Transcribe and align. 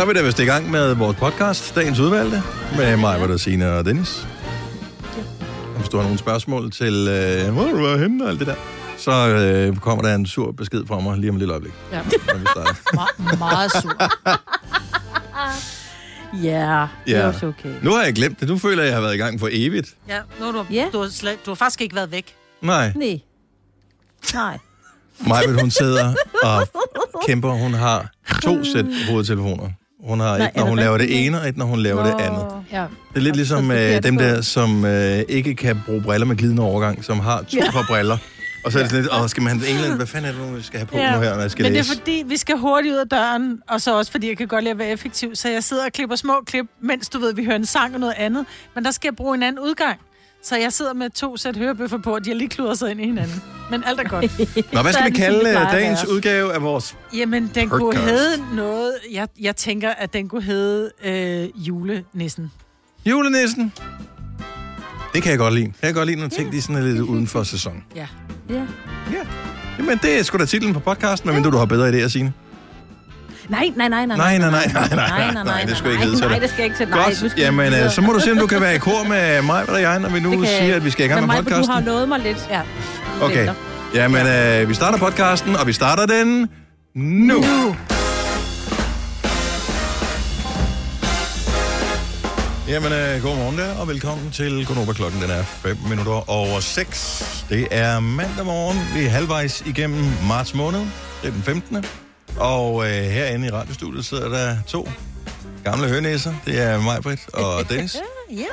Så 0.00 0.04
er 0.04 0.08
vi 0.08 0.14
da 0.14 0.22
vist 0.22 0.38
i 0.38 0.44
gang 0.44 0.70
med 0.70 0.94
vores 0.94 1.16
podcast, 1.16 1.74
dagens 1.74 1.98
udvalgte, 1.98 2.42
med 2.76 2.96
mig, 2.96 3.18
hvor 3.18 3.26
der 3.26 3.36
Signe 3.36 3.72
og 3.72 3.84
Dennis. 3.84 4.26
Hvis 5.76 5.88
du 5.88 5.96
har 5.96 6.04
nogle 6.04 6.18
spørgsmål 6.18 6.70
til, 6.72 7.08
øh, 7.08 7.52
hvor 7.52 7.64
du 7.64 7.80
var 7.86 7.96
henne 7.96 8.24
og 8.24 8.30
alt 8.30 8.38
det 8.38 8.46
der, 8.46 8.54
så 8.98 9.28
øh, 9.28 9.76
kommer 9.76 10.02
der 10.04 10.14
en 10.14 10.26
sur 10.26 10.52
besked 10.52 10.86
fra 10.86 11.00
mig 11.00 11.18
lige 11.18 11.30
om 11.30 11.36
et 11.36 11.38
lille 11.38 11.52
øjeblik, 11.54 11.72
Ja. 11.92 11.96
når 12.26 12.38
vi 12.38 12.46
starter. 12.46 12.74
Me- 13.18 13.38
meget 13.38 13.72
sur. 13.72 13.92
Ja, 16.42 16.86
det 17.06 17.16
er 17.16 17.20
Ja. 17.20 17.26
også 17.26 17.46
okay. 17.46 17.74
Nu 17.82 17.90
har 17.94 18.02
jeg 18.02 18.14
glemt 18.14 18.40
det. 18.40 18.48
Nu 18.48 18.58
føler 18.58 18.82
jeg, 18.82 18.82
at 18.82 18.88
jeg 18.88 18.96
har 18.96 19.02
været 19.02 19.14
i 19.14 19.18
gang 19.18 19.40
for 19.40 19.48
evigt. 19.52 19.94
Ja, 20.08 20.18
nu 20.40 20.44
har 20.44 20.52
du, 20.52 20.64
Ja. 20.70 20.86
du, 20.92 21.00
har 21.02 21.08
slet, 21.08 21.38
du 21.46 21.50
har 21.50 21.54
faktisk 21.56 21.80
ikke 21.80 21.94
været 21.94 22.10
væk. 22.10 22.34
Nej, 22.62 22.92
Nej. 22.96 23.20
Nej. 24.34 24.58
Majbet, 25.26 25.60
hun 25.60 25.70
sidder 25.70 26.14
og 26.42 26.68
kæmper. 27.26 27.50
Hun 27.50 27.74
har 27.74 28.10
to 28.42 28.64
sæt 28.64 28.86
hovedtelefoner. 29.10 29.68
Hun 30.04 30.20
har 30.20 30.38
Nej, 30.38 30.46
et, 30.46 30.56
når 30.56 30.64
hun 30.64 30.76
det 30.78 30.84
laver 30.84 30.98
det 30.98 31.26
ene, 31.26 31.40
og 31.40 31.48
et, 31.48 31.56
når 31.56 31.64
hun 31.66 31.78
laver 31.78 32.02
det 32.04 32.24
andet. 32.24 32.46
Ja. 32.72 32.80
Det 32.80 33.16
er 33.16 33.20
lidt 33.20 33.36
ligesom 33.36 33.70
øh, 33.70 34.02
dem 34.02 34.18
der, 34.18 34.40
som 34.40 34.84
øh, 34.84 35.22
ikke 35.28 35.54
kan 35.54 35.80
bruge 35.86 36.02
briller 36.02 36.26
med 36.26 36.36
glidende 36.36 36.62
overgang, 36.62 37.04
som 37.04 37.20
har 37.20 37.42
to 37.42 37.58
par 37.72 37.84
briller. 37.88 38.16
Og 38.64 38.72
så 38.72 38.78
er 38.78 38.82
det 38.82 38.90
sådan 38.90 39.02
lidt, 39.04 39.14
åh, 39.22 39.28
skal 39.28 39.42
man 39.42 39.60
have 39.60 39.86
ene, 39.86 39.94
hvad 39.96 40.06
fanden 40.06 40.28
er 40.30 40.38
det 40.38 40.50
nu, 40.50 40.56
vi 40.56 40.62
skal 40.62 40.78
have 40.78 40.86
på 40.86 40.96
Ja. 40.96 41.14
nu 41.16 41.20
her, 41.20 41.34
når 41.34 41.40
jeg 41.40 41.50
skal 41.50 41.62
Men 41.62 41.72
det 41.72 41.78
læse? 41.78 41.92
er 41.92 41.96
fordi, 41.98 42.22
vi 42.26 42.36
skal 42.36 42.56
hurtigt 42.58 42.92
ud 42.94 42.98
af 42.98 43.08
døren, 43.08 43.58
og 43.68 43.80
så 43.80 43.98
også 43.98 44.12
fordi, 44.12 44.28
jeg 44.28 44.36
kan 44.36 44.48
godt 44.48 44.64
lide 44.64 44.70
at 44.70 44.78
være 44.78 44.88
effektiv. 44.88 45.34
Så 45.34 45.48
jeg 45.48 45.64
sidder 45.64 45.84
og 45.84 45.92
klipper 45.92 46.16
små 46.16 46.32
klip, 46.46 46.66
mens 46.82 47.08
du 47.08 47.18
ved, 47.18 47.34
vi 47.34 47.44
hører 47.44 47.56
en 47.56 47.66
sang 47.66 47.94
og 47.94 48.00
noget 48.00 48.14
andet. 48.16 48.46
Men 48.74 48.84
der 48.84 48.90
skal 48.90 49.08
jeg 49.08 49.16
bruge 49.16 49.34
en 49.34 49.42
anden 49.42 49.58
udgang. 49.64 49.98
Så 50.42 50.56
jeg 50.56 50.72
sidder 50.72 50.92
med 50.94 51.10
to 51.10 51.36
sæt 51.36 51.56
hørebøffer 51.56 51.98
på, 51.98 52.14
og 52.14 52.24
de 52.24 52.30
har 52.30 52.34
lige 52.34 52.48
kludret 52.48 52.78
sig 52.78 52.90
ind 52.90 53.00
i 53.00 53.04
hinanden. 53.04 53.42
Men 53.70 53.84
alt 53.86 54.00
er 54.00 54.04
godt. 54.04 54.24
Nå, 54.74 54.82
hvad 54.82 54.92
skal 54.92 55.06
er 55.06 55.10
vi 55.10 55.16
kalde 55.16 55.50
øh, 55.50 55.72
dagens 55.72 56.06
udgave 56.06 56.54
af 56.54 56.62
vores... 56.62 56.96
Jamen, 57.16 57.50
den 57.54 57.68
kunne 57.68 57.80
Podcast. 57.80 58.04
hedde 58.04 58.54
noget... 58.56 58.92
Jeg, 59.12 59.28
jeg 59.40 59.56
tænker, 59.56 59.90
at 59.90 60.12
den 60.12 60.28
kunne 60.28 60.42
hedde 60.42 60.90
øh, 61.04 61.66
julenissen. 61.68 62.52
Julenissen? 63.06 63.72
Det 65.14 65.22
kan 65.22 65.30
jeg 65.30 65.38
godt 65.38 65.54
lide. 65.54 65.66
Det 65.66 65.74
kan 65.80 65.86
jeg 65.86 65.94
godt 65.94 66.06
lide, 66.08 66.20
når 66.20 66.28
ting 66.28 66.52
de 66.52 66.58
er 66.58 66.62
sådan 66.62 66.84
lidt 66.84 67.00
uden 67.00 67.26
for 67.26 67.42
sæson. 67.42 67.84
Ja. 67.96 68.06
Ja. 68.50 68.54
Ja. 69.12 69.26
Jamen, 69.78 69.98
det 70.02 70.18
er 70.18 70.22
sgu 70.22 70.38
da 70.38 70.44
titlen 70.44 70.74
på 70.74 70.80
podcasten, 70.80 71.28
medmindre 71.28 71.50
du 71.50 71.56
har 71.56 71.64
bedre 71.64 72.04
idéer, 72.04 72.08
Signe. 72.08 72.32
Nej, 73.50 73.72
nej, 73.76 73.88
nej, 73.88 74.06
nej. 74.06 74.16
Nej, 74.16 74.38
nej, 74.38 74.50
nej, 74.50 74.66
nej, 74.74 74.88
nej, 74.96 75.32
nej, 75.32 75.44
nej, 75.44 75.64
det 75.68 75.76
skal 75.76 75.90
ikke 75.90 76.02
hedde 76.02 76.16
til 76.16 76.24
Nej, 76.26 76.32
dig. 76.34 76.42
det 76.42 76.50
skal 76.50 76.64
ikke 76.64 76.76
til. 76.76 76.88
Nej, 76.88 76.98
nu 76.98 77.28
Godt, 77.28 77.38
jamen, 77.38 77.72
øh, 77.74 77.90
så 77.90 78.00
må 78.00 78.12
du 78.12 78.20
se, 78.20 78.32
om 78.32 78.38
du 78.38 78.46
kan 78.46 78.60
være 78.60 78.74
i 78.74 78.78
kor 78.78 79.02
med 79.08 79.42
mig 79.42 79.68
og 79.70 79.80
jeg, 79.82 79.98
når 79.98 80.08
vi 80.08 80.20
nu 80.20 80.44
siger, 80.44 80.76
at 80.76 80.84
vi 80.84 80.90
skal 80.90 81.04
i 81.04 81.08
gang 81.08 81.20
Men 81.20 81.28
med 81.28 81.36
podcasten. 81.36 81.66
du 81.66 81.72
har 81.72 81.80
nået 81.80 82.08
mig 82.08 82.20
lidt. 82.20 82.48
Ja. 82.50 82.60
Okay. 83.22 83.48
Jamen, 83.94 84.26
øh, 84.26 84.68
vi 84.68 84.74
starter 84.74 84.98
podcasten, 84.98 85.56
og 85.56 85.66
vi 85.66 85.72
starter 85.72 86.06
den 86.06 86.48
nu. 86.94 87.34
nu. 87.40 87.76
Jamen, 92.68 92.92
øh, 92.92 93.22
godmorgen 93.22 93.58
der, 93.58 93.74
og 93.74 93.88
velkommen 93.88 94.30
til 94.30 94.66
Konoba 94.66 94.92
klokken. 94.92 95.22
Den 95.22 95.30
er 95.30 95.42
5 95.42 95.76
minutter 95.88 96.30
over 96.30 96.60
6. 96.60 97.44
Det 97.48 97.66
er 97.70 98.00
mandag 98.00 98.44
morgen. 98.44 98.78
Vi 98.94 99.06
er 99.06 99.10
halvvejs 99.10 99.62
igennem 99.66 100.04
marts 100.28 100.54
måned. 100.54 100.80
Det 101.22 101.28
er 101.28 101.32
den 101.32 101.42
15. 101.42 101.84
Og 102.36 102.86
øh, 102.86 102.92
herinde 102.92 103.46
i 103.46 103.50
radiostudiet 103.50 104.04
sidder 104.04 104.28
der 104.28 104.56
to 104.66 104.88
gamle 105.64 105.88
hønæsser. 105.88 106.34
Det 106.46 106.60
er 106.60 106.80
mig, 106.80 107.02
Britt 107.02 107.20
og 107.34 107.64
Dennis. 107.68 107.96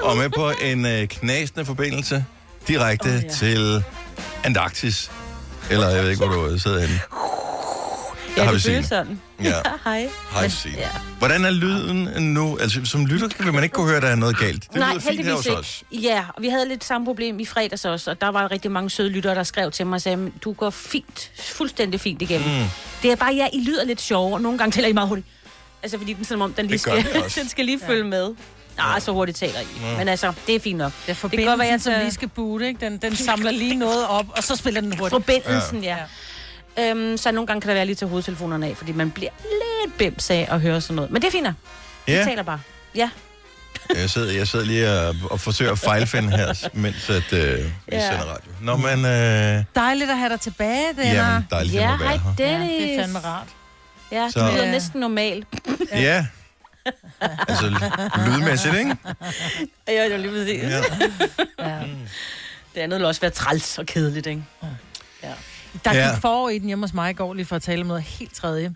Og 0.02 0.18
med 0.18 0.30
på 0.30 0.52
en 0.62 0.86
øh, 0.86 1.08
knasende 1.08 1.66
forbindelse 1.66 2.26
direkte 2.68 3.08
oh, 3.08 3.24
ja. 3.24 3.30
til 3.30 3.84
Antarktis. 4.44 5.12
Eller 5.70 5.90
jeg 5.90 6.04
ved 6.04 6.10
ikke, 6.10 6.26
hvor 6.26 6.36
du 6.36 6.60
sidder 6.60 6.80
henne. 6.80 7.00
Ja, 8.38 8.44
har 8.44 8.52
vi 8.52 8.56
det 8.56 8.64
Signe. 8.64 8.76
føles 8.76 8.90
sådan. 8.90 9.22
Ja. 9.44 9.54
Hej. 9.86 10.10
Hej, 10.32 10.42
Men- 10.42 10.52
Signe. 10.52 10.78
Ja. 10.78 10.90
Hvordan 11.18 11.46
er 11.46 11.50
lyden 11.52 12.10
nu? 12.34 12.58
Altså, 12.62 12.82
som 12.86 13.06
lytter 13.06 13.28
vil 13.44 13.54
man 13.54 13.64
ikke 13.64 13.74
kunne 13.74 13.88
høre, 13.88 13.98
at 13.98 14.04
der 14.04 14.10
er 14.10 14.16
noget 14.16 14.38
galt. 14.40 14.64
Det 14.64 14.76
Nej, 14.76 14.90
lyder 14.94 15.00
fint 15.00 15.26
her 15.26 15.36
hos 15.36 15.48
os. 15.48 15.84
ikke. 15.92 16.08
Ja, 16.08 16.24
og 16.36 16.42
vi 16.42 16.50
havde 16.50 16.68
lidt 16.68 16.84
samme 16.84 17.06
problem 17.06 17.40
i 17.40 17.46
fredags 17.46 17.86
også, 17.86 18.12
og 18.12 18.22
der 18.22 18.28
var 18.28 18.52
rigtig 18.52 18.72
mange 18.72 18.90
søde 18.90 19.10
lyttere, 19.10 19.36
der 19.36 19.44
skrev 19.44 19.72
til 19.72 19.88
mig 19.88 19.96
og 19.96 20.02
sagde, 20.02 20.32
du 20.44 20.54
går 20.54 20.70
fint, 20.70 21.32
fuldstændig 21.42 22.00
fint 22.02 22.22
igennem. 22.22 22.50
Mm. 22.50 22.66
Det 23.04 23.12
er 23.12 23.16
bare, 23.16 23.34
ja, 23.36 23.48
I 23.54 23.60
lyder 23.64 23.86
lidt 23.86 24.02
sjovere, 24.02 24.34
og 24.34 24.42
nogle 24.42 24.58
gange 24.58 24.72
taler 24.72 24.88
I 24.88 24.94
meget 24.94 25.10
hurtigt. 25.10 25.28
Altså, 25.84 25.98
fordi 25.98 26.14
den, 26.14 26.26
som 26.26 26.42
om, 26.42 26.54
den 26.54 26.66
lige 26.66 26.74
Det 26.74 26.82
skal, 26.82 27.06
den 27.42 27.50
skal 27.50 27.66
lige 27.66 27.80
følge 27.88 28.04
med. 28.04 28.30
Nej, 28.78 29.00
så 29.00 29.12
hurtigt 29.12 29.38
taler 29.38 29.60
I. 29.60 29.66
Ja. 29.82 29.98
Men 29.98 30.08
altså, 30.08 30.34
det 30.48 30.56
er 30.56 30.60
fint 30.60 30.78
nok. 30.78 30.92
Det 31.08 31.18
er 31.24 31.28
Det 31.28 31.38
kan 31.40 31.48
godt 31.48 31.60
være, 31.60 31.68
jeg 31.68 31.82
som 31.82 31.92
tager- 31.92 32.04
lige 32.04 32.14
skal 32.14 32.28
boote, 32.28 32.68
ikke? 32.68 32.86
Den, 32.86 32.98
den 32.98 33.16
samler 33.16 33.52
lige 33.52 33.76
noget 33.76 34.08
op, 34.08 34.26
og 34.38 34.44
så 34.44 34.56
spiller 34.56 34.82
den 34.82 34.92
hurtigt. 34.98 35.10
Forbindelsen, 35.10 35.84
ja. 35.84 35.90
ja. 35.98 36.04
Øhm, 36.80 37.18
så 37.18 37.32
nogle 37.32 37.48
gange 37.48 37.62
kan 37.62 37.68
det 37.70 37.76
være 37.76 37.86
lige 37.86 37.96
til 37.96 38.08
hovedtelefonerne 38.08 38.68
af, 38.68 38.78
fordi 38.78 38.92
man 38.92 39.12
bliver 39.12 39.32
lidt 39.84 39.98
bims 39.98 40.30
af 40.30 40.48
at 40.52 40.62
høre 40.62 40.82
sådan 40.82 40.96
noget. 40.96 41.12
Men 41.12 41.22
det 41.22 41.28
er 41.28 41.32
fint. 41.32 41.48
Vi 42.06 42.12
Ja, 42.14 42.24
taler 42.24 42.44
bare. 42.44 42.60
Ja. 42.96 43.10
jeg 43.96 44.10
sidder, 44.10 44.34
jeg 44.34 44.48
sidder 44.48 44.66
lige 44.66 44.92
og, 44.92 45.16
og 45.32 45.40
forsøger 45.40 45.72
at 45.72 45.80
fejlfinde 45.80 46.38
her, 46.38 46.70
mens 46.74 47.10
at, 47.10 47.34
øh, 47.34 47.60
vi 47.66 47.72
Ja. 47.92 48.10
sender 48.12 48.26
radio. 48.26 48.52
Nå, 48.62 48.76
men... 48.78 49.06
Øh, 49.06 49.64
Dejligt 49.76 50.10
at 50.12 50.18
have 50.18 50.30
dig 50.30 50.40
tilbage, 50.40 50.88
det 50.98 51.04
jamen, 51.06 51.48
dejligt, 51.52 51.76
Ja, 51.76 51.94
at 51.94 52.00
være 52.00 52.08
hej 52.08 52.18
her. 52.18 52.36
Dennis. 52.38 52.72
Ja, 52.82 52.86
det 52.86 52.96
er 52.96 53.02
fandme 53.02 53.20
rart. 53.20 53.48
Ja, 54.12 54.24
det 54.24 54.34
Så- 54.34 54.40
lyder 54.40 54.64
Ja. 54.66 54.72
næsten 54.72 55.00
normalt. 55.00 55.48
Ja. 55.92 56.26
Altså, 57.48 57.70
lydmæssigt, 58.28 58.76
ikke? 58.76 58.96
Ja, 59.88 60.04
det 60.04 60.12
var 60.12 60.18
lige 60.18 60.32
præcis. 60.32 60.64
Ja. 60.64 60.82
Ja. 61.70 61.80
Det 62.76 62.82
andet 62.82 63.00
vil 63.00 63.06
også 63.08 63.22
være 63.22 63.32
træls 63.32 63.78
og 63.78 63.86
kedeligt, 63.86 64.28
ikke? 64.28 64.44
Der 65.86 65.94
Ja. 65.94 66.12
gik 66.14 66.22
forår 66.22 66.50
i 66.50 66.60
den 66.60 66.68
hjemme 66.68 66.84
hos 66.84 66.94
mig 66.94 67.10
i 67.12 67.14
går, 67.14 67.34
lige 67.34 67.46
for 67.46 67.56
at 67.56 67.62
tale 67.62 67.82
om 67.82 67.88
noget 67.88 68.04
helt 68.04 68.36
tredje. 68.36 68.74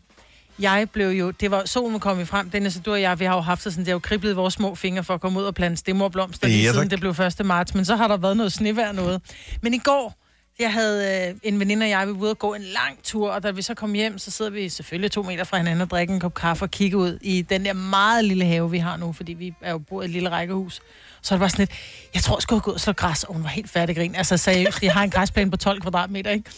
Jeg 0.59 0.87
blev 0.93 1.07
jo, 1.09 1.31
det 1.31 1.51
var, 1.51 1.65
solen 1.65 1.93
var 1.93 1.99
kommet 1.99 2.27
frem, 2.27 2.49
Dennis 2.49 2.77
og 2.77 2.85
du 2.85 2.91
og 2.91 3.01
jeg, 3.01 3.19
vi 3.19 3.25
har 3.25 3.35
jo 3.35 3.41
haft 3.41 3.63
sådan, 3.63 3.79
det 3.79 3.87
har 3.87 3.91
jo 3.93 3.99
kriblet 3.99 4.35
vores 4.35 4.53
små 4.53 4.75
fingre 4.75 5.03
for 5.03 5.13
at 5.13 5.21
komme 5.21 5.39
ud 5.39 5.45
og 5.45 5.55
plante 5.55 5.77
stemmerblomster 5.77 6.47
lige 6.47 6.63
Ja, 6.63 6.71
siden 6.71 6.89
det 6.89 6.99
blev 6.99 7.11
1. 7.39 7.45
marts, 7.45 7.73
men 7.75 7.85
så 7.85 7.95
har 7.95 8.07
der 8.07 8.17
været 8.17 8.37
noget 8.37 8.53
snevejr 8.53 8.91
noget. 8.91 9.21
Men 9.61 9.73
i 9.73 9.77
går, 9.77 10.13
jeg 10.59 10.73
havde 10.73 11.27
øh, 11.29 11.35
en 11.43 11.59
veninde 11.59 11.83
og 11.83 11.89
jeg, 11.89 12.07
vi 12.07 12.11
var 12.13 12.19
ude 12.19 12.29
og 12.31 12.39
gå 12.39 12.53
en 12.53 12.61
lang 12.61 12.97
tur, 13.03 13.31
og 13.31 13.43
da 13.43 13.51
vi 13.51 13.61
så 13.61 13.73
kom 13.73 13.93
hjem, 13.93 14.17
så 14.17 14.31
sidder 14.31 14.51
vi 14.51 14.69
selvfølgelig 14.69 15.11
to 15.11 15.23
meter 15.23 15.43
fra 15.43 15.57
hinanden 15.57 15.81
og 15.81 15.89
drikker 15.89 16.13
en 16.13 16.19
kop 16.19 16.33
kaffe 16.33 16.65
og 16.65 16.71
kigger 16.71 16.97
ud 16.97 17.17
i 17.21 17.41
den 17.41 17.65
der 17.65 17.73
meget 17.73 18.25
lille 18.25 18.45
have, 18.45 18.71
vi 18.71 18.77
har 18.77 18.97
nu, 18.97 19.13
fordi 19.13 19.33
vi 19.33 19.53
er 19.61 19.71
jo 19.71 19.77
bor 19.77 20.01
i 20.01 20.05
et 20.05 20.11
lille 20.11 20.29
rækkehus. 20.29 20.81
Så 21.21 21.33
det 21.35 21.39
bare 21.39 21.49
sådan 21.49 21.61
lidt, 21.63 21.71
jeg 22.13 22.23
tror, 22.23 22.35
jeg 22.35 22.41
skulle 22.41 22.57
have 22.59 22.63
gået 22.63 22.73
og 22.75 22.81
slå 22.81 22.93
græs, 22.93 23.23
og 23.23 23.33
hun 23.33 23.43
var 23.43 23.49
helt 23.49 23.69
færdig 23.69 23.95
grin. 23.95 24.15
Altså 24.15 24.37
seriøst, 24.37 24.83
jeg 24.83 24.93
har 24.93 25.03
en 25.03 25.09
græsplæne 25.09 25.51
på 25.51 25.57
12 25.57 25.81
kvadratmeter, 25.81 26.31
ikke? 26.31 26.51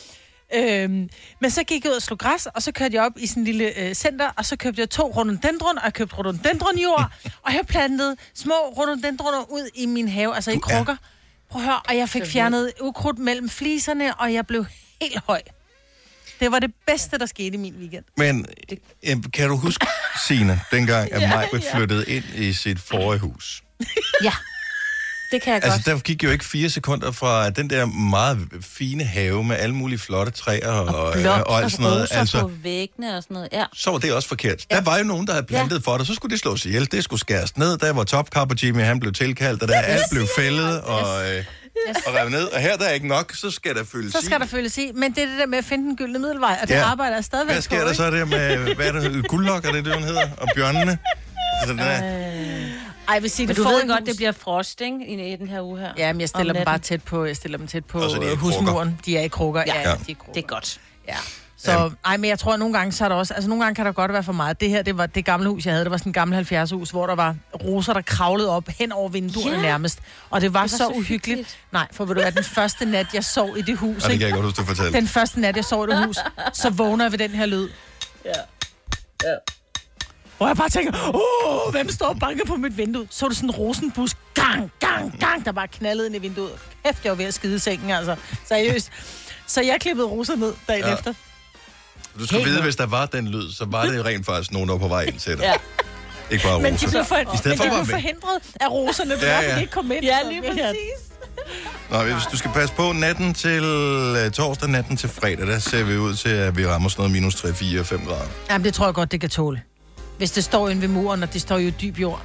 Øhm, 0.55 1.09
men 1.39 1.51
så 1.51 1.63
gik 1.63 1.83
jeg 1.83 1.91
ud 1.91 1.95
og 1.95 2.01
slog 2.01 2.19
græs, 2.19 2.45
og 2.45 2.63
så 2.63 2.71
kørte 2.71 2.95
jeg 2.95 3.03
op 3.03 3.11
i 3.17 3.27
sådan 3.27 3.41
en 3.41 3.45
lille 3.45 3.79
øh, 3.79 3.93
center, 3.95 4.29
og 4.37 4.45
så 4.45 4.55
købte 4.55 4.81
jeg 4.81 4.89
to 4.89 5.11
rhododendron, 5.15 5.77
og 5.77 5.83
jeg 5.83 5.93
købte 5.93 6.15
rhododendronjord, 6.15 7.11
og 7.41 7.53
jeg 7.53 7.61
plantede 7.67 8.15
små 8.33 8.53
rhododendroner 8.53 9.51
ud 9.51 9.69
i 9.75 9.85
min 9.85 10.07
have, 10.07 10.35
altså 10.35 10.51
i 10.51 10.53
Du 10.55 10.59
er- 10.59 10.63
krukker. 10.75 10.95
Prøv 11.49 11.61
at 11.61 11.65
høre, 11.67 11.81
og 11.89 11.97
jeg 11.97 12.09
fik 12.09 12.25
fjernet 12.25 12.71
ukrudt 12.81 13.19
mellem 13.19 13.49
fliserne, 13.49 14.15
og 14.15 14.33
jeg 14.33 14.47
blev 14.47 14.65
helt 15.01 15.19
høj. 15.27 15.41
Det 16.39 16.51
var 16.51 16.59
det 16.59 16.71
bedste, 16.87 17.17
der 17.17 17.25
skete 17.25 17.53
i 17.53 17.57
min 17.57 17.75
weekend. 17.79 18.03
Men 18.17 18.45
øh, 19.09 19.17
kan 19.33 19.49
du 19.49 19.55
huske, 19.57 19.87
Signe, 20.27 20.59
dengang 20.71 21.11
at 21.11 21.21
Ja, 21.21 21.29
Maj 21.29 21.47
blev 21.51 21.61
ja. 21.73 21.77
flyttet 21.77 22.07
ind 22.07 22.23
i 22.35 22.53
sit 22.53 22.79
forrige 22.79 23.19
hus? 23.19 23.63
Ja, 24.23 24.33
det 25.33 25.41
kan 25.41 25.53
jeg 25.53 25.61
Altså, 25.63 25.79
godt. 25.91 25.97
der 25.97 26.01
gik 26.03 26.23
jo 26.23 26.31
ikke 26.31 26.45
fire 26.45 26.69
sekunder 26.69 27.11
fra 27.11 27.49
den 27.49 27.69
der 27.69 27.85
meget 27.85 28.37
fine 28.61 29.03
have 29.03 29.43
med 29.43 29.55
alle 29.55 29.75
mulige 29.75 29.99
flotte 29.99 30.31
træer 30.31 30.67
og, 30.71 30.85
og, 30.85 31.05
og, 31.05 31.13
Blomster, 31.13 31.31
og 31.43 31.61
alt 31.61 31.71
sådan 31.71 31.83
noget. 31.83 32.01
roser 32.01 32.19
Altså, 32.19 32.39
på 32.41 32.51
væggene 32.63 33.17
og 33.17 33.23
sådan 33.23 33.33
noget. 33.35 33.49
Ja. 33.51 33.63
så 33.75 33.91
var 33.91 33.97
det 33.97 34.13
også 34.13 34.27
forkert. 34.27 34.65
Der 34.71 34.81
var 34.81 34.97
jo 34.97 35.03
nogen, 35.03 35.27
der 35.27 35.33
havde 35.33 35.45
plantet 35.45 35.83
for 35.83 35.97
dig, 35.97 36.07
så 36.07 36.13
skulle 36.13 36.31
det 36.31 36.39
slås 36.39 36.65
ihjel, 36.65 36.91
det 36.91 37.03
skulle 37.03 37.19
skæres 37.19 37.57
ned. 37.57 37.77
Der 37.77 37.93
var 37.93 38.03
topkapper 38.03 38.55
Jimmy, 38.63 38.81
han 38.81 38.99
blev 38.99 39.13
tilkaldt, 39.13 39.61
og 39.63 39.67
der 39.67 39.75
alt 39.81 40.03
blev 40.11 40.27
fældet 40.37 40.81
og, 40.81 40.99
øh, 41.31 41.43
og 42.07 42.13
revet 42.15 42.31
ned. 42.31 42.43
Og 42.47 42.59
her 42.59 42.77
der 42.77 42.85
er 42.85 42.91
ikke 42.91 43.07
nok, 43.07 43.35
så 43.35 43.51
skal 43.51 43.75
der 43.75 43.83
fyldes 43.83 44.13
Så 44.13 44.19
skal 44.25 44.37
i. 44.37 44.39
der 44.39 44.45
følges 44.47 44.77
i, 44.77 44.91
men 44.95 45.11
det 45.15 45.23
er 45.23 45.27
det 45.27 45.39
der 45.39 45.45
med 45.47 45.57
at 45.57 45.65
finde 45.65 45.83
den 45.83 45.95
gyldne 45.97 46.19
middelvej, 46.19 46.57
og 46.61 46.67
det 46.67 46.73
Ja. 46.75 46.83
arbejder 46.83 47.15
jeg 47.15 47.23
stadigvæk 47.25 47.53
Hvad 47.53 47.61
sker 47.61 47.75
på, 47.77 47.81
der 47.81 47.87
ikke? 47.89 47.97
så 47.97 48.11
der 48.11 48.25
med, 48.25 48.75
hvad 48.75 48.87
er 48.87 48.91
det, 48.91 49.27
guldlok, 49.27 49.65
er 49.65 49.71
det 49.71 49.85
det, 49.85 49.93
hun 49.93 50.03
hedder? 50.03 50.27
Og 50.37 50.47
bjørnene? 50.55 50.97
Altså, 51.61 51.73
den 51.73 51.79
er, 51.79 52.01
Ej, 53.07 53.13
jeg 53.13 53.21
vil 53.23 53.29
sige, 53.31 53.47
Men 53.47 53.55
det 53.55 53.63
du 53.63 53.69
ved 53.69 53.87
godt, 53.87 53.99
hus- 53.99 54.07
det 54.09 54.15
bliver 54.17 54.31
frost, 54.31 54.81
ikke? 54.81 55.05
I, 55.07 55.35
den 55.35 55.47
her 55.47 55.61
uge 55.61 55.79
her. 55.79 55.89
Ja, 55.97 56.13
men 56.13 56.19
jeg 56.21 56.29
stiller 56.29 56.53
dem 56.53 56.65
bare 56.65 56.79
tæt 56.79 57.03
på, 57.03 57.25
jeg 57.25 57.35
stiller 57.35 57.57
dem 57.57 57.67
tæt 57.67 57.85
på 57.85 57.99
Og 58.01 58.09
så 58.11 58.17
de 58.19 58.25
er 58.31 58.35
husmuren. 58.35 58.99
De 59.05 59.17
er 59.17 59.21
i 59.21 59.27
krukker. 59.27 59.63
Ja, 59.67 59.73
Ja. 59.75 59.81
ja. 59.81 59.89
Ja. 59.89 59.95
de 60.07 60.11
er 60.11 60.15
krukker. 60.15 60.33
Det 60.33 60.43
er 60.43 60.47
godt. 60.47 60.79
Ja. 61.07 61.15
Så, 61.57 61.91
ej, 62.05 62.17
men 62.17 62.29
jeg 62.29 62.39
tror, 62.39 62.53
at 62.53 62.59
nogle 62.59 62.73
gange, 62.77 62.91
så 62.91 63.05
er 63.05 63.09
der 63.09 63.15
også, 63.15 63.33
altså 63.33 63.49
nogle 63.49 63.63
gange 63.63 63.75
kan 63.75 63.85
der 63.85 63.91
godt 63.91 64.13
være 64.13 64.23
for 64.23 64.33
meget. 64.33 64.59
Det 64.61 64.69
her, 64.69 64.81
det 64.81 64.97
var 64.97 65.05
det 65.05 65.25
gamle 65.25 65.49
hus, 65.49 65.65
jeg 65.65 65.73
havde. 65.73 65.83
Det 65.85 65.91
var 65.91 65.97
sådan 65.97 66.09
en 66.09 66.13
gammel 66.13 66.35
70 66.35 66.71
hus, 66.71 66.89
hvor 66.89 67.07
der 67.07 67.15
var 67.15 67.35
roser, 67.63 67.93
der 67.93 68.01
kravlede 68.01 68.49
op 68.49 68.67
hen 68.67 68.91
over 68.91 69.09
vinduerne 69.09 69.55
Ja. 69.55 69.61
nærmest. 69.61 69.99
Og 70.29 70.41
det 70.41 70.53
var, 70.53 70.61
Det 70.61 70.71
var 70.71 70.77
så, 70.77 70.77
så 70.77 70.87
uhyggeligt. 70.87 71.07
hyggeligt. 71.25 71.57
Nej, 71.71 71.87
for 71.91 72.05
ved 72.05 72.15
du 72.15 72.21
hvad, 72.21 72.31
den 72.31 72.43
første 72.43 72.85
nat, 72.85 73.07
jeg 73.13 73.23
sov 73.23 73.57
i 73.57 73.61
det 73.61 73.77
hus, 73.77 73.89
og 73.89 73.95
det 73.95 74.03
kan 74.03 74.11
ikke? 74.11 74.25
jeg 74.25 74.33
godt 74.33 74.45
huske, 74.45 74.61
du 74.61 74.65
fortalte. 74.65 74.97
den 74.97 75.07
første 75.07 75.39
nat, 75.39 75.55
jeg 75.55 75.65
sov 75.65 75.83
i 75.87 75.91
det 75.91 76.05
hus, 76.05 76.17
så 76.53 76.69
vågner 76.69 77.05
jeg 77.05 77.11
ved 77.11 77.19
den 77.19 77.29
her 77.31 77.45
lyd. 77.45 77.69
Ja. 78.25 78.31
Ja. 79.23 79.35
Hvor 80.37 80.47
jeg 80.47 80.57
bare 80.57 80.69
tænker, 80.69 80.93
åh, 81.15 81.71
hvem 81.71 81.89
står 81.89 82.05
og 82.05 82.19
banker 82.19 82.45
på 82.45 82.55
mit 82.55 82.77
vindue? 82.77 83.07
Så 83.09 83.25
er 83.25 83.29
det 83.29 83.37
sådan 83.37 83.49
en 83.49 83.55
rosenbus, 83.55 84.11
gang, 84.33 84.71
gang, 84.79 85.19
gang, 85.19 85.45
der 85.45 85.51
bare 85.51 85.67
knaldede 85.67 86.07
ind 86.07 86.15
i 86.15 86.19
vinduet. 86.19 86.51
Kæft, 86.85 87.03
jeg 87.03 87.09
var 87.11 87.15
ved 87.15 87.25
at 87.25 87.33
skide 87.33 87.55
i 87.55 87.59
sengen, 87.59 87.89
altså. 87.89 88.15
Seriøst. 88.47 88.91
Så 89.47 89.61
jeg 89.61 89.77
klippede 89.81 90.07
roser 90.07 90.35
ned 90.35 90.53
dagen 90.67 90.83
Ja. 90.85 90.93
efter. 90.93 91.13
Du 92.19 92.25
skal 92.27 92.39
Helt 92.39 92.49
vide, 92.51 92.61
hvis 92.61 92.75
der 92.75 92.85
var 92.85 93.05
den 93.05 93.27
lyd, 93.27 93.51
så 93.51 93.65
var 93.65 93.85
det 93.85 94.05
rent 94.05 94.25
faktisk 94.25 94.51
nogen, 94.51 94.67
der 94.69 94.73
var 94.75 94.79
på 94.79 94.87
vej 94.87 95.03
ind 95.03 95.19
til 95.19 95.37
dig. 95.37 95.43
Ja. 95.43 95.53
Ikke 96.31 96.43
bare 96.43 96.61
Men 96.61 96.73
roser. 96.73 96.85
de 96.87 96.91
blev, 96.91 97.05
for, 97.05 97.15
I 97.15 97.25
men 97.25 97.37
stedet 97.37 97.57
for 97.57 97.63
de 97.63 97.69
blev 97.69 97.85
forhindret 97.85 98.39
af 98.61 98.71
roserne, 98.71 99.15
Ja, 99.21 99.41
ja, 99.41 99.55
de 99.55 99.61
ikke 99.61 99.71
kom 99.73 99.91
ind. 99.91 100.03
Ja, 100.03 100.17
lige 100.29 100.41
vi- 100.41 100.47
præcis. 100.47 101.13
Nå, 101.91 102.03
hvis 102.03 102.13
du 102.31 102.37
skal 102.37 102.51
passe 102.51 102.75
på 102.75 102.91
natten 102.91 103.33
til 103.33 103.63
øh, 103.63 104.31
torsdag, 104.31 104.69
natten 104.69 104.97
til 104.97 105.09
fredag, 105.09 105.47
der 105.47 105.59
ser 105.59 105.83
vi 105.83 105.97
ud 105.97 106.15
til, 106.15 106.29
at 106.29 106.57
vi 106.57 106.67
rammer 106.67 106.89
sådan 106.89 107.01
noget 107.01 107.11
minus 107.11 107.35
3, 107.35 107.53
4, 107.53 107.83
5 107.83 108.05
grader. 108.05 108.25
Jamen, 108.49 108.65
det 108.65 108.73
tror 108.73 108.85
jeg 108.85 108.93
godt, 108.93 109.11
det 109.11 109.21
kan 109.21 109.29
tåle. 109.29 109.61
Hvis 110.17 110.31
det 110.31 110.43
står 110.43 110.69
inde 110.69 110.81
ved 110.81 110.87
muren, 110.89 111.23
og 111.23 111.33
det 111.33 111.41
står 111.41 111.57
jo 111.57 111.67
i 111.67 111.71
dyb 111.71 111.99
jord, 111.99 112.21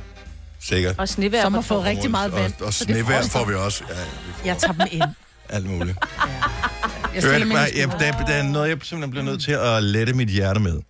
Sikkert. 0.61 0.99
Og 0.99 1.09
på 1.51 1.57
har 1.57 1.63
fået 1.63 1.79
torsdag. 1.79 1.91
rigtig 1.97 2.11
meget 2.11 2.33
vand. 2.33 2.53
Og, 2.61 2.67
og 2.67 2.75
så 2.75 2.85
froster. 3.17 3.39
får 3.39 3.45
vi 3.45 3.55
også. 3.55 3.85
Ja, 3.89 3.95
vi 3.95 4.33
får 4.37 4.47
Jeg 4.47 4.59
tager 4.59 4.73
dem 4.73 4.87
ind. 4.91 5.03
alt 5.57 5.67
muligt. 5.67 5.99
Jeg 7.15 7.23
Hør, 7.23 7.33
ja, 7.77 7.83
skuret. 7.87 8.01
der, 8.01 8.25
der 8.27 8.33
er 8.33 8.43
noget, 8.43 8.69
jeg 8.69 8.79
simpelthen 8.83 9.11
bliver 9.11 9.25
nødt 9.25 9.43
til 9.43 9.53
at 9.53 9.83
lette 9.83 10.13
mit 10.13 10.29
hjerte 10.29 10.61
med. 10.61 10.81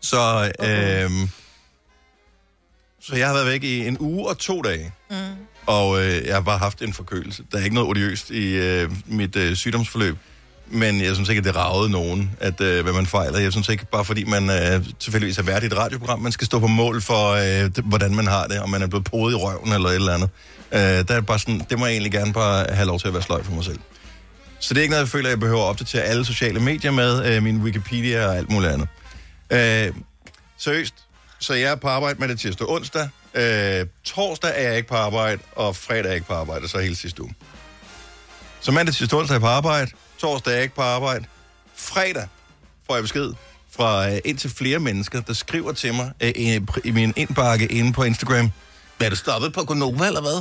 Så, 0.00 0.52
øhm, 0.60 1.28
så 3.00 3.16
jeg 3.16 3.26
har 3.26 3.34
været 3.34 3.46
væk 3.46 3.62
i 3.64 3.86
en 3.86 3.96
uge 4.00 4.28
og 4.28 4.38
to 4.38 4.62
dage. 4.62 4.92
Mm. 5.10 5.16
Og 5.66 6.04
øh, 6.04 6.26
jeg 6.26 6.34
har 6.34 6.40
bare 6.40 6.58
haft 6.58 6.82
en 6.82 6.92
forkølelse. 6.92 7.44
Der 7.52 7.58
er 7.58 7.62
ikke 7.64 7.74
noget 7.74 7.90
odiøst 7.90 8.30
i 8.30 8.54
øh, 8.54 8.90
mit 9.06 9.36
øh, 9.36 9.56
sygdomsforløb. 9.56 10.16
Men 10.74 11.00
jeg 11.00 11.14
synes 11.14 11.28
ikke, 11.28 11.38
at 11.38 11.44
det 11.44 11.56
ragede 11.56 11.90
nogen, 11.90 12.36
at, 12.40 12.60
øh, 12.60 12.82
hvad 12.82 12.92
man 12.92 13.06
fejler. 13.06 13.38
Jeg 13.38 13.52
synes 13.52 13.68
ikke, 13.68 13.86
bare 13.86 14.04
fordi 14.04 14.24
man 14.24 14.50
øh, 14.50 14.84
tilfældigvis 14.98 15.38
er 15.38 15.42
vært 15.42 15.62
i 15.62 15.66
et 15.66 15.76
radioprogram, 15.76 16.20
man 16.20 16.32
skal 16.32 16.46
stå 16.46 16.58
på 16.58 16.66
mål 16.66 17.02
for, 17.02 17.30
øh, 17.30 17.42
det, 17.42 17.84
hvordan 17.84 18.14
man 18.14 18.26
har 18.26 18.46
det, 18.46 18.60
om 18.60 18.70
man 18.70 18.82
er 18.82 18.86
blevet 18.86 19.04
podet 19.04 19.32
i 19.32 19.36
røven 19.36 19.72
eller 19.72 19.88
et 19.88 19.94
eller 19.94 20.14
andet. 20.14 20.30
Øh, 20.72 21.08
der 21.08 21.14
er 21.14 21.20
bare 21.20 21.38
sådan, 21.38 21.66
det 21.70 21.78
må 21.78 21.86
jeg 21.86 21.92
egentlig 21.92 22.12
gerne 22.12 22.32
bare 22.32 22.66
have 22.74 22.86
lov 22.86 23.00
til 23.00 23.08
at 23.08 23.14
være 23.14 23.22
sløj 23.22 23.42
for 23.42 23.52
mig 23.52 23.64
selv. 23.64 23.78
Så 24.60 24.74
det 24.74 24.80
er 24.80 24.82
ikke 24.82 24.90
noget, 24.90 25.04
jeg 25.04 25.08
føler, 25.08 25.28
jeg 25.28 25.40
behøver 25.40 25.62
at 25.62 25.68
opdatere 25.68 26.02
alle 26.02 26.24
sociale 26.24 26.60
medier 26.60 26.90
med, 26.90 27.36
øh, 27.36 27.42
min 27.42 27.62
Wikipedia 27.62 28.26
og 28.26 28.36
alt 28.36 28.50
muligt 28.50 28.72
andet. 28.72 28.88
Øh, 29.50 29.94
seriøst, 30.58 30.94
så 31.38 31.54
jeg 31.54 31.70
er 31.70 31.74
på 31.74 31.88
arbejde 31.88 32.18
med 32.18 32.28
det 32.28 32.40
tirsdag 32.40 32.68
og 32.68 32.74
onsdag. 32.74 33.08
Øh, 33.34 33.86
torsdag 34.04 34.52
er 34.54 34.68
jeg 34.68 34.76
ikke 34.76 34.88
på 34.88 34.94
arbejde, 34.94 35.42
og 35.56 35.76
fredag 35.76 36.02
er 36.02 36.06
jeg 36.06 36.14
ikke 36.14 36.26
på 36.26 36.34
arbejde, 36.34 36.64
og 36.64 36.68
så 36.68 36.78
hele 36.78 36.96
sidste 36.96 37.22
uge. 37.22 37.34
Så 38.60 38.72
mandag, 38.72 38.94
tirsdag, 38.94 39.18
onsdag 39.18 39.34
er 39.34 39.36
jeg 39.36 39.40
på 39.40 39.46
arbejde, 39.46 39.90
torsdag 40.22 40.50
er 40.50 40.54
jeg 40.54 40.62
ikke 40.62 40.74
på 40.74 40.82
arbejde. 40.82 41.24
Fredag 41.76 42.28
får 42.86 42.94
jeg 42.94 43.04
besked 43.04 43.32
fra 43.76 44.10
øh, 44.10 44.18
indtil 44.24 44.50
flere 44.50 44.78
mennesker, 44.78 45.20
der 45.20 45.32
skriver 45.32 45.72
til 45.72 45.94
mig 45.94 46.12
øh, 46.20 46.28
i, 46.36 46.60
i 46.84 46.90
min 46.90 47.12
indbakke 47.16 47.66
inde 47.66 47.92
på 47.92 48.02
Instagram. 48.04 48.50
Er 49.00 49.10
du 49.10 49.16
stoppet 49.16 49.52
på 49.52 49.64
Gonova, 49.64 50.06
eller 50.06 50.20
hvad? 50.20 50.32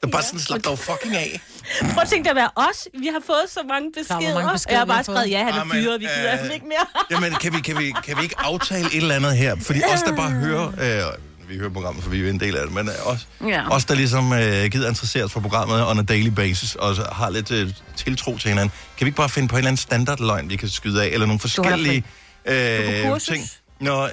Der 0.00 0.06
er 0.06 0.10
bare 0.12 0.22
sådan, 0.22 0.40
slap 0.40 0.64
dog 0.64 0.78
fucking 0.78 1.16
af. 1.16 1.40
Prøv 1.80 2.02
at 2.02 2.08
tænke 2.08 2.24
dig 2.24 2.30
at 2.30 2.36
være 2.36 2.50
os. 2.56 2.88
Vi 2.98 3.06
har 3.06 3.22
fået 3.26 3.44
så 3.48 3.60
mange 3.68 3.92
Der 3.94 4.00
beskeder. 4.00 4.34
mange 4.34 4.50
og 4.50 4.52
beskeder, 4.52 4.74
jeg 4.76 4.80
har 4.80 4.86
bare 4.86 5.04
skrevet, 5.04 5.30
ja, 5.30 5.44
han 5.44 5.54
er 5.54 5.64
fyret, 5.72 6.00
vi 6.00 6.06
gider 6.16 6.44
øh, 6.44 6.54
ikke 6.54 6.66
mere. 6.66 6.86
Jamen, 7.10 7.32
kan 7.32 7.52
vi, 7.54 7.60
kan, 7.60 7.78
vi, 7.78 7.94
kan 8.04 8.16
vi 8.16 8.22
ikke 8.22 8.34
aftale 8.38 8.86
et 8.86 8.96
eller 8.96 9.14
andet 9.14 9.36
her? 9.36 9.56
Fordi 9.60 9.80
os, 9.94 10.02
der 10.02 10.16
bare 10.16 10.30
hører... 10.30 10.66
Øh, 10.66 11.29
vi 11.50 11.58
hører 11.58 11.70
programmet, 11.70 12.02
for 12.04 12.10
vi 12.10 12.26
er 12.26 12.30
en 12.30 12.40
del 12.40 12.56
af 12.56 12.66
det, 12.66 12.74
men 12.74 12.88
øh, 12.88 12.94
os, 13.06 13.28
Ja. 13.40 13.48
ja. 13.48 13.68
os 13.70 13.84
der 13.84 13.94
ligesom 13.94 14.32
øh, 14.32 14.64
gider 14.70 14.88
interessere 14.88 15.24
os 15.24 15.32
for 15.32 15.40
programmet 15.40 15.86
on 15.86 15.98
a 15.98 16.02
daily 16.02 16.28
basis, 16.28 16.74
og 16.74 16.96
så 16.96 17.06
har 17.12 17.30
lidt 17.30 17.50
øh, 17.50 17.72
tiltro 17.96 18.38
til 18.38 18.48
hinanden, 18.48 18.70
kan 18.98 19.04
vi 19.04 19.08
ikke 19.08 19.16
bare 19.16 19.28
finde 19.28 19.48
på 19.48 19.54
en 19.54 19.58
eller 19.58 19.68
anden 19.68 19.76
standardløgn, 19.82 20.50
vi 20.50 20.56
kan 20.56 20.68
skyde 20.68 21.02
af, 21.02 21.06
eller 21.08 21.26
nogle 21.26 21.40
forskellige 21.40 22.04
øh, 22.44 23.20
ting? 23.20 23.44
Nå, 23.80 24.08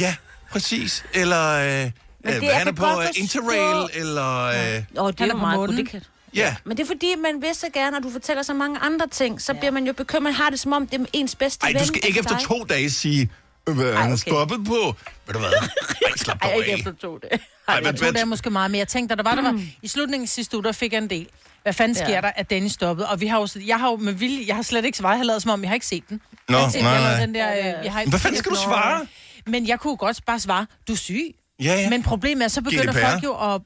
ja, 0.00 0.14
præcis. 0.50 1.04
Eller 1.14 1.50
øh, 1.50 1.64
det- 1.64 1.90
øh, 2.24 2.42
han 2.52 2.68
er 2.68 2.72
på 2.72 2.84
godt 2.84 2.98
øh, 2.98 3.06
forstå- 3.06 3.20
Interrail, 3.20 3.88
eller... 3.94 4.38
Øh, 4.44 4.54
Åh, 4.98 5.10
det 5.10 5.20
Han 5.20 5.20
er 5.20 5.22
er 5.22 5.26
jo 5.26 5.32
på 5.32 5.36
meget 5.36 5.56
godt, 5.58 5.70
det 5.76 5.88
kan. 5.88 6.02
ja, 6.34 6.54
Men 6.64 6.76
det 6.76 6.82
er 6.82 6.86
fordi, 6.86 7.14
man 7.22 7.42
vil 7.42 7.54
så 7.54 7.66
gerne, 7.74 7.96
og 7.96 8.02
du 8.02 8.10
fortæller 8.10 8.42
så 8.42 8.54
mange 8.54 8.78
andre 8.78 9.06
ting, 9.10 9.40
så 9.42 9.54
bliver 9.54 9.70
man 9.70 9.86
jo 9.86 9.92
bekymret. 9.92 10.22
Man 10.22 10.32
har 10.32 10.50
det 10.50 10.60
som 10.60 10.72
om, 10.72 10.86
det 10.86 11.00
er 11.00 11.04
ens 11.12 11.34
bedste 11.34 11.64
ej, 11.64 11.70
ven. 11.72 11.78
du 11.80 11.86
skal 11.86 12.00
ikke 12.04 12.18
efter 12.20 12.36
dig. 12.38 12.46
to 12.46 12.64
dage 12.64 12.90
sige, 12.90 13.22
øh, 13.22 13.28
hvad 13.72 13.84
er 13.90 13.96
han 13.96 14.06
okay. 14.12 14.16
stoppet 14.16 14.64
på? 14.66 14.94
Ved 15.26 15.32
du 15.34 15.38
hvad? 15.38 15.48
Ej, 16.06 16.16
slap 16.16 16.38
Ej, 16.42 16.50
dog 16.50 16.58
ikke 16.58 16.72
af. 16.72 16.78
efter 16.78 16.92
to 16.92 17.18
dage. 17.18 17.30
Ej, 17.68 17.74
Jeg 17.74 17.82
hvad, 17.82 17.92
tror, 17.94 18.10
det 18.10 18.20
er 18.20 18.24
måske 18.24 18.50
meget, 18.50 18.70
men 18.70 18.78
jeg 18.78 18.88
tænkte, 18.88 19.16
der 19.16 19.22
var, 19.22 19.34
der 19.34 19.42
var, 19.42 19.50
Mm. 19.50 19.68
i 19.82 19.88
slutningen 19.88 20.26
sidste 20.26 20.56
uge, 20.56 20.64
der 20.64 20.72
fik 20.72 20.92
jeg 20.92 20.98
en 21.02 21.10
del. 21.10 21.26
Hvad 21.62 21.72
fanden 21.72 21.94
sker 21.94 22.08
Ja. 22.08 22.20
der, 22.20 22.30
at 22.36 22.50
Dennis 22.50 22.72
stoppede? 22.72 23.08
Og 23.08 23.20
vi 23.20 23.26
har 23.26 23.40
jo, 23.40 23.48
jeg 23.66 23.78
har 23.80 23.90
jo 23.90 23.96
med 23.96 24.12
vilje, 24.12 24.44
jeg 24.46 24.56
har 24.56 24.62
slet 24.62 24.84
ikke 24.84 24.98
svaret, 24.98 25.12
jeg 25.12 25.18
har 25.18 25.24
lavet 25.24 25.42
som 25.42 25.50
om, 25.50 25.62
jeg 25.62 25.70
har 25.70 25.74
ikke 25.74 25.86
set 25.86 26.08
den. 26.08 26.20
Nå, 26.48 26.56
jeg 26.56 26.60
har 26.60 26.66
ikke 26.66 26.72
set, 26.72 26.82
nej, 26.82 26.92
jeg 26.92 27.02
nej. 27.02 27.20
Den 27.26 27.34
der, 27.34 27.58
øh, 27.58 27.84
jeg 27.84 27.92
har 27.92 28.00
ikke 28.00 28.10
Hvad 28.10 28.20
fanden 28.20 28.38
skal 28.38 28.52
du 28.52 28.56
svare? 28.56 29.06
Men 29.46 29.68
jeg 29.68 29.80
kunne 29.80 29.96
godt 29.96 30.20
bare 30.26 30.40
svare, 30.40 30.66
du 30.88 30.92
er 30.92 30.96
syg. 30.96 31.34
Ja, 31.62 31.64
ja. 31.74 31.90
Men 31.90 32.02
problemet 32.02 32.44
er, 32.44 32.48
så 32.48 32.62
begynder 32.62 32.92
GDPR. 32.92 32.98
folk 33.10 33.24
jo 33.24 33.54
at... 33.54 33.60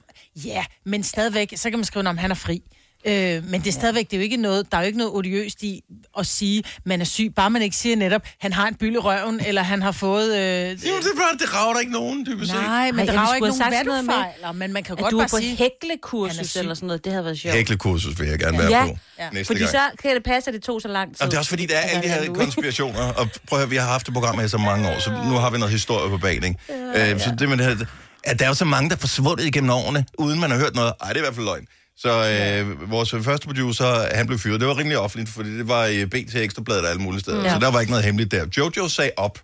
Ja, 0.44 0.65
men 0.87 1.03
stadigvæk, 1.03 1.53
så 1.56 1.71
kan 1.71 1.79
man 1.79 1.85
skrive, 1.85 2.09
om 2.09 2.19
han 2.19 2.31
er 2.31 2.35
fri. 2.35 2.62
Øh, 3.08 3.44
men 3.50 3.60
det 3.60 3.69
er 3.69 3.72
stadigvæk, 3.72 4.05
det 4.10 4.12
er 4.12 4.19
jo 4.19 4.22
ikke 4.22 4.37
noget, 4.37 4.72
der 4.72 4.76
er 4.78 4.82
jo 4.82 4.87
ikke 4.87 4.99
noget 4.99 5.12
odiøst 5.14 5.62
i 5.62 5.81
at 6.19 6.26
sige, 6.26 6.62
man 6.84 7.00
er 7.00 7.05
syg, 7.05 7.32
bare 7.37 7.50
man 7.50 7.62
ikke 7.62 7.76
siger 7.76 7.96
netop, 7.96 8.22
han 8.40 8.52
har 8.52 8.69
en 8.69 8.75
byld 8.75 8.94
i 8.94 8.99
røven, 8.99 9.40
eller 9.46 9.62
han 9.62 9.82
har 9.82 9.93
fået... 9.93 10.26
Øh, 10.37 10.70
Jo, 10.70 10.75
det, 10.75 10.82
er 10.84 11.00
bare, 11.16 11.38
det 11.40 11.55
rager 11.55 11.72
der 11.72 11.81
ikke 11.81 11.93
nogen, 11.93 12.26
dybest 12.26 12.50
set. 12.50 12.60
nej, 12.60 12.90
men 12.93 13.08
er 13.08 13.12
jo 13.12 13.19
skulle 13.26 13.37
ikke 13.37 13.58
nogen 13.58 13.72
hvad 13.87 14.02
du 14.02 14.12
fejler, 14.12 14.52
men 14.52 14.72
man 14.72 14.82
kan 14.82 14.93
At 14.93 14.99
godt 15.02 15.12
du 15.12 15.19
bare 15.19 15.28
på 15.28 15.37
sige... 15.37 15.56
Han 15.56 15.66
er 15.66 15.70
hæklekursus 15.82 16.46
syg. 16.50 16.58
eller 16.58 16.75
sådan 16.75 16.87
noget, 16.87 17.05
det 17.05 17.12
havde 17.12 17.25
været 17.25 17.38
sjovt. 17.38 17.55
Hæklekursus 17.55 18.20
vil 18.20 18.28
jeg 18.28 18.38
gerne 18.38 18.58
være 18.58 18.70
Ja, 18.70 18.84
på 18.87 18.96
Ja. 19.19 19.31
næste 19.31 19.46
Fordi 19.46 19.58
gang. 19.60 19.70
så 19.70 19.81
kan 20.02 20.14
det 20.14 20.25
passe, 20.25 20.50
at 20.50 20.55
det 20.55 20.62
tog 20.62 20.82
så 20.82 20.88
lang 20.88 21.16
tid. 21.16 21.22
Og 21.22 21.26
det 21.31 21.34
er 21.34 21.38
også 21.38 21.49
fordi, 21.50 21.66
der 21.66 21.76
er 21.76 21.81
alle 21.81 22.02
de 22.02 22.08
her 22.08 22.34
konspirationer, 22.34 23.00
og 23.00 23.28
prøv 23.49 23.58
at 23.58 23.62
høre, 23.62 23.70
vi 23.70 23.76
har 23.76 23.87
haft 23.87 24.06
det 24.06 24.14
program 24.14 24.38
her 24.38 24.44
i 24.44 24.49
så 24.49 24.58
mange 24.58 24.88
år, 24.88 24.99
så 25.00 25.10
nu 25.10 25.34
har 25.34 25.50
vi 25.50 25.58
noget 25.58 25.72
historie 25.72 26.10
på 26.10 26.19
banen. 26.19 26.56
Øh, 26.70 27.20
så 27.20 27.34
det 27.38 27.49
med 27.49 27.56
det 27.56 27.66
her, 27.66 27.76
at 28.25 28.38
der 28.38 28.44
er 28.44 28.49
jo 28.49 28.55
så 28.55 28.64
mange, 28.64 28.90
der 28.90 28.96
er 28.96 29.00
forsvundet 29.00 29.44
igennem 29.44 29.70
årene, 29.70 30.05
uden 30.19 30.40
man 30.40 30.50
har 30.50 30.58
hørt 30.58 30.75
noget. 30.75 30.93
Ej, 31.02 31.08
det 31.08 31.16
er 31.16 31.20
i 31.20 31.22
hvert 31.25 31.34
fald 31.34 31.44
løgn. 31.46 31.66
Så 31.99 32.09
øh, 32.11 32.91
vores 32.91 33.15
første 33.25 33.47
producer, 33.47 34.17
han 34.17 34.27
blev 34.27 34.39
fyret. 34.39 34.61
Det 34.61 34.69
var 34.69 34.79
rimelig 34.79 34.99
offentligt, 34.99 35.31
fordi 35.31 35.59
det 35.59 35.69
var 35.69 35.87
i 35.87 36.06
BT 36.06 36.35
Ekstrabladet 36.35 36.83
og 36.85 36.91
alle 36.91 37.03
mulige 37.03 37.21
steder. 37.21 37.43
Ja. 37.45 37.53
Så 37.55 37.59
der 37.59 37.71
var 37.71 37.81
ikke 37.81 37.91
noget 37.93 38.05
hemmeligt 38.05 38.31
der. 38.31 38.47
Jojo 38.56 38.89
sagde 38.89 39.11
op. 39.17 39.39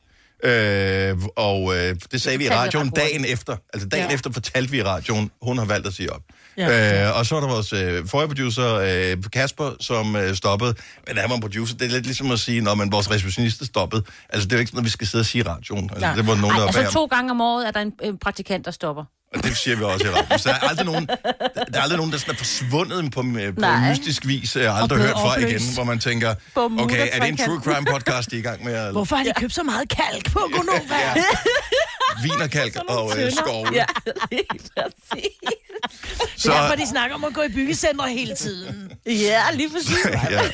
Øh, 0.45 1.17
og 1.37 1.77
øh, 1.77 1.97
det 2.13 2.23
sagde 2.23 2.39
vi 2.39 2.45
i 2.45 2.51
radioen 2.51 2.91
dagen 2.91 3.25
efter. 3.29 3.57
Altså 3.75 3.89
dagen 3.89 4.09
Ja. 4.09 4.15
efter 4.15 4.33
fortalte 4.33 4.71
vi 4.71 4.79
i 4.79 4.83
radioen, 4.83 5.31
hun 5.43 5.59
har 5.59 5.65
valgt 5.65 5.87
at 5.87 5.95
sige 5.95 6.13
op. 6.13 6.21
Ja. 6.57 6.69
Ja. 6.69 7.09
Øh, 7.11 7.19
og 7.19 7.27
så 7.27 7.37
er 7.37 7.41
der 7.41 7.49
vores 7.49 7.73
øh, 7.73 8.07
forrige 8.09 8.29
producer, 8.29 8.75
øh, 8.75 9.17
Kasper, 9.33 9.71
som 9.81 10.17
øh, 10.17 10.35
stoppede. 10.35 10.75
Men 11.09 11.17
han 11.17 11.29
var 11.31 11.35
en 11.37 11.41
producer. 11.41 11.77
Det 11.77 11.87
er 11.87 11.91
lidt 11.91 12.05
ligesom 12.07 12.31
at 12.31 12.39
sige, 12.41 12.61
når 12.61 12.75
man 12.75 12.93
vores 12.93 13.11
receptionist 13.11 13.67
stoppede. 13.67 14.03
Altså, 14.29 14.47
det 14.49 14.53
er 14.53 14.57
jo 14.57 14.61
ikke 14.61 14.71
sådan, 14.71 14.79
at 14.81 14.85
vi 14.85 14.91
skal 14.91 15.07
sidde 15.07 15.23
og 15.23 15.27
sige 15.27 15.45
i 15.45 15.49
radioen. 15.49 15.85
Altså, 15.91 16.01
Nej. 16.07 16.15
det 16.15 16.27
var 16.27 16.35
nogen, 16.35 16.57
der 16.57 16.67
Ej, 16.67 16.73
var 16.73 16.79
altså 16.81 16.93
to 16.93 17.07
gange 17.07 17.31
om 17.31 17.41
året 17.41 17.67
er 17.67 17.71
der 17.71 17.81
en, 17.81 17.93
en 18.03 18.19
praktikant, 18.19 18.65
der 18.65 18.71
stopper. 18.71 19.05
Og 19.35 19.43
det 19.45 19.57
siger 19.57 19.77
vi 19.77 19.83
også 19.85 20.07
i 20.07 20.11
radioen. 20.11 20.39
Så 20.39 20.49
der 20.49 20.55
er 20.55 20.69
aldrig 20.69 20.87
nogen, 20.87 21.07
der 21.07 21.79
er 21.79 21.81
aldrig 21.81 21.97
nogen, 21.97 22.13
der 22.13 22.19
sådan 22.19 22.35
er 22.35 22.39
forsvundet 22.39 23.13
på, 23.13 23.21
øh, 23.21 23.55
på 23.55 23.61
Nej. 23.61 23.91
mystisk 23.91 24.27
vis. 24.27 24.57
Jeg 24.57 24.73
har 24.73 24.83
aldrig 24.83 24.99
hørt 24.99 25.11
fra 25.13 25.33
opløst. 25.33 25.51
igen, 25.65 25.75
hvor 25.75 25.85
man 25.85 25.99
tænker, 25.99 26.35
okay, 26.57 27.09
er 27.13 27.19
det 27.21 27.29
en 27.29 27.37
true 27.37 27.61
crime 27.65 27.87
podcast, 27.93 28.31
de 28.31 28.37
er 28.37 28.41
i 28.41 28.43
gang 28.43 28.65
med 28.65 28.75
at 28.75 28.93
Hvorfor 28.93 29.17
har 29.17 29.25
de 29.25 29.33
købt 29.37 29.55
så 29.55 29.63
meget 29.63 29.89
kalk 29.89 30.33
på 30.33 30.51
Gonova? 30.53 30.99
Ja. 31.17 31.25
vinerkalk 32.23 32.77
og 32.89 33.13
øh, 33.19 33.33
skove? 33.33 33.69
Ja, 33.73 33.85
lige 34.33 34.45
præcis. 34.49 35.31
Så, 36.37 36.49
Det 36.49 36.57
er 36.57 36.61
derfor, 36.61 36.77
de 36.77 36.89
snakker 36.89 37.17
om 37.17 37.25
at 37.25 37.35
gå 37.35 37.43
i 37.43 37.49
byggecentre 37.49 38.09
hele 38.09 38.35
tiden. 38.37 38.93
Ja, 39.07 39.43
lige 39.53 39.71
præcis. 39.71 40.07
ja. 40.31 40.41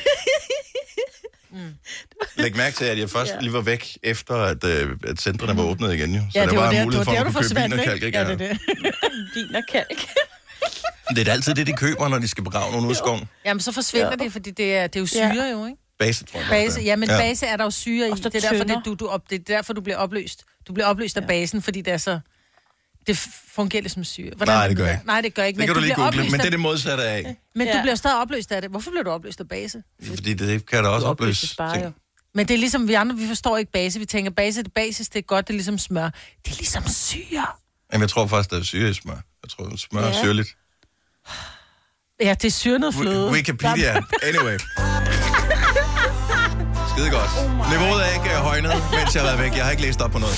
Læg 2.35 2.55
mærke 2.57 2.75
til, 2.75 2.85
at 2.85 2.99
jeg 2.99 3.09
først 3.09 3.33
lige 3.41 3.53
var 3.53 3.61
væk, 3.61 3.97
efter 4.03 4.35
at, 4.35 4.63
øh, 4.63 4.89
at 5.07 5.21
centrene 5.21 5.57
var 5.57 5.63
åbnet 5.63 5.93
igen. 5.93 6.15
Jo. 6.15 6.21
Så 6.21 6.39
Ja, 6.39 6.41
der 6.41 6.47
det 6.49 6.57
var 6.57 6.63
var 6.65 6.71
der, 6.71 6.83
mulighed 6.83 7.05
for, 7.05 7.11
der, 7.11 7.19
at 7.19 7.25
kunne 7.25 7.33
købe 7.33 7.43
forsvandt, 7.45 7.71
vinerkalk. 7.73 7.95
ikke? 8.03 8.05
Ikke? 8.05 8.19
Ja, 8.19 8.25
det 8.25 8.41
er 8.41 8.47
det. 8.47 8.59
Vin 9.35 9.55
og 9.55 9.63
kalk. 9.71 9.99
Det 11.09 11.19
er 11.19 11.23
da 11.23 11.31
altid 11.31 11.53
det, 11.55 11.67
de 11.67 11.73
køber, 11.73 12.07
når 12.07 12.19
de 12.19 12.27
skal 12.27 12.43
begrave 12.43 12.71
nogen 12.71 12.85
ud 12.85 12.91
i 12.91 12.95
skoven. 12.95 13.27
Jamen, 13.45 13.61
så 13.61 13.71
forsvinder 13.71 14.15
det, 14.15 14.31
fordi 14.31 14.51
det 14.51 14.75
er, 14.77 14.87
det 14.87 14.95
er 14.95 14.99
jo 14.99 15.05
syre 15.05 15.49
jo, 15.51 15.65
ikke? 15.65 15.77
Base, 15.99 16.25
tror 16.25 16.39
jeg. 16.39 16.47
Base, 16.49 16.81
ja, 16.81 16.95
men 16.95 17.09
ja. 17.09 17.17
base 17.17 17.45
er 17.45 17.57
der 17.57 17.63
jo 17.63 17.69
syre 17.71 18.07
i. 18.07 18.11
Og 18.11 18.17
Det 18.17 18.25
er, 18.25 18.39
derfor, 18.49 18.63
det, 18.63 18.77
du, 18.85 18.93
du 18.93 19.07
op, 19.07 19.29
det 19.29 19.39
er 19.39 19.43
derfor, 19.43 19.73
du 19.73 19.81
bliver 19.81 19.97
opløst. 19.97 20.43
Du 20.67 20.73
bliver 20.73 20.87
opløst 20.87 21.17
af 21.17 21.27
basen, 21.27 21.61
fordi 21.61 21.81
det 21.81 21.93
er 21.93 21.97
så... 21.97 22.19
Det 23.11 23.19
fungerer 23.53 23.81
lidt 23.81 23.93
som 23.93 24.03
syre. 24.03 24.31
Hvordan 24.35 24.55
Nej, 24.55 24.63
er 24.63 24.67
det 24.67 24.77
gør 24.77 24.91
ikke. 24.91 25.05
Nej, 25.05 25.21
det 25.21 25.33
gør 25.33 25.43
ikke. 25.43 25.57
Det 25.59 25.65
kan 25.67 25.75
du 25.75 25.81
lige 25.81 25.95
google, 25.95 26.23
men 26.23 26.39
det 26.39 26.45
er 26.45 26.49
det 26.49 26.59
modsatte 26.59 27.03
af. 27.03 27.35
men 27.55 27.67
du 27.67 27.73
Ja. 27.73 27.81
bliver 27.81 27.95
stadig 27.95 28.17
opløst 28.17 28.51
af 28.51 28.61
det. 28.61 28.71
Hvorfor 28.71 28.91
bliver 28.91 29.03
du 29.03 29.09
opløst 29.09 29.39
af 29.39 29.47
base? 29.47 29.83
Fordi 30.07 30.33
det 30.33 30.65
kan 30.65 30.83
da 30.83 30.89
også 30.89 31.07
opløse 31.07 31.47
ting. 31.73 31.95
Men 32.35 32.47
det 32.47 32.53
er 32.53 32.57
ligesom, 32.57 32.87
vi 32.87 32.93
andre, 32.93 33.15
vi 33.15 33.27
forstår 33.27 33.57
ikke 33.57 33.71
base. 33.71 33.99
Vi 33.99 34.05
tænker, 34.05 34.31
base, 34.31 34.63
det 34.63 34.73
basis, 34.73 35.09
det 35.09 35.19
er 35.19 35.23
godt, 35.23 35.47
det 35.47 35.53
er 35.53 35.57
ligesom 35.57 35.77
smør. 35.77 36.09
Det 36.45 36.51
er 36.51 36.55
ligesom 36.57 36.87
syre. 36.87 37.45
Jamen, 37.93 38.01
jeg 38.01 38.09
tror 38.09 38.27
faktisk, 38.27 38.49
der 38.51 38.59
er 38.59 38.63
syre 38.63 38.89
i 38.89 38.93
smør. 38.93 39.13
Jeg 39.43 39.49
tror, 39.49 39.75
smør 39.75 40.01
er 40.01 40.07
Ja. 40.07 40.21
syrligt. 40.23 40.49
Ja, 42.21 42.33
det 42.41 42.45
er 42.45 42.51
syrnet 42.51 42.93
fløde. 42.95 43.29
Wi- 43.29 43.33
Wikipedia. 43.33 44.01
Anyway. 44.23 44.57
Skide 47.01 47.13
godt. 47.13 47.31
Niveauet 47.71 48.05
er 48.07 48.13
ikke 48.13 48.29
øh, 48.29 48.35
højnet, 48.35 48.71
mens 48.95 49.15
jeg 49.15 49.23
har 49.23 49.29
været 49.29 49.39
væk. 49.39 49.57
Jeg 49.57 49.63
har 49.63 49.71
ikke 49.71 49.83
læst 49.83 50.01
op 50.01 50.11
på 50.11 50.19
noget. 50.19 50.35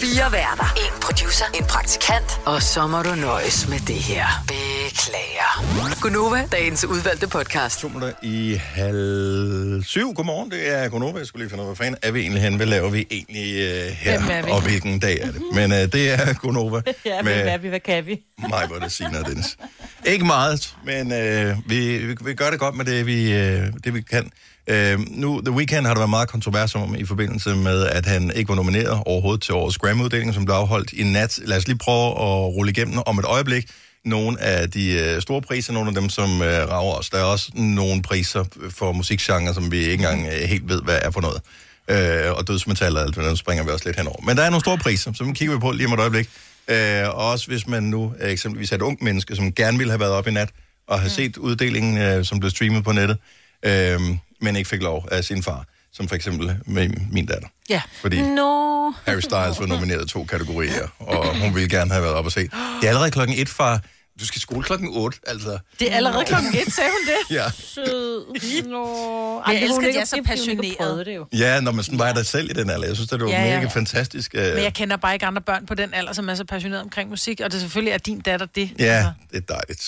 Fire 0.00 0.32
værter. 0.32 0.74
En 0.76 1.00
producer. 1.00 1.44
En 1.54 1.64
praktikant. 1.64 2.40
Og 2.44 2.62
så 2.62 2.86
må 2.86 3.02
du 3.02 3.14
nøjes 3.14 3.68
med 3.68 3.78
det 3.78 3.94
her. 3.94 4.26
Beklager. 4.48 6.00
Gunova, 6.00 6.46
dagens 6.52 6.84
udvalgte 6.84 7.28
podcast. 7.28 7.80
To 7.80 7.88
minutter 7.88 8.12
i 8.22 8.60
halv 8.64 9.84
syv. 9.84 10.14
Godmorgen, 10.14 10.50
det 10.50 10.74
er 10.74 10.88
Gunova. 10.88 11.18
Jeg 11.18 11.26
skulle 11.26 11.42
lige 11.42 11.50
finde 11.50 11.62
ud 11.64 11.68
af, 11.68 11.76
hvad 11.76 11.84
fanden 11.84 12.00
er 12.02 12.10
vi 12.10 12.20
egentlig 12.20 12.42
hen? 12.42 12.54
Hvad 12.56 12.66
laver 12.66 12.90
vi 12.90 13.06
egentlig 13.10 13.54
uh, 13.54 13.92
her? 13.92 14.18
Hvem 14.18 14.30
er 14.30 14.42
vi? 14.42 14.50
Og 14.50 14.62
hvilken 14.62 14.98
dag 14.98 15.20
er 15.20 15.32
det? 15.32 15.42
Men 15.54 15.72
uh, 15.72 15.78
det 15.78 16.10
er 16.12 16.34
Gunova. 16.34 16.80
Ja, 17.04 17.22
men 17.22 17.32
hvad 17.32 17.46
er 17.46 17.58
vi? 17.58 17.68
Hvad 17.68 17.80
kan 17.80 18.06
vi? 18.06 18.20
mig, 18.48 18.66
hvor 18.66 18.76
det 18.76 18.92
siger 18.92 19.22
Dennis. 19.22 19.56
Ikke 20.04 20.24
meget, 20.24 20.74
men 20.84 21.12
øh, 21.12 21.56
vi, 21.66 21.98
vi, 21.98 22.16
vi 22.24 22.34
gør 22.34 22.50
det 22.50 22.58
godt 22.58 22.74
med 22.74 22.84
det, 22.84 23.06
vi, 23.06 23.32
øh, 23.32 23.66
det, 23.84 23.94
vi 23.94 24.00
kan. 24.00 24.30
Øh, 24.68 24.98
nu, 25.10 25.40
The 25.40 25.54
Weeknd 25.54 25.86
har 25.86 25.94
der 25.94 26.00
været 26.00 26.10
meget 26.10 26.28
kontrovers 26.28 26.74
om 26.74 26.94
i 26.94 27.04
forbindelse 27.04 27.54
med, 27.54 27.86
at 27.86 28.06
han 28.06 28.32
ikke 28.36 28.48
var 28.48 28.54
nomineret 28.54 29.02
overhovedet 29.06 29.42
til 29.42 29.54
årets 29.54 29.78
Grammy-uddeling, 29.78 30.34
som 30.34 30.44
blev 30.44 30.54
afholdt 30.54 30.92
i 30.92 31.02
nat. 31.02 31.38
Lad 31.44 31.56
os 31.56 31.66
lige 31.66 31.78
prøve 31.78 32.08
at 32.10 32.54
rulle 32.54 32.70
igennem 32.70 32.98
om 33.06 33.18
et 33.18 33.24
øjeblik 33.24 33.70
nogle 34.04 34.40
af 34.40 34.70
de 34.70 34.92
øh, 34.92 35.22
store 35.22 35.42
priser, 35.42 35.72
nogle 35.72 35.88
af 35.88 35.94
dem, 35.94 36.08
som 36.08 36.42
øh, 36.42 36.70
rager 36.70 36.94
os. 36.94 37.10
Der 37.10 37.18
er 37.18 37.22
også 37.22 37.50
nogle 37.54 38.02
priser 38.02 38.44
for 38.70 38.92
musikgenre, 38.92 39.54
som 39.54 39.72
vi 39.72 39.76
ikke 39.76 39.92
engang 39.92 40.26
øh, 40.26 40.48
helt 40.48 40.68
ved, 40.68 40.82
hvad 40.82 40.98
er 41.02 41.10
for 41.10 41.20
noget. 41.20 41.40
Øh, 41.90 42.32
og 42.32 42.48
dødsmetal 42.48 42.96
og 42.96 43.02
alt 43.02 43.16
det, 43.16 43.24
der 43.24 43.34
springer 43.34 43.64
vi 43.64 43.70
også 43.70 43.84
lidt 43.84 43.96
henover. 43.96 44.22
Men 44.22 44.36
der 44.36 44.42
er 44.42 44.50
nogle 44.50 44.60
store 44.60 44.78
priser, 44.78 45.12
som 45.12 45.34
kigger 45.34 45.54
vi 45.54 45.60
på 45.60 45.72
lige 45.72 45.86
om 45.86 45.92
et 45.92 46.00
øjeblik. 46.00 46.28
Øh, 46.68 47.08
og 47.08 47.30
også 47.30 47.46
hvis 47.46 47.66
man 47.66 47.82
nu 47.82 48.14
øh, 48.20 48.30
eksempelvis 48.30 48.72
er 48.72 48.76
et 48.76 48.82
ungt 48.82 49.02
menneske, 49.02 49.36
som 49.36 49.52
gerne 49.52 49.78
ville 49.78 49.90
have 49.90 50.00
været 50.00 50.12
op 50.12 50.26
i 50.26 50.30
nat, 50.30 50.50
og 50.86 51.00
have 51.00 51.10
set 51.10 51.36
uddelingen, 51.36 51.98
øh, 51.98 52.24
som 52.24 52.40
blev 52.40 52.50
streamet 52.50 52.84
på 52.84 52.92
nettet, 52.92 53.18
øh, 53.62 54.00
men 54.40 54.56
ikke 54.56 54.68
fik 54.68 54.82
lov 54.82 55.08
af 55.10 55.24
sin 55.24 55.42
far, 55.42 55.64
som 55.92 56.08
for 56.08 56.14
eksempel 56.14 56.56
med 56.66 56.88
min 57.12 57.26
datter. 57.26 57.48
Ja. 57.70 57.82
Fordi 58.00 58.20
Nå. 58.22 58.92
Harry 59.06 59.20
Styles 59.20 59.60
var 59.60 59.66
nomineret 59.66 60.04
i 60.04 60.08
to 60.12 60.24
kategorier, 60.24 60.88
og 60.98 61.38
hun 61.40 61.54
ville 61.54 61.68
gerne 61.68 61.90
have 61.90 62.02
været 62.02 62.14
op 62.14 62.24
og 62.24 62.32
se. 62.32 62.40
Det 62.42 62.50
er 62.84 62.88
allerede 62.88 63.10
klokken 63.10 63.38
et, 63.38 63.48
far. 63.48 63.80
Du 64.20 64.26
skal 64.26 64.36
i 64.38 64.40
skole 64.40 64.62
klokken 64.62 64.88
8, 64.92 65.18
altså. 65.26 65.58
Det 65.80 65.92
er 65.92 65.96
allerede 65.96 66.24
klokken 66.24 66.54
et, 66.54 66.72
sagde 66.72 66.90
hun 66.90 67.06
det. 67.06 67.36
Ja, 67.36 67.50
Sød. 67.50 68.26
Nå. 68.68 69.42
jeg 69.46 69.54
det 69.54 69.62
elsker, 69.62 69.88
at 69.88 69.94
de 69.94 69.98
er 70.00 70.04
så 70.04 70.76
prøvet 70.78 71.06
Det 71.06 71.16
jo. 71.16 71.26
ja 71.32 71.60
når 71.60 71.72
man 71.72 71.84
sådan 71.84 71.98
var 71.98 72.12
der 72.12 72.22
selv 72.22 72.50
i 72.50 72.52
den 72.52 72.70
alder. 72.70 72.86
Jeg 72.86 72.96
synes, 72.96 73.10
det 73.10 73.20
var 73.20 73.28
Ja, 73.28 73.40
mega 73.44 73.60
ja. 73.60 73.66
fantastisk. 73.68 74.34
øh, 74.34 74.54
Men 74.54 74.62
jeg 74.64 74.74
kender 74.74 74.96
bare 74.96 75.12
ikke 75.14 75.26
andre 75.26 75.42
børn 75.42 75.66
på 75.66 75.74
den 75.74 75.94
alder, 75.94 76.12
som 76.12 76.28
er 76.28 76.34
så 76.34 76.44
passionerede 76.44 76.82
omkring 76.82 77.10
musik, 77.10 77.40
og 77.44 77.52
det 77.52 77.60
selvfølgelig 77.60 77.92
er 77.92 77.98
din 77.98 78.20
datter 78.20 78.46
det. 78.54 78.70
Ja, 78.78 78.84
Altså. 78.84 79.10
det 79.32 79.36
er 79.50 79.54
dejligt. 79.54 79.82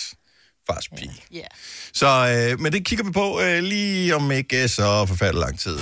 Fars 0.70 0.88
pige. 0.88 1.12
Ja. 1.32 1.46
Så, 1.92 2.06
øh, 2.52 2.60
men 2.60 2.72
det 2.72 2.84
kigger 2.84 3.04
vi 3.04 3.10
på 3.10 3.40
øh, 3.40 3.62
lige 3.62 4.14
om 4.16 4.30
ikke 4.30 4.62
øh, 4.62 4.68
så 4.68 5.06
forfærdelig 5.06 5.40
lang 5.40 5.58
tid. 5.58 5.78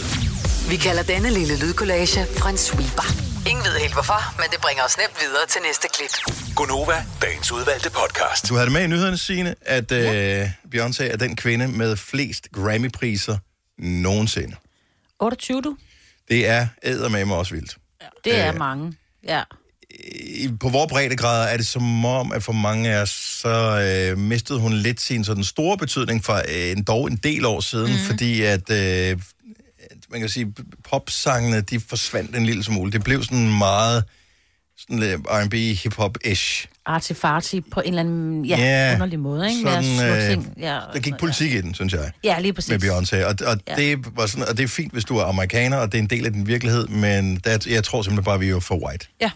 Vi 0.71 0.77
kalder 0.77 1.03
denne 1.03 1.31
lille 1.31 1.59
lydkollage 1.59 2.21
en 2.49 2.57
sweeper. 2.59 3.07
Ingen 3.51 3.65
ved 3.65 3.79
helt 3.81 3.93
hvorfor, 3.93 4.35
men 4.41 4.47
det 4.51 4.61
bringer 4.61 4.83
os 4.85 4.97
nemt 4.99 5.17
videre 5.21 5.47
til 5.49 5.61
næste 5.67 5.89
klip. 5.95 6.35
Gonova, 6.57 7.05
dagens 7.23 7.53
udvalgte 7.53 7.91
podcast. 7.91 8.49
Du 8.49 8.55
havde 8.55 8.65
det 8.67 8.73
med 8.73 8.83
i 8.83 8.87
nyhederne, 8.87 9.19
Signe, 9.19 9.55
at 9.61 9.93
øh, 9.93 10.51
Beyoncé 10.75 11.05
er 11.05 11.17
den 11.17 11.37
kvinde 11.37 11.69
med 11.69 11.97
flest 11.97 12.49
Grammy-priser 12.53 13.39
nogensinde. 13.79 14.57
28, 15.21 15.63
du? 15.63 15.77
Det 16.29 16.49
er 16.49 16.67
eddermame 16.83 17.35
også 17.35 17.55
vildt. 17.55 17.77
Det 18.25 18.39
er 18.41 18.53
Øh. 18.53 18.59
mange. 18.59 18.95
Ja. 19.25 19.43
På 20.61 20.69
vores 20.69 20.89
breddegrad 20.89 21.53
er 21.53 21.57
det 21.57 21.67
som 21.67 22.05
om, 22.05 22.33
at 22.33 22.43
for 22.43 22.53
mange 22.53 22.91
af 22.91 23.03
os, 23.03 23.11
så 23.43 23.81
øh, 24.13 24.19
mistede 24.19 24.59
hun 24.59 24.73
lidt 24.73 25.01
sin 25.01 25.25
sådan 25.25 25.45
store 25.45 25.77
betydning 25.79 26.25
for 26.25 26.35
øh, 26.35 26.71
en, 26.71 26.83
dog 26.83 27.07
en 27.11 27.17
del 27.17 27.45
år 27.45 27.61
siden, 27.61 27.93
mm. 27.93 27.99
fordi 28.07 28.43
at, 28.43 28.71
øh, 28.71 29.19
man 30.11 30.21
kan 30.21 30.29
sige, 30.29 30.53
popsangene, 30.91 31.61
de 31.61 31.81
forsvandt 31.81 32.37
en 32.37 32.47
lille 32.47 32.65
smule. 32.65 32.93
Det 32.93 33.05
blev 33.05 33.23
sådan 33.23 33.59
meget 33.59 34.05
sådan 34.79 34.99
lidt 34.99 35.21
R&B, 35.31 35.55
hip-hop-ish. 35.55 36.67
Artifarti 36.87 37.61
på 37.61 37.81
en 37.81 37.89
eller 37.89 38.01
anden 38.01 38.45
ja, 38.45 38.57
Ja, 38.59 38.95
underlig 38.95 39.19
måde, 39.19 39.49
ikke? 39.51 39.63
Sådan, 39.71 40.23
øh, 40.23 40.31
ting. 40.31 40.55
Ja, 40.61 40.67
Der 40.67 40.93
gik 40.95 41.05
sådan, 41.05 41.19
politik 41.19 41.53
i 41.53 41.61
den, 41.61 41.75
synes 41.75 41.93
jeg. 41.93 42.11
Ja, 42.25 42.35
ja 42.35 42.41
lige 42.41 42.53
præcis. 42.53 42.71
med 42.71 42.79
Beyoncé, 42.91 43.25
og, 43.25 43.35
og, 43.47 43.59
Ja. 43.69 43.83
ja. 43.83 43.89
det 43.89 44.17
var 44.17 44.27
sådan, 44.27 44.49
og 44.49 44.57
det 44.57 44.65
er 44.65 44.69
fint, 44.69 44.93
hvis 44.93 45.05
du 45.05 45.17
er 45.17 45.25
amerikaner, 45.25 45.77
og 45.77 45.93
det 45.93 45.99
er 45.99 46.03
en 46.03 46.11
del 46.11 46.27
af 46.27 46.33
din 46.33 46.47
virkelighed, 46.47 46.87
men 46.87 47.37
der, 47.45 47.59
jeg 47.69 47.85
tror 47.85 48.03
simpelthen 48.03 48.25
bare, 48.25 48.39
vi 48.39 48.49
er 48.51 48.61
for 48.61 48.87
white. 48.87 49.07
Ja. 49.21 49.31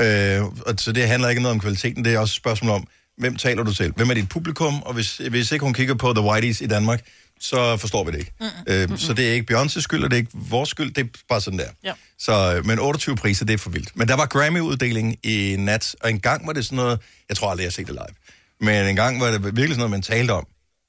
Øh, 0.00 0.44
og 0.44 0.74
så 0.78 0.92
det 0.92 1.08
handler 1.08 1.28
ikke 1.28 1.42
noget 1.42 1.54
om 1.54 1.60
kvaliteten, 1.60 2.04
det 2.04 2.14
er 2.14 2.18
også 2.18 2.32
et 2.32 2.36
spørgsmål 2.36 2.70
om, 2.70 2.86
hvem 3.18 3.36
taler 3.36 3.62
du 3.62 3.74
til? 3.74 3.92
Hvem 3.96 4.10
er 4.10 4.14
dit 4.14 4.28
publikum? 4.28 4.82
Og 4.82 4.94
hvis, 4.94 5.16
hvis 5.16 5.52
ikke 5.52 5.64
hun 5.64 5.74
kigger 5.74 5.94
på 5.94 6.12
The 6.12 6.22
Whiteys 6.24 6.60
i 6.60 6.66
Danmark, 6.66 7.04
så 7.40 7.76
forstår 7.76 8.04
vi 8.04 8.12
det 8.12 8.18
ikke. 8.18 8.32
Mm. 8.40 8.46
Øh, 8.66 8.98
så 8.98 9.12
det 9.14 9.28
er 9.28 9.32
ikke 9.32 9.54
Beyoncé's 9.54 9.80
skyld, 9.80 10.04
og 10.04 10.10
det 10.10 10.16
er 10.16 10.18
ikke 10.18 10.32
vores 10.34 10.68
skyld, 10.68 10.94
det 10.94 11.04
er 11.04 11.08
bare 11.28 11.40
sådan 11.40 11.58
der. 11.58 11.68
Ja. 11.84 11.92
Så, 12.18 12.54
øh, 12.56 12.66
men 12.66 12.78
28 12.78 13.16
priser, 13.16 13.44
det 13.44 13.54
er 13.54 13.58
for 13.58 13.70
vildt. 13.70 13.96
Men 13.96 14.08
der 14.08 14.16
var 14.16 14.26
Grammy-uddeling 14.26 15.16
i 15.22 15.56
nat, 15.58 15.96
og 16.00 16.10
en 16.10 16.20
gang 16.20 16.46
var 16.46 16.52
det 16.52 16.64
sådan 16.64 16.76
noget, 16.76 17.00
jeg 17.28 17.36
tror 17.36 17.50
aldrig, 17.50 17.62
jeg 17.62 17.68
har 17.68 17.72
set 17.72 17.86
det 17.86 17.94
live, 17.94 18.16
men 18.60 18.86
en 18.86 18.96
gang 18.96 19.20
var 19.20 19.30
det 19.30 19.44
virkelig 19.44 19.68
sådan 19.68 19.78
noget, 19.78 19.90
man 19.90 20.02
talte 20.02 20.30
om. 20.30 20.46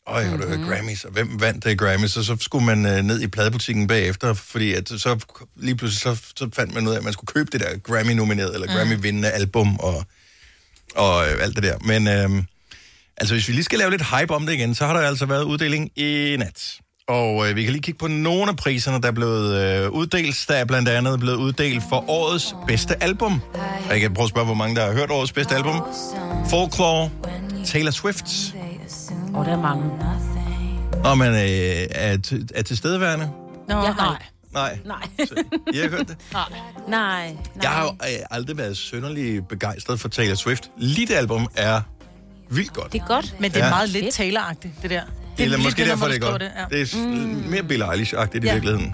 Øj, 0.07 0.23
har 0.23 0.37
du 0.37 0.47
hørt 0.47 0.59
Grammys, 0.67 1.03
og 1.03 1.11
hvem 1.11 1.41
vandt 1.41 1.63
det 1.63 1.79
Grammys? 1.79 2.17
Og 2.17 2.23
så 2.23 2.37
skulle 2.39 2.65
man 2.65 2.85
øh, 2.85 3.03
ned 3.03 3.21
i 3.21 3.27
pladebutikken 3.27 3.87
bagefter, 3.87 4.33
fordi 4.33 4.73
at 4.73 4.89
så 4.89 5.25
lige 5.55 5.75
pludselig 5.75 6.01
så, 6.01 6.23
så 6.35 6.49
fandt 6.53 6.73
man 6.73 6.87
ud 6.87 6.93
af, 6.93 6.97
at 6.97 7.03
man 7.03 7.13
skulle 7.13 7.33
købe 7.33 7.49
det 7.51 7.59
der 7.59 7.77
Grammy-nomineret, 7.77 8.53
eller 8.53 8.67
Grammy-vindende 8.67 9.29
album, 9.29 9.79
og, 9.79 10.03
og 10.95 11.27
øh, 11.27 11.43
alt 11.43 11.55
det 11.55 11.63
der. 11.63 11.77
Men 11.81 12.07
øh, 12.07 12.43
altså, 13.17 13.35
hvis 13.35 13.47
vi 13.47 13.53
lige 13.53 13.63
skal 13.63 13.79
lave 13.79 13.91
lidt 13.91 14.03
hype 14.19 14.33
om 14.35 14.45
det 14.45 14.53
igen, 14.53 14.75
så 14.75 14.85
har 14.85 14.93
der 14.93 15.07
altså 15.07 15.25
været 15.25 15.43
uddeling 15.43 15.91
i 15.95 16.35
nat. 16.39 16.79
Og 17.07 17.49
øh, 17.49 17.55
vi 17.55 17.63
kan 17.63 17.71
lige 17.71 17.81
kigge 17.81 17.97
på 17.97 18.07
nogle 18.07 18.49
af 18.49 18.55
priserne, 18.55 19.01
der 19.01 19.07
er 19.07 19.11
blevet 19.11 19.61
øh, 19.61 19.89
uddelt. 19.89 20.45
Der 20.47 20.55
er 20.55 20.65
blandt 20.65 20.89
andet 20.89 21.19
blevet 21.19 21.37
uddelt 21.37 21.83
for 21.89 22.09
årets 22.09 22.55
bedste 22.67 23.03
album. 23.03 23.41
Og 23.85 23.91
jeg 23.91 24.01
kan 24.01 24.13
prøve 24.13 24.23
at 24.23 24.29
spørge, 24.29 24.45
hvor 24.45 24.55
mange 24.55 24.75
der 24.75 24.85
har 24.85 24.93
hørt 24.93 25.11
årets 25.11 25.31
bedste 25.31 25.55
album. 25.55 25.81
Folklore, 26.49 27.09
Taylor 27.65 27.91
Swift, 27.91 28.53
Og 29.33 29.45
der 29.45 29.51
er 29.51 29.61
mange. 29.61 29.83
og 31.03 31.17
man 31.17 31.33
øh, 31.33 31.87
er, 31.91 32.17
t- 32.27 32.47
er 32.55 32.61
tilstedeværende. 32.61 33.29
Nå, 33.69 33.75
Jeg 33.83 33.93
har 33.93 34.09
nej. 34.11 34.23
Nej, 34.53 34.79
Nej. 35.17 35.25
så, 35.27 35.35
I 35.73 35.77
har 35.77 35.89
hørt 35.89 36.07
det. 36.07 36.17
Nej. 36.33 36.47
Nej. 36.87 37.35
Jeg 37.61 37.69
har 37.69 37.83
jo 37.83 37.89
øh, 37.89 38.25
aldrig 38.31 38.57
været 38.57 38.77
sønderlig 38.77 39.47
begejstret 39.47 39.99
for 39.99 40.09
Taylor 40.09 40.35
Swift. 40.35 40.71
Lige 40.77 41.07
det 41.07 41.13
album 41.13 41.47
er 41.55 41.81
vildt 42.49 42.73
godt. 42.73 42.93
Det 42.93 43.01
er 43.01 43.05
godt. 43.07 43.35
Men 43.39 43.51
det 43.51 43.59
er 43.61 43.65
Ja. 43.65 43.69
meget 43.69 43.89
lidt 43.89 44.05
Fedt. 44.05 44.15
Taylor-agtigt, 44.19 44.81
det 44.81 44.89
der. 44.89 45.01
Det 45.37 45.43
er 45.45 45.49
lige 45.49 45.63
måske 45.63 45.85
derfor, 45.85 46.05
det 46.07 46.15
er 46.15 46.19
godt. 46.31 46.41
Det, 46.41 46.51
ja. 46.57 46.65
Det 46.77 46.81
er 46.81 46.85
s- 46.85 46.95
mere 47.49 47.63
Billie 47.63 47.85
Eilish-agtigt 47.85 48.43
i 48.43 48.47
Ja. 48.47 48.53
virkeligheden. 48.53 48.93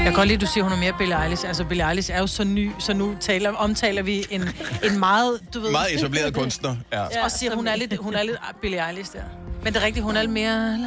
Jeg 0.00 0.06
kan 0.06 0.14
godt 0.14 0.28
lide, 0.28 0.34
at 0.36 0.40
du 0.40 0.46
siger, 0.46 0.64
hun 0.64 0.72
er 0.72 0.76
mere 0.76 0.92
Billie 0.98 1.22
Eilish. 1.24 1.48
Altså, 1.48 1.64
Billie 1.64 1.88
Eilish 1.88 2.10
er 2.12 2.18
jo 2.18 2.26
så 2.26 2.44
ny, 2.44 2.70
så 2.78 2.92
nu 2.94 3.14
taler, 3.20 3.50
omtaler 3.52 4.02
vi 4.02 4.24
en, 4.30 4.42
en 4.84 4.98
meget, 4.98 5.40
du 5.54 5.60
ved... 5.60 5.70
Meget 5.70 5.94
etableret 5.94 6.34
kunstner. 6.34 6.76
Ja. 6.92 7.00
Ja, 7.02 7.24
og 7.24 7.30
siger, 7.30 7.54
hun 7.54 7.68
er 7.68 7.76
lidt, 7.76 7.96
hun 7.96 8.14
er 8.14 8.22
lidt 8.22 8.36
Billie 8.62 8.88
Eilish 8.88 9.12
der. 9.12 9.22
Men 9.64 9.72
det 9.72 9.82
er 9.82 9.86
rigtigt, 9.86 10.04
hun 10.04 10.16
er 10.16 10.20
lidt 10.20 10.32
mere, 10.32 10.78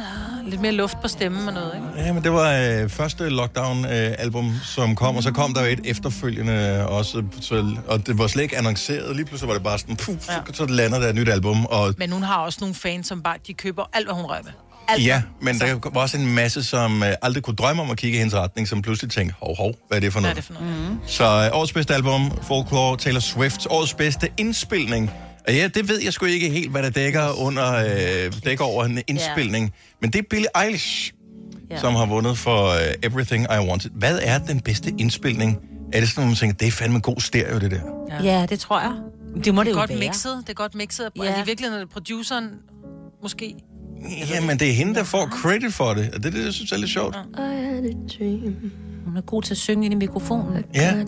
lidt 0.46 0.60
mere 0.60 0.72
luft 0.72 1.00
på 1.02 1.08
stemmen 1.08 1.48
og 1.48 1.54
noget, 1.54 1.74
ikke? 1.74 2.06
Ja, 2.06 2.12
men 2.12 2.24
det 2.24 2.32
var 2.32 2.52
øh, 2.82 2.88
første 2.90 3.28
lockdown-album, 3.28 4.46
øh, 4.46 4.64
som 4.64 4.96
kom, 4.96 5.16
og 5.16 5.22
så 5.22 5.32
kom 5.32 5.54
der 5.54 5.64
jo 5.64 5.72
et 5.72 5.80
efterfølgende 5.84 6.86
også, 6.88 7.22
så, 7.40 7.76
og 7.88 8.06
det 8.06 8.18
var 8.18 8.26
slet 8.26 8.42
ikke 8.42 8.58
annonceret. 8.58 9.16
Lige 9.16 9.24
pludselig 9.26 9.48
var 9.48 9.54
det 9.54 9.62
bare 9.62 9.78
sådan, 9.78 9.96
puh, 9.96 10.16
så, 10.20 10.32
Ja. 10.32 10.38
så 10.52 10.66
lander 10.66 10.98
der 10.98 11.08
et 11.08 11.14
nyt 11.14 11.28
album, 11.28 11.66
og 11.66 11.94
Men 11.98 12.12
hun 12.12 12.22
har 12.22 12.36
også 12.36 12.58
nogle 12.60 12.74
fans, 12.74 13.06
som 13.06 13.22
bare, 13.22 13.36
de 13.46 13.54
køber 13.54 13.84
alt, 13.92 14.06
hvad 14.06 14.14
hun 14.14 14.24
rører 14.24 14.42
ved. 14.42 14.52
Alt. 14.88 15.06
ja, 15.06 15.22
men 15.40 15.58
der 15.58 15.90
var 15.94 16.00
også 16.00 16.16
en 16.16 16.34
masse, 16.34 16.64
som 16.64 17.02
øh, 17.02 17.08
aldrig 17.22 17.42
kunne 17.42 17.56
drømme 17.56 17.82
om 17.82 17.90
at 17.90 17.96
kigge 17.96 18.16
i 18.16 18.18
hendes 18.18 18.34
retning, 18.34 18.68
som 18.68 18.82
pludselig 18.82 19.10
tænkte, 19.10 19.34
hov, 19.42 19.56
hov, 19.56 19.74
hvad 19.88 19.98
er 19.98 20.00
det 20.00 20.12
for 20.12 20.20
Hvad 20.20 20.30
er 20.30 20.34
noget? 20.34 20.48
det 20.48 20.56
for 20.56 20.62
noget? 20.64 20.90
Mm. 20.90 20.98
Så 21.06 21.24
øh, 21.24 21.58
årets 21.58 21.72
bedste 21.72 21.94
album, 21.94 22.30
Folklore, 22.42 22.96
Taylor 22.96 23.20
Swift, 23.20 23.66
årets 23.70 23.94
bedste 23.94 24.28
indspilning. 24.38 25.10
Og 25.48 25.54
ja, 25.54 25.68
det 25.68 25.88
ved 25.88 26.00
jeg 26.04 26.12
sgu 26.12 26.26
ikke 26.26 26.50
helt, 26.50 26.70
hvad 26.70 26.82
der 26.82 26.90
dækker 26.90 27.40
under, 27.42 27.74
øh, 27.74 28.32
dækker 28.44 28.64
over 28.64 28.84
en 28.84 29.02
indspilning. 29.06 29.72
Men 30.00 30.10
det 30.12 30.18
er 30.18 30.22
Billie 30.30 30.48
Eilish, 30.64 31.12
Ja. 31.70 31.80
som 31.80 31.94
har 31.94 32.06
vundet 32.06 32.38
for 32.38 32.68
uh, 32.68 32.76
Everything 33.02 33.44
I 33.44 33.58
Wanted. 33.68 33.90
Hvad 33.94 34.18
er 34.22 34.38
den 34.38 34.60
bedste 34.60 34.94
indspilning? 34.98 35.58
Er 35.92 36.00
det 36.00 36.08
sådan, 36.08 36.22
at 36.22 36.28
man 36.28 36.36
tænker, 36.36 36.56
det 36.56 36.68
er 36.68 36.72
fandme 36.72 37.00
god 37.00 37.20
stereo, 37.20 37.58
det 37.58 37.70
der? 37.70 37.80
Ja, 38.22 38.46
det 38.46 38.60
tror 38.60 38.80
jeg. 38.80 38.92
Det 39.44 39.54
må 39.54 39.60
det, 39.60 39.66
Det 39.66 39.70
er 39.72 39.74
jo 39.74 39.80
godt 39.80 39.90
være. 39.90 39.98
mixet, 39.98 40.38
det 40.40 40.48
er 40.48 40.54
godt 40.54 40.74
mixet. 40.74 41.10
Ja. 41.16 41.22
Ja. 41.24 41.30
Er 41.30 41.36
det 41.36 41.46
virkelig, 41.46 41.70
når 41.70 41.76
det 41.76 41.84
er 41.84 41.88
produceren, 41.92 42.48
måske? 43.22 43.54
Ja, 44.30 44.40
men 44.40 44.58
det 44.58 44.68
er 44.68 44.72
hende, 44.72 44.94
der 44.94 45.04
får 45.04 45.26
credit 45.42 45.74
for 45.74 45.94
det. 45.94 46.10
Og 46.14 46.22
det 46.22 46.26
er 46.26 46.30
det, 46.30 46.44
jeg 46.44 46.52
synes 46.52 46.72
er 46.72 46.76
lidt 46.76 46.90
sjovt. 46.90 47.16
Hun 49.04 49.16
er 49.16 49.20
god 49.20 49.42
til 49.42 49.54
at 49.54 49.58
synge 49.58 49.84
ind 49.84 49.94
i 49.94 49.96
mikrofonen. 49.96 50.64
Ja. 50.74 50.94
Man 50.94 51.06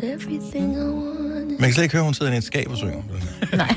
kan 1.61 1.73
slet 1.73 1.83
ikke 1.83 1.93
høre, 1.95 2.05
hun 2.05 2.15
sidder 2.15 2.33
i 2.33 2.37
et 2.37 2.45
skab 2.45 2.67
og 2.71 2.77
synger. 2.77 3.03
Nej. 3.57 3.75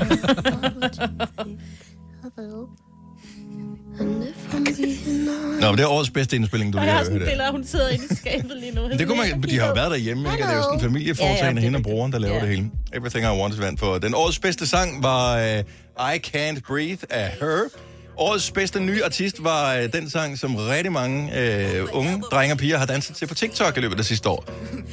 Nå, 5.60 5.66
men 5.68 5.76
det 5.78 5.84
er 5.84 5.88
årets 5.88 6.10
bedste 6.10 6.36
indspilning, 6.36 6.72
du 6.72 6.78
lige 6.78 6.90
har 6.90 7.10
hørt. 7.10 7.22
her. 7.28 7.50
hun 7.52 7.64
sidder 7.64 7.88
inde 7.88 8.04
i 8.10 8.14
skabet 8.14 8.52
lige 8.60 8.74
nu. 8.74 8.88
Det 8.88 9.06
kunne 9.06 9.18
man, 9.18 9.42
de 9.42 9.58
har 9.58 9.66
jo 9.66 9.72
været 9.74 9.90
derhjemme, 9.90 10.32
ikke? 10.32 10.44
Og 10.44 10.48
Det 10.48 10.52
er 10.54 10.56
jo 10.56 10.62
sådan 10.62 10.78
en 10.78 10.80
familieforetagende, 10.82 11.46
Ja, 11.46 11.54
ja, 11.54 11.60
hende 11.60 11.76
og 11.76 11.82
broren, 11.82 12.12
der 12.12 12.18
laver 12.18 12.34
Ja. 12.34 12.40
det 12.40 12.48
hele. 12.48 12.70
Everything 12.92 13.24
I 13.24 13.28
Want 13.40 13.54
is 13.54 13.60
vandt 13.60 13.80
for. 13.80 13.98
Den 13.98 14.14
årets 14.14 14.38
bedste 14.38 14.66
sang 14.66 15.02
var 15.02 15.36
uh, 15.36 16.14
I 16.14 16.18
Can't 16.26 16.60
Breathe 16.68 16.98
af 17.10 17.30
Her. 17.40 17.62
Årets 18.20 18.50
bedste 18.50 18.80
nye 18.80 19.04
artist 19.04 19.44
var 19.44 19.78
uh, 19.78 19.84
den 19.92 20.10
sang, 20.10 20.38
som 20.38 20.56
rigtig 20.56 20.92
mange 20.92 21.18
uh, 21.82 21.98
unge 21.98 22.22
drenge 22.32 22.54
og 22.54 22.58
piger 22.58 22.78
har 22.78 22.86
danset 22.86 23.16
til 23.16 23.26
på 23.26 23.34
TikTok 23.34 23.76
i 23.76 23.80
løbet 23.80 23.98
af 23.98 24.04
sidste 24.04 24.28
år. 24.28 24.44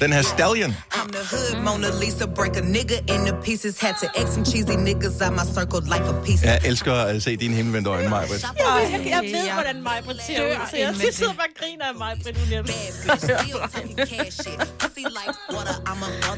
Den 0.01 0.13
her 0.13 0.22
Stallion. 0.22 0.75
I'm 0.93 1.12
the 1.12 1.24
hood 1.31 1.63
Mona 1.63 1.88
Lisa, 2.05 2.25
break 2.25 2.57
a 2.57 2.62
nigga 2.62 2.98
into 3.13 3.36
pieces. 3.43 3.79
Had 3.79 3.93
to 4.01 4.07
X 4.25 4.34
some 4.34 4.46
cheesy 4.46 4.75
niggas 4.88 5.22
out 5.22 5.34
my 5.34 5.46
circle 5.57 5.81
like 5.93 6.05
a 6.13 6.24
piece. 6.25 6.48
Jeg 6.48 6.62
elsker 6.65 6.93
at 6.93 7.24
se 7.24 7.36
dine 7.36 7.55
himmelvendte 7.55 7.89
øjne, 7.89 8.10
Majbrit. 8.10 8.43
Jeg, 8.43 9.01
jeg 9.10 9.22
ved, 9.24 9.51
hvordan 9.53 9.84
mig 9.84 10.01
på 10.05 10.12
ser 10.27 10.46
ud, 10.46 10.67
så 10.72 10.77
jeg 10.77 10.96
sidder 11.13 11.34
bare 11.34 11.48
og 11.48 11.60
griner 11.60 11.86
af 11.86 11.96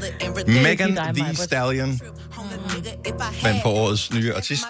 and 0.04 0.14
everything. 0.20 0.62
Megan 0.62 0.96
Thee 0.96 1.22
Maj-Brit. 1.22 1.38
Stallion. 1.38 2.00
vandt 3.42 3.62
for 3.62 3.70
årets 3.70 4.12
nye 4.12 4.34
artist. 4.34 4.64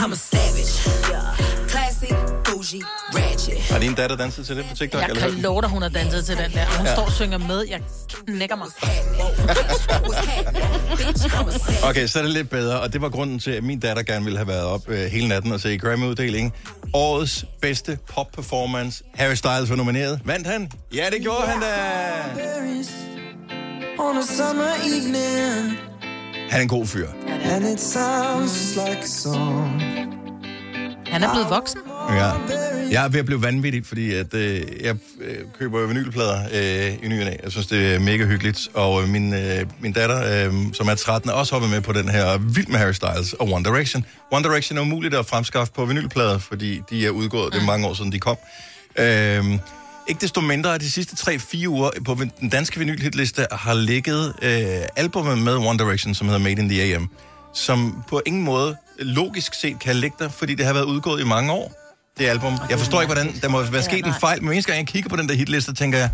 I'm 0.00 0.12
a 0.12 0.16
savage. 0.16 0.72
Classy, 1.68 2.12
bougie, 2.44 2.82
ratchet. 3.14 3.58
Har 3.60 3.78
din 3.78 3.94
datter 3.94 4.16
danset 4.16 4.46
til 4.46 4.56
det 4.56 4.64
på 4.70 4.76
TikTok? 4.76 5.00
Jeg 5.00 5.08
eller 5.08 5.22
kan 5.22 5.30
hvad? 5.30 5.42
love 5.42 5.62
dig, 5.62 5.70
hun 5.70 5.82
har 5.82 5.88
danset 5.88 6.26
til 6.26 6.36
den 6.36 6.52
der. 6.52 6.66
Hun 6.76 6.86
ja. 6.86 6.94
står 6.94 7.04
og 7.04 7.12
synger 7.12 7.38
med. 7.38 7.64
Jeg 7.68 7.80
knækker 8.26 8.56
mig. 8.56 8.66
Okay, 11.88 12.06
så 12.06 12.18
er 12.18 12.22
det 12.22 12.32
lidt 12.32 12.50
bedre, 12.50 12.80
og 12.80 12.92
det 12.92 13.00
var 13.02 13.08
grunden 13.08 13.38
til, 13.38 13.50
at 13.50 13.64
min 13.64 13.80
datter 13.80 14.02
gerne 14.02 14.24
ville 14.24 14.38
have 14.38 14.48
været 14.48 14.64
op 14.64 14.88
øh, 14.88 15.06
hele 15.06 15.28
natten 15.28 15.52
og 15.52 15.60
se 15.60 15.78
Grammy-uddelingen. 15.78 16.52
Årets 16.92 17.44
bedste 17.60 17.98
pop-performance. 18.14 19.04
Harry 19.14 19.34
Styles 19.34 19.70
var 19.70 19.76
nomineret. 19.76 20.20
Vandt 20.24 20.46
han? 20.46 20.70
Ja, 20.94 21.06
det 21.12 21.22
gjorde 21.22 21.46
han 21.46 21.60
da! 21.60 21.66
on 23.98 24.16
a 24.18 24.22
summer 24.22 24.74
evening, 24.84 25.78
Han 26.50 26.58
er 26.58 26.62
en 26.62 26.68
god 26.68 26.86
fyr. 26.86 27.08
and 27.44 27.64
it 27.64 27.80
sounds 27.80 28.76
like 28.76 28.98
a 29.02 29.06
song. 29.06 29.82
Han 31.06 31.22
er 31.22 31.32
blevet 31.32 31.50
voksen. 31.50 31.80
Ja. 32.10 32.30
Jeg 32.90 33.04
er 33.04 33.08
ved 33.08 33.20
at 33.20 33.26
blive 33.26 33.42
vanvittig, 33.42 33.86
fordi 33.86 34.12
at, 34.14 34.34
øh, 34.34 34.62
jeg 34.82 34.96
øh, 35.20 35.36
køber 35.58 35.86
vinylplader 35.86 36.40
øh, 36.54 37.04
i 37.04 37.08
ny 37.08 37.20
og. 37.20 37.40
Jeg 37.42 37.52
synes, 37.52 37.66
det 37.66 37.94
er 37.94 37.98
mega 37.98 38.24
hyggeligt. 38.24 38.68
Og 38.74 39.02
øh, 39.02 39.08
min, 39.08 39.34
øh, 39.34 39.66
min 39.80 39.92
datter, 39.92 40.46
øh, 40.46 40.54
som 40.72 40.88
er 40.88 40.94
13, 40.94 41.30
er 41.30 41.34
også 41.34 41.52
hoppet 41.54 41.70
med 41.70 41.80
på 41.80 41.92
den 41.92 42.08
her 42.08 42.38
Vild 42.38 42.66
med 42.66 42.78
Harry 42.78 42.92
Styles 42.92 43.32
og 43.32 43.52
One 43.52 43.64
Direction. 43.64 44.04
One 44.32 44.44
Direction 44.44 44.78
er 44.78 44.82
umuligt 44.82 45.14
at 45.14 45.26
fremskaffe 45.26 45.72
på 45.72 45.84
vinylplader, 45.84 46.38
fordi 46.38 46.80
de 46.90 47.06
er 47.06 47.10
udgået. 47.10 47.52
Det 47.52 47.60
er 47.62 47.66
mange 47.66 47.86
år 47.86 47.94
siden, 47.94 48.12
de 48.12 48.20
kom. 48.20 48.36
Øh, 48.98 49.44
ikke 50.08 50.20
desto 50.20 50.40
mindre, 50.40 50.74
at 50.74 50.80
de 50.80 50.90
sidste 50.90 51.30
3-4 51.30 51.66
uger 51.66 51.90
på 52.04 52.16
den 52.40 52.48
danske 52.48 52.78
vinylhitliste 52.78 53.46
har 53.52 53.74
ligget 53.74 54.34
øh, 54.42 54.66
albumet 54.96 55.38
med 55.38 55.54
One 55.54 55.78
Direction, 55.78 56.14
som 56.14 56.26
hedder 56.26 56.40
Made 56.40 56.62
in 56.62 56.68
the 56.68 56.94
AM, 56.94 57.10
som 57.54 58.04
på 58.08 58.22
ingen 58.26 58.42
måde 58.42 58.76
logisk 58.98 59.54
set 59.54 59.78
kan 59.78 59.96
ligge 59.96 60.16
der, 60.18 60.28
fordi 60.28 60.54
det 60.54 60.66
har 60.66 60.72
været 60.72 60.84
udgået 60.84 61.20
i 61.20 61.24
mange 61.24 61.52
år, 61.52 61.72
det 62.18 62.26
album. 62.26 62.58
Jeg 62.70 62.78
forstår 62.78 63.00
ikke, 63.00 63.14
hvordan 63.14 63.34
der 63.42 63.48
må 63.48 63.62
være 63.62 63.82
sket 63.82 64.06
en 64.06 64.14
fejl, 64.20 64.42
men 64.42 64.52
eneste 64.52 64.72
gang 64.72 64.78
jeg 64.78 64.86
kigger 64.86 65.08
på 65.10 65.16
den 65.16 65.28
der 65.28 65.34
hitliste, 65.34 65.74
tænker 65.74 65.98
jeg, 65.98 66.10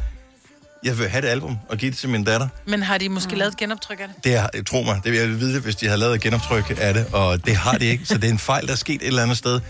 jeg 0.85 0.99
vil 0.99 1.09
have 1.09 1.23
det 1.23 1.29
album 1.29 1.59
og 1.69 1.77
give 1.77 1.91
det 1.91 1.99
til 1.99 2.09
min 2.09 2.25
datter. 2.25 2.49
Men 2.67 2.83
har 2.83 2.99
de 2.99 3.09
måske 3.09 3.37
lavet 3.37 3.53
et 3.53 3.59
genoptryk 3.59 4.01
af 4.01 4.09
det? 4.09 4.25
Det 4.25 4.35
er, 4.35 4.63
tro 4.67 4.83
mig, 4.83 5.01
det 5.05 5.13
vil 5.13 5.21
jeg 5.21 5.41
vide, 5.41 5.61
hvis 5.61 5.77
de 5.77 5.89
har 5.89 5.97
lavet 5.97 6.15
et 6.15 6.21
genoptryk 6.21 6.79
af 6.81 6.95
det, 6.95 7.07
og 7.13 7.47
det 7.47 7.57
har 7.57 7.79
de 7.79 7.85
ikke, 7.87 8.07
så 8.07 8.15
det 8.15 8.25
er 8.25 8.29
en 8.33 8.39
fejl, 8.39 8.67
der 8.67 8.73
er 8.73 8.77
sket 8.77 8.95
et 8.95 9.07
eller 9.07 9.23
andet 9.23 9.39
sted. 9.39 9.61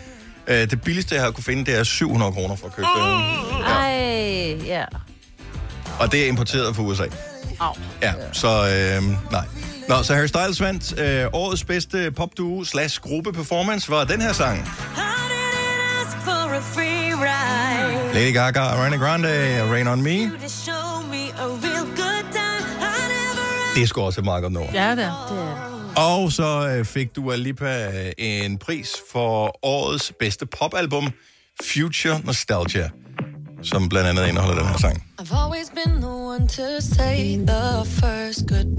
Øh, 0.47 0.71
Det 0.71 0.81
billigste, 0.83 1.15
jeg 1.15 1.25
har 1.25 1.31
kunne 1.31 1.45
finde, 1.45 1.65
det 1.65 1.79
er 1.79 1.85
700 1.85 2.33
kroner 2.33 2.57
for 2.57 2.67
at 2.67 2.77
købe 2.77 2.89
det. 2.97 3.67
Ej, 3.67 4.57
ja. 4.67 4.85
Og 6.01 6.13
det 6.13 6.25
er 6.25 6.29
importeret 6.29 6.77
fra 6.77 6.83
USA. 6.83 7.05
Au. 7.61 7.73
Ja, 8.03 8.13
så 8.33 8.49
øh, 8.49 9.03
nej. 9.33 9.45
Nå, 9.89 10.03
så 10.03 10.15
Harry 10.15 10.27
Styles 10.27 10.61
vandt 10.61 11.01
øh, 11.01 11.27
årets 11.33 11.65
bedste 11.65 12.11
popduo 12.11 12.65
slash 12.65 13.01
gruppe 13.01 13.33
performance 13.33 13.91
var 13.91 14.05
den 14.05 14.21
her 14.21 14.33
sang. 14.33 14.69
Lady 18.15 18.33
Gaga, 18.33 18.61
Ariana 18.61 18.97
Grande, 18.97 19.29
Rain 19.71 19.87
On 19.89 20.03
Me. 20.03 20.11
Det 23.75 23.83
er 23.83 23.87
sgu 23.87 24.01
også 24.01 24.21
et 24.21 24.25
meget 24.25 24.43
godt 24.43 24.53
nummer. 24.53 24.71
Ja, 24.75 24.91
det 24.91 25.05
er. 25.05 25.27
Det 25.31 25.39
er 25.39 25.67
det. 25.67 25.72
Og 25.97 26.33
så 26.33 26.69
øh, 26.69 26.85
fik 26.85 27.17
Dua 27.17 27.37
Lipa 27.37 27.87
øh, 27.87 28.13
en 28.19 28.59
pris 28.59 28.93
for 29.13 29.59
årets 29.67 30.13
bedste 30.19 30.47
popalbum, 30.47 31.11
Future 31.75 32.21
Nostalgia, 32.25 32.91
som 33.63 33.89
blandt 33.89 34.09
andet 34.09 34.29
indeholder 34.29 34.59
den 34.63 34.69
her 34.69 34.79
sang. 34.79 35.05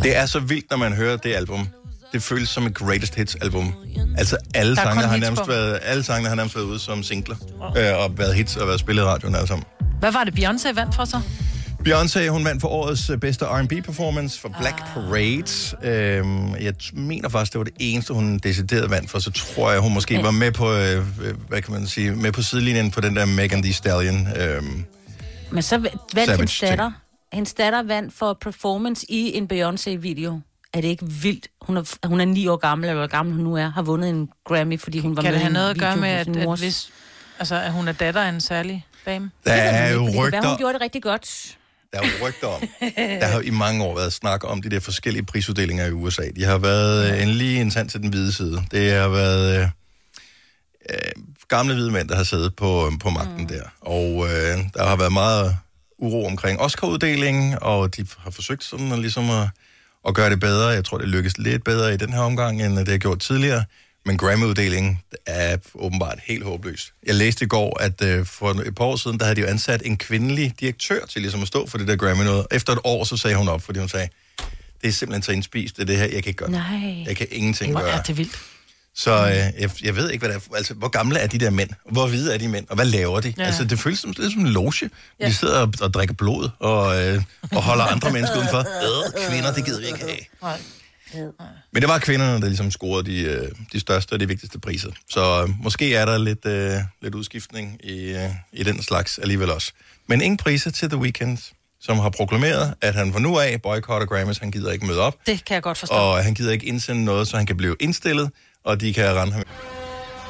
Det 0.04 0.18
er 0.18 0.26
så 0.26 0.40
vildt, 0.40 0.66
når 0.70 0.78
man 0.78 0.94
hører 0.94 1.18
det 1.18 1.34
album. 1.36 1.68
Det 2.14 2.24
føles 2.24 2.50
som 2.50 2.66
et 2.66 2.74
greatest 2.76 3.16
hits 3.16 3.36
album. 3.36 3.74
Altså 4.18 4.38
alle 4.56 4.76
Der 4.76 4.82
er 4.82 4.86
sangene 4.86 5.02
kun 5.02 5.10
har 5.10 5.16
hits 5.16 5.24
nærmest 5.24 5.44
på. 5.44 5.48
været, 5.48 5.80
alle 5.84 6.04
sangene 6.04 6.30
har 6.30 6.36
nærmest 6.36 6.56
været 6.56 6.66
ude 6.66 6.80
som 6.80 7.04
singler. 7.04 7.36
Øh, 7.78 7.98
og 8.04 8.18
været 8.18 8.36
hits 8.36 8.56
og 8.56 8.68
været 8.68 8.80
spillet 8.80 9.04
i 9.04 9.06
radioen 9.06 9.36
alle 9.36 9.48
sammen. 9.48 9.66
Hvad 10.00 10.12
var 10.12 10.24
det, 10.24 10.40
Beyoncé 10.40 10.74
vandt 10.74 10.96
for 10.96 11.06
så? 11.06 11.22
Beyoncé, 11.88 12.28
hun 12.30 12.46
vandt 12.46 12.62
for 12.62 12.68
årets 12.68 13.10
øh, 13.10 13.18
bedste 13.18 13.46
R&B 13.46 13.86
performance 13.86 14.40
for 14.40 14.56
Black 14.60 14.78
Parade. 14.94 15.78
Øhm, 15.84 16.56
jeg 16.56 16.74
mener 16.94 17.30
faktisk, 17.30 17.54
det 17.54 17.60
var 17.60 17.64
det 17.64 17.74
eneste, 17.80 18.14
hun 18.14 18.38
decideret 18.38 18.90
vandt 18.90 19.10
for. 19.10 19.20
Så 19.20 19.32
tror 19.32 19.72
jeg, 19.72 19.80
hun 19.80 19.94
måske 19.94 20.24
var 20.24 20.32
med 20.32 20.52
på, 20.52 20.74
øh, 20.74 20.98
øh, 20.98 21.36
hvad 21.48 21.62
kan 21.62 21.74
man 21.74 21.88
sige, 21.88 22.12
med 22.12 22.32
på 22.32 22.42
sidelinjen 22.42 22.92
på 22.92 23.02
den 23.02 23.16
der 23.16 23.26
Megan 23.26 23.62
Thee 23.62 23.74
Stallion. 23.74 24.28
Øhm, 24.38 24.86
Men 25.52 25.64
så 25.64 25.78
vandt 26.14 26.32
hendes 26.32 26.60
datter. 26.60 26.92
Hendes 27.34 27.54
datter 27.54 27.84
vandt 27.84 28.14
for 28.14 28.38
performance 28.42 29.06
i 29.10 29.38
en 29.38 29.48
Beyoncé-video. 29.54 30.42
Er 30.74 30.82
det 30.82 30.88
ikke 30.88 31.06
vildt? 31.06 31.48
Hun 31.62 31.78
er, 31.78 32.08
hun 32.08 32.22
er 32.22 32.26
ni 32.26 32.48
år 32.48 32.56
gammel, 32.56 32.90
eller 32.90 33.00
hvor 33.00 33.08
gammel 33.08 33.36
hun 33.36 33.44
nu 33.44 33.56
er, 33.56 33.70
har 33.70 33.82
vundet 33.82 34.10
en 34.10 34.30
Grammy, 34.46 34.80
fordi 34.80 35.00
hun 35.00 35.16
var 35.16 35.22
Kan 35.22 35.32
med 35.32 35.34
det 35.34 35.40
i 35.40 35.42
have 35.42 35.50
en 35.50 35.54
noget 35.54 35.70
at 35.70 35.78
gøre 35.80 35.98
med, 35.98 36.10
at, 36.10 36.38
at, 36.38 36.60
hvis, 36.60 36.90
altså, 37.40 37.56
at 37.56 37.72
hun 37.72 37.88
er 37.88 37.92
datter 37.92 38.22
af 38.22 38.30
en 38.30 38.42
særlig 38.42 38.86
dame? 39.06 39.32
der 39.46 39.54
Det 39.54 39.64
er 39.64 39.90
jo 39.90 40.00
men 40.00 40.08
det 40.08 40.14
kan 40.14 40.22
være, 40.22 40.28
rygter, 40.28 40.50
hun 40.50 40.58
gjorde 40.58 40.74
det 40.74 40.82
rigtig 40.82 41.04
godt. 41.04 41.58
Der 41.94 42.02
er 42.02 42.08
jo 42.08 42.28
rygter 42.28 42.48
om. 42.48 42.62
Der 43.22 43.26
har 43.26 43.42
i 43.42 43.50
mange 43.50 43.84
år 43.84 43.96
været 43.96 44.14
snak 44.14 44.44
om 44.44 44.62
de 44.62 44.70
der 44.70 44.80
forskellige 44.80 45.26
prisuddelinger 45.26 45.86
i 45.86 45.92
USA. 45.92 46.24
De 46.36 46.44
har 46.44 46.58
været 46.58 47.12
øh, 47.12 47.24
en 47.24 47.30
lige 47.30 47.62
en 47.62 47.70
tand 47.70 47.90
til 47.90 48.02
den 48.02 48.10
hvide 48.10 48.32
side. 48.32 48.64
Det 48.72 48.92
har 48.92 49.08
været 49.08 49.60
øh, 49.60 49.68
øh, 50.90 51.24
gamle 51.48 51.74
hvide 51.74 51.92
mænd, 51.92 52.10
der 52.10 52.16
har 52.16 52.24
siddet 52.24 52.56
på, 52.56 52.92
på 53.00 53.10
magten 53.10 53.42
mm. 53.42 53.48
der. 53.48 53.64
Og 53.82 54.26
øh, 54.26 54.58
der 54.74 54.86
har 54.88 54.96
været 54.96 55.14
meget 55.14 55.58
uro 55.98 56.26
omkring 56.26 56.60
Oscar-uddelingen, 56.60 57.58
og 57.62 57.96
de 57.96 58.06
har 58.20 58.32
forsøgt 58.32 58.64
sådan 58.64 58.92
at, 58.92 59.00
ligesom 59.00 59.30
at, 59.30 59.48
at 60.08 60.14
gøre 60.16 60.30
det 60.30 60.40
bedre. 60.40 60.68
Jeg 60.68 60.86
tror, 60.86 60.98
det 60.98 61.08
lykkes 61.08 61.38
lidt 61.38 61.64
bedre 61.64 61.94
i 61.94 61.98
den 61.98 62.14
her 62.14 62.20
omgang, 62.20 62.62
end 62.62 62.78
det 62.78 62.88
har 62.88 62.98
gjort 62.98 63.20
tidligere. 63.20 63.64
Men 64.06 64.18
Grammy-uddelingen 64.18 65.00
er 65.26 65.58
åbenbart 65.76 66.20
helt 66.24 66.44
håbløs. 66.44 66.94
Jeg 67.06 67.16
læste 67.16 67.46
i 67.46 67.48
går, 67.48 67.82
at 67.82 68.02
øh, 68.02 68.26
for 68.26 68.52
et 68.52 68.76
par 68.76 68.86
år 68.86 68.96
siden, 68.96 69.18
der 69.20 69.26
havde 69.26 69.36
de 69.36 69.42
jo 69.42 69.48
ansat 69.48 69.82
en 69.86 69.98
kvindelig 69.98 70.54
direktør 70.60 71.06
til 71.06 71.22
ligesom 71.22 71.42
at 71.42 71.48
stå 71.48 71.68
for 71.68 71.78
det 71.78 71.88
der 71.88 71.96
Grammy 71.96 72.24
noget. 72.24 72.48
Efter 72.52 72.74
et 72.74 72.80
år, 72.84 73.04
så 73.04 73.18
sagde 73.18 73.36
hun 73.38 73.48
op, 73.48 73.62
fordi 73.62 73.80
hun 73.80 73.90
sagde, 73.90 74.08
det 74.82 74.88
er 74.88 74.92
simpelthen 74.92 75.24
så 75.24 75.32
indspist, 75.32 75.78
det, 75.78 75.88
det 75.88 75.98
her, 75.98 76.04
jeg 76.04 76.12
kan 76.12 76.30
ikke 76.30 76.34
gøre. 76.34 76.50
det. 76.50 76.56
Nej. 76.72 77.04
Jeg 77.08 77.18
kan 77.18 77.28
ingenting 77.32 77.72
Hvor 77.72 77.82
gøre. 77.82 77.92
er 77.92 78.02
det 78.02 78.18
vildt. 78.18 78.40
Så 78.96 79.12
øh, 79.12 79.62
jeg, 79.62 79.70
jeg 79.84 79.96
ved 79.96 80.10
ikke, 80.12 80.26
hvad 80.26 80.36
det 80.36 80.44
er. 80.52 80.56
Altså, 80.56 80.74
hvor 80.74 80.88
gamle 80.88 81.20
er 81.20 81.28
de 81.28 81.38
der 81.38 81.50
mænd? 81.50 81.70
Hvor 81.92 82.08
hvide 82.08 82.34
er 82.34 82.38
de 82.38 82.48
mænd? 82.48 82.66
Og 82.70 82.76
hvad 82.76 82.86
laver 82.86 83.20
de? 83.20 83.34
Ja. 83.38 83.44
Altså, 83.44 83.64
det 83.66 83.80
føles 83.80 84.00
som, 84.00 84.14
lidt 84.18 84.34
som 84.34 84.42
en 84.42 84.48
loge. 84.48 84.90
Ja. 85.20 85.28
De 85.28 85.34
sidder 85.34 85.60
og, 85.60 85.74
og 85.82 85.94
drikker 85.94 86.14
blod 86.16 86.50
og, 86.60 87.04
øh, 87.06 87.22
og 87.52 87.64
holder 87.64 87.84
andre 87.84 88.12
mennesker 88.12 88.38
udenfor. 88.38 88.60
Øh, 88.60 89.30
kvinder, 89.30 89.54
det 89.54 89.66
gider 89.66 89.80
vi 89.80 89.86
ikke 89.86 90.00
have. 90.00 90.18
Nej. 90.42 90.62
Men 91.72 91.82
det 91.82 91.90
var 91.90 92.00
kvinderne, 92.00 92.42
der 92.42 92.48
ligesom 92.48 92.72
scorede 92.72 93.12
de, 93.12 93.20
øh, 93.22 93.52
de 93.74 93.80
største 93.80 94.14
og 94.14 94.20
de 94.20 94.28
vigtigste 94.28 94.60
priser. 94.60 94.92
Så 95.10 95.44
øh, 95.44 95.50
måske 95.64 95.96
er 95.96 96.06
der 96.06 96.18
lidt, 96.18 96.46
øh, 96.46 96.72
lidt 97.02 97.16
udskiftning 97.16 97.80
i, 97.84 98.14
øh, 98.14 98.30
i 98.54 98.64
den 98.64 98.82
slags 98.84 99.18
alligevel 99.18 99.52
også. 99.52 99.72
Men 100.08 100.22
ingen 100.22 100.38
priser 100.38 100.72
til 100.72 100.90
The 100.90 100.98
Weeknd, 100.98 101.38
som 101.82 102.00
har 102.00 102.10
proklameret, 102.10 102.74
at 102.82 102.96
han 102.96 103.14
fra 103.14 103.20
nu 103.20 103.40
af 103.40 103.62
boykotter 103.62 104.08
Grammys. 104.08 104.38
Han 104.38 104.52
gider 104.52 104.72
ikke 104.72 104.86
møde 104.86 105.00
op, 105.00 105.16
Det 105.28 105.46
kan 105.46 105.54
jeg 105.54 105.64
godt 105.64 105.78
forstå. 105.78 105.96
og 105.96 106.24
han 106.24 106.34
gider 106.34 106.52
ikke 106.52 106.66
indsende 106.66 107.06
noget, 107.06 107.28
så 107.28 107.38
han 107.38 107.46
kan 107.46 107.58
blive 107.58 107.76
indstillet, 107.80 108.30
og 108.64 108.82
de 108.82 108.94
kan 108.94 109.16
rende 109.16 109.34
ham 109.34 109.44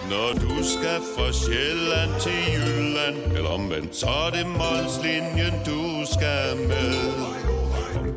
Når 0.10 0.34
du 0.34 0.64
skal 0.64 1.00
fra 1.18 1.32
Sjælland 1.46 2.22
til 2.22 2.54
Jylland 2.54 3.38
Eller 3.38 3.50
omvendt, 3.50 3.96
så 3.96 4.08
er 4.08 4.30
det 4.30 4.48
Molslinjen, 4.48 5.54
du 5.66 6.06
skal 6.14 6.58
med 6.68 7.43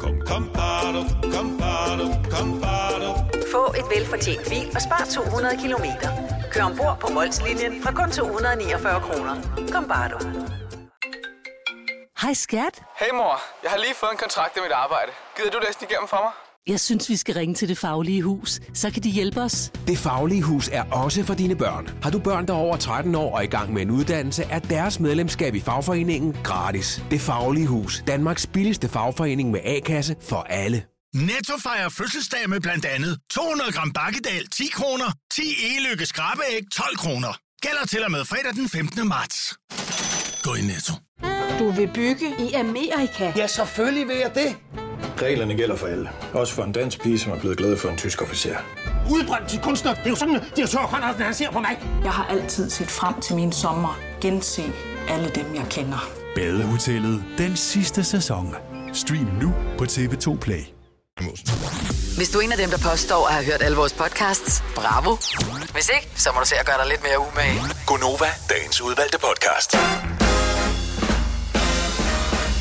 Kom, 0.07 0.21
kom, 0.27 0.45
bado, 0.55 1.01
kom, 1.35 1.49
bado, 1.59 2.05
kom, 2.31 2.61
bado. 2.61 3.09
Få 3.53 3.63
et 3.79 3.87
velfortjent 3.95 4.43
bil 4.51 4.67
og 4.77 4.81
spar 4.87 5.03
200 5.15 5.57
kilometer. 5.63 6.11
Kør 6.53 6.63
ombord 6.65 6.97
på 7.01 7.09
Molslinjen 7.17 7.83
fra 7.83 7.91
kun 7.99 8.11
249 8.11 9.01
kroner. 9.07 9.35
Kom 9.73 9.85
bare 9.89 10.09
du. 10.13 10.19
Hej 12.23 12.35
skat. 12.35 12.75
Hey 13.01 13.11
mor, 13.21 13.37
jeg 13.63 13.71
har 13.71 13.79
lige 13.79 13.95
fået 13.95 14.13
en 14.13 14.19
kontrakt 14.25 14.57
i 14.57 14.61
mit 14.61 14.73
arbejde. 14.73 15.11
Gider 15.37 15.51
du 15.51 15.59
læse 15.67 15.79
den 15.81 15.87
igennem 15.91 16.09
for 16.09 16.21
mig? 16.27 16.33
Jeg 16.69 16.81
synes, 16.81 17.09
vi 17.09 17.17
skal 17.17 17.35
ringe 17.35 17.55
til 17.55 17.69
Det 17.69 17.79
Faglige 17.79 18.23
Hus. 18.23 18.61
Så 18.75 18.91
kan 18.91 19.03
de 19.03 19.11
hjælpe 19.11 19.41
os. 19.41 19.73
Det 19.87 19.99
Faglige 19.99 20.43
Hus 20.43 20.69
er 20.73 20.83
også 20.83 21.25
for 21.25 21.35
dine 21.35 21.57
børn. 21.57 21.89
Har 22.03 22.11
du 22.11 22.19
børn, 22.19 22.47
der 22.47 22.53
er 22.55 22.59
over 22.59 22.77
13 22.77 23.15
år 23.15 23.37
og 23.37 23.45
i 23.45 23.47
gang 23.47 23.73
med 23.73 23.83
en 23.83 23.91
uddannelse, 23.91 24.43
er 24.45 24.59
deres 24.59 25.01
medlemskab 25.01 25.55
i 25.55 25.61
fagforeningen 25.61 26.37
gratis. 26.45 27.03
Det 27.11 27.21
Faglige 27.21 27.67
Hus. 27.67 28.03
Danmarks 28.07 28.47
billigste 28.47 28.89
fagforening 28.89 29.51
med 29.51 29.61
A-kasse 29.65 30.17
for 30.23 30.37
alle. 30.37 30.83
Netto 31.15 31.53
fejrer 31.59 31.89
fødselsdag 31.89 32.49
med 32.49 32.61
blandt 32.61 32.85
andet 32.85 33.19
200 33.31 33.73
gram 33.73 33.93
bakkedal 33.93 34.49
10 34.49 34.67
kroner, 34.73 35.13
10 35.33 35.43
e-lykke 35.43 36.07
skrabeæg 36.07 36.63
12 36.73 36.97
kroner. 36.97 37.39
Gælder 37.63 37.87
til 37.89 38.05
og 38.05 38.11
med 38.11 38.25
fredag 38.25 38.53
den 38.55 38.69
15. 38.69 39.09
marts. 39.09 39.55
Gå 40.43 40.55
i 40.55 40.61
Netto. 40.61 40.93
Du 41.59 41.71
vil 41.71 41.91
bygge 41.95 42.35
i 42.49 42.53
Amerika? 42.53 43.33
Ja, 43.37 43.47
selvfølgelig 43.47 44.09
vil 44.09 44.17
jeg 44.17 44.35
det. 44.35 44.57
Reglerne 45.23 45.55
gælder 45.57 45.77
for 45.77 45.87
alle. 45.87 46.11
Også 46.33 46.53
for 46.55 46.63
en 46.63 46.73
dansk 46.73 47.03
pige, 47.03 47.19
som 47.19 47.33
er 47.33 47.37
blevet 47.41 47.59
glad 47.59 47.77
for 47.77 47.89
en 47.89 47.97
tysk 47.97 48.23
officer. 48.23 48.57
Udbrændt 49.11 49.49
til 49.49 49.61
kunstner. 49.61 49.95
Det 49.95 50.07
er 50.07 50.11
jo 50.11 50.17
sådan, 50.17 50.41
direktør 50.57 50.79
Conradsen, 50.79 51.23
han 51.23 51.35
ser 51.35 51.51
på 51.51 51.61
mig. 51.61 51.79
Jeg 52.05 52.13
har 52.13 52.25
altid 52.25 52.71
set 52.71 52.89
frem 52.91 53.21
til 53.21 53.35
min 53.37 53.53
sommer. 53.53 53.99
Gense 54.21 54.63
alle 55.09 55.29
dem, 55.29 55.55
jeg 55.55 55.65
kender. 55.71 56.11
Badehotellet 56.35 57.25
den 57.39 57.57
sidste 57.57 58.05
sæson. 58.05 58.55
Stream 58.93 59.29
nu 59.43 59.55
på 59.79 59.85
TV2 59.85 60.39
Play. 60.39 60.61
Hvis 62.17 62.31
du 62.31 62.39
er 62.39 62.43
en 62.43 62.53
af 62.53 62.59
dem, 62.59 62.71
der 62.71 62.79
påstår 62.91 63.27
at 63.27 63.35
have 63.35 63.47
hørt 63.47 63.63
alle 63.63 63.77
vores 63.77 63.93
podcasts, 63.93 64.63
bravo. 64.75 65.17
Hvis 65.73 65.91
ikke, 65.97 66.09
så 66.17 66.31
må 66.35 66.41
du 66.41 66.47
se 66.47 66.57
at 66.57 66.67
gøre 66.67 66.79
dig 66.79 66.87
lidt 66.89 67.03
mere 67.03 67.19
umage. 67.19 67.61
Gonova, 67.87 68.31
dagens 68.51 68.81
udvalgte 68.81 69.19
podcast. 69.19 69.77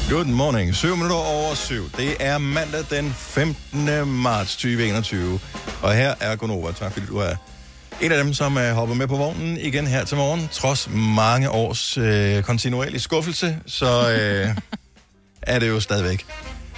Good 0.10 0.26
morning. 0.26 0.76
7 0.76 0.96
minutter 0.96 1.16
over 1.16 1.56
7. 1.56 1.90
Det 1.98 2.16
er 2.20 2.38
mandag 2.38 2.80
den 2.90 3.14
15. 3.18 4.08
marts 4.08 4.52
2021. 4.56 5.40
Og 5.82 5.94
her 5.94 6.16
er 6.20 6.36
Gonova. 6.36 6.72
Tak 6.72 6.94
fordi 6.94 7.06
du 7.06 7.18
er 7.18 7.36
en 8.02 8.12
af 8.12 8.24
dem, 8.24 8.34
som 8.34 8.58
er 8.58 8.74
hoppet 8.74 8.98
med 8.98 9.08
på 9.08 9.16
vognen 9.16 9.58
igen 9.58 9.88
her 9.88 10.06
til 10.06 10.18
morgen. 10.18 10.50
Trods 10.52 10.90
mange 10.94 11.50
års 11.50 11.98
øh, 11.98 12.44
kontinuerlig 12.44 13.02
skuffelse, 13.02 13.58
så 13.66 14.12
øh, 14.12 14.56
er 15.42 15.60
det 15.60 15.68
jo 15.68 15.80
stadigvæk 15.80 16.26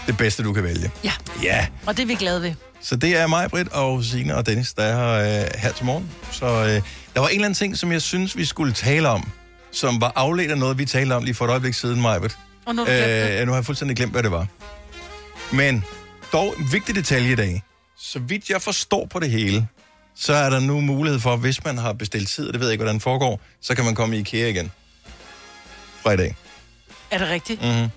det 0.07 0.17
bedste, 0.17 0.43
du 0.43 0.53
kan 0.53 0.63
vælge. 0.63 0.91
Ja. 1.03 1.11
Ja. 1.43 1.67
Og 1.85 1.97
det 1.97 2.03
er 2.03 2.07
vi 2.07 2.15
glade 2.15 2.41
ved. 2.41 2.53
Så 2.81 2.95
det 2.95 3.17
er 3.17 3.27
mig, 3.27 3.49
Britt 3.49 3.69
og 3.69 4.03
Signe 4.03 4.35
og 4.35 4.45
Dennis, 4.45 4.73
der 4.73 4.83
er 4.83 4.95
her, 5.19 5.41
øh, 5.41 5.47
her 5.57 5.71
til 5.71 5.85
morgen. 5.85 6.09
Så 6.31 6.45
øh, 6.45 6.81
der 7.13 7.19
var 7.19 7.27
en 7.27 7.33
eller 7.33 7.45
anden 7.45 7.53
ting, 7.53 7.77
som 7.77 7.91
jeg 7.91 8.01
synes, 8.01 8.37
vi 8.37 8.45
skulle 8.45 8.73
tale 8.73 9.09
om, 9.09 9.29
som 9.71 10.01
var 10.01 10.11
afledt 10.15 10.51
af 10.51 10.57
noget, 10.57 10.77
vi 10.77 10.85
talte 10.85 11.13
om 11.13 11.23
lige 11.23 11.35
for 11.35 11.45
et 11.45 11.49
øjeblik 11.49 11.73
siden, 11.73 12.01
Majbet. 12.01 12.37
Og 12.67 12.75
nu. 12.75 12.81
Øh, 12.87 13.45
nu 13.45 13.51
har 13.51 13.57
jeg 13.57 13.65
fuldstændig 13.65 13.97
glemt, 13.97 14.11
hvad 14.11 14.23
det 14.23 14.31
var. 14.31 14.47
Men 15.51 15.83
dog 16.33 16.55
en 16.59 16.71
vigtig 16.71 16.95
detalje 16.95 17.31
i 17.31 17.35
dag. 17.35 17.63
Så 17.99 18.19
vidt 18.19 18.49
jeg 18.49 18.61
forstår 18.61 19.05
på 19.05 19.19
det 19.19 19.29
hele, 19.29 19.67
så 20.15 20.33
er 20.33 20.49
der 20.49 20.59
nu 20.59 20.81
mulighed 20.81 21.19
for, 21.19 21.35
hvis 21.35 21.63
man 21.63 21.77
har 21.77 21.93
bestilt 21.93 22.29
tid, 22.29 22.47
og 22.47 22.53
det 22.53 22.59
ved 22.59 22.67
jeg 22.67 22.71
ikke, 22.71 22.81
hvordan 22.81 22.95
det 22.95 23.03
foregår, 23.03 23.41
så 23.61 23.75
kan 23.75 23.85
man 23.85 23.95
komme 23.95 24.15
i 24.17 24.19
IKEA 24.19 24.47
igen. 24.47 24.71
Fra 26.03 26.11
i 26.11 26.17
dag. 26.17 26.35
Er 27.11 27.17
det 27.17 27.27
rigtigt? 27.29 27.61
Mm-hmm. 27.61 27.89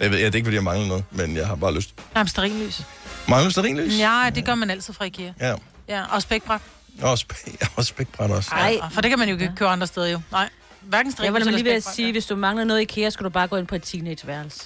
Jeg 0.00 0.10
ved, 0.10 0.18
ja, 0.18 0.26
det 0.26 0.32
er 0.34 0.36
ikke, 0.36 0.46
fordi 0.46 0.54
jeg 0.54 0.64
mangler 0.64 0.86
noget, 0.88 1.04
men 1.10 1.36
jeg 1.36 1.46
har 1.46 1.54
bare 1.54 1.74
lyst. 1.74 1.94
Nej, 2.14 2.22
men 2.22 2.28
stearinlys. 2.28 2.82
Mangler 3.28 3.44
du 3.48 3.50
stearinlys? 3.50 3.98
Ja, 3.98 4.30
det 4.34 4.44
gør 4.44 4.54
man 4.54 4.70
altid 4.70 4.94
fra 4.94 5.04
IKEA. 5.04 5.32
Ja. 5.40 5.54
Ja, 5.88 6.04
og 6.04 6.22
spækbræt. 6.22 6.60
Og, 7.02 7.12
spæ- 7.20 7.56
og 7.76 7.84
spækbræt 7.84 8.30
også. 8.30 8.50
Nej. 8.54 8.78
For 8.92 9.00
det 9.00 9.08
kan 9.10 9.18
man 9.18 9.28
jo 9.28 9.34
ikke 9.34 9.52
købe 9.56 9.68
andre 9.68 9.86
steder 9.86 10.06
jo. 10.06 10.20
Nej. 10.32 10.48
Hverken 10.88 11.06
Jeg 11.06 11.12
stearinlys 11.12 11.32
var 11.32 11.38
nemlig 11.38 11.54
lige 11.54 11.64
ved 11.64 11.76
at 11.76 11.84
sige, 11.84 12.12
hvis 12.12 12.26
du 12.26 12.36
mangler 12.36 12.64
noget 12.64 12.80
i 12.80 12.82
IKEA, 12.82 13.10
skal 13.10 13.24
du 13.24 13.30
bare 13.30 13.48
gå 13.48 13.56
ind 13.56 13.66
på 13.66 13.74
et 13.74 13.82
teenageværelse. 13.82 14.60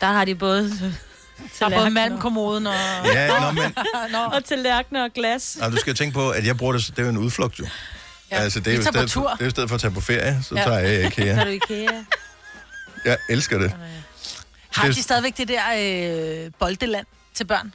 Der 0.00 0.06
har 0.06 0.24
de 0.24 0.34
både... 0.34 0.70
Der 1.58 1.66
er 1.66 1.78
både 1.78 1.90
malmkommoden 1.90 2.66
og... 2.66 2.74
Ja, 3.04 3.40
nå, 3.40 3.50
men- 3.50 3.74
nå. 4.12 4.18
og 4.18 4.44
tallerkener 4.44 5.04
og 5.04 5.10
glas. 5.14 5.56
Nej, 5.60 5.68
du 5.70 5.76
skal 5.76 5.94
tænke 5.94 6.14
på, 6.14 6.30
at 6.30 6.46
jeg 6.46 6.56
bruger 6.56 6.72
det, 6.72 6.86
det 6.86 6.98
er 6.98 7.02
jo 7.02 7.08
en 7.08 7.16
udflugt 7.18 7.58
jo. 7.58 7.66
Ja. 8.30 8.36
Altså, 8.36 8.60
det 8.60 8.66
er 8.66 8.70
Vi 8.70 8.76
jo, 8.76 8.82
tager 8.82 8.92
stedet 8.92 9.10
for, 9.12 9.20
tur. 9.20 9.28
det 9.30 9.40
er 9.40 9.44
jo 9.44 9.50
stedet 9.50 9.68
for 9.68 9.74
at 9.74 9.80
tage 9.80 9.90
på 9.94 10.00
ferie, 10.00 10.42
så 10.42 10.54
Ja. 10.56 10.62
tager 10.64 10.78
jeg 10.78 11.12
Så 11.14 11.20
er 11.22 11.24
IKEA. 11.26 11.44
du 11.44 11.48
IKEA. 11.50 12.04
Jeg 13.04 13.16
elsker 13.28 13.58
det. 13.58 13.72
Har 14.72 14.86
Det- 14.86 14.96
de 14.96 15.02
stadigvæk 15.02 15.36
det 15.36 15.48
der 15.48 15.62
øh, 16.44 16.50
boldeland 16.58 17.06
til 17.34 17.44
børn? 17.44 17.72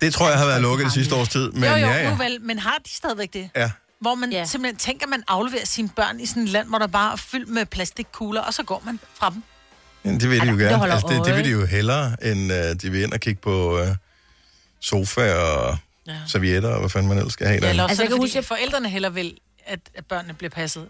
Det 0.00 0.14
tror 0.14 0.28
jeg 0.28 0.38
har 0.38 0.46
været 0.46 0.62
lukket 0.62 0.84
det 0.84 0.92
sidste 0.92 1.14
års 1.14 1.28
tid, 1.28 1.50
men 1.52 1.62
jo, 1.64 1.68
jo, 1.70 1.76
ja, 1.76 2.02
ja. 2.02 2.10
nu 2.10 2.16
vel, 2.16 2.38
men 2.42 2.58
har 2.58 2.76
de 2.86 2.90
stadigvæk 2.94 3.32
det? 3.32 3.50
Ja. 3.56 3.70
Hvor 4.02 4.14
man 4.14 4.32
ja. 4.32 4.44
simpelthen 4.44 4.76
tænker, 4.76 5.06
at 5.06 5.10
man 5.10 5.22
afleverer 5.28 5.66
sine 5.66 5.88
børn 5.88 6.20
i 6.20 6.26
sådan 6.26 6.42
et 6.42 6.48
land, 6.48 6.68
hvor 6.68 6.78
der 6.78 6.86
bare 6.86 7.12
er 7.12 7.16
fyldt 7.16 7.48
med 7.48 7.66
plastikkugler, 7.66 8.40
og 8.40 8.54
så 8.54 8.62
går 8.62 8.82
man 8.86 9.00
fra 9.14 9.30
dem. 9.30 9.42
Ja, 10.04 10.10
det 10.10 10.30
vil 10.30 10.40
de 10.40 10.46
jo 10.46 10.52
det 10.52 10.58
gerne. 10.60 10.76
holder 10.76 10.94
Altså, 10.94 11.08
det, 11.08 11.26
det 11.26 11.36
vil 11.36 11.44
de 11.44 11.50
jo 11.50 11.66
hellere, 11.66 12.16
end 12.24 12.52
uh, 12.52 12.58
de 12.82 12.90
vil 12.90 13.02
ind 13.02 13.12
og 13.12 13.20
kigge 13.20 13.40
på 13.40 13.80
uh, 13.80 13.86
sofa 14.80 15.34
og 15.34 15.76
ja. 16.06 16.12
servietter, 16.26 16.68
og 16.68 16.80
hvad 16.80 16.90
fanden 16.90 17.08
man 17.08 17.18
ellers 17.18 17.32
skal 17.32 17.46
have 17.46 17.54
Ja, 17.54 17.60
derinde. 17.60 17.70
eller 17.70 17.82
også 17.82 17.90
Altså, 17.90 18.02
jeg 18.02 18.10
kan 18.10 18.18
huske, 18.18 18.38
at 18.38 18.44
forældrene 18.44 18.88
heller 18.88 19.10
vil, 19.10 19.38
at, 19.66 19.80
at 19.94 20.06
børnene 20.06 20.34
bliver 20.34 20.50
passet. 20.50 20.88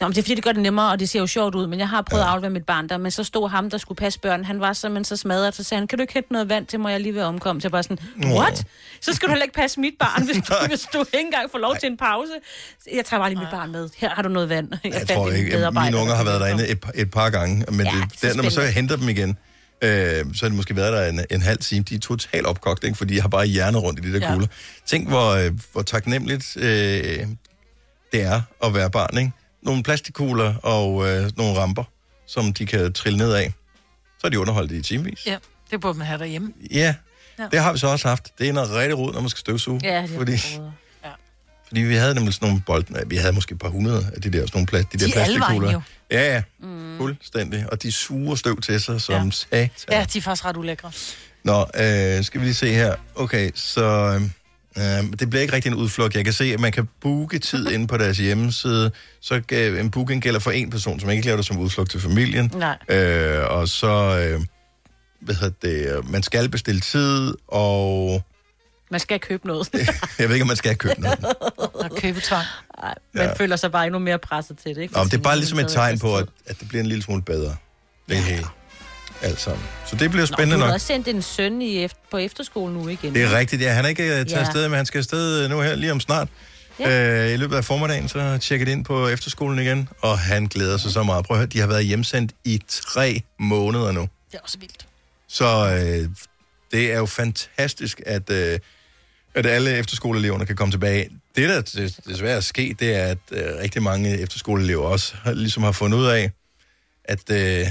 Nå, 0.00 0.06
men 0.08 0.12
det 0.14 0.18
er 0.18 0.22
fordi, 0.22 0.34
det 0.34 0.44
gør 0.44 0.52
det 0.52 0.62
nemmere, 0.62 0.90
og 0.92 1.00
det 1.00 1.08
ser 1.08 1.20
jo 1.20 1.26
sjovt 1.26 1.54
ud, 1.54 1.66
men 1.66 1.78
jeg 1.78 1.88
har 1.88 2.02
prøvet 2.02 2.22
ja. 2.22 2.26
at 2.26 2.32
aflevere 2.32 2.50
mit 2.50 2.66
barn 2.66 2.88
der, 2.88 2.96
men 2.98 3.10
så 3.10 3.24
stod 3.24 3.48
ham, 3.50 3.70
der 3.70 3.78
skulle 3.78 3.96
passe 3.96 4.20
børn, 4.20 4.44
han 4.44 4.60
var 4.60 4.72
simpelthen 4.72 5.04
så 5.04 5.16
smadret, 5.16 5.54
så 5.54 5.62
sagde 5.64 5.80
han, 5.80 5.88
kan 5.88 5.98
du 5.98 6.02
ikke 6.02 6.14
hente 6.14 6.32
noget 6.32 6.48
vand 6.48 6.66
til 6.66 6.80
mig, 6.80 6.92
jeg 6.92 7.00
lige 7.00 7.14
ved 7.14 7.20
at 7.20 7.26
omkomme? 7.26 7.60
Så 7.62 7.66
jeg 7.66 7.72
bare 7.72 7.82
sådan, 7.82 7.98
what? 8.24 8.64
Så 9.00 9.12
skal 9.12 9.28
du 9.28 9.30
heller 9.30 9.42
ikke 9.44 9.54
passe 9.54 9.80
mit 9.80 9.94
barn, 9.98 10.24
hvis 10.24 10.36
du, 10.36 10.54
hvis 10.68 10.86
du 10.92 11.00
ikke 11.00 11.18
engang 11.26 11.50
får 11.50 11.58
lov 11.58 11.76
til 11.80 11.86
en 11.90 11.96
pause. 11.96 12.32
Jeg 12.94 13.04
tager 13.04 13.20
bare 13.20 13.30
lige 13.30 13.38
mit 13.40 13.48
barn 13.50 13.72
med. 13.72 13.88
Her 13.96 14.10
har 14.10 14.22
du 14.22 14.28
noget 14.28 14.48
vand. 14.48 14.68
Jeg, 14.84 14.92
Jeg 14.92 15.08
tror 15.08 15.30
ikke, 15.30 15.70
mine 15.84 15.96
unger 15.96 16.14
har 16.14 16.24
været 16.24 16.40
derinde 16.40 16.68
et, 16.68 16.80
par- 16.80 16.92
et 16.94 17.10
par 17.10 17.30
gange, 17.30 17.64
men 17.72 17.86
ja, 17.86 17.92
det, 18.12 18.22
der, 18.22 18.34
når 18.34 18.42
man 18.42 18.52
så 18.52 18.60
henter 18.62 18.96
dem 18.96 19.08
igen, 19.08 19.36
øh, 19.82 20.24
så 20.34 20.38
har 20.44 20.48
de 20.48 20.54
måske 20.56 20.76
været 20.76 20.92
der 20.92 21.08
en, 21.08 21.24
en 21.30 21.42
halv 21.42 21.58
time. 21.58 21.84
De 21.88 21.94
er 21.94 21.98
totalt 21.98 22.46
opkogt, 22.46 22.84
ikke? 22.84 22.96
fordi 22.98 23.14
de 23.14 23.20
har 23.20 23.28
bare 23.28 23.46
hjerner 23.46 23.78
rundt 23.78 24.04
i 24.04 24.08
de 24.08 24.12
der 24.20 24.26
Ja. 24.26 24.32
kugler. 24.32 24.46
Tænk, 24.86 25.08
hvor, 25.08 25.30
øh, 25.30 25.52
hvor 25.72 25.82
taknemmeligt 25.82 26.56
øh, 26.56 26.64
det 28.12 28.22
er 28.22 28.40
at 28.64 28.74
være 28.74 28.90
barn. 28.90 29.18
Ikke? 29.18 29.32
Nogle 29.64 29.82
plastikkugler 29.82 30.54
og 30.54 31.08
øh, 31.08 31.30
nogle 31.36 31.58
ramper, 31.58 31.84
som 32.26 32.52
de 32.52 32.66
kan 32.66 32.92
trille 32.92 33.18
ned 33.18 33.32
af. 33.32 33.52
Så 34.20 34.26
er 34.26 34.28
de 34.28 34.38
underholdt 34.40 34.72
i 34.72 34.82
timevis. 34.82 35.26
Ja, 35.26 35.36
det 35.70 35.80
burde 35.80 35.98
man 35.98 36.06
have 36.06 36.18
derhjemme. 36.18 36.52
Ja, 36.70 36.94
Ja. 37.38 37.48
det 37.52 37.60
har 37.60 37.72
vi 37.72 37.78
så 37.78 37.86
også 37.86 38.08
haft. 38.08 38.38
Det 38.38 38.48
er 38.48 38.52
noget 38.52 38.70
rigtig 38.70 38.98
rod, 38.98 39.12
når 39.12 39.20
man 39.20 39.30
skal 39.30 39.38
støvsuge. 39.40 39.80
Ja, 39.82 40.02
det 40.02 40.10
er 40.10 40.16
fordi, 40.18 40.32
Ja. 41.04 41.10
fordi 41.66 41.80
vi 41.80 41.94
havde 41.94 42.14
nemlig 42.14 42.34
sådan 42.34 42.48
nogle 42.48 42.62
bold, 42.66 42.84
nej, 42.90 43.02
vi 43.06 43.16
havde 43.16 43.32
måske 43.32 43.52
et 43.52 43.58
par 43.58 43.68
hundrede 43.68 44.10
af 44.14 44.20
de 44.22 44.30
der, 44.32 44.38
sådan 44.40 44.50
nogle 44.54 44.66
plast, 44.66 44.92
de 44.92 44.98
der 44.98 45.06
De 45.06 45.10
er 45.10 45.14
plastikkugler. 45.14 45.72
jo. 45.72 45.80
Ja, 46.10 46.34
ja, 46.34 46.42
mm. 46.60 46.96
fuldstændig. 46.98 47.66
Og 47.72 47.82
de 47.82 47.92
suger 47.92 48.34
støv 48.34 48.60
til 48.60 48.80
sig 48.80 49.00
som 49.00 49.24
ja. 49.26 49.30
satan. 49.30 49.70
Ja, 49.90 50.06
de 50.12 50.18
er 50.18 50.22
faktisk 50.22 50.44
ret 50.44 50.56
ulækre. 50.56 50.92
Nå, 51.44 51.60
øh, 51.60 52.24
skal 52.24 52.40
vi 52.40 52.46
lige 52.46 52.54
se 52.54 52.72
her. 52.72 52.94
Okay, 53.14 53.50
så 53.54 53.84
øh, 53.84 54.22
det 55.18 55.30
bliver 55.30 55.42
ikke 55.42 55.54
rigtig 55.54 55.70
en 55.72 55.76
udflugt. 55.76 56.14
Jeg 56.16 56.24
kan 56.24 56.32
se, 56.32 56.44
at 56.44 56.60
man 56.60 56.72
kan 56.72 56.88
booke 57.00 57.38
tid 57.38 57.70
inde 57.74 57.86
på 57.86 57.96
deres 57.96 58.18
hjemmeside. 58.18 58.90
Så 59.20 59.40
øh, 59.52 59.80
en 59.80 59.90
booking 59.90 60.22
gælder 60.22 60.40
for 60.40 60.50
en 60.50 60.70
person, 60.70 61.00
som 61.00 61.10
ikke 61.10 61.24
laver 61.24 61.36
det 61.36 61.46
som 61.46 61.58
udflugt 61.58 61.90
til 61.90 62.00
familien. 62.00 62.52
Nej. 62.54 62.78
Øh, 62.88 63.44
og 63.50 63.68
så, 63.68 63.88
øh, 63.88 64.40
hvad 65.20 65.34
hedder 65.34 65.54
det, 65.62 65.96
øh, 65.96 66.10
man 66.10 66.22
skal 66.22 66.48
bestille 66.48 66.80
tid, 66.80 67.34
og 67.48 68.22
Man 68.90 69.00
skal 69.00 69.20
købe 69.20 69.46
noget. 69.46 69.68
jeg 70.18 70.28
ved 70.28 70.34
ikke, 70.34 70.42
om 70.42 70.48
man 70.48 70.56
skal 70.56 70.76
købe 70.76 71.00
noget. 71.00 71.24
Og 71.58 71.90
købetvang. 71.96 72.44
Ej, 72.82 72.94
man 73.14 73.24
Ja. 73.26 73.32
føler 73.32 73.56
sig 73.56 73.72
bare 73.72 73.86
endnu 73.86 73.98
mere 73.98 74.18
presset 74.18 74.58
til 74.58 74.74
det, 74.74 74.82
ikke? 74.82 74.94
Nå, 74.94 75.04
det 75.04 75.14
er 75.14 75.18
bare 75.18 75.36
ligesom 75.36 75.58
et 75.58 75.68
tegn 75.68 75.98
på, 75.98 76.16
at, 76.16 76.26
at 76.46 76.60
det 76.60 76.68
bliver 76.68 76.80
en 76.82 76.88
lille 76.88 77.02
smule 77.02 77.22
bedre. 77.22 77.56
Det 78.08 78.16
hele. 78.16 78.44
Alt 79.22 79.40
sammen. 79.40 79.66
Så 79.86 79.96
det 79.96 80.10
bliver 80.10 80.26
spændende 80.26 80.56
Nå, 80.56 80.56
du 80.56 80.60
har 80.60 80.66
nok. 80.66 80.74
også 80.74 80.86
sendt 80.86 81.08
en 81.08 81.22
søn 81.22 81.62
i 81.62 81.84
efter, 81.84 81.98
på 82.10 82.18
efterskole 82.18 82.72
nu 82.74 82.88
igen. 82.88 83.14
Det 83.14 83.22
er 83.22 83.38
rigtigt, 83.38 83.62
ja. 83.62 83.72
Han 83.72 83.84
er 83.84 83.88
ikke 83.88 84.02
uh, 84.02 84.08
taget 84.08 84.30
Ja. 84.30 84.38
afsted, 84.38 84.68
men 84.68 84.76
han 84.76 84.86
skal 84.86 84.98
afsted 84.98 85.48
nu 85.48 85.60
her 85.60 85.74
lige 85.74 85.92
om 85.92 86.00
snart. 86.00 86.28
Ja. 86.80 87.26
Øh, 87.26 87.32
I 87.34 87.36
løbet 87.36 87.56
af 87.56 87.64
formiddagen, 87.64 88.08
så 88.08 88.38
tjekker 88.38 88.66
det 88.66 88.72
ind 88.72 88.84
på 88.84 89.08
efterskolen 89.08 89.58
igen, 89.58 89.88
og 90.00 90.18
han 90.18 90.46
glæder 90.46 90.76
sig 90.78 90.92
så 90.92 91.02
meget. 91.02 91.24
Prøv 91.26 91.34
at 91.36 91.38
høre, 91.38 91.46
de 91.46 91.60
har 91.60 91.66
været 91.66 91.84
hjemsendt 91.84 92.32
i 92.44 92.62
tre 92.68 93.22
måneder 93.38 93.92
nu. 93.92 94.00
Det 94.00 94.36
er 94.38 94.42
også 94.42 94.58
vildt. 94.58 94.86
Så 95.28 95.46
øh, 96.04 96.08
det 96.72 96.92
er 96.92 96.98
jo 96.98 97.06
fantastisk, 97.06 98.00
at, 98.06 98.30
øh, 98.30 98.58
at 99.34 99.46
alle 99.46 99.76
efterskoleeleverne 99.78 100.46
kan 100.46 100.56
komme 100.56 100.72
tilbage. 100.72 101.08
Det, 101.36 101.48
der 101.48 101.62
des- 101.62 102.00
desværre 102.08 102.36
er 102.36 102.40
sket, 102.40 102.80
det 102.80 102.94
er, 102.96 103.04
at 103.06 103.18
øh, 103.32 103.42
rigtig 103.62 103.82
mange 103.82 104.18
efterskoleelever 104.18 104.84
også 104.86 105.14
har, 105.24 105.32
ligesom 105.32 105.62
har 105.62 105.72
fundet 105.72 105.98
ud 105.98 106.06
af, 106.06 106.30
at 107.04 107.30
øh, 107.30 107.66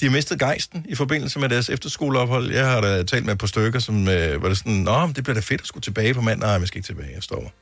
de 0.00 0.04
har 0.06 0.12
mistet 0.12 0.38
gejsten 0.38 0.86
i 0.88 0.94
forbindelse 0.94 1.38
med 1.38 1.48
deres 1.48 1.68
efterskoleophold. 1.70 2.50
Jeg 2.52 2.66
har 2.66 2.80
da 2.80 3.02
talt 3.02 3.24
med 3.24 3.32
et 3.32 3.38
par 3.38 3.46
stykker, 3.46 3.78
som 3.78 4.08
øh, 4.08 4.42
var 4.42 4.48
det 4.48 4.58
sådan, 4.58 4.72
Nå, 4.72 5.06
men 5.06 5.14
det 5.14 5.24
bliver 5.24 5.34
da 5.34 5.40
fedt 5.40 5.60
at 5.60 5.66
skulle 5.66 5.82
tilbage 5.82 6.14
på 6.14 6.20
mandag. 6.20 6.48
Nej, 6.48 6.58
jeg 6.58 6.68
skal 6.68 6.78
ikke 6.78 6.86
tilbage, 6.86 7.10
jeg 7.14 7.22
står. 7.22 7.52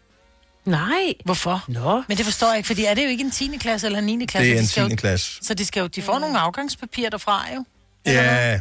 Nej. 0.64 1.14
Hvorfor? 1.24 1.64
Nå. 1.68 2.02
Men 2.08 2.16
det 2.16 2.24
forstår 2.24 2.48
jeg 2.48 2.56
ikke, 2.56 2.66
fordi 2.66 2.84
er 2.84 2.94
det 2.94 3.04
jo 3.04 3.08
ikke 3.08 3.24
en 3.24 3.30
10. 3.30 3.56
klasse 3.60 3.86
eller 3.86 3.98
en 3.98 4.04
9. 4.06 4.26
klasse? 4.26 4.48
Det 4.50 4.56
er 4.56 4.60
en 4.60 4.66
skal 4.66 4.82
jo- 4.82 4.88
10. 4.88 4.96
klasse. 4.96 5.38
Så 5.42 5.54
de, 5.54 5.64
skal 5.64 5.80
jo, 5.80 5.86
de 5.86 6.02
får 6.02 6.18
nogle 6.18 6.38
afgangspapirer 6.38 7.10
derfra 7.10 7.44
jo. 7.54 7.64
Ja, 8.06 8.60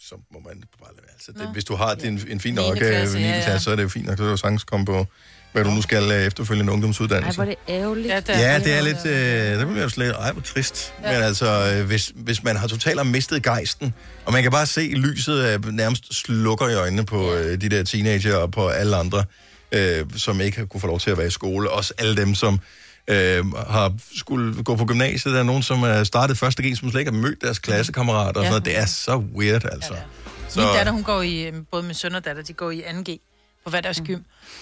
så 0.00 0.14
må 0.32 0.38
man 0.38 0.42
bare 0.80 0.90
lade 0.90 1.02
være. 1.02 1.12
Altså, 1.12 1.32
det, 1.32 1.52
hvis 1.52 1.64
du 1.64 1.74
har 1.74 1.94
din, 1.94 2.20
en 2.28 2.40
fin 2.40 2.54
nok 2.54 2.64
9. 2.64 2.70
Niende 2.70 2.78
klasse, 2.90 3.18
klasse, 3.18 3.18
ja, 3.18 3.52
ja. 3.52 3.58
så 3.58 3.70
er 3.70 3.76
det 3.76 3.82
jo 3.82 3.88
fint 3.88 4.06
nok, 4.06 4.18
så 4.18 4.24
er 4.24 4.30
du 4.30 4.36
sagtens 4.36 4.64
komme 4.64 4.86
på, 4.86 5.06
hvad 5.52 5.64
du 5.64 5.70
nu 5.70 5.82
skal 5.82 6.10
øh, 6.12 6.22
efterfølgende 6.22 6.70
Ej, 6.70 6.74
ungdomsuddannelse. 6.74 7.36
hvor 7.36 7.44
er 7.44 7.48
det 7.48 7.56
ærgerligt. 7.68 8.08
Ja, 8.08 8.16
det 8.20 8.28
Ja, 8.28 8.58
det 8.58 8.72
er 8.72 8.82
lidt, 8.82 9.06
øh, 9.06 9.58
det 9.58 9.66
bliver 9.66 9.82
jo 9.82 9.88
slet, 9.88 10.14
ej, 10.18 10.32
hvor 10.32 10.42
trist. 10.42 10.94
Ja. 11.04 11.12
Men 11.12 11.22
altså, 11.22 11.74
øh, 11.78 11.86
hvis, 11.86 12.12
hvis 12.16 12.42
man 12.44 12.56
har 12.56 12.66
totalt 12.66 13.06
mistet 13.06 13.42
gejsten, 13.42 13.94
og 14.24 14.32
man 14.32 14.42
kan 14.42 14.52
bare 14.52 14.66
se 14.66 14.80
lyset 14.80 15.48
øh, 15.66 15.72
nærmest 15.74 16.14
slukker 16.14 16.68
i 16.68 16.74
øjnene 16.74 17.04
på 17.06 17.34
øh, 17.34 17.60
de 17.60 17.68
der 17.68 17.82
teenager 17.84 18.36
og 18.36 18.50
på 18.50 18.68
alle 18.68 18.96
andre, 18.96 19.24
øh, 19.72 20.04
som 20.16 20.40
ikke 20.40 20.58
har 20.58 20.64
kunne 20.66 20.80
få 20.80 20.86
lov 20.86 21.00
til 21.00 21.10
at 21.10 21.18
være 21.18 21.26
i 21.26 21.30
skole. 21.30 21.70
Også 21.70 21.94
alle 21.98 22.16
dem, 22.16 22.34
som 22.34 22.60
øh, 23.08 23.52
har 23.54 23.92
skulle 24.18 24.62
gå 24.62 24.76
på 24.76 24.84
gymnasiet. 24.84 25.34
Der 25.34 25.40
er 25.40 25.44
nogen, 25.44 25.62
som 25.62 25.82
er 25.82 26.04
startet 26.04 26.38
første 26.38 26.62
G, 26.70 26.76
som 26.76 26.90
slet 26.90 27.00
ikke 27.00 27.10
har 27.12 27.18
mødt 27.18 27.42
deres 27.42 27.58
klassekammerater 27.58 28.40
og 28.40 28.44
Ja. 28.46 28.50
sådan 28.50 28.50
noget. 28.50 28.64
Det 28.64 28.78
er 28.78 28.86
så 28.86 29.16
weird, 29.36 29.64
altså. 29.72 29.94
Så... 30.48 30.60
Min 30.60 30.68
datter, 30.76 30.92
hun 30.92 31.02
går 31.02 31.22
i, 31.22 31.42
øh, 31.46 31.52
både 31.70 31.82
min 31.82 31.94
søn 31.94 32.14
og 32.14 32.24
datter, 32.24 32.42
de 32.42 32.52
går 32.52 32.70
i 32.70 32.80
2G 32.80 33.31
på 33.64 33.70
hver 33.70 33.80
deres 33.80 34.00
gym. 34.06 34.20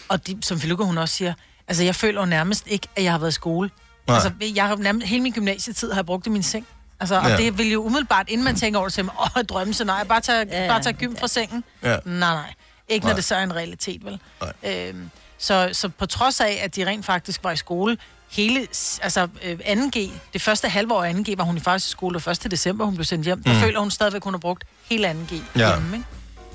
Og 0.09 0.27
de, 0.27 0.39
som 0.43 0.61
Filuka, 0.61 0.85
hun 0.85 0.99
også 0.99 1.15
siger, 1.15 1.35
altså 1.69 1.85
jeg 1.85 1.95
føler 1.95 2.21
jo 2.21 2.27
nærmest 2.27 2.67
ikke, 2.67 2.89
at 2.97 3.05
jeg 3.05 3.13
har 3.13 3.19
været 3.19 3.31
i 3.31 3.35
skole. 3.35 3.71
Nej. 4.07 4.15
Altså, 4.17 4.31
jeg 4.55 4.67
har 4.69 4.77
nærmest, 4.77 5.07
hele 5.07 5.23
min 5.23 5.33
gymnasietid 5.33 5.91
har 5.91 5.97
jeg 5.99 6.07
brugt 6.07 6.27
i 6.27 6.31
min 6.31 6.43
seng. 6.43 6.67
Altså, 7.01 7.19
og 7.21 7.29
Ja. 7.29 7.37
det 7.37 7.59
vil 7.59 7.71
jo 7.73 7.83
umiddelbart, 7.85 8.29
inden 8.29 8.45
man 8.45 8.57
tænker 8.57 8.79
over 8.79 8.89
det, 8.89 8.95
sige, 8.95 9.09
åh, 9.37 9.43
drømme, 9.49 9.75
så 9.75 9.85
nej, 9.85 10.05
bare 10.05 10.21
tage, 10.21 10.47
ja. 10.51 10.69
bare 10.69 10.83
tage 10.83 10.93
gym 10.93 11.17
fra 11.17 11.29
sengen. 11.29 11.65
Ja. 11.83 11.89
Nej, 11.89 12.35
nej. 12.35 12.55
Ikke 12.89 13.05
Nej. 13.07 13.13
når 13.13 13.17
det 13.17 13.25
så 13.25 13.35
er 13.35 13.43
en 13.43 13.55
realitet, 13.57 14.05
vel? 14.05 14.21
Øhm, 14.63 15.11
så, 15.39 15.71
så 15.73 15.89
på 15.89 16.07
trods 16.07 16.41
af, 16.41 16.61
at 16.63 16.77
de 16.77 16.87
rent 16.87 17.07
faktisk 17.07 17.45
var 17.45 17.51
i 17.51 17.57
skole, 17.57 17.99
hele, 18.31 18.67
altså 19.03 19.29
øh, 19.45 19.59
2G, 19.67 19.99
det 20.33 20.43
første 20.43 20.69
halve 20.69 20.95
år 20.95 21.05
af 21.05 21.13
2G, 21.15 21.35
var 21.37 21.45
hun 21.45 21.57
i 21.57 21.61
faktisk 21.61 21.89
i 21.89 21.91
skole, 21.91 22.17
og 22.17 22.23
først 22.23 22.43
til 22.43 22.51
december, 22.51 22.85
hun 22.85 22.95
blev 22.95 23.05
sendt 23.05 23.25
hjem, 23.25 23.43
der 23.43 23.55
Mm. 23.55 23.61
føler 23.61 23.81
hun 23.81 23.91
stadigvæk, 23.91 24.25
hun 24.25 24.35
har 24.35 24.39
brugt 24.39 24.65
hele 24.91 25.11
2G 25.11 25.35
Ja. 25.59 25.73
hjemme, 25.75 25.97
ikke? 25.97 26.09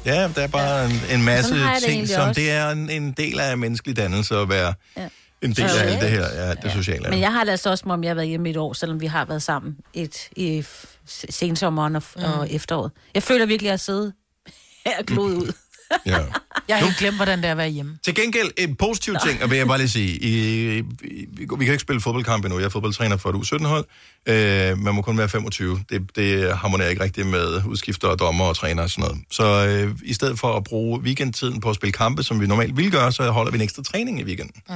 Ja, 0.05 0.29
der 0.35 0.41
er 0.41 0.47
bare 0.47 0.85
en, 0.85 0.91
en 1.11 1.23
masse 1.25 1.55
har 1.55 1.79
ting, 1.79 2.07
som 2.07 2.27
også. 2.29 2.41
det 2.41 2.51
er 2.51 2.69
en, 2.69 2.89
en 2.89 3.11
del 3.11 3.39
af 3.39 3.57
menneskelig 3.57 3.97
dannelse 3.97 4.35
at 4.37 4.49
være 4.49 4.73
Ja. 4.97 5.07
en 5.41 5.51
del 5.51 5.63
af 5.63 5.69
Socialt. 5.69 5.89
alt 5.91 6.01
det 6.01 6.09
her, 6.09 6.45
ja, 6.47 6.53
det 6.53 6.71
sociale. 6.71 7.09
Men 7.09 7.19
jeg 7.19 7.31
har 7.33 7.43
det 7.43 7.51
altså 7.51 7.69
også, 7.69 7.81
som 7.81 7.91
om 7.91 8.03
jeg 8.03 8.09
har 8.09 8.15
været 8.15 8.27
hjemme 8.27 8.47
i 8.47 8.51
et 8.51 8.57
år, 8.57 8.73
selvom 8.73 9.01
vi 9.01 9.05
har 9.05 9.25
været 9.25 9.43
sammen 9.43 9.77
et, 9.93 10.29
i 10.35 10.65
sensommeren 11.29 11.95
og, 11.95 12.03
mm. 12.15 12.23
og 12.23 12.51
efteråret. 12.51 12.91
Jeg 13.13 13.23
føler 13.23 13.45
virkelig, 13.45 13.69
at 13.69 13.71
jeg 13.71 13.79
sidder 13.79 14.11
her 14.85 14.93
og 15.17 15.23
ud. 15.23 15.53
Ja. 16.05 16.19
Jeg 16.67 16.77
har 16.77 16.85
helt 16.85 16.97
glemt, 16.97 17.15
hvordan 17.15 17.39
det 17.39 17.47
er 17.47 17.51
at 17.51 17.57
være 17.57 17.69
hjemme. 17.69 17.97
Til 18.05 18.15
gengæld 18.15 18.51
en 18.57 18.75
positiv 18.75 19.15
ting, 19.25 19.43
og 19.43 19.49
vil 19.49 19.57
jeg 19.57 19.67
bare 19.67 19.77
lige 19.77 19.89
sige, 19.89 20.09
I, 20.09 20.77
I, 20.77 20.83
vi 21.57 21.65
kan 21.65 21.73
ikke 21.73 21.79
spille 21.79 22.01
fodboldkamp 22.01 22.45
endnu. 22.45 22.59
Jeg 22.59 22.65
er 22.65 22.69
fodboldtræner 22.69 23.17
for 23.17 23.29
et 23.29 23.35
U17-hold. 23.35 23.85
Øh, 24.25 24.77
man 24.79 24.95
må 24.95 25.01
kun 25.01 25.17
være 25.17 25.29
25. 25.29 25.79
Det, 25.89 26.15
det 26.15 26.57
harmonerer 26.57 26.89
ikke 26.89 27.03
rigtigt 27.03 27.27
med 27.27 27.61
udskifter 27.65 28.07
og 28.07 28.19
dommer 28.19 28.45
og 28.45 28.55
træner 28.55 28.83
og 28.83 28.89
sådan 28.89 29.01
noget. 29.01 29.17
Så 29.31 29.67
øh, 29.67 29.95
i 30.03 30.13
stedet 30.13 30.39
for 30.39 30.57
at 30.57 30.63
bruge 30.63 30.99
weekendtiden 30.99 31.59
på 31.61 31.69
at 31.69 31.75
spille 31.75 31.91
kampe, 31.93 32.23
som 32.23 32.41
vi 32.41 32.47
normalt 32.47 32.77
ville 32.77 32.91
gøre, 32.91 33.11
så 33.11 33.31
holder 33.31 33.51
vi 33.51 33.55
en 33.55 33.61
ekstra 33.61 33.83
træning 33.83 34.19
i 34.19 34.23
weekenden. 34.23 34.61
Mm. 34.69 34.73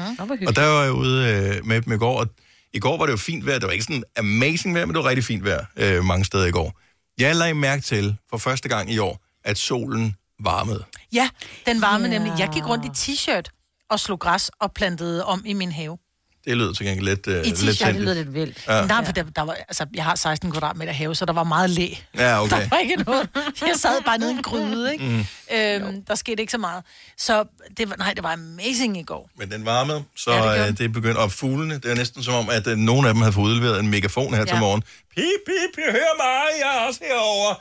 Og 0.47 0.55
der 0.55 0.65
var 0.65 0.83
jeg 0.83 0.91
ude 0.91 1.27
øh, 1.27 1.67
med 1.67 1.81
dem 1.81 1.93
i 1.93 1.97
går, 1.97 2.19
og 2.19 2.27
i 2.73 2.79
går 2.79 2.97
var 2.97 3.05
det 3.05 3.11
jo 3.11 3.17
fint 3.17 3.45
vejr. 3.45 3.59
Det 3.59 3.67
var 3.67 3.71
ikke 3.73 3.83
sådan 3.83 4.03
amazing 4.17 4.75
vejr, 4.75 4.85
men 4.85 4.95
det 4.95 5.03
var 5.03 5.09
rigtig 5.09 5.25
fint 5.25 5.45
vejr 5.45 5.65
øh, 5.77 6.03
mange 6.03 6.25
steder 6.25 6.45
i 6.45 6.51
går. 6.51 6.79
Jeg 7.17 7.35
lagde 7.35 7.53
mærke 7.53 7.81
til 7.81 8.15
for 8.29 8.37
første 8.37 8.69
gang 8.69 8.91
i 8.91 8.97
år, 8.97 9.25
at 9.43 9.57
solen 9.57 10.15
varmede. 10.39 10.83
Ja, 11.13 11.29
den 11.65 11.81
varme 11.81 12.03
Ja. 12.03 12.09
nemlig. 12.09 12.33
Jeg 12.39 12.49
gik 12.53 12.67
rundt 12.67 12.85
i 12.85 12.89
t-shirt 13.11 13.43
og 13.89 13.99
slog 13.99 14.19
græs 14.19 14.51
og 14.59 14.71
plantede 14.71 15.25
om 15.25 15.43
i 15.45 15.53
min 15.53 15.71
have. 15.71 15.97
Det 16.45 16.57
lød 16.57 16.73
til 16.73 16.85
gengæld 16.85 17.05
lidt, 17.05 17.27
øh, 17.27 17.33
I 17.33 17.49
lidt 17.49 17.57
t-shirt, 17.59 17.65
det 17.67 17.77
sindigt. 17.77 17.99
lyder 18.03 18.13
lidt 18.13 18.33
vildt. 18.33 18.63
Ja. 18.67 18.75
Ja. 18.77 18.85
Nej, 18.85 19.05
for 19.05 19.11
der, 19.11 19.23
der 19.23 19.41
var, 19.41 19.53
altså, 19.53 19.85
jeg 19.93 20.03
har 20.03 20.15
16 20.15 20.51
kvadratmeter 20.51 20.93
have, 20.93 21.15
så 21.15 21.25
der 21.25 21.33
var 21.33 21.43
meget 21.43 21.69
læ. 21.69 21.87
Ja, 22.15 22.41
okay. 22.43 22.55
Der 22.61 22.69
var 22.69 22.77
ikke 22.77 22.95
noget. 22.95 23.29
Jeg 23.61 23.75
sad 23.75 24.01
bare 24.05 24.17
nede 24.17 24.31
i 24.31 24.35
en 24.35 24.41
gryde, 24.43 24.93
ikke? 24.93 25.05
Mm. 25.05 25.25
Øhm, 25.55 26.03
der 26.05 26.15
skete 26.15 26.41
ikke 26.41 26.51
så 26.51 26.57
meget. 26.57 26.83
Så 27.17 27.43
det 27.77 27.89
var, 27.89 27.95
nej, 27.95 28.13
det 28.13 28.23
var 28.23 28.33
amazing 28.33 28.97
i 28.97 29.03
går. 29.03 29.29
Men 29.37 29.51
den 29.51 29.65
varmede, 29.65 30.03
så 30.17 30.31
Ja, 30.31 30.37
det 30.37 30.43
gjorde 30.55 30.67
det, 30.67 30.77
det 30.77 30.93
begyndte. 30.93 31.17
Og 31.19 31.31
fuglene, 31.31 31.75
det 31.75 31.85
er 31.91 31.95
næsten 31.95 32.23
som 32.23 32.33
om, 32.33 32.49
at 32.49 32.67
uh, 32.67 32.73
nogle 32.73 33.07
af 33.07 33.13
dem 33.13 33.21
havde 33.21 33.33
fået 33.33 33.45
udleveret 33.45 33.79
en 33.79 33.87
megafon 33.89 34.33
her 34.33 34.39
ja. 34.39 34.45
til 34.45 34.57
morgen. 34.57 34.81
Pip, 35.15 35.23
pip, 35.45 35.83
jeg 35.85 35.91
hører 35.91 36.17
mig, 36.23 36.59
jeg 36.61 36.75
er 36.83 36.87
også 36.87 36.99
herovre. 37.03 37.55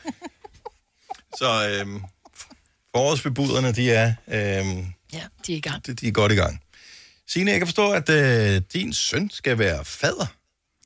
så 1.39 1.69
øhm, 1.81 2.03
forårsbebuderne, 2.97 3.73
de 3.73 3.91
er, 3.93 4.13
øhm, 4.29 4.87
Ja, 5.13 5.21
de 5.47 5.53
er 5.53 5.57
i 5.57 5.61
gang. 5.61 5.87
de, 5.87 5.95
de 5.95 6.09
er 6.09 6.13
godt 6.13 6.33
i 6.33 6.35
gang. 6.35 6.61
Signe, 7.29 7.51
jeg 7.51 7.61
kan 7.61 7.67
forstå, 7.67 7.93
at 7.93 8.09
øh, 8.09 8.63
din 8.73 8.93
søn 8.93 9.31
skal 9.31 9.59
være 9.59 9.85
fader. 9.85 10.27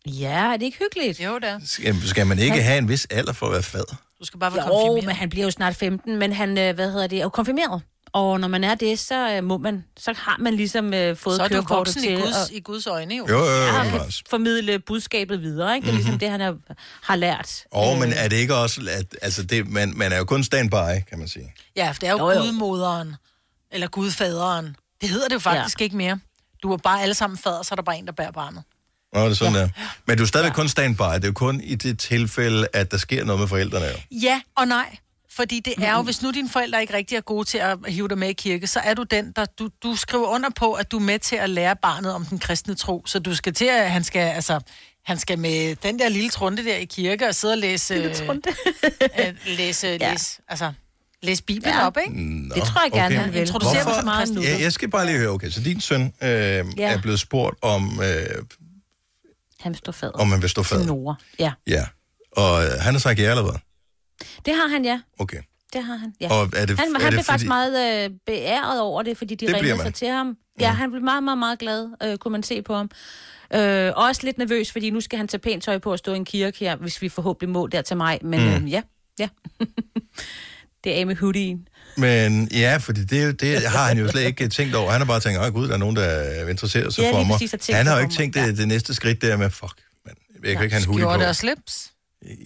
Ja, 0.06 0.52
er 0.52 0.56
det 0.56 0.62
ikke 0.62 0.78
hyggeligt? 0.78 1.20
Jo, 1.20 1.34
det 1.38 1.48
er. 1.48 1.60
Skal, 1.64 2.02
skal 2.08 2.26
man 2.26 2.38
ikke 2.38 2.52
Han- 2.54 2.62
have 2.62 2.78
en 2.78 2.88
vis 2.88 3.06
alder 3.10 3.32
for 3.32 3.46
at 3.46 3.52
være 3.52 3.62
fader? 3.62 4.02
Du 4.20 4.24
skal 4.24 4.40
bare 4.40 4.54
være 4.54 4.64
Jo, 4.66 4.72
konfirmeret. 4.72 5.04
men 5.06 5.14
han 5.16 5.28
bliver 5.30 5.44
jo 5.44 5.50
snart 5.50 5.76
15, 5.76 6.18
men 6.18 6.32
han, 6.32 6.58
øh, 6.58 6.74
hvad 6.74 6.92
hedder 6.92 7.06
det, 7.06 7.18
er 7.18 7.22
jo 7.22 7.28
konfirmeret. 7.28 7.82
Og 8.12 8.40
når 8.40 8.48
man 8.48 8.64
er 8.64 8.74
det, 8.74 8.98
så 8.98 9.30
øh, 9.36 9.44
må 9.44 9.58
man, 9.58 9.84
så 9.96 10.14
har 10.18 10.36
man 10.40 10.54
ligesom 10.54 10.94
øh, 10.94 11.16
fået 11.16 11.36
Så 11.36 11.42
er 11.42 11.48
du 11.48 11.62
voksen 11.68 12.02
til 12.02 12.12
i 12.12 12.14
Guds, 12.14 12.36
at 12.36 12.50
i 12.52 12.60
Guds 12.60 12.86
øjne, 12.86 13.14
jo. 13.14 13.26
Jo, 13.28 13.38
jo, 13.38 13.44
jo, 13.44 13.50
ja, 13.50 13.84
jo, 13.84 13.90
kan 13.90 14.00
formidle 14.30 14.78
budskabet 14.78 15.42
videre, 15.42 15.74
ikke? 15.74 15.84
Det 15.86 15.92
er 15.92 15.96
ligesom 15.96 16.18
det, 16.18 16.30
han 16.30 16.40
har, 16.40 16.56
har 17.02 17.16
lært. 17.16 17.64
Og, 17.70 17.98
men 17.98 18.12
er 18.12 18.28
det 18.28 18.36
ikke 18.36 18.54
også, 18.54 18.80
at 18.90 19.16
altså 19.22 19.42
det, 19.42 19.68
man, 19.68 19.92
man 19.96 20.12
er 20.12 20.18
jo 20.18 20.24
kun 20.24 20.44
standby, 20.44 21.04
kan 21.08 21.18
man 21.18 21.28
sige. 21.28 21.54
Ja, 21.76 21.90
for 21.90 22.00
det 22.00 22.08
er 22.08 22.12
jo, 22.12 22.18
Jo, 22.18 22.30
jo. 22.30 22.40
gudmoderen. 22.40 23.16
Eller 23.70 23.86
gudfaderen. 23.88 24.76
Det 25.00 25.08
hedder 25.08 25.28
det 25.28 25.34
jo 25.34 25.40
faktisk 25.40 25.80
ja. 25.80 25.84
ikke 25.84 25.96
mere. 25.96 26.18
Du 26.62 26.72
er 26.72 26.76
bare 26.76 27.02
alle 27.02 27.14
sammen 27.14 27.38
fader, 27.38 27.62
så 27.62 27.68
er 27.74 27.76
der 27.76 27.82
bare 27.82 27.98
en, 27.98 28.06
der 28.06 28.12
bærer 28.12 28.30
barnet. 28.32 28.62
Nå, 29.14 29.24
det 29.24 29.30
er 29.30 29.34
sådan 29.34 29.54
ja. 29.54 29.60
der. 29.60 29.68
Men 30.06 30.16
du 30.16 30.22
er 30.22 30.26
stadigvæk 30.26 30.50
ja. 30.50 30.54
kun 30.54 30.68
standby. 30.68 31.02
Det 31.02 31.24
er 31.24 31.28
jo 31.28 31.32
kun 31.32 31.60
i 31.60 31.74
det 31.74 31.98
tilfælde, 31.98 32.68
at 32.72 32.90
der 32.90 32.96
sker 32.96 33.24
noget 33.24 33.40
med 33.40 33.48
forældrene. 33.48 33.86
Jo. 33.86 33.92
Ja 34.22 34.40
og 34.56 34.68
nej. 34.68 34.96
Fordi 35.36 35.60
det 35.60 35.74
er 35.78 35.96
jo, 35.96 36.02
hvis 36.02 36.22
nu 36.22 36.30
dine 36.30 36.48
forældre 36.50 36.80
ikke 36.80 36.94
rigtig 36.94 37.16
er 37.16 37.20
gode 37.20 37.44
til 37.44 37.58
at 37.58 37.78
hive 37.88 38.08
dig 38.08 38.18
med 38.18 38.28
i 38.28 38.32
kirke, 38.32 38.66
så 38.66 38.80
er 38.80 38.94
du 38.94 39.02
den, 39.02 39.32
der 39.36 39.44
du, 39.44 39.68
du 39.82 39.96
skriver 39.96 40.26
under 40.28 40.50
på, 40.56 40.72
at 40.72 40.90
du 40.90 40.96
er 40.96 41.00
med 41.02 41.18
til 41.18 41.36
at 41.36 41.50
lære 41.50 41.76
barnet 41.82 42.12
om 42.14 42.24
den 42.24 42.38
kristne 42.38 42.74
tro. 42.74 43.02
Så 43.06 43.18
du 43.18 43.34
skal 43.34 43.54
til 43.54 43.64
at, 43.64 43.90
han 43.90 44.04
skal, 44.04 44.20
altså, 44.20 44.60
han 45.04 45.18
skal 45.18 45.38
med 45.38 45.76
den 45.76 45.98
der 45.98 46.08
lille 46.08 46.30
trunde 46.30 46.64
der 46.64 46.76
i 46.76 46.84
kirke 46.84 47.28
og 47.28 47.34
sidde 47.34 47.54
og 47.54 47.58
læse... 47.58 47.94
Lille 47.94 48.14
trunte. 48.14 48.50
øh, 49.20 49.34
læse, 49.46 49.86
ja. 50.00 50.12
læse, 50.12 50.40
altså, 50.48 50.72
læse 51.22 51.42
Bibelen 51.42 51.74
Ja. 51.74 51.86
op, 51.86 51.96
ikke? 52.06 52.20
Nå, 52.22 52.54
Det 52.54 52.62
tror 52.64 52.82
jeg 52.82 52.92
gerne, 52.92 53.14
han 53.16 53.32
vil. 53.32 53.40
Introducerer 53.40 53.82
Hvorfor? 53.82 53.98
for 54.00 54.04
meget 54.04 54.28
nu. 54.34 54.42
Ja, 54.42 54.56
jeg 54.60 54.72
skal 54.72 54.90
bare 54.90 55.06
lige 55.06 55.18
høre, 55.18 55.28
okay, 55.28 55.50
så 55.50 55.60
din 55.60 55.80
søn 55.80 56.02
øh, 56.22 56.28
ja. 56.28 56.64
er 56.78 57.00
blevet 57.02 57.20
spurgt 57.20 57.58
om, 57.62 58.00
øh, 58.02 58.26
Han 59.60 59.74
står 59.74 59.92
fader. 59.92 60.12
om 60.12 60.28
man 60.28 60.42
vil 60.42 60.50
stå 60.50 60.62
Til 60.62 60.68
fad. 60.76 60.84
Nora. 60.86 61.14
Ja, 61.38 61.52
Ja, 61.66 61.84
og 62.32 62.64
øh, 62.64 62.70
han 62.80 62.94
har 62.94 62.98
sagt 62.98 63.18
ja 63.18 63.30
eller 63.30 63.42
hvad? 63.42 63.54
Det 64.46 64.54
har 64.54 64.68
han, 64.68 64.84
ja. 64.84 65.00
Okay. 65.18 65.38
Det 65.72 65.84
har 65.84 65.96
han, 65.96 66.14
ja. 66.20 66.28
Og 66.32 66.50
er 66.56 66.66
det- 66.66 66.78
han, 66.78 66.88
er 66.88 67.00
han 67.00 67.00
det 67.00 67.10
blev 67.10 67.24
faktisk 67.24 67.28
fordi- 67.28 67.46
meget 67.48 68.04
øh, 68.04 68.10
beæret 68.26 68.80
over 68.80 69.02
det, 69.02 69.18
fordi 69.18 69.34
de 69.34 69.46
Det 69.46 69.54
ringede 69.54 69.82
sig 69.82 69.94
til 69.94 70.08
ham. 70.08 70.36
Ja, 70.60 70.70
han 70.70 70.90
blev 70.90 71.02
meget, 71.02 71.22
meget, 71.22 71.38
meget 71.38 71.58
glad, 71.58 71.88
øh, 72.02 72.18
kunne 72.18 72.32
man 72.32 72.42
se 72.42 72.62
på 72.62 72.74
ham. 72.74 72.90
Øh, 73.54 73.92
og 73.96 74.04
også 74.04 74.20
lidt 74.24 74.38
nervøs, 74.38 74.72
fordi 74.72 74.90
nu 74.90 75.00
skal 75.00 75.16
han 75.16 75.28
tage 75.28 75.38
pænt 75.40 75.62
tøj 75.64 75.78
på 75.78 75.92
og 75.92 75.98
stå 75.98 76.12
i 76.12 76.16
en 76.16 76.24
kirke 76.24 76.58
her, 76.58 76.76
hvis 76.76 77.02
vi 77.02 77.08
forhåbentlig 77.08 77.48
må 77.52 77.66
der 77.66 77.82
til 77.82 77.96
mig. 77.96 78.18
Men 78.22 78.40
Mm. 78.40 78.46
mm. 78.58 78.64
øh, 78.64 78.70
ja, 78.72 78.82
ja. 79.18 79.28
det 80.84 80.94
er 80.96 81.00
af 81.00 81.06
med 81.06 81.16
hoodien. 81.16 81.68
Men 81.96 82.48
ja, 82.52 82.76
fordi 82.76 83.04
det, 83.04 83.40
det 83.40 83.62
har 83.66 83.88
han 83.88 83.98
jo 83.98 84.08
slet 84.08 84.22
ikke 84.26 84.48
tænkt 84.48 84.74
over. 84.74 84.90
Han 84.90 85.00
har 85.00 85.06
bare 85.06 85.20
tænkt, 85.20 85.40
åh 85.40 85.46
gud, 85.52 85.68
der 85.68 85.74
er 85.74 85.78
nogen, 85.78 85.96
der 85.96 86.48
interesserer 86.48 86.90
sig 86.90 87.02
Ja, 87.02 87.12
for 87.12 87.24
mig. 87.24 87.32
præcis, 87.38 87.50
har 87.70 87.76
Han 87.76 87.86
har 87.86 87.92
jo 87.94 87.98
for 87.98 88.02
ikke 88.02 88.14
tænkt 88.14 88.34
det, 88.36 88.58
det 88.58 88.68
næste 88.68 88.94
skridt 88.94 89.22
der 89.22 89.36
med, 89.36 89.50
fuck, 89.50 89.72
man, 90.06 90.14
jeg 90.34 90.40
kan 90.42 90.52
Ja, 90.58 90.62
ikke 90.62 90.74
have 90.74 90.80
en 90.82 90.86
hoodie 90.86 91.02
skjorte 91.02 91.18
på. 91.24 91.28
og 91.28 91.36
slips. 91.36 91.91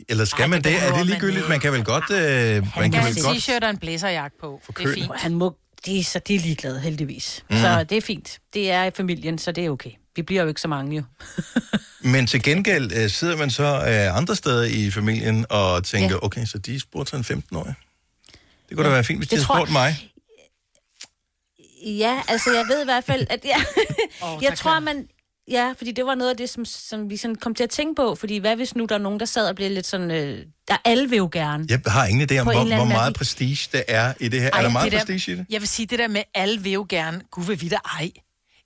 Eller 0.08 0.24
skal 0.24 0.42
Ej, 0.42 0.46
man 0.46 0.62
det 0.62 0.72
det? 0.72 0.82
Er 0.82 0.86
det 0.86 0.96
man 0.96 1.06
ligegyldigt? 1.06 1.48
Man 1.48 1.60
kan 1.60 1.72
vel 1.72 1.84
godt... 1.84 2.10
Øh, 2.10 2.18
man 2.18 2.64
Han 2.64 2.82
kan 2.82 2.90
kan 2.92 3.04
vel 3.04 3.18
en 3.18 3.24
godt 3.24 3.36
t-shirt 3.36 3.64
og 3.64 3.70
en 3.70 3.78
blazerjakke 3.78 4.38
på. 4.40 4.60
Det 4.78 4.84
er 4.84 4.94
fint. 4.94 5.10
Han 5.16 5.34
må, 5.34 5.56
de, 5.86 6.04
så 6.04 6.18
de 6.18 6.34
er 6.34 6.40
ligeglade, 6.40 6.80
heldigvis. 6.80 7.44
Mm. 7.50 7.56
Så 7.56 7.84
det 7.84 7.98
er 7.98 8.02
fint. 8.02 8.38
Det 8.54 8.70
er 8.70 8.84
i 8.84 8.90
familien, 8.96 9.38
så 9.38 9.52
det 9.52 9.64
er 9.64 9.70
okay. 9.70 9.90
Vi 10.16 10.22
bliver 10.22 10.42
jo 10.42 10.48
ikke 10.48 10.60
så 10.60 10.68
mange, 10.68 10.96
jo. 10.96 11.02
Men 12.12 12.26
til 12.26 12.42
gengæld 12.42 12.92
øh, 12.92 13.10
sidder 13.10 13.36
man 13.36 13.50
så 13.50 13.64
øh, 13.64 14.16
andre 14.16 14.36
steder 14.36 14.64
i 14.64 14.90
familien 14.90 15.46
og 15.50 15.84
tænker, 15.84 16.08
Ja. 16.16 16.24
okay, 16.24 16.44
så 16.44 16.58
de 16.58 16.80
spurgte 16.80 17.16
en 17.16 17.22
15-årig. 17.22 17.74
Det 18.68 18.76
kunne 18.76 18.86
da 18.86 18.92
være 18.92 19.04
fint, 19.04 19.18
hvis 19.18 19.28
de 19.28 19.36
Det 19.36 19.44
havde 19.44 19.46
tror 19.46 19.56
spurgt 19.56 19.72
mig. 19.72 20.10
Ja, 21.86 22.22
altså 22.28 22.52
jeg 22.52 22.64
ved 22.68 22.82
i 22.82 22.84
hvert 22.84 23.04
fald, 23.04 23.26
at 23.30 23.40
jeg, 23.44 23.64
oh, 24.22 24.42
jeg 24.44 24.58
tror, 24.58 24.80
man... 24.80 25.08
Ja, 25.50 25.74
fordi 25.78 25.92
det 25.92 26.06
var 26.06 26.14
noget 26.14 26.30
af 26.30 26.36
det, 26.36 26.50
som, 26.50 26.64
som 26.64 27.10
vi 27.10 27.16
sådan 27.16 27.34
kom 27.36 27.54
til 27.54 27.64
at 27.64 27.70
tænke 27.70 27.94
på. 27.94 28.14
Fordi 28.14 28.36
hvad 28.36 28.56
hvis 28.56 28.76
nu 28.76 28.84
der 28.84 28.94
er 28.94 28.98
nogen, 28.98 29.20
der 29.20 29.26
sad 29.26 29.48
og 29.48 29.56
blev 29.56 29.70
lidt 29.70 29.86
sådan... 29.86 30.10
Øh, 30.10 30.44
der 30.68 30.76
alle 30.84 31.10
vil 31.10 31.16
jo 31.16 31.28
gerne. 31.32 31.66
Jeg 31.68 31.80
har 31.86 32.06
ingen 32.06 32.28
idé 32.30 32.38
om, 32.38 32.46
hvor, 32.46 32.74
hvor 32.76 32.84
meget 32.84 33.14
prestige 33.14 33.68
det 33.72 33.84
er 33.88 34.14
i 34.20 34.28
det 34.28 34.40
her. 34.42 34.50
Ej, 34.52 34.58
er 34.58 34.62
der 34.62 34.70
meget 34.70 34.84
det 34.84 34.92
der- 34.92 34.98
prestige 34.98 35.32
i 35.36 35.38
det? 35.38 35.46
Jeg 35.50 35.60
vil 35.60 35.68
sige, 35.68 35.86
det 35.86 35.98
der 35.98 36.08
med, 36.08 36.22
alle 36.34 36.60
vil 36.60 36.72
jo 36.72 36.86
gerne, 36.88 37.20
gud 37.30 37.44
vil 37.44 37.60
vi 37.60 37.68
da 37.68 37.76
ej. 37.76 38.10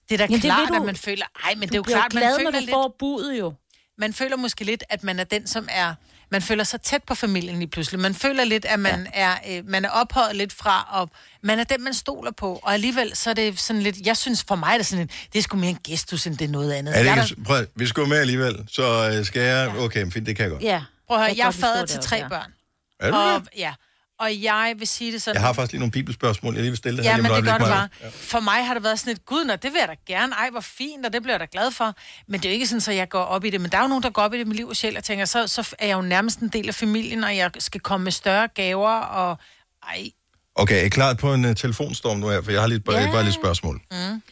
Det 0.08 0.14
er 0.14 0.18
da 0.18 0.24
Jamen, 0.24 0.34
det 0.34 0.42
klart, 0.42 0.60
vil 0.60 0.68
du- 0.68 0.74
at 0.82 0.86
man 0.86 0.96
føler, 0.96 1.24
ej, 1.44 1.54
men 1.54 1.68
det 1.68 1.74
er 1.74 1.78
jo 1.78 1.82
klart, 1.82 2.14
man 2.14 2.22
glad, 2.22 2.36
føler 2.38 2.50
når 2.50 2.58
du 2.58 2.64
lidt, 2.64 2.70
får 2.70 2.96
budet 2.98 3.38
jo. 3.38 3.52
man 3.98 4.12
føler 4.12 4.36
måske 4.36 4.64
lidt, 4.64 4.84
at 4.90 5.04
man 5.04 5.18
er 5.18 5.24
den, 5.24 5.46
som 5.46 5.68
er, 5.70 5.94
man 6.30 6.42
føler 6.42 6.64
sig 6.64 6.80
tæt 6.80 7.02
på 7.02 7.14
familien 7.14 7.58
lige 7.58 7.68
pludselig. 7.68 8.00
Man 8.00 8.14
føler 8.14 8.44
lidt, 8.44 8.64
at 8.64 8.80
man, 8.80 9.08
ja. 9.14 9.20
er, 9.44 9.58
øh, 9.58 9.68
man 9.68 9.84
er 9.84 9.88
ophøjet 9.88 10.36
lidt 10.36 10.52
fra, 10.52 10.88
og 10.90 11.10
man 11.42 11.58
er 11.58 11.64
den, 11.64 11.84
man 11.84 11.94
stoler 11.94 12.30
på. 12.30 12.60
Og 12.62 12.72
alligevel, 12.72 13.16
så 13.16 13.30
er 13.30 13.34
det 13.34 13.60
sådan 13.60 13.82
lidt, 13.82 13.96
jeg 14.06 14.16
synes 14.16 14.44
for 14.48 14.54
mig, 14.56 14.72
er 14.72 14.76
det 14.76 14.86
sådan 14.86 15.06
lidt, 15.06 15.28
det 15.32 15.38
er 15.38 15.42
sgu 15.42 15.56
mere 15.56 15.70
en 15.70 15.78
gestus, 15.84 16.26
end 16.26 16.38
det 16.38 16.44
er 16.44 16.48
noget 16.48 16.72
andet. 16.72 16.98
Er 16.98 17.14
det 17.14 17.30
ikke, 17.30 17.44
prøv, 17.44 17.66
vi 17.74 17.86
skal 17.86 18.02
gå 18.02 18.08
med 18.08 18.18
alligevel, 18.18 18.64
så 18.68 19.12
øh, 19.18 19.24
skal 19.24 19.42
jeg... 19.42 19.78
Okay, 19.78 20.02
men 20.02 20.12
fint, 20.12 20.26
det 20.26 20.36
kan 20.36 20.42
jeg 20.42 20.50
godt. 20.50 20.62
Ja. 20.62 20.82
Prøv 21.06 21.16
at 21.16 21.22
høre, 21.22 21.28
Jeg 21.28 21.38
jeg 21.38 21.46
er 21.46 21.50
fader 21.50 21.86
til 21.86 21.98
også, 21.98 22.08
tre 22.08 22.16
ja. 22.16 22.28
børn. 22.28 22.52
Er 23.00 23.10
du 23.10 23.16
og, 23.16 23.40
det? 23.40 23.48
ja. 23.58 23.72
Og 24.20 24.42
jeg 24.42 24.74
vil 24.78 24.88
sige 24.88 25.12
det 25.12 25.22
sådan... 25.22 25.34
Jeg 25.34 25.46
har 25.46 25.52
faktisk 25.52 25.72
lige 25.72 25.78
nogle 25.78 25.92
bibelspørgsmål, 25.92 26.54
jeg 26.54 26.62
lige 26.62 26.70
vil 26.70 26.76
stille 26.78 26.96
dig 26.96 27.04
Ja, 27.04 27.10
her 27.10 27.16
lige 27.16 27.28
men 27.32 27.36
det 27.36 27.44
gør 27.44 27.58
det 27.58 27.74
øjeblik, 27.74 28.00
bare. 28.02 28.10
For 28.12 28.40
mig 28.40 28.66
har 28.66 28.74
det 28.74 28.82
været 28.82 28.98
sådan 29.00 29.12
et, 29.12 29.26
gud, 29.26 29.44
nå, 29.44 29.52
det 29.56 29.72
vil 29.72 29.78
jeg 29.78 29.88
da 29.88 29.94
gerne. 30.06 30.34
Ej, 30.34 30.50
hvor 30.50 30.60
fint, 30.60 31.06
og 31.06 31.12
det 31.12 31.22
bliver 31.22 31.34
jeg 31.34 31.40
da 31.40 31.46
glad 31.52 31.70
for. 31.70 31.94
Men 32.28 32.40
det 32.40 32.46
er 32.46 32.50
jo 32.50 32.54
ikke 32.54 32.66
sådan, 32.66 32.92
at 32.92 32.98
jeg 32.98 33.08
går 33.08 33.20
op 33.20 33.44
i 33.44 33.50
det. 33.50 33.60
Men 33.60 33.70
der 33.70 33.78
er 33.78 33.82
jo 33.82 33.88
nogen, 33.88 34.02
der 34.02 34.10
går 34.10 34.22
op 34.22 34.34
i 34.34 34.38
det 34.38 34.46
med 34.46 34.56
liv 34.56 34.68
og 34.68 34.76
sjæl, 34.76 34.96
og 34.96 35.04
tænker, 35.04 35.24
så, 35.24 35.46
så 35.46 35.74
er 35.78 35.86
jeg 35.86 35.96
jo 35.96 36.02
nærmest 36.02 36.38
en 36.38 36.48
del 36.48 36.68
af 36.68 36.74
familien, 36.74 37.24
og 37.24 37.36
jeg 37.36 37.50
skal 37.58 37.80
komme 37.80 38.04
med 38.04 38.12
større 38.12 38.48
gaver, 38.54 38.90
og 39.00 39.38
ej. 39.82 40.10
Okay, 40.54 40.80
er 40.80 40.84
I 40.84 40.88
klar 40.88 41.14
på 41.14 41.34
en 41.34 41.44
uh, 41.44 41.54
telefonstorm 41.54 42.18
nu 42.18 42.28
her? 42.28 42.42
For 42.42 42.50
jeg 42.50 42.60
har 42.60 42.68
lige, 42.68 42.80
bare, 42.80 42.98
Ja. 43.00 43.10
bare 43.10 43.24
lidt 43.24 43.34
spørgsmål. 43.34 43.80
Mm. 43.90 44.22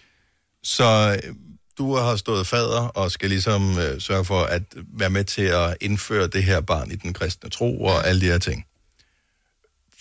Så 0.62 1.18
øh, 1.24 1.34
du 1.78 1.96
har 1.96 2.16
stået 2.16 2.46
fader 2.46 2.80
og 2.80 3.10
skal 3.10 3.28
ligesom 3.28 3.78
øh, 3.78 4.00
sørge 4.00 4.24
for 4.24 4.40
at 4.42 4.62
være 4.94 5.10
med 5.10 5.24
til 5.24 5.42
at 5.42 5.76
indføre 5.80 6.26
det 6.26 6.44
her 6.44 6.60
barn 6.60 6.90
i 6.90 6.96
den 6.96 7.12
kristne 7.12 7.50
tro 7.50 7.84
og 7.84 8.08
alle 8.08 8.20
de 8.20 8.26
her 8.26 8.38
ting. 8.38 8.64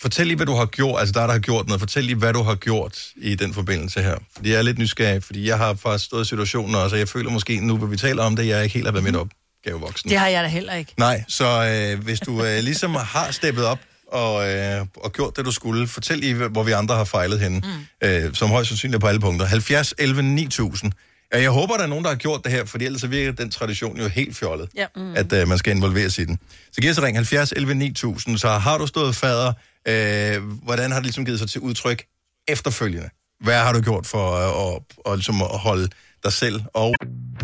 Fortæl 0.00 0.26
lige, 0.26 0.36
hvad 0.36 0.46
du 0.46 0.54
har 0.54 0.66
gjort. 0.66 1.00
Altså, 1.00 1.12
der 1.12 1.20
er 1.20 1.26
der 1.26 1.32
har 1.32 1.40
gjort 1.40 1.66
noget. 1.66 1.80
Fortæl 1.80 2.04
lige, 2.04 2.16
hvad 2.16 2.32
du 2.32 2.42
har 2.42 2.54
gjort 2.54 3.06
i 3.16 3.34
den 3.34 3.54
forbindelse 3.54 4.02
her. 4.02 4.16
Fordi 4.36 4.50
jeg 4.50 4.58
er 4.58 4.62
lidt 4.62 4.78
nysgerrig, 4.78 5.22
fordi 5.22 5.48
jeg 5.48 5.58
har 5.58 5.74
faktisk 5.74 6.04
stået 6.04 6.24
i 6.24 6.28
situationen 6.28 6.74
også, 6.74 6.96
og 6.96 7.00
jeg 7.00 7.08
føler 7.08 7.30
måske, 7.30 7.60
nu 7.60 7.76
hvor 7.76 7.86
vi 7.86 7.96
taler 7.96 8.22
om 8.22 8.36
det, 8.36 8.46
jeg 8.46 8.62
ikke 8.62 8.74
helt 8.74 8.86
har 8.86 8.92
været 8.92 9.04
midt 9.04 9.16
op 9.16 9.28
gavevoksen. 9.64 10.10
Det 10.10 10.18
har 10.18 10.28
jeg 10.28 10.44
da 10.44 10.48
heller 10.48 10.74
ikke. 10.74 10.92
Nej, 10.96 11.24
så 11.28 11.46
øh, 11.94 12.04
hvis 12.04 12.20
du 12.20 12.44
øh, 12.44 12.58
ligesom 12.62 12.94
har 12.94 13.30
steppet 13.30 13.64
op 13.64 13.78
og, 14.12 14.50
øh, 14.50 14.86
og 14.96 15.12
gjort 15.12 15.36
det, 15.36 15.44
du 15.44 15.52
skulle, 15.52 15.88
fortæl 15.88 16.18
lige, 16.18 16.34
hvor 16.34 16.62
vi 16.62 16.72
andre 16.72 16.94
har 16.94 17.04
fejlet 17.04 17.40
henne, 17.40 17.58
mm. 17.58 18.08
øh, 18.08 18.34
som 18.34 18.50
højst 18.50 18.68
sandsynligt 18.68 19.00
på 19.00 19.06
alle 19.06 19.20
punkter. 19.20 19.46
70 19.46 19.94
11 19.98 20.22
9000. 20.22 20.92
Ja, 21.34 21.40
jeg 21.40 21.50
håber, 21.50 21.76
der 21.76 21.82
er 21.82 21.86
nogen, 21.86 22.04
der 22.04 22.10
har 22.10 22.16
gjort 22.16 22.44
det 22.44 22.52
her, 22.52 22.64
for 22.64 22.78
ellers 22.80 23.00
så 23.00 23.06
virker 23.06 23.32
den 23.32 23.50
tradition 23.50 24.00
jo 24.00 24.08
helt 24.08 24.36
fjollet, 24.36 24.68
Ja. 24.76 24.86
Mm. 24.96 25.14
at 25.16 25.32
uh, 25.42 25.48
man 25.48 25.58
skal 25.58 25.76
involveres 25.76 26.18
i 26.18 26.24
den. 26.24 26.38
Så 26.72 26.80
giv 26.80 26.90
os 26.90 26.98
et 26.98 27.04
ring 27.04 27.16
70 27.16 27.52
11 27.52 27.74
9000, 27.74 28.38
så 28.38 28.48
har 28.48 28.78
du 28.78 28.86
stået 28.86 29.16
fader, 29.16 29.52
øh, 29.88 30.42
hvordan 30.64 30.90
har 30.90 30.98
det 30.98 31.04
ligesom 31.04 31.24
givet 31.24 31.38
sig 31.38 31.48
til 31.48 31.60
udtryk 31.60 32.04
efterfølgende? 32.48 33.08
Hvad 33.40 33.54
har 33.58 33.72
du 33.72 33.80
gjort 33.80 34.06
for 34.06 34.30
uh, 34.30 34.74
at, 34.76 34.82
og, 35.06 35.16
ligesom 35.16 35.42
at 35.42 35.48
holde 35.58 35.88
dig 36.24 36.32
selv 36.32 36.60
og... 36.74 36.94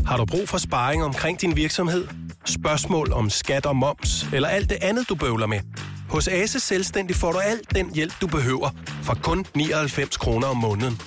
Har 0.06 0.16
du 0.16 0.24
brug 0.24 0.48
for 0.48 0.58
sparring 0.58 1.04
omkring 1.04 1.40
din 1.40 1.56
virksomhed? 1.56 2.06
Spørgsmål 2.46 3.12
om 3.12 3.30
skat 3.30 3.66
og 3.66 3.76
moms, 3.76 4.26
eller 4.32 4.48
alt 4.48 4.70
det 4.70 4.78
andet, 4.82 5.08
du 5.08 5.14
bøvler 5.14 5.46
med? 5.46 5.60
Hos 6.08 6.28
Ase 6.28 6.60
Selvstændig 6.60 7.16
får 7.16 7.32
du 7.32 7.38
alt 7.38 7.74
den 7.74 7.94
hjælp, 7.94 8.12
du 8.20 8.26
behøver, 8.26 8.70
for 9.02 9.18
kun 9.22 9.46
99 9.54 10.16
kroner 10.16 10.46
om 10.46 10.56
måneden. 10.56 11.00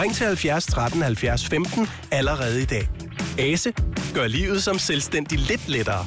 Ring 0.00 0.14
til 0.14 0.26
70 0.26 0.66
13 0.66 1.02
70 1.02 1.46
15 1.46 1.86
allerede 2.10 2.62
i 2.62 2.64
dag. 2.64 2.88
Ase 3.38 3.72
gør 4.14 4.26
livet 4.26 4.62
som 4.62 4.78
selvstændig 4.78 5.38
lidt 5.38 5.68
lettere. 5.68 6.06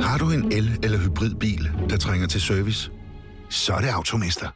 Har 0.00 0.18
du 0.18 0.30
en 0.30 0.52
el- 0.52 0.78
eller 0.82 0.98
hybridbil, 0.98 1.70
der 1.90 1.96
trænger 1.96 2.26
til 2.26 2.40
service? 2.40 2.90
Så 3.50 3.72
er 3.72 3.80
det 3.80 3.88
Automester. 3.88 4.48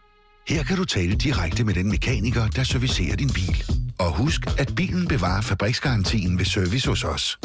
Her 0.49 0.63
kan 0.63 0.77
du 0.77 0.85
tale 0.85 1.15
direkte 1.15 1.65
med 1.65 1.75
den 1.75 1.89
mekaniker, 1.89 2.49
der 2.49 2.65
servicerer 2.65 3.17
din 3.17 3.31
bil. 3.35 3.65
Og 3.99 4.17
husk, 4.17 4.41
at 4.59 4.73
bilen 4.77 5.09
bevarer 5.09 5.41
fabriksgarantien 5.43 6.39
ved 6.39 6.45
service 6.45 6.89
hos 6.89 7.05
os. 7.05 7.39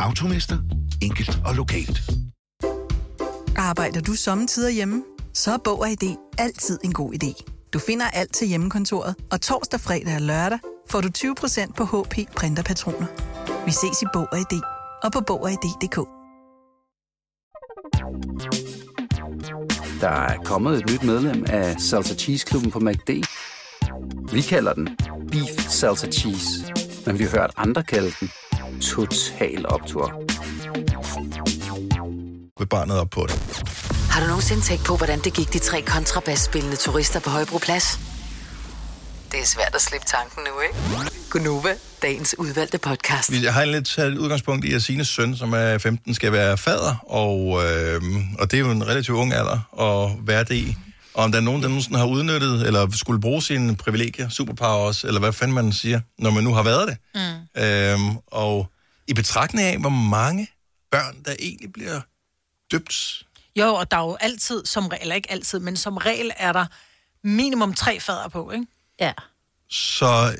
Automester. 0.00 0.58
Enkelt 1.02 1.38
og 1.44 1.54
lokalt. 1.54 2.02
Arbejder 3.56 4.00
du 4.00 4.14
sommetider 4.14 4.70
hjemme? 4.70 5.02
Så 5.34 5.52
er 5.52 5.58
Bog 5.64 5.80
og 5.80 5.90
ID 5.90 6.16
altid 6.38 6.78
en 6.84 6.92
god 6.92 7.14
idé. 7.14 7.57
Du 7.72 7.78
finder 7.78 8.06
alt 8.10 8.34
til 8.34 8.48
hjemmekontoret, 8.48 9.14
og 9.30 9.40
torsdag, 9.40 9.80
fredag 9.80 10.14
og 10.14 10.20
lørdag 10.20 10.58
får 10.90 11.00
du 11.00 11.08
20% 11.18 11.72
på 11.72 11.84
HP 11.84 12.34
printerpatroner. 12.36 13.06
Vi 13.66 13.70
ses 13.70 14.02
i 14.02 14.06
Bog 14.12 14.28
og 14.32 14.38
ID 14.38 14.60
og 15.02 15.12
på 15.12 15.20
Bog 15.26 15.42
og 15.42 15.50
ID.dk. 15.50 15.96
Der 20.00 20.08
er 20.08 20.38
kommet 20.44 20.78
et 20.78 20.90
nyt 20.90 21.02
medlem 21.02 21.44
af 21.48 21.80
Salsa 21.80 22.14
Cheese 22.14 22.46
Klubben 22.46 22.70
på 22.70 22.80
MACD. 22.80 23.10
Vi 24.32 24.42
kalder 24.42 24.72
den 24.72 24.88
Beef 25.30 25.68
Salsa 25.68 26.10
Cheese, 26.10 26.74
men 27.06 27.18
vi 27.18 27.24
har 27.24 27.30
hørt 27.30 27.52
andre 27.56 27.82
kalde 27.82 28.12
den 28.20 28.30
Total 28.80 29.66
Optor. 29.66 30.22
Med 32.58 32.66
barnet 32.66 32.98
op 32.98 33.10
på 33.10 33.26
det. 33.26 33.87
Har 34.10 34.20
du 34.20 34.26
nogensinde 34.26 34.62
tænkt 34.62 34.84
på, 34.84 34.96
hvordan 34.96 35.20
det 35.20 35.34
gik 35.34 35.52
de 35.52 35.58
tre 35.58 35.82
kontrabasspillende 35.82 36.76
turister 36.76 37.20
på 37.20 37.30
Højbroplads? 37.30 37.98
Det 39.32 39.40
er 39.40 39.44
svært 39.46 39.74
at 39.74 39.80
slippe 39.80 40.06
tanken 40.06 40.42
nu, 40.44 40.60
ikke? 40.60 41.10
Gunova, 41.30 41.74
dagens 42.02 42.34
udvalgte 42.38 42.78
podcast. 42.78 43.32
Vi 43.32 43.44
har 43.44 43.64
lidt 43.64 43.86
taget 43.86 44.18
udgangspunkt 44.18 44.64
i, 44.64 44.72
at 44.72 44.82
Sines 44.82 45.08
søn, 45.08 45.36
som 45.36 45.52
er 45.52 45.78
15, 45.78 46.14
skal 46.14 46.32
være 46.32 46.58
fader, 46.58 46.94
og, 47.06 47.64
øh, 47.64 48.02
og 48.38 48.50
det 48.50 48.56
er 48.56 48.60
jo 48.60 48.70
en 48.70 48.86
relativt 48.86 49.16
ung 49.16 49.32
alder 49.32 49.80
at 49.80 50.26
være 50.26 50.44
det 50.44 50.54
i. 50.54 50.76
Og 51.14 51.24
om 51.24 51.32
der 51.32 51.38
er 51.38 51.42
nogen, 51.42 51.62
der 51.62 51.68
nogensinde 51.68 51.98
har 51.98 52.06
udnyttet, 52.06 52.66
eller 52.66 52.88
skulle 52.92 53.20
bruge 53.20 53.42
sine 53.42 53.76
privilegier, 53.76 54.28
superpowers, 54.28 55.04
eller 55.04 55.20
hvad 55.20 55.32
fanden 55.32 55.54
man 55.54 55.72
siger, 55.72 56.00
når 56.18 56.30
man 56.30 56.44
nu 56.44 56.54
har 56.54 56.62
været 56.62 56.88
det. 56.88 56.96
Mm. 57.14 57.62
Øhm, 57.62 58.16
og 58.26 58.70
i 59.08 59.14
betragtning 59.14 59.66
af, 59.68 59.78
hvor 59.78 59.90
mange 59.90 60.48
børn, 60.92 61.16
der 61.24 61.34
egentlig 61.38 61.72
bliver 61.72 62.00
døbt. 62.72 63.22
Jo, 63.58 63.74
og 63.74 63.90
der 63.90 63.96
er 63.96 64.00
jo 64.00 64.16
altid, 64.20 64.64
som 64.66 64.86
regel, 64.86 65.02
eller 65.02 65.14
ikke 65.14 65.30
altid, 65.32 65.58
men 65.60 65.76
som 65.76 65.96
regel 65.96 66.30
er 66.36 66.52
der 66.52 66.66
minimum 67.24 67.74
tre 67.74 68.00
fader 68.00 68.28
på, 68.28 68.50
ikke? 68.50 68.66
Ja. 69.00 69.12
Så, 69.70 70.36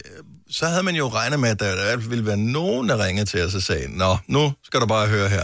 så 0.50 0.66
havde 0.66 0.83
man 0.83 0.94
jo 0.96 1.09
regnet 1.09 1.40
med, 1.40 1.48
at 1.50 1.61
der 1.61 1.72
i 1.72 1.74
hvert 1.74 1.98
fald 1.98 2.09
ville 2.09 2.26
være 2.26 2.37
nogen, 2.37 2.88
der 2.88 3.04
ringede 3.07 3.26
til 3.26 3.42
os 3.44 3.54
og 3.54 3.62
sagde, 3.62 3.96
Nå, 3.98 4.16
nu 4.26 4.52
skal 4.64 4.81
du 4.81 4.87
bare 4.87 5.07
høre 5.09 5.28
her. 5.28 5.42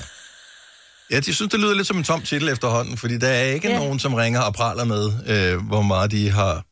Ja, 1.11 1.15
jeg 1.27 1.35
synes, 1.35 1.51
det 1.51 1.61
lyder 1.61 1.75
lidt 1.75 1.87
som 1.87 1.97
en 1.97 2.05
tom 2.05 2.23
titel 2.23 2.49
efterhånden, 2.49 2.97
fordi 2.97 3.19
der 3.19 3.29
er 3.29 3.43
ikke 3.45 3.69
Ja. 3.69 3.79
nogen, 3.79 3.99
som 3.99 4.15
ringer 4.15 4.41
og 4.41 4.55
praler 4.55 4.85
med, 4.85 5.13
øh, 5.27 5.67
hvor 5.67 5.83
meget 5.83 6.11
de 6.11 6.31
har 6.31 6.65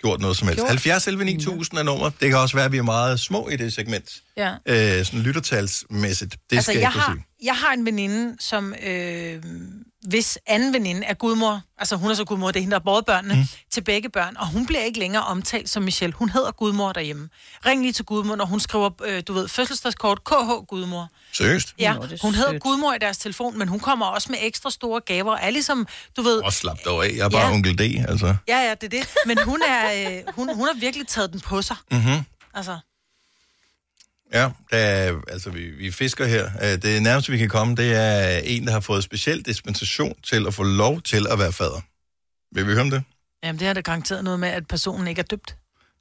gjort 0.00 0.20
noget 0.20 0.36
som 0.36 0.48
helst. 0.48 0.58
Gjort. 0.58 0.68
70 0.68 1.06
11 1.06 1.24
9000 1.24 1.78
er 1.78 1.82
nummer. 1.82 2.10
Det 2.20 2.28
kan 2.30 2.38
også 2.38 2.56
være, 2.56 2.64
at 2.64 2.72
vi 2.72 2.76
er 2.78 2.82
meget 2.82 3.20
små 3.20 3.48
i 3.48 3.56
det 3.56 3.72
segment. 3.72 4.10
Ja. 4.36 4.54
Øh, 4.66 5.04
sådan 5.04 5.20
lyttertalsmæssigt. 5.20 6.36
Det 6.50 6.56
altså, 6.56 6.70
skal 6.72 6.74
jeg 6.80 6.82
jeg 6.82 6.90
har, 7.02 7.12
sige. 7.12 7.24
jeg 7.42 7.56
har 7.56 7.72
en 7.72 7.84
veninde, 7.86 8.36
som... 8.40 8.74
Øh, 8.86 9.42
hvis 10.08 10.38
anden 10.46 10.72
veninde 10.72 11.06
er 11.06 11.14
gudmor, 11.14 11.60
altså 11.78 11.96
hun 11.96 12.10
er 12.10 12.14
så 12.14 12.24
gudmor, 12.24 12.50
det 12.50 12.56
er 12.56 12.60
hende, 12.60 12.70
der 12.70 12.78
har 12.78 12.84
båret 12.84 13.06
børnene, 13.06 13.34
mm. 13.34 13.44
til 13.70 13.80
begge 13.80 14.08
børn, 14.08 14.36
og 14.36 14.46
hun 14.46 14.66
bliver 14.66 14.80
ikke 14.80 14.98
længere 14.98 15.22
omtalt 15.22 15.70
som 15.70 15.82
Michelle. 15.82 16.14
Hun 16.14 16.28
hedder 16.28 16.50
gudmor 16.50 16.92
derhjemme. 16.92 17.28
Ring 17.66 17.82
lige 17.82 17.92
til 17.92 18.04
gudmor, 18.04 18.36
når 18.36 18.44
hun 18.44 18.60
skriver, 18.60 18.90
øh, 19.04 19.22
du 19.28 19.32
ved, 19.32 19.48
fødselsdagskort, 19.48 20.24
KH 20.24 20.50
gudmor. 20.68 21.08
Seriøst? 21.32 21.74
Ja, 21.78 21.94
Nå, 21.94 22.06
hun 22.22 22.34
hedder 22.34 22.50
sødt. 22.50 22.62
gudmor 22.62 22.92
i 22.92 22.98
deres 23.00 23.18
telefon, 23.18 23.58
men 23.58 23.68
hun 23.68 23.80
kommer 23.80 24.06
også 24.06 24.32
med 24.32 24.38
ekstra 24.42 24.70
store 24.70 25.00
gaver, 25.00 25.32
og 25.32 25.38
er 25.42 25.50
ligesom, 25.50 25.86
du 26.16 26.22
ved... 26.22 26.42
Og 26.42 26.52
slap 26.52 26.78
dog 26.84 27.04
af. 27.04 27.10
Jeg 27.16 27.24
er 27.24 27.28
bare 27.28 27.46
ja. 27.46 27.52
onkel 27.52 27.78
D, 27.78 27.80
altså. 28.08 28.36
Ja, 28.48 28.58
ja, 28.58 28.74
det 28.74 28.94
er 28.94 28.98
det. 29.00 29.08
Men 29.26 29.38
hun, 29.44 29.62
er, 29.68 30.08
øh, 30.10 30.34
hun, 30.34 30.54
hun 30.54 30.66
har 30.66 30.74
virkelig 30.80 31.08
taget 31.08 31.32
den 31.32 31.40
på 31.40 31.62
sig. 31.62 31.76
Mm-hmm. 31.90 32.24
Altså, 32.54 32.78
Ja, 34.32 34.50
der 34.70 34.76
er, 34.76 35.20
altså 35.28 35.50
vi, 35.50 35.60
vi 35.70 35.90
fisker 35.90 36.26
her. 36.26 36.44
Øh, 36.62 36.82
Det 36.82 37.02
nærmeste, 37.02 37.32
vi 37.32 37.38
kan 37.38 37.48
komme, 37.48 37.76
det 37.76 37.92
er 37.96 38.38
en, 38.44 38.66
der 38.66 38.72
har 38.72 38.80
fået 38.80 39.04
speciel 39.04 39.42
dispensation 39.42 40.14
til 40.22 40.46
at 40.46 40.54
få 40.54 40.62
lov 40.62 41.00
til 41.00 41.26
at 41.32 41.38
være 41.38 41.52
fader. 41.52 41.80
Vil 42.54 42.66
vi 42.66 42.72
høre 42.72 42.80
om 42.82 42.90
det? 42.90 43.02
jamen, 43.44 43.58
det 43.58 43.66
har 43.66 43.74
det 43.74 43.84
garanteret 43.84 44.24
noget 44.24 44.40
med, 44.40 44.48
at 44.48 44.66
personen 44.68 45.06
ikke 45.08 45.18
er 45.18 45.28
døbt. 45.34 45.56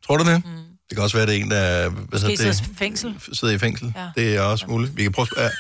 Tror 0.05 0.17
du 0.17 0.23
det? 0.23 0.41
Mm. 0.45 0.51
Det 0.89 0.97
kan 0.97 1.03
også 1.03 1.17
være, 1.17 1.25
det 1.27 1.35
er 1.37 1.41
en, 1.43 1.51
der 1.51 1.89
hvad 1.89 2.01
Måske 2.11 2.27
hedder 2.27 2.51
sidder 2.51 2.71
i 2.73 2.75
fængsel. 2.83 3.09
sidder 3.33 3.53
i 3.53 3.57
fængsel. 3.57 3.93
Ja. 3.95 4.07
Det 4.21 4.35
er 4.37 4.41
også 4.41 4.65
muligt. 4.67 4.97
Vi 4.97 5.03
kan 5.03 5.11
prøve 5.11 5.27
at... 5.37 5.51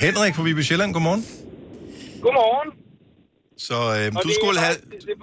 Henrik 0.00 0.34
fra 0.34 0.42
Viby 0.42 0.60
Sjælland, 0.68 0.92
godmorgen. 0.92 1.22
Godmorgen. 2.24 2.68
Så 3.66 3.74
øh, 3.74 4.06
du 4.22 4.28
det 4.28 4.34
skulle 4.40 4.58
have... 4.66 4.74
Det, 4.74 4.92
det, 5.08 5.14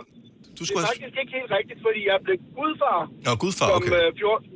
Du 0.60 0.66
skulle 0.66 0.82
det 0.82 0.90
er 0.90 0.92
have... 0.92 0.96
faktisk 1.04 1.18
ikke 1.24 1.34
helt 1.40 1.52
rigtigt, 1.60 1.80
fordi 1.88 2.02
jeg 2.12 2.18
blev 2.26 2.38
gudfar 2.60 3.00
Nå, 3.26 3.32
gudfar, 3.44 3.68
som, 3.68 3.76
okay. 3.80 3.92
øh, 3.92 4.10
14, 4.18 4.48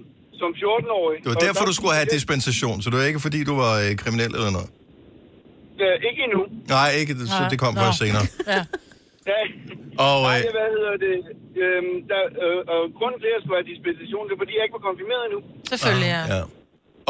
som 0.42 0.50
14-årig. 0.64 1.18
Det 1.24 1.30
var 1.34 1.40
derfor, 1.48 1.64
du 1.72 1.76
skulle 1.80 1.96
have 2.00 2.10
dispensation, 2.18 2.76
så 2.82 2.86
det 2.90 2.98
var 3.00 3.06
ikke, 3.12 3.22
fordi 3.28 3.40
du 3.50 3.54
var 3.64 3.74
øh, 3.84 3.90
kriminel 4.04 4.32
eller 4.40 4.52
noget. 4.58 4.70
Øh, 5.84 5.96
ikke 6.10 6.22
endnu. 6.28 6.42
Nej, 6.78 6.90
ikke 7.02 7.14
det, 7.20 7.26
så 7.36 7.40
Nej. 7.40 7.50
det 7.54 7.58
kom 7.64 7.74
Nå. 7.74 7.82
først 7.84 7.98
senere. 8.04 8.26
Ja. 8.54 8.62
Ja. 9.34 9.42
Og, 10.08 10.18
Nej, 10.30 10.40
øh, 10.46 10.52
hvad 10.58 10.70
hedder 10.78 10.96
det? 11.08 11.18
Øhm, 11.64 11.94
der, 12.12 12.22
øh, 12.44 12.60
og 12.74 12.82
grunden 13.00 13.18
til, 13.22 13.28
at 13.32 13.34
jeg 13.36 13.42
skulle 13.44 13.58
have 13.62 13.70
dispensation, 13.74 14.24
det 14.28 14.34
er, 14.36 14.40
fordi 14.44 14.54
jeg 14.58 14.64
ikke 14.66 14.78
var 14.80 14.86
konfirmeret 14.90 15.24
endnu. 15.28 15.40
Selvfølgelig, 15.72 16.12
ja. 16.18 16.24
ja. 16.36 16.42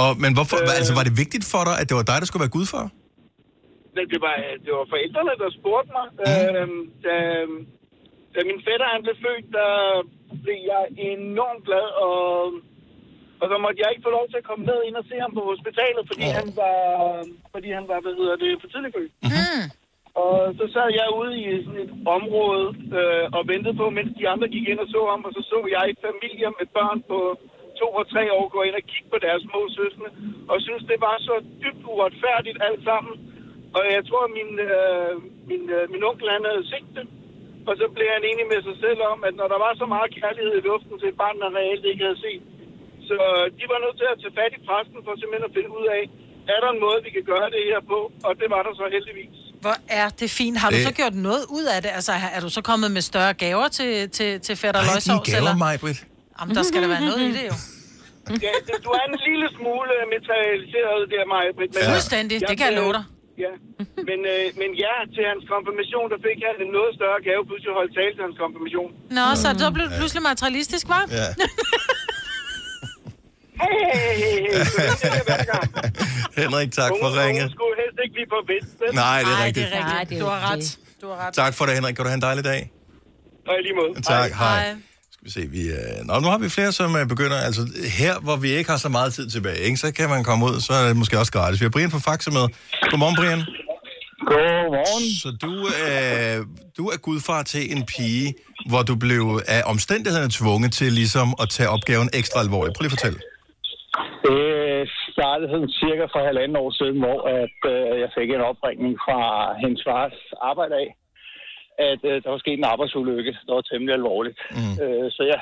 Og, 0.03 0.09
men 0.23 0.31
hvorfor, 0.37 0.57
Øh. 0.63 0.79
altså, 0.79 0.93
var 0.99 1.03
det 1.07 1.13
vigtigt 1.23 1.45
for 1.53 1.61
dig, 1.69 1.75
at 1.81 1.85
det 1.89 1.95
var 1.99 2.05
dig, 2.11 2.17
der 2.21 2.27
skulle 2.29 2.43
være 2.45 2.55
gudfar? 2.57 2.85
Men 3.95 4.03
det 4.13 4.19
var, 4.25 4.35
det 4.65 4.71
var 4.77 4.85
forældrene, 4.93 5.33
der 5.43 5.49
spurgte 5.59 5.89
mig. 5.97 6.07
Mhm. 6.13 6.55
Øhm, 6.57 6.81
da, 7.05 7.15
da 8.33 8.39
min 8.49 8.59
fætter 8.67 8.87
han 8.93 9.01
blev 9.05 9.15
født, 9.25 9.45
der 9.59 9.71
blev 10.43 10.57
jeg 10.73 10.83
enormt 11.11 11.61
glad, 11.67 11.87
og, 12.07 12.13
og 13.41 13.45
så 13.51 13.55
måtte 13.63 13.81
jeg 13.81 13.89
ikke 13.91 14.05
få 14.07 14.13
lov 14.17 14.25
til 14.27 14.41
at 14.41 14.47
komme 14.49 14.63
med 14.71 14.79
ind 14.87 14.95
og 15.01 15.05
se 15.09 15.15
ham 15.25 15.33
på 15.37 15.43
hospitalet, 15.51 16.03
fordi 16.11 16.25
Åh. 16.29 16.37
han 16.39 16.47
var, 16.61 16.77
fordi 17.53 17.69
han 17.77 17.85
var, 17.91 17.99
hvad 18.03 18.15
hedder 18.19 18.35
det, 18.43 18.51
for 18.61 18.67
tidligt 18.67 18.95
født. 18.97 19.13
Mm. 19.23 19.65
Og 20.25 20.35
så 20.59 20.65
sad 20.73 20.89
jeg 20.99 21.07
ude 21.19 21.33
i 21.41 21.45
sådan 21.65 21.83
et 21.85 21.93
område 22.17 22.67
øh, 22.99 23.25
og 23.37 23.41
ventede 23.51 23.75
på, 23.81 23.85
mens 23.97 24.11
de 24.19 24.29
andre 24.33 24.47
gik 24.55 24.65
ind 24.71 24.79
og 24.85 24.89
så 24.93 25.01
ham, 25.11 25.21
og 25.27 25.31
så 25.35 25.41
så 25.51 25.57
jeg 25.75 25.85
familie 26.07 26.49
med 26.59 26.67
børn 26.77 26.99
på 27.11 27.19
to 27.81 27.87
og 27.99 28.05
tre 28.13 28.23
år 28.37 28.45
gå 28.55 28.59
ind 28.67 28.75
og 28.79 28.85
kigge 28.91 29.09
på 29.13 29.19
deres 29.25 29.41
små 29.47 29.61
søskende, 29.77 30.11
og 30.51 30.55
synes 30.65 30.83
det 30.91 30.99
var 31.07 31.15
så 31.27 31.35
dybt 31.63 31.83
uretfærdigt 31.91 32.57
alt 32.67 32.81
sammen. 32.89 33.13
Og 33.77 33.83
jeg 33.95 34.03
tror, 34.09 34.23
min, 34.37 34.51
øh, 34.69 35.13
min, 35.49 35.63
øh, 35.77 35.83
min 35.93 36.03
onkel 36.09 36.29
han 36.35 36.45
havde 36.51 36.65
set 36.71 36.89
det, 36.97 37.05
og 37.69 37.73
så 37.79 37.85
blev 37.95 38.07
han 38.15 38.23
enig 38.31 38.45
med 38.53 38.59
sig 38.67 38.77
selv 38.85 39.01
om, 39.11 39.17
at 39.27 39.35
når 39.39 39.47
der 39.53 39.59
var 39.65 39.73
så 39.81 39.85
meget 39.95 40.09
kærlighed 40.19 40.53
i 40.57 40.67
luften 40.69 40.99
til 40.99 41.09
et 41.09 41.17
barn, 41.23 41.39
der 41.43 41.55
reelt 41.59 41.85
ikke 41.85 42.05
havde 42.07 42.23
set, 42.25 42.43
så 43.09 43.15
de 43.59 43.63
var 43.73 43.79
nødt 43.85 43.97
til 44.01 44.07
at 44.13 44.17
tage 44.23 44.33
fat 44.39 44.51
i 44.57 44.59
præsten 44.69 44.99
for 45.05 45.13
simpelthen 45.21 45.45
at 45.49 45.53
finde 45.57 45.71
ud 45.79 45.85
af, 45.97 46.01
er 46.53 46.59
der 46.63 46.69
en 46.75 46.79
måde, 46.85 46.99
vi 47.07 47.11
kan 47.17 47.25
gøre 47.33 47.47
det 47.55 47.61
her 47.71 47.79
på? 47.91 47.99
Og 48.27 48.31
det 48.41 48.47
var 48.53 48.61
der 48.67 48.73
så 48.81 48.85
heldigvis. 48.95 49.35
Hvor 49.63 49.75
er 50.01 50.07
det 50.21 50.29
fint. 50.39 50.55
Har 50.61 50.69
du 50.73 50.79
så 50.89 50.93
gjort 51.01 51.15
noget 51.29 51.43
ud 51.57 51.65
af 51.75 51.79
det? 51.85 51.91
Altså, 51.99 52.13
er 52.35 52.39
du 52.45 52.49
så 52.57 52.61
kommet 52.69 52.89
med 52.95 53.03
større 53.11 53.33
gaver 53.43 53.67
til, 53.79 53.91
til, 54.17 54.29
til 54.45 54.55
fætter 54.61 54.79
Ej, 54.81 54.85
dine 54.85 54.93
løgsovs? 54.95 55.25
gaver, 55.29 55.37
Eller? 55.39 55.53
Majbrit. 55.65 55.99
Jamen, 56.37 56.51
der 56.59 56.63
skal 56.69 56.79
der 56.83 56.89
være 56.95 57.03
noget 57.09 57.21
i 57.29 57.31
det 57.37 57.45
jo. 57.51 57.55
Ja, 58.47 58.53
det- 58.67 58.79
du 58.85 58.89
er 58.99 59.03
en 59.11 59.15
lille 59.29 59.47
smule 59.57 59.93
materialiseret 60.15 60.99
der, 61.13 61.23
Maja. 61.33 61.49
Men, 61.59 61.67
Ja. 61.75 61.91
Fuldstændig, 61.93 62.35
det 62.49 62.55
kan 62.59 62.65
jeg 62.69 62.75
love 62.81 62.93
dig. 62.97 63.03
Ja, 63.45 63.53
men, 64.09 64.19
øh, 64.33 64.45
men 64.61 64.69
ja, 64.85 64.93
til 65.15 65.23
hans 65.31 65.43
konfirmation, 65.53 66.05
der 66.13 66.19
fik 66.27 66.39
han 66.47 66.55
en 66.65 66.71
noget 66.77 66.91
større 66.99 67.19
gave, 67.27 67.41
pludselig 67.49 67.73
holdt 67.79 67.91
tale 67.99 68.11
til 68.17 68.23
hans 68.27 68.37
konfirmation. 68.43 68.89
Nå, 69.17 69.25
så 69.43 69.47
så 69.63 69.67
blev 69.75 69.85
det 69.89 69.95
pludselig 69.99 70.23
materialistisk, 70.31 70.85
var? 70.95 71.03
Ja. 71.21 71.27
Hey, 71.37 71.37
hey, 71.37 71.53
hey, 71.57 73.46
hey, 73.46 73.46
så 73.46 73.46
det 73.46 73.46
er 73.46 73.46
hver 73.46 73.46
gang. 75.51 75.67
Henrik, 76.37 76.71
tak 76.71 76.91
for 77.01 77.09
Unge- 77.09 77.23
ringet. 77.25 77.51
skulle 77.51 77.75
helst 77.81 77.97
ikke 78.03 78.13
blive 78.13 78.27
på 78.35 78.39
vist. 78.51 78.73
vel? 78.81 78.95
Nej, 78.95 79.19
det 79.19 79.31
er 79.31 79.45
rigtigt. 79.45 79.67
det 79.67 79.77
er 79.77 79.77
rigtigt. 79.77 79.93
Nej, 79.93 80.03
det 80.03 80.15
er 80.15 80.19
du 80.19 80.25
har 80.25 80.51
ret. 80.51 80.77
Du 81.01 81.07
har 81.07 81.27
ret. 81.27 81.33
Tak 81.33 81.53
for 81.53 81.65
det, 81.65 81.73
Henrik. 81.73 81.95
Kan 81.95 82.03
du 82.05 82.09
have 82.09 82.15
en 82.15 82.21
dejlig 82.21 82.43
dag? 82.43 82.71
Og 83.47 83.53
i 83.59 83.61
lige 83.63 83.73
måde. 83.75 84.01
Tak, 84.01 84.31
hej. 84.31 84.59
hej. 84.63 84.75
Skal 85.11 85.25
vi 85.25 85.31
se, 85.31 85.41
vi, 85.51 85.61
øh... 85.67 86.05
Nå, 86.05 86.19
nu 86.19 86.27
har 86.27 86.37
vi 86.37 86.49
flere, 86.49 86.71
som 86.71 86.95
øh, 86.95 87.07
begynder, 87.07 87.37
altså 87.37 87.61
her, 87.99 88.19
hvor 88.19 88.35
vi 88.35 88.49
ikke 88.51 88.69
har 88.69 88.77
så 88.77 88.89
meget 88.89 89.13
tid 89.13 89.29
tilbage, 89.29 89.59
ikke, 89.59 89.77
så 89.77 89.91
kan 89.93 90.09
man 90.09 90.23
komme 90.23 90.45
ud, 90.45 90.61
så 90.61 90.73
er 90.73 90.87
det 90.87 90.95
måske 90.95 91.19
også 91.19 91.31
gratis. 91.31 91.59
Vi 91.61 91.65
har 91.65 91.69
Brian 91.69 91.91
fra 91.91 91.99
Faxe 92.11 92.31
med. 92.31 92.45
Godmorgen, 92.91 93.15
Brian. 93.15 93.41
Godmorgen. 94.31 95.05
Så 95.23 95.29
du, 95.41 95.51
øh, 95.67 96.45
du 96.77 96.87
er 96.89 96.97
gudfar 96.97 97.43
til 97.43 97.77
en 97.77 97.85
pige, 97.85 98.33
hvor 98.69 98.81
du 98.83 98.95
blev 98.95 99.41
af 99.47 99.61
omstændighederne 99.65 100.29
tvunget 100.31 100.73
til 100.73 100.93
ligesom 100.93 101.35
at 101.41 101.49
tage 101.49 101.69
opgaven 101.69 102.09
ekstra 102.13 102.39
alvorligt. 102.39 102.75
Prøv 102.77 102.83
lige 102.83 102.93
at 102.93 102.99
fortælle. 102.99 103.19
Det 104.25 104.89
startede 105.11 105.49
sådan 105.49 105.69
cirka 105.69 106.05
for 106.05 106.19
halvanden 106.25 106.57
år 106.57 106.71
siden, 106.71 106.99
hvor 106.99 107.19
at, 107.21 107.57
øh, 107.73 107.99
jeg 108.03 108.09
fik 108.17 108.29
en 108.29 108.41
opringning 108.51 108.93
fra 109.05 109.19
hendes 109.61 109.83
fars 109.87 110.17
arbejde 110.41 110.75
af, 110.75 110.95
at 111.77 112.01
øh, 112.03 112.23
der 112.23 112.29
var 112.29 112.37
sket 112.37 112.57
en 112.59 112.71
arbejdsulykke, 112.73 113.37
der 113.47 113.53
var 113.53 113.61
temmelig 113.61 113.93
alvorligt. 113.93 114.39
Mm. 114.51 114.75
Øh, 114.83 115.11
så 115.11 115.23
jeg 115.33 115.39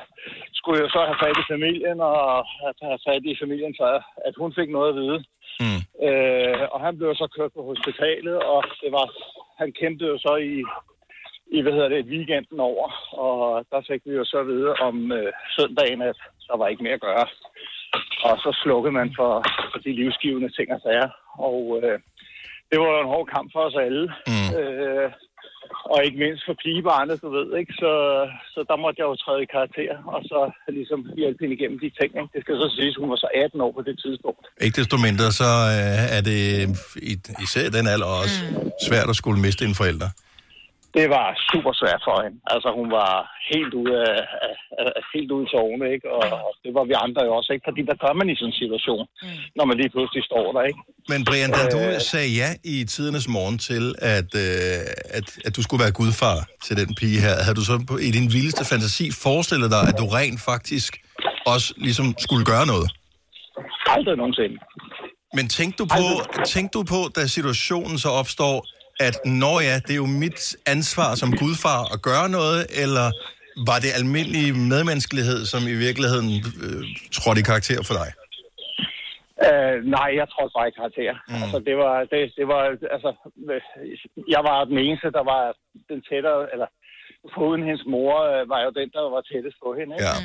skulle 0.54 0.82
jo 0.84 0.90
så 0.90 1.02
have 1.10 1.22
fat 1.24 1.38
i 1.44 1.52
familien, 1.54 2.00
og 2.02 2.46
have 2.82 3.00
fat 3.08 3.24
i 3.26 3.36
familien, 3.42 3.74
så 3.76 4.02
at 4.28 4.34
hun 4.38 4.54
fik 4.60 4.70
noget 4.70 4.90
at 4.90 5.00
vide. 5.02 5.20
Mm. 5.64 5.82
Øh, 6.08 6.64
og 6.74 6.80
han 6.86 6.98
blev 6.98 7.16
så 7.16 7.28
kørt 7.38 7.52
på 7.54 7.64
hospitalet, 7.72 8.38
og 8.54 8.64
det 8.82 8.92
var, 8.98 9.08
han 9.62 9.72
kæmpede 9.80 10.10
jo 10.10 10.18
så 10.18 10.36
i, 10.36 10.56
i 11.58 11.62
hvad 11.62 11.74
hedder 11.74 11.90
det, 11.90 12.06
weekenden 12.06 12.60
over, 12.60 12.88
og 13.26 13.66
der 13.72 13.82
fik 13.90 14.02
vi 14.06 14.14
jo 14.20 14.26
så 14.26 14.38
at 14.38 14.48
vide 14.48 14.74
om 14.88 15.12
øh, 15.12 15.32
søndagen, 15.58 16.02
at 16.02 16.18
der 16.48 16.58
var 16.58 16.68
ikke 16.68 16.84
mere 16.84 17.00
at 17.00 17.08
gøre. 17.10 17.28
Og 18.28 18.36
så 18.44 18.50
slukkede 18.64 18.94
man 19.00 19.10
for, 19.20 19.32
for 19.72 19.80
de 19.86 19.92
livsgivende 20.02 20.50
ting 20.58 20.68
og 20.76 20.80
sager. 20.86 21.10
Og 21.50 21.58
øh, 21.84 21.98
det 22.70 22.78
var 22.82 22.88
jo 22.94 23.02
en 23.02 23.14
hård 23.14 23.28
kamp 23.36 23.48
for 23.54 23.62
os 23.68 23.78
alle. 23.88 24.06
Mm. 24.32 24.50
Øh, 24.60 25.10
og 25.94 25.98
ikke 26.06 26.18
mindst 26.24 26.44
for 26.48 26.56
pigebarnet, 26.64 27.22
du 27.26 27.30
ved, 27.38 27.48
ikke? 27.60 27.74
Så, 27.84 27.92
så 28.54 28.60
der 28.70 28.76
måtte 28.84 28.98
jeg 29.02 29.08
jo 29.12 29.16
træde 29.24 29.42
i 29.44 29.52
karakter, 29.56 29.94
og 30.14 30.20
så 30.32 30.40
ligesom 30.78 31.00
hjælpe 31.22 31.40
hende 31.44 31.56
igennem 31.58 31.80
de 31.84 31.90
ting, 32.00 32.12
ikke? 32.20 32.32
Det 32.34 32.42
skal 32.44 32.56
så 32.64 32.68
siges, 32.78 32.96
hun 33.02 33.10
var 33.14 33.20
så 33.26 33.30
18 33.36 33.62
år 33.66 33.72
på 33.78 33.82
det 33.90 33.96
tidspunkt. 34.04 34.44
Ikke 34.66 34.78
desto 34.82 34.98
mindre, 35.08 35.28
så 35.42 35.50
øh, 35.76 36.18
er 36.18 36.22
det 36.30 36.40
i- 37.12 37.32
især 37.46 37.66
den 37.78 37.86
alder 37.94 38.10
også 38.22 38.38
svært 38.88 39.08
at 39.14 39.16
skulle 39.22 39.40
miste 39.46 39.62
en 39.70 39.76
forælder. 39.82 40.10
Det 40.98 41.08
var 41.16 41.28
super 41.52 41.74
svært 41.82 42.02
for 42.08 42.16
hende. 42.24 42.38
Altså, 42.54 42.70
hun 42.80 42.88
var 43.00 43.14
helt 43.54 43.74
ude 43.82 43.96
af, 44.12 44.22
af, 44.48 44.54
af 44.80 45.02
helt 45.14 45.32
ude 45.36 45.44
i 45.46 45.52
tårne, 45.56 45.86
ikke? 45.96 46.08
Og, 46.18 46.26
og 46.48 46.52
det 46.64 46.72
var 46.78 46.84
vi 46.90 46.94
andre 47.06 47.22
jo 47.28 47.32
også, 47.40 47.50
ikke? 47.54 47.66
Fordi 47.70 47.82
der 47.90 47.96
gør 48.04 48.14
man 48.20 48.28
i 48.30 48.36
sådan 48.36 48.52
en 48.54 48.60
situation, 48.64 49.04
mm. 49.24 49.28
når 49.58 49.66
man 49.70 49.78
lige 49.82 49.92
pludselig 49.96 50.24
står 50.32 50.46
der, 50.56 50.62
ikke? 50.70 50.80
Men 51.12 51.20
Brian, 51.28 51.52
da 51.58 51.64
du 51.76 51.82
Øh. 51.88 52.02
sagde 52.12 52.30
ja 52.42 52.50
i 52.74 52.76
tidernes 52.94 53.28
morgen 53.38 53.58
til, 53.70 53.84
at, 54.18 54.30
øh, 54.46 55.18
at, 55.18 55.28
at 55.48 55.52
du 55.58 55.62
skulle 55.66 55.82
være 55.86 55.96
gudfar 56.02 56.38
til 56.66 56.76
den 56.82 56.90
pige 57.00 57.20
her, 57.26 57.36
havde 57.46 57.58
du 57.62 57.66
så 57.72 57.76
på, 57.90 57.96
i 58.08 58.10
din 58.18 58.28
vildeste 58.36 58.64
fantasi 58.72 59.06
forestillet 59.26 59.70
dig, 59.76 59.84
at 59.92 59.96
du 60.02 60.06
rent 60.20 60.40
faktisk 60.52 60.92
også 61.54 61.68
ligesom 61.88 62.08
skulle 62.26 62.46
gøre 62.54 62.66
noget? 62.74 62.88
Aldrig 63.96 64.16
nogensinde. 64.24 64.58
Men 65.38 65.46
tænkte 65.58 65.78
du 65.84 65.86
på, 65.98 66.06
tænkte 66.54 66.74
du 66.78 66.84
på, 66.94 67.00
da 67.16 67.22
situationen 67.38 67.98
så 68.06 68.10
opstår, 68.22 68.56
at 69.00 69.16
når 69.26 69.58
ja, 69.62 69.76
det 69.86 69.92
er 69.94 70.02
jo 70.06 70.12
mit 70.24 70.56
ansvar 70.66 71.16
som 71.16 71.30
gudfar 71.42 71.80
at 71.94 72.02
gøre 72.02 72.30
noget, 72.30 72.62
eller 72.84 73.08
var 73.70 73.78
det 73.84 73.92
almindelig 74.00 74.46
medmenneskelighed, 74.74 75.40
som 75.46 75.62
i 75.74 75.76
virkeligheden 75.88 76.30
øh, 76.66 76.84
trådte 77.18 77.42
i 77.42 77.50
karakter 77.52 77.80
for 77.88 77.96
dig? 78.02 78.10
Øh, 79.48 79.78
nej, 79.98 80.10
jeg 80.20 80.28
tror 80.30 80.46
bare 80.58 80.68
i 80.70 80.78
karakter. 80.80 81.14
Mm. 81.28 81.42
Altså, 81.44 81.60
det 81.68 81.76
var, 81.84 81.96
det, 82.12 82.22
det 82.40 82.48
var, 82.54 82.62
altså, 82.96 83.12
øh, 83.52 83.62
jeg 84.36 84.42
var 84.50 84.58
den 84.72 84.78
eneste, 84.86 85.16
der 85.18 85.24
var 85.34 85.44
den 85.90 86.00
tættere, 86.10 86.42
eller 86.54 86.68
foruden 87.36 87.64
hendes 87.68 87.86
mor, 87.94 88.14
øh, 88.32 88.50
var 88.50 88.60
jo 88.66 88.70
den, 88.80 88.90
der 88.96 89.02
var 89.16 89.22
tættest 89.22 89.58
på 89.64 89.70
hende, 89.80 89.94
ikke? 89.96 90.08
Ja. 90.10 90.18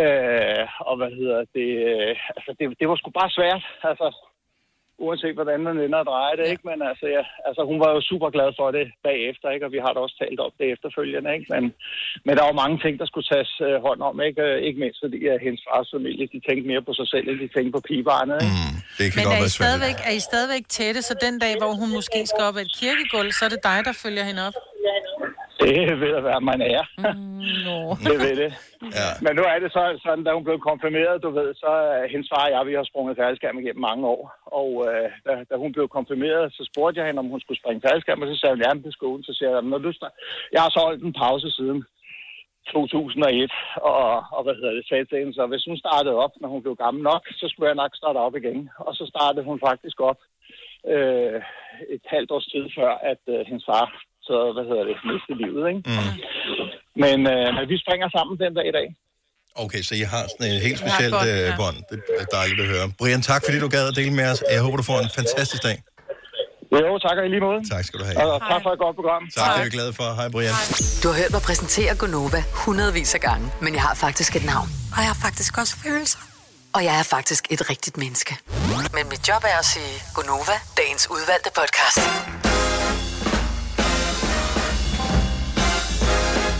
Øh, 0.00 0.66
og 0.88 0.94
hvad 0.96 1.10
hedder 1.20 1.40
det, 1.56 1.70
øh, 1.90 2.16
altså, 2.36 2.50
det, 2.58 2.64
det 2.80 2.88
var 2.88 2.96
sgu 2.96 3.10
bare 3.20 3.36
svært, 3.38 3.64
altså, 3.90 4.08
uanset 5.06 5.34
hvordan 5.38 5.60
man 5.68 5.76
ender 5.84 6.00
at 6.00 6.10
dreje 6.12 6.36
det, 6.40 6.46
ikke? 6.52 6.64
Men 6.70 6.78
altså, 6.90 7.06
ja, 7.16 7.24
altså, 7.48 7.62
hun 7.70 7.78
var 7.84 7.90
jo 7.94 8.00
super 8.10 8.30
glad 8.36 8.50
for 8.58 8.68
det 8.76 8.86
bagefter, 9.08 9.46
ikke? 9.54 9.66
Og 9.66 9.72
vi 9.74 9.80
har 9.84 9.92
da 9.92 9.98
også 10.06 10.16
talt 10.22 10.40
om 10.46 10.52
det 10.58 10.66
efterfølgende, 10.74 11.30
ikke? 11.36 11.46
Men, 11.54 11.62
men 12.26 12.32
der 12.38 12.44
var 12.48 12.60
mange 12.62 12.76
ting, 12.84 12.94
der 13.00 13.06
skulle 13.10 13.28
tages 13.32 13.52
øh, 13.68 13.76
hånd 13.86 14.00
om, 14.10 14.16
ikke? 14.28 14.42
Øh, 14.48 14.66
Ikke 14.66 14.80
mindst 14.82 14.98
fordi, 15.04 15.20
at 15.34 15.38
hendes 15.46 15.62
fars 15.68 15.88
familie, 15.94 16.24
de 16.34 16.40
tænkte 16.48 16.66
mere 16.72 16.82
på 16.88 16.92
sig 16.98 17.06
selv, 17.12 17.24
end 17.30 17.38
de 17.44 17.48
tænkte 17.54 17.72
på 17.76 17.82
pigebarnet, 17.88 18.38
ikke? 18.46 18.58
Mm, 18.66 18.76
det 18.98 19.06
Men 19.18 19.26
er 19.36 19.40
I, 19.48 19.50
stadigvæk, 19.60 19.98
er 20.08 20.14
I 20.20 20.22
stadigvæk 20.30 20.64
tætte, 20.76 21.00
så 21.08 21.14
den 21.26 21.34
dag, 21.44 21.54
hvor 21.60 21.72
hun 21.80 21.88
måske 21.98 22.18
skal 22.30 22.42
op 22.48 22.56
ad 22.60 22.64
et 22.68 22.72
kirkegulv, 22.80 23.30
så 23.38 23.42
er 23.48 23.52
det 23.54 23.62
dig, 23.70 23.78
der 23.88 23.94
følger 24.04 24.24
hende 24.30 24.42
op? 24.48 24.56
Det 25.60 26.00
ved 26.00 26.12
at 26.20 26.24
være, 26.24 26.40
man 26.40 26.60
er. 26.76 26.82
no. 27.66 27.78
det 28.06 28.16
ved 28.24 28.34
det. 28.42 28.50
Ja. 28.98 29.08
Men 29.24 29.32
nu 29.38 29.42
er 29.52 29.58
det 29.62 29.72
så 29.72 29.82
sådan, 30.04 30.24
da 30.24 30.30
hun 30.32 30.44
blev 30.44 30.58
konfirmeret, 30.70 31.22
du 31.22 31.30
ved, 31.38 31.48
så 31.54 31.66
er 31.66 32.08
hendes 32.12 32.28
far 32.32 32.44
og 32.46 32.52
jeg, 32.54 32.66
vi 32.66 32.74
har 32.78 32.84
sprunget 32.84 33.16
færdskærm 33.16 33.58
igennem 33.58 33.86
mange 33.88 34.06
år. 34.14 34.22
Og 34.60 34.70
øh, 34.88 35.08
da, 35.26 35.32
da, 35.50 35.54
hun 35.64 35.72
blev 35.72 35.88
konfirmeret, 35.88 36.52
så 36.56 36.62
spurgte 36.70 36.98
jeg 36.98 37.06
hende, 37.06 37.22
om 37.24 37.30
hun 37.32 37.40
skulle 37.40 37.60
springe 37.60 37.84
færdskærm, 37.86 38.22
og 38.22 38.28
så 38.28 38.36
sagde 38.36 38.54
hun, 38.54 38.64
ja, 38.66 38.72
det 38.86 38.92
skulle 38.92 39.14
hun. 39.14 39.22
Så 39.22 39.32
siger 39.38 39.50
jeg, 39.50 39.62
når 39.62 39.78
du 39.78 39.92
jeg 40.52 40.62
har 40.62 40.70
så 40.70 40.80
holdt 40.86 41.02
en 41.04 41.18
pause 41.22 41.50
siden 41.58 41.84
2001, 42.72 43.52
og, 43.76 44.24
og 44.36 44.42
hvad 44.44 44.54
hedder 44.54 44.74
det, 44.76 44.88
sagde 44.88 45.04
til 45.04 45.18
hende, 45.18 45.34
så 45.34 45.46
hvis 45.46 45.64
hun 45.68 45.78
startede 45.84 46.16
op, 46.24 46.34
når 46.40 46.48
hun 46.48 46.62
blev 46.62 46.76
gammel 46.76 47.02
nok, 47.02 47.22
så 47.40 47.44
skulle 47.48 47.68
jeg 47.68 47.82
nok 47.82 47.96
starte 47.96 48.18
op 48.26 48.36
igen. 48.36 48.70
Og 48.78 48.94
så 48.94 49.04
startede 49.12 49.44
hun 49.44 49.60
faktisk 49.68 50.00
op 50.00 50.20
øh, 50.94 51.42
et 51.94 52.04
halvt 52.14 52.30
års 52.30 52.46
tid 52.46 52.64
før, 52.78 52.92
at 53.12 53.22
øh, 53.34 53.40
hendes 53.48 53.64
far 53.70 53.86
så, 54.30 54.38
hvad 54.54 54.64
hedder 54.70 54.84
det, 54.90 54.96
mistede 55.10 55.36
livet, 55.42 55.62
ikke? 55.70 55.80
Mm. 55.90 56.12
Men 57.04 57.18
øh, 57.34 57.46
vi 57.70 57.76
springer 57.84 58.08
sammen 58.16 58.34
den 58.42 58.52
dag 58.58 58.66
i 58.72 58.74
dag. 58.78 58.86
Okay, 59.64 59.82
så 59.88 59.92
I 60.02 60.04
har 60.14 60.22
sådan 60.32 60.46
et 60.54 60.60
helt 60.66 60.78
specielt 60.82 61.14
bånd, 61.14 61.28
øh, 61.30 61.50
ja. 61.50 61.56
bånd. 61.62 61.76
Det 61.90 61.98
er 62.24 62.28
dejligt 62.38 62.60
at 62.64 62.68
høre. 62.74 62.86
Brian, 62.98 63.22
tak 63.30 63.40
fordi 63.46 63.58
du 63.64 63.68
gad 63.76 63.84
at 63.92 63.96
dele 64.00 64.12
med 64.20 64.26
os. 64.32 64.40
Jeg 64.54 64.60
håber, 64.64 64.76
du 64.82 64.86
får 64.90 64.98
en 65.06 65.12
fantastisk 65.20 65.62
dag. 65.68 65.76
Jo, 66.72 66.98
tak 67.06 67.16
og 67.20 67.24
i 67.26 67.28
lige 67.34 67.44
måde. 67.48 67.60
Tak 67.74 67.84
skal 67.88 67.96
du 68.00 68.04
have. 68.08 68.16
Og 68.24 68.40
tak 68.50 68.60
for 68.64 68.70
et 68.76 68.80
godt 68.84 68.94
program. 69.00 69.22
Tak, 69.36 69.48
det 69.54 69.60
er 69.60 69.64
vi 69.68 69.70
glade 69.78 69.92
for. 70.00 70.06
Hej, 70.18 70.28
Brian. 70.34 70.54
Du 71.02 71.06
har 71.10 71.16
hørt 71.20 71.32
mig 71.36 71.42
præsentere 71.48 71.92
Gonova 72.00 72.40
hundredvis 72.64 73.14
af 73.14 73.20
gange, 73.28 73.46
men 73.64 73.70
jeg 73.76 73.82
har 73.88 73.94
faktisk 73.94 74.36
et 74.36 74.44
navn. 74.52 74.68
Og 74.94 74.98
jeg 75.04 75.08
har 75.12 75.20
faktisk 75.26 75.52
også 75.60 75.74
følelser. 75.84 76.20
Og 76.76 76.80
jeg 76.84 76.94
er 77.02 77.06
faktisk 77.16 77.42
et 77.54 77.70
rigtigt 77.70 77.96
menneske. 77.96 78.32
Men 78.96 79.04
mit 79.12 79.22
job 79.28 79.42
er 79.52 79.58
at 79.58 79.66
sige 79.72 79.94
Gonova, 80.16 80.56
dagens 80.80 81.04
udvalgte 81.14 81.50
podcast. 81.60 82.00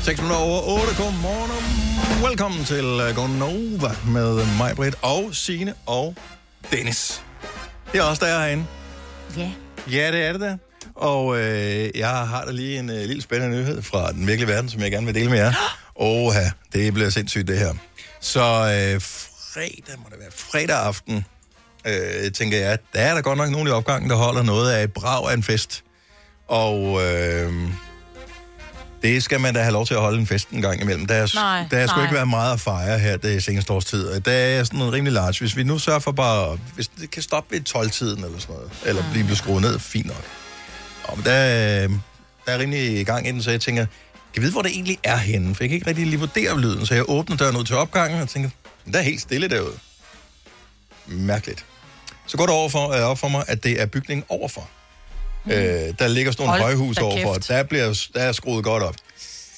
6 0.03 0.20
minutter 0.20 0.36
over 0.36 0.80
8. 0.80 1.03
Godmorgen 1.03 1.51
og 1.51 2.28
velkommen 2.28 2.64
til 2.64 2.84
uh, 2.84 3.14
Gonova 3.14 3.96
med 4.07 4.46
mig, 4.59 4.76
Britt, 4.76 4.96
og 5.03 5.28
Signe 5.32 5.74
og 5.86 6.16
Dennis. 6.72 7.22
Det 7.92 8.01
er 8.01 8.03
også 8.03 8.24
der 8.24 8.32
er 8.32 8.40
herinde. 8.40 8.66
Ja. 9.36 9.51
Ja, 9.90 10.12
det 10.12 10.26
er 10.26 10.32
det 10.32 10.40
der. 10.40 10.57
Og 10.94 11.38
øh, 11.38 11.90
jeg 11.94 12.09
har 12.09 12.44
da 12.44 12.51
lige 12.51 12.78
en 12.78 12.90
øh, 12.90 12.96
lille 12.96 13.22
spændende 13.22 13.57
nyhed 13.57 13.82
fra 13.82 14.12
den 14.12 14.26
virkelige 14.26 14.48
verden, 14.48 14.70
som 14.70 14.80
jeg 14.80 14.90
gerne 14.90 15.07
vil 15.07 15.14
dele 15.14 15.30
med 15.30 15.38
jer. 15.38 15.53
Oha, 15.94 16.44
det 16.72 16.94
bliver 16.94 17.11
sindssygt 17.11 17.48
det 17.48 17.59
her. 17.59 17.74
Så 18.20 18.40
øh, 18.40 19.01
fredag, 19.01 19.98
må 19.98 20.05
det 20.11 20.18
være 20.20 20.30
fredag 20.36 20.76
aften, 20.76 21.24
øh, 21.86 22.32
tænker 22.32 22.59
jeg, 22.59 22.78
der 22.92 23.01
er 23.01 23.14
der 23.14 23.22
godt 23.22 23.38
nok 23.38 23.51
nogen 23.51 23.68
i 23.68 23.70
opgangen, 23.70 24.11
der 24.11 24.16
holder 24.16 24.42
noget 24.42 24.72
af 24.72 24.82
et 24.84 24.92
brag 24.92 25.30
af 25.30 25.34
en 25.34 25.42
fest. 25.42 25.84
Og 26.48 27.03
øh, 27.05 27.53
det 29.03 29.22
skal 29.22 29.40
man 29.40 29.55
da 29.55 29.61
have 29.61 29.72
lov 29.72 29.86
til 29.86 29.94
at 29.94 30.01
holde 30.01 30.18
en 30.18 30.26
fest 30.26 30.48
en 30.48 30.62
gang 30.62 30.80
imellem. 30.80 31.07
Der, 31.07 31.14
er, 31.14 31.30
Nej, 31.34 31.66
der 31.70 31.86
skal 31.86 31.96
nej. 31.96 32.05
ikke 32.05 32.14
være 32.14 32.26
meget 32.26 32.53
at 32.53 32.61
fejre 32.61 32.98
her 32.98 33.16
det 33.16 33.42
seneste 33.44 33.72
års 33.72 33.84
tid. 33.84 34.20
Der 34.20 34.32
er 34.32 34.64
sådan 34.64 34.78
noget 34.78 34.92
rimelig 34.92 35.12
large. 35.12 35.34
Hvis 35.38 35.57
vi 35.57 35.62
nu 35.62 35.78
sørger 35.78 36.01
for 36.01 36.12
bare, 36.12 36.59
hvis 36.74 36.88
det 36.88 37.11
kan 37.11 37.22
stoppe 37.22 37.55
ved 37.55 37.61
12-tiden 37.68 38.24
eller 38.24 38.38
sådan 38.38 38.55
noget, 38.55 38.70
eller 38.84 39.03
blive 39.11 39.24
blive 39.24 39.36
skruet 39.36 39.62
ned, 39.62 39.78
fint 39.78 40.07
nok. 40.07 40.24
Og 41.05 41.16
men 41.16 41.26
der, 41.26 41.82
øh, 41.84 41.90
der 42.46 42.53
er 42.53 42.59
rimelig 42.59 43.01
i 43.01 43.05
gang 43.05 43.28
i 43.28 43.32
den, 43.32 43.42
så 43.42 43.51
jeg 43.51 43.61
tænker, 43.61 43.84
kan 43.84 43.90
jeg 44.36 44.42
vide, 44.42 44.53
hvor 44.53 44.62
det 44.62 44.70
egentlig 44.70 44.98
er 45.03 45.16
henne? 45.16 45.55
For 45.55 45.64
jeg 45.64 45.68
kan 45.68 45.74
ikke 45.74 45.86
rigtig 45.88 46.07
lige 46.07 46.18
vurdere 46.18 46.61
lyden, 46.61 46.86
så 46.86 46.94
jeg 46.94 47.05
åbner 47.09 47.36
døren 47.36 47.57
ud 47.57 47.64
til 47.64 47.76
opgangen 47.76 48.22
og 48.22 48.28
tænker, 48.28 48.51
der 48.92 48.98
er 48.98 49.03
helt 49.03 49.20
stille 49.20 49.48
derude. 49.48 49.74
Mærkeligt. 51.07 51.64
Så 52.26 52.36
går 52.36 52.46
det 52.46 52.55
over 52.55 52.68
for, 52.68 52.92
øh, 52.92 53.03
op 53.03 53.18
for 53.18 53.28
mig, 53.28 53.44
at 53.48 53.64
det 53.64 53.82
er 53.82 53.86
bygningen 53.86 54.24
overfor. 54.28 54.68
Mm. 55.45 55.51
Øh, 55.53 55.95
der 55.99 56.09
ligger 56.09 56.32
sådan 56.32 56.47
nogle 56.47 56.62
Hold 56.62 56.62
højhus 56.62 56.99
overfor. 56.99 57.34
kæft. 57.34 57.49
Der, 57.49 57.62
bliver, 57.62 58.09
der 58.14 58.20
er 58.20 58.32
skruet 58.32 58.64
godt 58.64 58.82
op. 58.82 58.95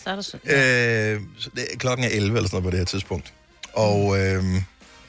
Så 0.04 0.10
er 0.10 0.14
der 0.14 0.22
så... 0.22 0.36
Øh, 0.44 1.20
så 1.38 1.50
det, 1.56 1.66
klokken 1.78 2.04
er 2.04 2.08
11 2.08 2.36
eller 2.36 2.48
sådan 2.48 2.56
noget 2.56 2.64
på 2.64 2.70
det 2.70 2.78
her 2.78 2.84
tidspunkt. 2.84 3.32
Og 3.72 4.18
øh, 4.18 4.44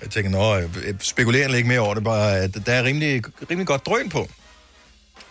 jeg 0.01 0.09
tænker, 0.11 0.31
nå, 0.31 0.55
jeg 0.55 0.69
spekulerer 0.99 1.55
ikke 1.55 1.67
mere 1.67 1.79
over 1.79 1.93
det, 1.93 2.03
bare 2.03 2.37
at 2.37 2.57
der 2.65 2.73
er 2.73 2.83
rimelig, 2.83 3.21
rimelig 3.49 3.67
godt 3.67 3.85
drøn 3.85 4.09
på. 4.09 4.29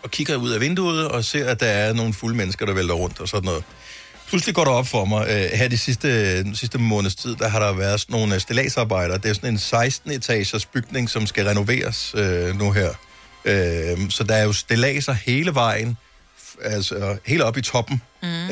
Og 0.03 0.11
kigger 0.11 0.37
ud 0.37 0.51
af 0.51 0.61
vinduet 0.61 1.09
og 1.09 1.25
ser, 1.25 1.49
at 1.49 1.61
der 1.61 1.67
er 1.67 1.93
nogle 1.93 2.15
fulde 2.15 2.37
mennesker, 2.37 2.67
der 2.67 2.73
vælter 2.73 2.95
rundt 2.95 3.21
og 3.21 3.29
sådan 3.29 3.45
noget. 3.45 3.65
Pludselig 4.29 4.55
går 4.55 4.65
det 4.65 4.73
op 4.73 4.87
for 4.87 5.05
mig, 5.05 5.27
øh, 5.29 5.59
her 5.59 5.69
de 5.69 5.79
sidste, 5.79 6.43
den 6.43 6.57
sidste 6.57 6.79
måneds 6.79 7.15
tid, 7.15 7.37
der 7.37 7.49
har 7.49 7.59
der 7.59 7.73
været 7.73 8.01
sådan 8.01 8.13
nogle 8.17 8.41
stillagsarbejder. 8.41 9.19
Det 9.19 9.31
er 9.31 9.35
sådan 9.35 9.51
en 9.51 9.59
16-etagers 9.59 10.65
bygning, 10.73 11.11
som 11.11 11.27
skal 11.27 11.45
renoveres 11.45 12.15
øh, 12.17 12.59
nu 12.59 12.71
her. 12.71 12.89
Øh, 13.45 14.11
så 14.11 14.25
der 14.25 14.35
er 14.35 14.45
jo 14.45 14.53
stilladser 14.53 15.13
hele 15.13 15.55
vejen, 15.55 15.97
altså 16.63 17.17
helt 17.25 17.43
op 17.43 17.57
i 17.57 17.63
toppen 17.63 18.03
Mm. 18.23 18.51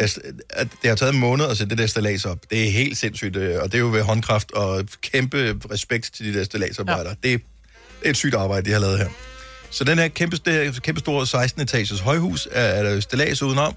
At 0.50 0.68
det 0.82 0.88
har 0.88 0.94
taget 0.94 1.14
en 1.14 1.20
måned 1.20 1.46
at 1.46 1.56
sætte 1.56 1.70
det 1.70 1.78
der 1.78 1.86
stillads 1.86 2.24
op. 2.24 2.38
Det 2.50 2.66
er 2.66 2.70
helt 2.70 2.98
sindssygt, 2.98 3.36
øh, 3.36 3.62
og 3.62 3.72
det 3.72 3.74
er 3.74 3.78
jo 3.78 3.90
ved 3.90 4.02
håndkraft 4.02 4.52
og 4.52 4.84
kæmpe 5.02 5.56
respekt 5.72 6.14
til 6.14 6.26
de 6.26 6.38
der 6.38 6.44
stilladsarbejdere. 6.44 7.14
Ja. 7.24 7.28
Det, 7.28 7.34
er, 7.34 7.38
et 8.10 8.16
sygt 8.16 8.34
arbejde, 8.34 8.66
de 8.66 8.72
har 8.72 8.80
lavet 8.80 8.98
her. 8.98 9.08
Så 9.70 9.84
den 9.84 9.98
her 9.98 10.08
kæmpe, 10.08 10.36
det 10.36 10.52
her 10.52 10.72
kæmpe 10.72 11.00
store 11.00 11.44
16-etages 11.44 12.00
højhus 12.00 12.48
er, 12.52 12.62
er 12.62 12.82
der 12.82 12.90
jo 12.90 13.00
stillads 13.00 13.42
udenom. 13.42 13.74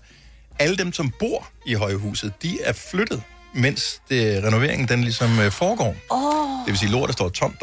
Alle 0.59 0.77
dem, 0.77 0.93
som 0.93 1.11
bor 1.19 1.47
i 1.65 1.73
højhuset, 1.73 2.33
de 2.41 2.57
er 2.63 2.73
flyttet, 2.73 3.21
mens 3.55 4.01
det, 4.09 4.43
renoveringen 4.43 4.87
den 4.87 5.03
ligesom 5.03 5.39
øh, 5.39 5.51
foregår. 5.51 5.95
Åh. 6.11 6.65
Det 6.65 6.71
vil 6.71 6.77
sige, 6.77 6.91
lortet 6.91 7.13
står 7.13 7.29
tomt 7.29 7.61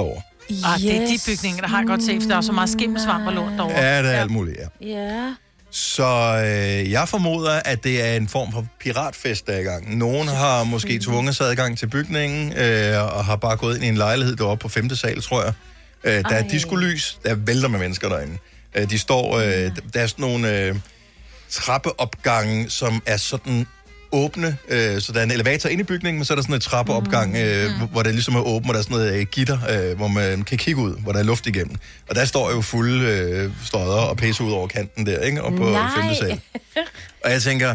derovre. 0.54 0.74
Ah, 0.74 0.80
det 0.80 0.96
er 0.96 1.06
de 1.06 1.18
bygninger, 1.26 1.60
der 1.60 1.68
har 1.68 1.78
jeg 1.78 1.86
godt 1.86 2.02
set, 2.02 2.22
for 2.22 2.28
der 2.28 2.36
er 2.36 2.40
så 2.40 2.52
meget 2.52 2.70
skimmelsvamp 2.70 3.26
og 3.26 3.32
lort 3.32 3.52
derovre. 3.52 3.78
Ja, 3.78 4.02
det 4.02 4.14
er 4.14 4.20
alt 4.20 4.30
muligt, 4.30 4.58
ja. 4.80 4.86
Ja. 4.86 5.34
Så 5.70 6.04
øh, 6.44 6.90
jeg 6.90 7.08
formoder, 7.08 7.60
at 7.64 7.84
det 7.84 8.06
er 8.08 8.14
en 8.16 8.28
form 8.28 8.52
for 8.52 8.66
piratfest, 8.80 9.46
der 9.46 9.52
er 9.52 9.58
i 9.58 9.62
gang. 9.62 9.98
Nogen 9.98 10.28
har 10.28 10.64
måske 10.64 10.98
tvunget 10.98 11.36
sig 11.36 11.46
adgang 11.46 11.78
til 11.78 11.86
bygningen, 11.86 12.52
øh, 12.52 13.16
og 13.16 13.24
har 13.24 13.36
bare 13.36 13.56
gået 13.56 13.76
ind 13.76 13.84
i 13.84 13.88
en 13.88 13.96
lejlighed 13.96 14.36
deroppe 14.36 14.62
på 14.62 14.68
femte 14.68 14.96
sal, 14.96 15.22
tror 15.22 15.42
jeg. 15.42 15.52
Øh, 16.04 16.24
der 16.24 16.36
er 16.36 16.48
diskolys, 16.48 17.18
der 17.24 17.34
vælter 17.34 17.68
med 17.68 17.78
mennesker 17.78 18.08
derinde. 18.08 18.38
Øh, 18.74 18.90
de 18.90 18.98
står, 18.98 19.36
øh, 19.38 19.70
der 19.94 20.00
er 20.00 20.06
sådan 20.06 20.22
nogle 20.22 20.58
øh, 20.58 20.74
trappeopgange, 21.50 22.70
som 22.70 23.02
er 23.06 23.16
sådan 23.16 23.66
åbne, 24.12 24.56
øh, 24.68 25.00
så 25.00 25.12
der 25.12 25.18
er 25.18 25.24
en 25.24 25.30
elevator 25.30 25.68
inde 25.68 25.80
i 25.80 25.84
bygningen, 25.84 26.18
men 26.18 26.24
så 26.24 26.32
er 26.32 26.34
der 26.34 26.42
sådan 26.42 26.54
en 26.54 26.60
trappeopgang, 26.60 27.36
øh, 27.36 27.70
mm. 27.80 27.88
hvor 27.88 28.02
der 28.02 28.10
ligesom 28.12 28.34
er 28.34 28.40
åben, 28.40 28.70
og 28.70 28.74
der 28.74 28.80
er 28.80 28.82
sådan 28.82 28.96
noget 28.96 29.14
øh, 29.14 29.26
gitter, 29.26 29.58
øh, 29.70 29.96
hvor 29.96 30.08
man 30.08 30.42
kan 30.42 30.58
kigge 30.58 30.80
ud, 30.80 30.94
hvor 31.02 31.12
der 31.12 31.18
er 31.18 31.22
luft 31.24 31.46
igennem. 31.46 31.76
Og 32.08 32.14
der 32.14 32.24
står 32.24 32.50
jo 32.50 32.60
fulde 32.60 33.06
øh, 33.06 33.50
støder 33.64 33.84
og 33.84 34.16
pisse 34.16 34.44
ud 34.44 34.52
over 34.52 34.66
kanten 34.66 35.06
der, 35.06 35.18
ikke? 35.18 35.42
Og 35.42 35.52
på 35.52 35.64
Nej. 35.64 35.90
femte 35.96 36.16
sal. 36.16 36.40
Og 37.24 37.30
jeg 37.30 37.42
tænker, 37.42 37.74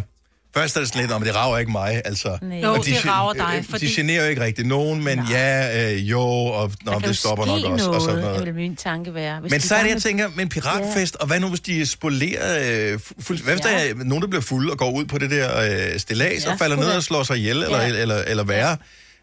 først 0.57 0.75
er 0.75 0.79
det 0.79 0.87
sådan 0.89 1.01
lidt, 1.01 1.11
om 1.11 1.23
det 1.23 1.35
rager 1.35 1.57
ikke 1.57 1.71
mig, 1.71 2.01
altså. 2.05 2.37
Nej. 2.41 2.57
Jo, 2.59 2.73
Og 2.73 2.85
det 2.85 3.05
rager 3.05 3.33
dig, 3.33 3.53
øh, 3.57 3.63
fordi- 3.69 3.87
De 3.87 3.91
generer 3.95 4.23
jo 4.23 4.29
ikke 4.29 4.41
rigtig 4.41 4.65
nogen, 4.65 5.03
men 5.03 5.17
Nej. 5.17 5.25
ja, 5.31 5.91
øh, 5.93 6.09
jo, 6.11 6.21
og 6.21 6.71
nå, 6.83 6.99
det 6.99 7.17
stopper 7.17 7.45
nok 7.45 7.63
også. 7.71 7.89
Og 7.89 8.01
sådan 8.01 8.19
noget. 8.19 8.45
vil 8.45 8.53
min 8.55 8.75
tanke 8.75 9.13
være. 9.13 9.39
Hvis 9.39 9.51
Men 9.51 9.61
de 9.61 9.67
så 9.67 9.75
er 9.75 9.83
det, 9.83 9.89
jeg 9.89 10.01
tænker, 10.01 10.27
men 10.35 10.49
piratfest, 10.49 11.15
og 11.15 11.27
hvad 11.27 11.39
nu, 11.39 11.49
hvis 11.49 11.59
de 11.59 11.85
spolerer... 11.85 12.59
Øh, 12.93 12.99
fuld, 13.19 13.43
hvad 13.43 13.53
hvis 13.53 13.61
der 13.65 13.69
er 13.69 13.93
nogen, 13.95 14.21
der 14.21 14.27
bliver 14.27 14.41
fulde 14.41 14.71
og 14.71 14.77
går 14.77 14.91
ud 14.91 15.05
på 15.05 15.17
det 15.17 15.31
der 15.31 15.61
øh, 15.93 15.99
stillads 15.99 16.45
Ja, 16.45 16.51
og 16.51 16.59
falder 16.59 16.75
ned 16.75 16.87
og 16.87 17.03
slår 17.03 17.23
sig 17.23 17.37
ihjel, 17.37 17.63
eller, 17.63 17.81
Ja. 17.81 17.85
eller, 17.87 18.01
eller, 18.01 18.15
eller 18.27 18.43
værre? 18.43 18.77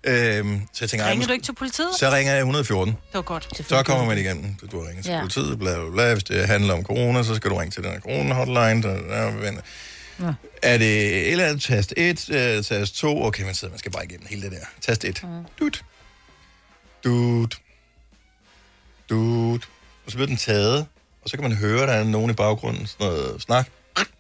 Øhm, 0.07 0.61
så 0.73 0.79
jeg 0.81 0.91
tænker, 0.91 1.11
Ringer 1.11 1.27
du 1.27 1.33
ikke 1.33 1.45
til 1.45 1.55
politiet? 1.55 1.89
så 1.99 2.11
ringer 2.11 2.33
jeg 2.33 2.41
114. 2.41 2.93
Det 2.95 3.15
var 3.15 3.23
godt. 3.23 3.49
Så 3.69 3.83
kommer 3.83 4.05
man 4.05 4.19
igennem. 4.19 4.45
Du 4.73 4.81
har 4.83 4.89
ringet 4.89 5.05
til 5.05 5.13
Ja. 5.13 5.21
politiet, 5.21 5.59
bla, 5.59 5.75
bla, 5.75 5.91
bla. 5.93 6.13
Hvis 6.13 6.25
det 6.25 6.47
handler 6.47 6.75
om 6.75 6.83
corona, 6.85 7.23
så 7.23 7.35
skal 7.35 7.51
du 7.51 7.57
ringe 7.57 7.71
til 7.71 7.83
den 7.83 7.91
her 7.93 8.01
corona-hotline. 8.01 8.83
Der, 8.83 8.89
der, 8.89 9.31
der, 9.41 9.53
Ja. 10.21 10.33
er 10.63 10.79
det 10.79 11.07
et 11.07 11.31
eller 11.33 11.45
andet 11.47 11.63
tast 11.63 11.95
1, 11.97 12.31
øh, 12.31 12.65
tast 12.65 12.97
2? 12.97 13.23
Okay, 13.23 13.45
man, 13.45 13.55
sidder, 13.55 13.73
man 13.73 13.79
skal 13.79 13.93
bare 13.93 14.05
igennem 14.05 14.27
hele 14.31 14.43
det 14.43 14.53
der. 14.53 14.67
Tast 14.81 15.05
1. 15.05 15.21
Mm. 15.23 15.29
Dut. 15.61 15.85
Dut. 17.05 17.59
Dut. 19.11 19.69
Og 20.07 20.11
så 20.11 20.17
bliver 20.17 20.27
den 20.27 20.37
taget, 20.37 20.87
og 21.23 21.29
så 21.31 21.37
kan 21.37 21.43
man 21.43 21.53
høre, 21.57 21.87
der 21.87 21.93
er 21.93 22.05
nogen 22.05 22.31
i 22.31 22.35
baggrunden, 22.35 22.87
sådan 22.87 23.07
noget 23.07 23.43
snak. 23.43 23.69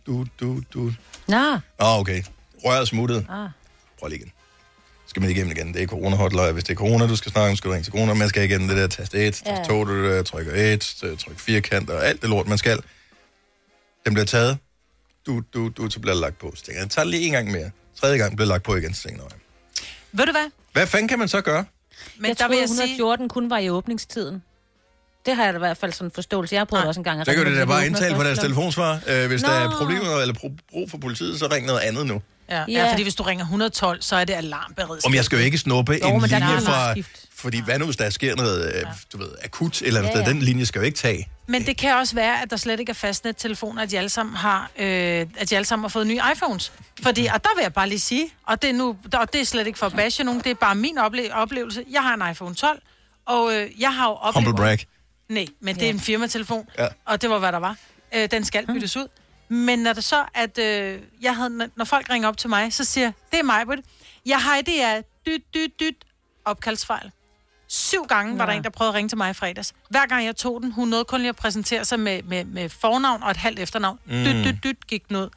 Dut, 0.06 0.28
dut, 0.40 0.64
dut. 0.74 0.92
Nå. 1.28 1.52
Oh, 1.78 1.98
okay. 2.00 2.22
Røret 2.64 2.88
smuttet. 2.88 3.26
Ah. 3.30 3.48
Prøv 3.98 4.08
lige 4.08 4.18
igen. 4.18 4.32
Skal 5.06 5.22
man 5.22 5.30
igennem 5.30 5.52
igen. 5.56 5.74
Det 5.74 5.82
er 5.82 5.86
corona-hotline. 5.86 6.52
Hvis 6.52 6.64
det 6.64 6.70
er 6.72 6.76
corona, 6.76 7.06
du 7.06 7.16
skal 7.16 7.32
snakke 7.32 7.50
om, 7.50 7.56
skal 7.56 7.68
du 7.68 7.72
ringe 7.72 7.84
til 7.84 7.92
corona. 7.92 8.14
Man 8.14 8.28
skal 8.28 8.44
igennem 8.44 8.68
det 8.68 8.76
der 8.76 8.86
tast 8.86 9.14
1, 9.14 9.34
tast 9.34 9.46
Ja. 9.46 9.64
2, 9.64 9.84
du 9.84 9.92
øh, 9.92 10.24
trykker 10.24 10.52
1, 10.72 10.94
øh, 11.02 11.18
tryk 11.18 11.38
firkant 11.38 11.90
og 11.90 12.06
alt 12.06 12.22
det 12.22 12.30
lort, 12.30 12.48
man 12.48 12.58
skal. 12.58 12.80
Den 14.06 14.14
bliver 14.14 14.26
taget. 14.26 14.58
Du, 15.26 15.42
du, 15.54 15.68
du, 15.68 15.90
så 15.90 16.00
bliver 16.00 16.14
det 16.14 16.20
lagt 16.20 16.38
på. 16.38 16.52
Så 16.56 16.62
tænker 16.64 16.72
jeg, 16.80 16.82
jeg 16.84 16.90
tager 16.90 17.04
det 17.04 17.10
lige 17.10 17.26
en 17.26 17.32
gang 17.32 17.50
mere. 17.50 17.70
Tredje 18.00 18.18
gang 18.18 18.36
bliver 18.36 18.44
det 18.46 18.48
lagt 18.48 18.62
på 18.64 18.76
igen, 18.76 18.94
så 18.94 19.02
tænker 19.02 19.22
jeg, 19.22 19.30
"Nå, 19.30 19.36
Ved 20.12 20.26
du 20.26 20.32
hvad? 20.32 20.50
Hvad 20.72 20.86
fanden 20.86 21.08
kan 21.08 21.18
man 21.18 21.28
så 21.28 21.40
gøre? 21.40 21.64
Men 22.18 22.28
jeg 22.28 22.38
der 22.38 22.44
der 22.44 22.48
vil 22.48 22.58
jeg 22.58 22.68
sige- 22.68 22.82
114 22.82 23.28
kun 23.28 23.50
var 23.50 23.58
i 23.58 23.68
åbningstiden. 23.70 24.42
Det 25.26 25.36
har 25.36 25.44
jeg 25.44 25.52
da 25.52 25.58
i 25.58 25.66
hvert 25.66 25.76
fald 25.76 25.92
sådan 25.92 26.06
en 26.06 26.10
forståelse. 26.14 26.54
Jeg 26.54 26.60
har 26.60 26.64
prøvet 26.64 26.86
også 26.86 27.00
en 27.00 27.04
gang 27.04 27.20
at 27.20 27.26
Så 27.26 27.32
kan 27.32 27.40
ringe, 27.40 27.50
du 27.54 27.56
da 27.60 27.64
men 27.64 27.68
bare 27.68 27.86
indtale 27.86 28.14
på 28.16 28.22
deres 28.22 28.38
telefonsvar. 28.38 29.00
Øh, 29.06 29.26
hvis 29.26 29.42
Nå. 29.42 29.48
der 29.48 29.54
er 29.54 29.70
problemer 29.78 30.20
eller 30.20 30.34
brug 30.70 30.90
for 30.90 30.98
politiet, 30.98 31.38
så 31.38 31.46
ring 31.46 31.66
noget 31.66 31.80
andet 31.80 32.06
nu. 32.06 32.22
Ja, 32.50 32.58
Ja. 32.58 32.64
ja, 32.68 32.90
fordi 32.92 33.02
hvis 33.02 33.14
du 33.14 33.22
ringer 33.22 33.44
112, 33.44 34.02
så 34.02 34.16
er 34.16 34.24
det 34.24 34.34
alarmberedskab. 34.34 35.08
Om 35.08 35.14
jeg 35.14 35.24
skal 35.24 35.38
jo 35.38 35.44
ikke 35.44 35.58
snuppe 35.58 35.92
Jo, 36.02 36.08
en 36.16 36.22
linje 36.22 36.60
fra... 36.60 36.94
Fordi 37.34 37.60
hvad 37.60 37.78
nu, 37.78 37.84
hvis 37.84 37.96
der 37.96 38.10
sker 38.10 38.36
noget, 38.36 38.74
øh, 38.74 38.82
du 39.12 39.18
ved, 39.18 39.28
akut 39.44 39.82
eller 39.82 40.00
Ja, 40.00 40.06
andet 40.06 40.18
sted, 40.18 40.26
ja. 40.26 40.38
den 40.38 40.42
linje 40.42 40.66
skal 40.66 40.78
jo 40.78 40.84
ikke 40.86 40.98
tage. 40.98 41.28
Men 41.52 41.66
det 41.66 41.76
kan 41.76 41.94
også 41.96 42.14
være, 42.14 42.42
at 42.42 42.50
der 42.50 42.56
slet 42.56 42.80
ikke 42.80 42.90
er 42.90 42.94
fastnettelefoner, 42.94 43.82
at 43.82 43.90
de 43.90 43.98
alle 43.98 44.08
sammen 44.08 44.36
har, 44.36 44.70
øh, 44.78 44.86
at 45.38 45.50
de 45.50 45.56
alle 45.56 45.64
sammen 45.66 45.84
har 45.84 45.88
fået 45.88 46.06
nye 46.06 46.20
iPhones. 46.34 46.72
Fordi, 47.02 47.26
og 47.26 47.44
der 47.44 47.50
vil 47.56 47.62
jeg 47.62 47.72
bare 47.72 47.88
lige 47.88 48.00
sige, 48.00 48.30
og 48.46 48.62
det 48.62 48.70
er, 48.70 48.74
nu, 48.74 48.96
og 49.14 49.32
det 49.32 49.40
er 49.40 49.44
slet 49.44 49.66
ikke 49.66 49.78
for 49.78 49.86
at 49.86 49.92
bashe 49.92 50.24
nogen, 50.24 50.40
det 50.40 50.50
er 50.50 50.54
bare 50.54 50.74
min 50.74 50.98
ople- 50.98 51.32
oplevelse. 51.32 51.84
Jeg 51.90 52.02
har 52.02 52.14
en 52.14 52.30
iPhone 52.30 52.54
12, 52.54 52.82
og 53.26 53.54
øh, 53.54 53.80
jeg 53.80 53.94
har 53.94 54.08
jo 54.08 54.12
oplevet... 54.14 54.46
Humble 54.46 54.62
brag. 54.62 54.78
Nej, 55.28 55.46
men 55.60 55.74
det 55.74 55.84
er 55.84 55.90
en 55.90 56.00
firmatelefon, 56.00 56.68
Ja. 56.78 56.86
og 57.04 57.22
det 57.22 57.30
var, 57.30 57.38
hvad 57.38 57.52
der 57.52 57.58
var. 57.58 57.76
Øh, 58.14 58.30
den 58.30 58.44
skal 58.44 58.66
byttes 58.66 58.96
ud. 58.96 59.08
Men 59.48 59.78
når 59.78 59.92
det 59.92 60.04
så, 60.04 60.24
at 60.34 60.58
øh, 60.58 61.00
jeg 61.22 61.36
havde, 61.36 61.68
når- 61.76 61.84
folk 61.84 62.10
ringer 62.10 62.28
op 62.28 62.36
til 62.36 62.50
mig, 62.50 62.72
så 62.72 62.84
siger 62.84 63.04
jeg, 63.04 63.12
det 63.30 63.38
er 63.38 63.42
mig, 63.42 63.66
Britt. 63.66 63.82
Jeg 64.26 64.38
har 64.42 64.60
det 64.60 64.82
er 64.82 65.02
dyt, 65.26 65.42
dyt, 65.54 65.80
dyt, 65.80 65.96
opkaldsfejl. 66.44 67.10
Syv 67.74 68.04
gange 68.08 68.38
var 68.38 68.44
der 68.46 68.52
Ja. 68.52 68.58
en, 68.58 68.64
der 68.64 68.70
prøvede 68.70 68.88
at 68.90 68.94
ringe 68.94 69.08
til 69.08 69.18
mig 69.18 69.30
i 69.30 69.34
fredags. 69.34 69.72
Hver 69.90 70.06
gang 70.06 70.24
jeg 70.26 70.36
tog 70.36 70.60
den, 70.62 70.72
hun 70.72 70.88
nåede 70.88 71.04
kun 71.04 71.20
lige 71.20 71.28
at 71.28 71.36
præsentere 71.36 71.84
sig 71.84 72.00
med, 72.00 72.22
med, 72.22 72.44
med 72.44 72.68
fornavn 72.68 73.22
og 73.22 73.30
et 73.30 73.36
halvt 73.36 73.58
efternavn. 73.58 73.98
Mm. 74.06 74.12
Dyt, 74.24 74.44
dyt, 74.44 74.64
dyt, 74.64 74.86
gik 74.86 75.08
den 75.08 75.16
ud. 75.16 75.28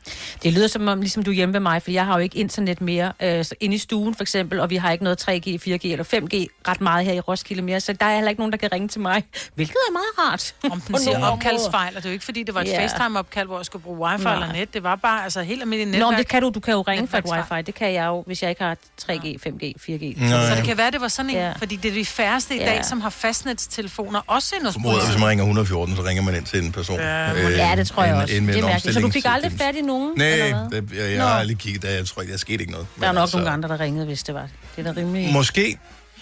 Det 0.44 0.54
lyder 0.54 0.68
som 0.68 0.88
om, 0.88 1.00
ligesom 1.02 1.24
du 1.24 1.32
er 1.32 1.36
hjemme 1.36 1.54
ved 1.54 1.60
mig, 1.60 1.82
for 1.82 1.92
jeg 1.92 2.06
har 2.06 2.14
jo 2.14 2.20
ikke 2.20 2.38
internet 2.38 2.82
mere 2.82 3.12
øh, 3.22 3.46
så 3.46 3.56
inde 3.60 3.76
i 3.76 3.78
stuen 3.78 4.16
for 4.16 4.22
eksempel, 4.24 4.60
og 4.60 4.70
vi 4.70 4.76
har 4.76 4.92
ikke 4.92 5.04
noget 5.04 5.30
3G, 5.30 5.48
4G 5.48 5.80
eller 5.84 6.04
5G 6.04 6.68
ret 6.68 6.82
meget 6.82 7.06
her 7.06 7.14
i 7.14 7.20
Roskilde 7.20 7.62
mere, 7.62 7.80
så 7.80 7.94
der 7.94 8.06
er 8.06 8.16
heller 8.16 8.30
ikke 8.30 8.42
nogen, 8.42 8.52
der 8.52 8.58
kan 8.58 8.72
ringe 8.72 8.88
til 8.88 9.02
mig, 9.02 9.24
hvilket 9.56 9.76
er 9.90 9.92
meget 9.92 10.32
rart. 10.32 10.56
Om 10.72 10.82
den 10.82 10.98
siger 11.00 11.26
opkaldsfejl, 11.26 11.96
og 11.98 12.04
det 12.04 12.06
er 12.06 12.10
jo 12.10 12.14
ikke, 12.14 12.26
fordi 12.26 12.44
det 12.44 12.56
var 12.56 12.62
et 12.62 12.68
Ja. 12.68 12.72
yeah. 12.82 12.90
FaceTime-opkald, 12.90 13.48
hvor 13.48 13.58
jeg 13.60 13.66
skulle 13.66 13.84
bruge 13.84 14.00
wifi 14.00 14.24
Nej. 14.24 14.34
eller 14.34 14.54
net. 14.54 14.74
Det 14.74 14.84
var 14.84 14.96
bare 14.96 15.24
altså 15.24 15.42
helt 15.42 15.62
almindeligt 15.62 15.92
Nå, 15.92 15.98
netværk. 15.98 16.12
men 16.12 16.18
det 16.18 16.28
kan 16.28 16.42
du, 16.42 16.50
du 16.50 16.60
kan 16.60 16.74
jo 16.74 16.82
ringe 16.82 17.08
fra 17.08 17.18
et 17.18 17.26
wifi, 17.26 17.62
det 17.62 17.76
kan 17.76 17.94
jeg 17.94 18.06
jo, 18.06 18.24
hvis 18.28 18.42
jeg 18.42 18.50
ikke 18.50 18.64
har 18.64 18.76
3G, 19.02 19.26
5G, 19.48 19.74
4G. 19.80 20.22
Nå, 20.24 20.30
Så 20.30 20.36
ja. 20.36 20.56
det 20.56 20.64
kan 20.66 20.78
være, 20.78 20.92
det 20.92 21.02
var 21.02 21.08
sådan 21.08 21.30
en, 21.30 21.36
Ja. 21.36 21.48
ja. 21.48 21.54
fordi 21.58 21.76
det 21.76 21.90
er 21.92 21.96
de 21.96 22.06
færreste 22.26 22.56
i 22.56 22.60
Ja. 22.60 22.66
dag, 22.66 22.86
som 22.86 23.02
har 23.02 23.10
fastnetstelefoner, 23.10 24.22
også 24.28 24.56
endnu 24.56 24.72
Formoder, 24.72 25.06
hvis 25.06 25.20
man 25.20 25.28
ringer 25.30 25.44
114, 25.44 25.96
så 25.96 26.02
ringer 26.04 26.24
man 26.24 26.36
ind 26.36 26.46
til 26.46 26.64
en 26.66 26.72
person. 26.72 27.00
Ja, 27.00 27.34
øh, 27.34 27.52
Ja, 27.52 27.76
det 27.76 27.88
tror 27.88 28.04
jeg 28.04 28.16
en- 28.16 28.22
også. 28.22 28.36
en 28.36 28.46
med 28.46 28.54
Det 28.54 28.60
en 28.60 28.66
er 28.66 28.70
mærkeligt. 28.70 28.94
Så 28.96 29.02
du 29.02 29.12
fik 29.12 29.26
aldrig 29.28 29.52
fat 29.52 29.76
i 29.76 29.82
nogen? 29.82 30.14
Nej, 30.18 30.28
det, 30.72 30.90
jeg, 30.96 31.10
jeg 31.12 31.18
Nå. 31.18 31.24
har 31.24 31.40
aldrig 31.40 31.58
kigget 31.58 31.82
der. 31.82 31.90
Jeg 31.90 32.06
tror 32.08 32.22
ikke, 32.22 32.32
der 32.32 32.38
skete 32.40 32.60
ikke 32.62 32.72
noget. 32.72 32.88
Der 33.00 33.08
er 33.08 33.12
nok 33.12 33.22
altså, 33.22 33.38
nogle 33.38 33.52
andre, 33.52 33.70
der 33.70 33.80
ringede, 33.80 34.06
hvis 34.06 34.24
det 34.24 34.36
var. 34.36 34.48
Det 34.76 34.88
er 34.88 34.94
da 34.94 35.00
rimelig... 35.00 35.34
Måske. 35.34 35.78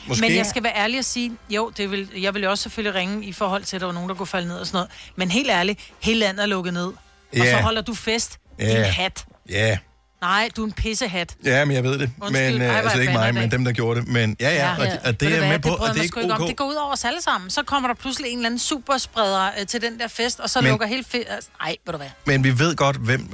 Måske. 0.08 0.22
Men 0.22 0.36
jeg 0.36 0.46
skal 0.46 0.64
være 0.64 0.76
ærlig 0.78 1.00
og 1.00 1.06
sige, 1.06 1.32
jo, 1.50 1.72
det 1.78 1.92
vil, 1.92 2.10
jeg 2.22 2.34
vil 2.34 2.44
jo 2.44 2.50
også 2.50 2.62
selvfølgelig 2.62 3.00
ringe 3.00 3.26
i 3.26 3.34
forhold 3.34 3.64
til, 3.64 3.76
at 3.78 3.80
der 3.80 3.86
var 3.86 3.94
nogen, 3.94 4.10
der 4.10 4.16
kunne 4.16 4.28
falde 4.28 4.48
ned 4.48 4.56
og 4.58 4.68
sådan 4.68 4.76
noget. 4.78 4.90
Men 5.16 5.32
helt 5.32 5.50
ærligt, 5.52 5.80
hele 6.02 6.20
landet 6.20 6.44
er 6.44 6.48
lukket 6.48 6.74
ned. 6.74 6.86
Og 6.86 6.96
Ja. 7.38 7.52
så 7.52 7.58
holder 7.58 7.82
du 7.82 7.94
fest. 7.94 8.38
Ja. 8.60 8.70
Din 8.70 8.84
hat. 8.84 9.26
Ja, 9.50 9.78
Nej, 10.24 10.50
du 10.56 10.62
er 10.62 10.66
en 10.66 10.72
pissehat. 10.72 11.36
ja, 11.46 11.66
men 11.66 11.76
jeg 11.76 11.84
ved 11.84 12.00
det. 12.00 12.12
Undskyld, 12.22 12.52
men, 12.52 12.62
øh, 12.62 12.78
altså 12.78 13.00
ikke 13.00 13.14
mig, 13.14 13.34
men 13.34 13.52
dem, 13.52 13.66
der 13.66 13.72
gjorde 13.72 14.00
det. 14.00 14.08
Men 14.10 14.36
ja, 14.40 14.54
ja, 14.56 14.72
og, 14.72 14.78
og 14.78 14.88
Ved 15.06 15.14
det 15.14 15.34
er 15.34 15.38
jeg 15.42 15.50
med 15.50 15.60
på, 15.60 15.70
det 15.70 15.78
og 15.78 15.88
det 15.90 16.00
er 16.00 16.04
ikke 16.04 16.22
ikke 16.22 16.34
om. 16.34 16.48
Det 16.48 16.58
går 16.58 16.66
ud 16.66 16.76
over 16.76 16.94
os 16.94 17.06
alle 17.06 17.22
sammen. 17.22 17.50
Så 17.50 17.64
kommer 17.64 17.90
der 17.90 17.96
pludselig 17.96 18.32
en 18.32 18.38
eller 18.38 18.46
anden 18.50 18.60
superspreder 18.60 19.50
øh, 19.60 19.68
til 19.68 19.82
den 19.82 20.00
der 20.00 20.08
fest, 20.08 20.40
og 20.40 20.50
så 20.50 20.62
Men- 20.62 20.70
lukker 20.70 20.88
helt 20.88 21.08
fedt. 21.08 21.28
Altså, 21.30 21.50
nej, 21.62 21.76
ved 21.86 21.92
du 21.92 21.98
hvad. 21.98 22.10
Men 22.26 22.44
vi 22.44 22.60
ved 22.60 22.76
godt, 22.76 22.96
hvem... 22.98 23.30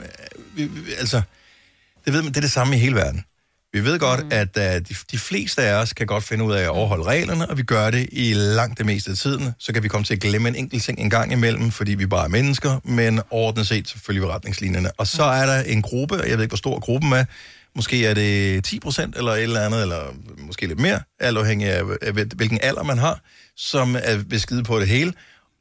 øh, 0.58 0.66
vi, 0.86 0.92
altså, 1.00 1.22
det, 2.06 2.14
ved 2.14 2.22
man, 2.22 2.30
det 2.32 2.38
er 2.38 2.42
det 2.42 2.52
samme 2.52 2.76
i 2.76 2.80
hele 2.80 2.96
verden. 2.96 3.24
Vi 3.74 3.84
ved 3.84 4.00
godt, 4.00 4.24
mm. 4.24 4.32
at 4.32 4.58
uh, 4.58 4.64
de, 4.64 4.96
de 5.12 5.20
fleste 5.20 5.62
af 5.62 5.82
os 5.82 5.94
kan 5.94 6.08
godt 6.08 6.24
finde 6.24 6.44
ud 6.44 6.54
af 6.54 6.62
at 6.62 6.70
overholde 6.70 7.04
reglerne, 7.04 7.50
og 7.50 7.58
vi 7.58 7.64
gør 7.64 7.92
det 7.92 8.10
i 8.12 8.34
langt 8.34 8.78
det 8.78 8.86
meste 8.86 9.12
af 9.12 9.18
tiden. 9.18 9.54
Så 9.60 9.74
kan 9.74 9.84
vi 9.84 9.88
komme 9.88 10.06
til 10.06 10.14
at 10.14 10.20
glemme 10.20 10.50
en 10.50 10.56
enkelt 10.56 10.84
ting 10.84 11.00
en 11.00 11.10
gang 11.10 11.32
imellem, 11.32 11.72
fordi 11.72 11.94
vi 11.94 12.06
bare 12.06 12.24
er 12.24 12.30
mennesker, 12.30 12.80
men 12.84 13.22
overordnet 13.30 13.68
set 13.68 13.88
så 13.88 14.00
følger 14.00 14.22
vi 14.22 14.28
retningslinjerne. 14.28 14.92
Og 14.98 15.08
så 15.08 15.24
er 15.24 15.46
der 15.46 15.62
en 15.62 15.82
gruppe, 15.82 16.16
og 16.16 16.30
jeg 16.30 16.38
ved 16.38 16.44
ikke, 16.44 16.52
hvor 16.52 16.58
stor 16.58 16.80
gruppen 16.80 17.14
er, 17.14 17.26
måske 17.76 18.06
er 18.06 18.14
det 18.14 18.64
10 18.64 18.80
procent 18.80 19.18
eller 19.18 19.32
et 19.32 19.44
eller 19.44 19.62
andet, 19.62 19.82
eller 19.82 20.14
måske 20.38 20.68
lidt 20.68 20.80
mere, 20.80 21.00
alt 21.20 21.38
afhængig 21.38 21.70
af, 21.70 21.84
hvilken 22.36 22.60
alder 22.62 22.84
man 22.84 22.98
har, 22.98 23.22
som 23.58 23.96
er 23.96 24.16
vil 24.16 24.42
skide 24.42 24.64
på 24.64 24.80
det 24.80 24.88
hele. 24.88 25.14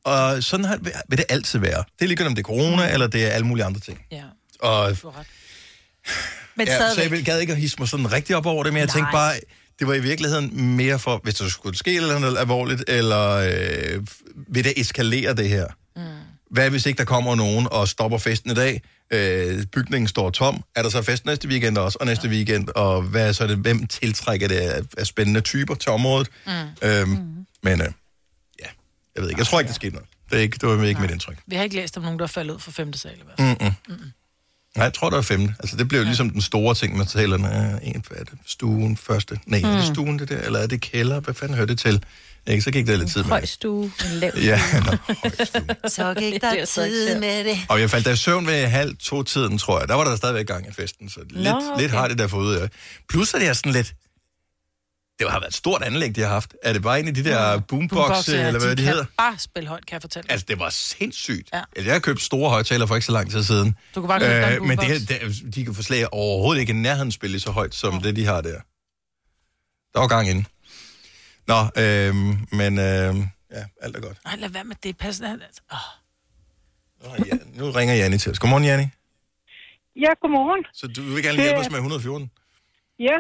Og 0.05 0.43
sådan 0.43 0.65
har, 0.65 0.79
vil 1.09 1.19
det 1.19 1.27
altid 1.29 1.59
være. 1.59 1.85
Det 1.99 2.05
er 2.05 2.07
ligegyldigt, 2.07 2.29
om 2.29 2.35
det 2.35 2.43
er 2.43 2.47
corona, 2.47 2.93
eller 2.93 3.07
det 3.07 3.27
er 3.27 3.29
alle 3.29 3.47
mulige 3.47 3.65
andre 3.65 3.81
ting. 3.81 4.01
Ja. 4.13 4.23
Og 4.61 4.97
Men 6.57 6.67
ja, 6.67 6.77
så 6.79 6.85
jeg 6.85 6.93
stadigvæk. 6.93 7.19
vil- 7.19 7.25
gad 7.25 7.41
ikke 7.41 7.53
at 7.53 7.59
hisse 7.59 7.77
mig 7.79 7.89
sådan 7.89 8.13
rigtig 8.13 8.37
op 8.37 8.47
over 8.47 8.65
det, 8.65 8.73
men 8.73 8.79
jeg 8.81 8.87
Nej. 8.87 8.95
tænkte 8.95 9.13
bare, 9.13 9.35
det 9.79 9.87
var 9.87 9.95
i 9.95 10.01
virkeligheden 10.01 10.63
mere 10.77 10.99
for, 10.99 11.21
hvis 11.23 11.35
der 11.35 11.49
skulle 11.49 11.77
ske 11.79 11.97
noget 12.01 12.39
alvorligt, 12.39 12.85
eller 12.89 13.29
øh, 13.31 14.07
vil 14.49 14.65
det 14.65 14.73
eskalere 14.81 15.35
det 15.35 15.49
her? 15.49 15.67
Mm. 15.97 16.03
Hvad 16.51 16.71
hvis 16.71 16.87
ikke 16.87 16.99
der 16.99 17.05
kommer 17.05 17.35
nogen 17.35 17.69
og 17.71 17.89
stopper 17.89 18.19
festen 18.19 18.51
i 18.51 18.55
dag? 18.55 18.83
Øh, 19.13 19.65
bygningen 19.67 20.09
står 20.09 20.31
tom. 20.31 20.63
Er 20.77 20.83
der 20.83 20.91
så 20.91 21.03
fest 21.03 21.25
næste 21.27 21.49
weekend 21.49 21.79
også, 21.79 21.99
og 22.01 22.07
næste 22.07 22.29
ja. 22.29 22.35
weekend? 22.35 22.69
Og 22.69 23.03
hvad 23.03 23.29
er 23.29 23.33
så 23.33 23.47
det, 23.47 23.57
hvem 23.57 23.87
tiltrækker 23.87 24.49
det 24.49 24.57
af, 24.57 24.83
af 24.99 25.07
spændende 25.07 25.41
typer 25.41 25.75
til 25.75 25.93
området? 25.93 26.29
Mm. 26.47 26.53
Øhm, 26.83 27.09
mm. 27.09 27.17
Men 27.63 27.81
øh, 27.81 27.89
ja, 28.61 28.67
jeg 29.15 29.23
ved 29.23 29.29
ikke. 29.29 29.39
Jeg 29.39 29.47
tror 29.47 29.61
ikke, 29.61 29.69
der 29.69 29.75
skete 29.75 29.95
noget. 29.95 30.09
Det, 30.31 30.37
er 30.39 30.43
ikke, 30.43 30.59
det 30.61 30.69
var 30.69 30.85
ikke 30.85 31.01
mit 31.01 31.11
indtryk. 31.11 31.37
Vi 31.47 31.57
har 31.57 31.63
ikke 31.65 31.77
læst 31.77 31.97
om 31.97 32.03
nogen, 32.03 32.19
der 32.19 32.23
er 32.25 32.29
faldet 32.29 32.55
ud 32.55 32.59
fra 32.61 32.73
femte 32.73 32.99
sal. 32.99 33.13
i 33.13 33.23
hvert 33.25 33.59
fald. 33.59 33.71
Mm-mm. 33.89 34.13
Nej, 34.79 34.85
jeg 34.85 34.95
tror, 34.95 35.11
det 35.11 35.16
var 35.16 35.22
femte. 35.22 35.55
Altså, 35.61 35.76
det 35.76 35.89
blev 35.89 36.01
ja. 36.01 36.05
ligesom 36.05 36.31
den 36.31 36.41
store 36.43 36.74
ting, 36.74 36.97
man 36.97 37.07
taler. 37.07 37.35
Øh, 37.35 37.89
en, 37.89 38.05
hvad 38.09 38.18
er 38.18 38.24
det? 38.24 38.33
Stuen 38.47 38.97
første. 38.97 39.39
Nej, 39.47 39.59
mm. 39.61 39.66
er 39.66 39.70
det 39.76 39.89
Mm. 39.89 39.95
stuen, 39.95 40.18
det 40.18 40.29
der? 40.29 40.39
Eller 40.41 40.59
er 40.59 40.66
det 40.66 40.81
kælder? 40.81 41.20
Hvad 41.20 41.35
fanden 41.35 41.55
hører 41.57 41.66
det 41.66 41.79
til? 41.79 42.03
Ikke, 42.47 42.62
så 42.62 42.70
gik 42.70 42.87
der 42.87 42.97
lidt 42.97 43.11
tid 43.11 43.22
med 43.22 43.29
Høj 43.31 43.41
det. 43.41 43.49
stue, 43.49 43.85
en 43.85 43.91
lav 44.12 44.31
Ja, 44.51 44.61
nå. 44.87 44.97
Så 45.89 46.14
gik 46.18 46.43
er 46.43 46.53
ikke 46.53 46.66
sjovt. 46.66 47.20
med 47.20 47.45
det. 47.45 47.59
Og 47.68 47.81
jeg 47.81 47.91
faldt 47.91 48.07
der 48.07 48.12
i 48.12 48.16
søvn 48.16 48.47
ved 48.47 48.66
halv 48.66 48.97
to 48.97 49.22
tiden, 49.22 49.59
tror 49.59 49.79
jeg. 49.79 49.89
Der 49.89 49.95
var 49.95 50.05
der 50.05 50.16
stadigvæk 50.16 50.47
gang 50.47 50.68
i 50.68 50.72
festen, 50.72 51.09
så 51.09 51.20
lidt, 51.31 51.49
okay. 51.49 51.81
lidt 51.81 51.93
har 51.93 52.09
det 52.09 52.18
der 52.18 52.26
fået 52.26 52.45
ud 52.47 52.55
af. 52.55 52.68
Plus 53.09 53.35
er 53.35 53.39
det 53.39 53.49
er 53.49 53.53
sådan 53.53 53.72
lidt... 53.72 53.95
Det 55.19 55.31
har 55.31 55.41
været 55.41 55.49
et 55.51 55.55
stort 55.55 55.83
anlæg, 55.83 56.16
de 56.16 56.21
har 56.21 56.29
haft. 56.29 56.55
Er 56.62 56.73
det 56.73 56.83
bare 56.83 57.01
en 57.01 57.09
af 57.09 57.14
de 57.14 57.25
der 57.25 57.61
boombox, 57.61 58.29
ja, 58.29 58.47
eller 58.47 58.61
hvad 58.61 58.77
de, 58.77 58.83
kan 58.83 58.93
hedder? 58.93 59.05
bare 59.19 59.39
spille 59.39 59.69
højt, 59.69 59.87
kan 59.87 59.95
jeg 59.95 60.01
fortælle 60.03 60.23
dig. 60.27 60.31
Altså, 60.33 60.47
det 60.49 60.59
var 60.59 60.71
sindssygt. 60.71 61.49
Ja. 61.53 61.59
Altså, 61.77 61.85
jeg 61.85 61.93
har 61.95 62.01
købt 62.01 62.21
store 62.21 62.51
højtalere 62.51 62.89
for 62.89 62.95
ikke 62.95 63.07
så 63.07 63.12
lang 63.12 63.31
tid 63.31 63.43
siden. 63.43 63.77
Du 63.95 64.01
kan 64.01 64.09
bare 64.09 64.21
købe 64.21 64.62
en 64.62 64.69
Men 64.69 64.77
boombox. 64.77 64.99
det, 65.01 65.09
det, 65.45 65.55
de 65.55 65.64
kan 65.64 65.75
få 65.75 65.83
slag 65.83 66.12
overhovedet 66.12 66.61
ikke 66.61 66.71
i 66.71 66.77
nærheden 66.77 67.12
spille 67.12 67.41
så 67.41 67.51
højt, 67.51 67.75
som 67.75 68.01
det, 68.03 68.16
de 68.16 68.25
har 68.25 68.41
der. 68.41 68.61
Der 69.95 70.01
var 70.01 70.07
gang 70.09 70.29
inde. 70.29 70.45
Nå, 71.47 71.61
øhm, 71.83 72.47
men 72.53 72.79
øhm, 72.79 73.29
ja, 73.57 73.62
alt 73.83 73.97
er 73.97 74.01
godt. 74.01 74.19
Nej, 74.25 74.37
lad 74.37 74.49
være 74.49 74.64
med 74.64 74.77
det. 74.83 74.97
Pas. 74.99 75.21
Altså. 75.21 75.62
Oh. 75.71 75.79
Nå, 77.19 77.25
ja, 77.27 77.37
nu 77.55 77.71
ringer 77.71 77.95
Janni 77.95 78.19
til 78.19 78.31
os. 78.33 78.39
Godmorgen, 78.39 78.64
Janni. 78.64 78.87
Ja, 79.97 80.11
godmorgen. 80.23 80.64
Så 80.75 80.87
du 80.87 81.03
vil 81.03 81.23
gerne 81.23 81.43
hjælpe 81.43 81.61
os 81.61 81.71
med 81.71 81.79
114? 81.79 82.31
Ja, 82.99 83.19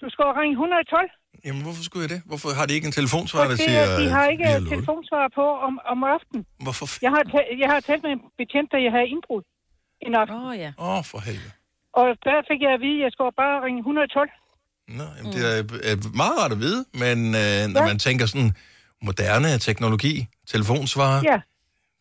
du 0.00 0.04
skal 0.14 0.24
ringe 0.40 0.52
112. 0.52 1.10
Jamen, 1.44 1.62
hvorfor 1.66 1.82
skulle 1.88 2.02
jeg 2.06 2.10
det? 2.14 2.20
Hvorfor 2.30 2.48
har 2.58 2.66
de 2.68 2.72
ikke 2.78 2.86
en 2.90 2.92
telefonsvarer, 3.00 3.48
der 3.52 3.56
siger... 3.66 3.98
de 4.02 4.08
har 4.16 4.26
ikke 4.34 4.44
lukket? 4.52 4.68
telefonsvar 4.74 5.24
på 5.38 5.46
om, 5.66 5.74
om 5.92 5.98
aftenen. 6.14 6.42
Hvorfor? 6.66 6.86
Jeg 7.06 7.10
har, 7.16 7.22
ta- 7.32 7.50
jeg 7.62 7.68
har 7.72 7.80
talt 7.88 8.02
med 8.06 8.10
en 8.16 8.20
betjent, 8.40 8.68
der 8.72 8.78
jeg 8.86 8.92
havde 8.96 9.08
indbrud 9.14 9.42
en 10.06 10.14
aften. 10.20 10.36
Åh, 10.36 10.48
oh, 10.50 10.54
ja. 10.64 10.70
Åh, 10.78 10.96
oh, 10.98 11.04
for 11.10 11.18
helvede. 11.28 11.52
Og 12.00 12.06
der 12.28 12.38
fik 12.50 12.60
jeg 12.66 12.72
at 12.78 12.80
vide, 12.86 12.98
at 13.00 13.04
jeg 13.06 13.10
skulle 13.14 13.32
bare 13.44 13.56
ringe 13.66 13.78
112. 13.78 14.30
Nå, 14.98 15.04
jamen, 15.18 15.32
det 15.34 15.42
er, 15.52 15.58
er 15.90 15.96
meget 16.22 16.34
rart 16.40 16.52
at 16.56 16.60
vide, 16.66 16.80
men 17.02 17.18
øh, 17.42 17.60
når 17.74 17.80
Ja. 17.82 17.86
man 17.90 17.98
tænker 18.06 18.26
sådan 18.32 18.50
moderne 19.08 19.50
teknologi, 19.68 20.14
telefonsvarer, 20.52 21.20
Ja, 21.30 21.38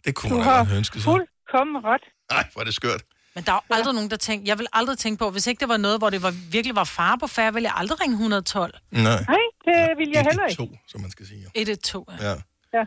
det 0.06 0.12
kunne 0.16 0.30
du 0.32 0.36
man 0.36 0.44
har 0.44 0.58
da 0.58 0.60
godt 0.70 0.78
ønske 0.78 0.96
sig. 1.00 1.04
fuldkommen 1.12 1.78
ret. 1.92 2.04
Nej, 2.32 2.44
hvor 2.54 2.62
er 2.62 2.66
det 2.66 2.74
skørt. 2.74 3.02
Men 3.38 3.44
der 3.44 3.52
er 3.52 3.62
jo 3.70 3.76
aldrig 3.76 3.94
nogen, 3.94 4.10
der 4.10 4.18
tænker... 4.18 4.46
Jeg 4.52 4.58
vil 4.60 4.68
aldrig 4.74 4.98
tænke 4.98 5.20
på, 5.20 5.30
hvis 5.30 5.48
ikke 5.48 5.60
det 5.60 5.70
var 5.70 5.78
noget, 5.78 5.98
hvor 6.00 6.10
det 6.10 6.24
var, 6.24 6.34
virkelig 6.52 6.76
var 6.76 6.84
fare 6.84 7.18
på 7.18 7.28
færre, 7.28 7.54
ville 7.54 7.68
jeg 7.70 7.74
aldrig 7.76 8.02
ringe 8.02 8.14
112. 8.14 8.74
Nej. 8.92 9.02
Nej, 9.04 9.46
det 9.66 9.98
vil 10.00 10.10
jeg 10.14 10.24
heller 10.30 10.46
ikke. 10.46 10.62
112, 10.62 10.70
som 10.88 11.02
man 11.02 11.12
skal 11.12 11.26
sige. 11.28 11.46
112, 11.56 12.06
ja. 12.22 12.28
Ja. 12.30 12.36
Ja. 12.78 12.84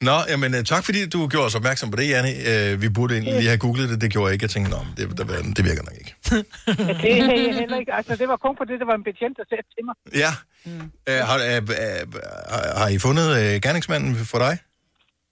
Nå, 0.00 0.16
jamen, 0.28 0.54
øh, 0.54 0.64
tak 0.64 0.84
fordi 0.84 1.08
du 1.08 1.28
gjorde 1.28 1.46
os 1.46 1.54
opmærksom 1.54 1.90
på 1.90 1.96
det, 1.96 2.08
Janne. 2.08 2.30
Øh, 2.50 2.82
vi 2.82 2.88
burde 2.88 3.14
egentlig 3.14 3.34
lige 3.34 3.48
have 3.48 3.58
googlet 3.58 3.88
det, 3.90 4.00
det 4.00 4.10
gjorde 4.12 4.26
jeg 4.26 4.32
ikke. 4.32 4.44
Jeg 4.44 4.50
tænkte, 4.50 4.70
nå, 4.70 4.80
det, 4.96 5.18
det, 5.18 5.56
det 5.56 5.64
virker 5.64 5.82
nok 5.82 5.96
ikke. 6.02 6.14
Ja, 6.66 6.92
det 7.02 7.16
jeg 7.18 7.54
heller 7.60 7.78
ikke. 7.78 7.92
Altså, 7.94 8.16
det 8.16 8.28
var 8.28 8.36
kun 8.36 8.54
for 8.56 8.64
det, 8.64 8.80
der 8.80 8.86
var 8.86 8.94
en 8.94 9.04
betjent, 9.04 9.36
der 9.36 9.44
sagde 9.48 9.62
til 9.74 9.84
mig. 9.88 9.94
Ja. 10.24 10.32
Mm. 10.64 10.92
Øh, 11.08 11.20
har, 11.28 11.36
øh, 11.50 11.56
øh, 11.56 12.22
har, 12.52 12.78
har 12.78 12.88
I 12.88 12.98
fundet 12.98 13.28
øh, 13.40 13.60
gerningsmanden 13.60 14.16
for 14.32 14.38
dig? 14.38 14.58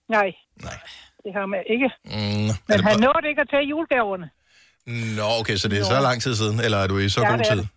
Nej. 0.08 0.28
Nej. 0.62 0.78
Det 1.24 1.32
har 1.38 1.46
man 1.46 1.60
ikke. 1.74 1.88
Mm, 2.04 2.12
er 2.12 2.54
Men 2.68 2.76
han 2.88 2.94
bare- 2.94 3.00
nåede 3.06 3.28
ikke 3.30 3.40
at 3.40 3.48
tage 3.54 3.64
julegaverne. 3.72 4.28
Nå, 5.18 5.24
okay, 5.40 5.56
så 5.56 5.68
det 5.68 5.78
er 5.80 5.84
så 5.84 6.00
lang 6.08 6.22
tid 6.22 6.34
siden, 6.40 6.60
eller 6.66 6.78
er 6.78 6.86
du 6.86 6.98
i 6.98 7.08
så 7.08 7.20
Ja, 7.20 7.28
god 7.30 7.38
det 7.38 7.46
er 7.50 7.54
tid? 7.54 7.62
det. 7.62 7.68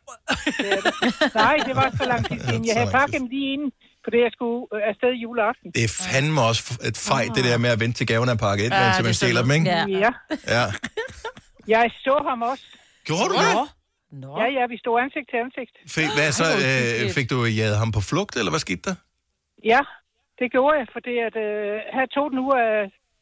Det 0.58 0.74
er 0.78 0.82
det. 0.82 1.36
Nej, 1.44 1.56
det 1.68 1.76
var 1.76 1.88
så 2.02 2.06
lang 2.14 2.22
tid 2.30 2.40
siden. 2.48 2.66
Jeg 2.68 2.76
havde 2.78 2.92
pakket 2.92 3.20
dem 3.20 3.28
lige 3.28 3.54
inden, 3.54 3.72
på 4.04 4.10
det 4.14 4.20
jeg 4.26 4.32
skulle 4.38 4.60
øh, 4.76 4.90
afsted 4.90 5.14
juleaften. 5.24 5.68
Det 5.78 5.84
er 5.90 5.94
fandme 6.12 6.42
også 6.50 6.62
et 6.90 6.98
fejl, 7.10 7.28
det 7.38 7.44
der 7.50 7.58
med 7.58 7.70
at 7.76 7.80
vente 7.80 7.98
til 8.00 8.08
gaverne 8.08 8.32
er 8.32 8.36
pakket 8.48 8.64
ind, 8.66 8.74
Ja, 8.74 8.80
ja, 8.82 8.88
det 8.88 8.96
til 8.96 9.04
er 9.04 9.08
man 9.10 9.14
stjæler 9.20 9.42
dem, 9.46 9.52
ikke? 9.58 9.70
Ja. 9.70 9.86
ja. 10.06 10.12
ja. 10.58 10.66
Jeg 11.76 11.92
så 12.06 12.16
ham 12.30 12.42
også. 12.52 12.64
Gjorde 13.08 13.28
du 13.32 13.36
det? 13.44 13.52
Nå. 14.24 14.32
Ja, 14.42 14.48
ja, 14.58 14.64
vi 14.74 14.78
stod 14.84 14.96
ansigt 15.06 15.28
til 15.32 15.38
ansigt. 15.46 15.74
Fik, 15.98 16.10
hvad 16.18 16.32
så, 16.42 16.48
øh, 16.68 17.12
fik 17.18 17.28
du 17.30 17.38
jaget 17.60 17.78
ham 17.82 17.92
på 17.98 18.02
flugt, 18.12 18.34
eller 18.40 18.52
hvad 18.54 18.60
skete 18.68 18.82
der? 18.90 18.96
Ja, 19.72 19.82
det 20.40 20.48
gjorde 20.56 20.74
jeg, 20.80 20.88
fordi 20.96 21.14
at, 21.28 21.36
øh, 21.48 21.74
her 21.98 22.06
tog 22.16 22.26
den 22.32 22.40
uge 22.46 22.56
af 22.68 22.78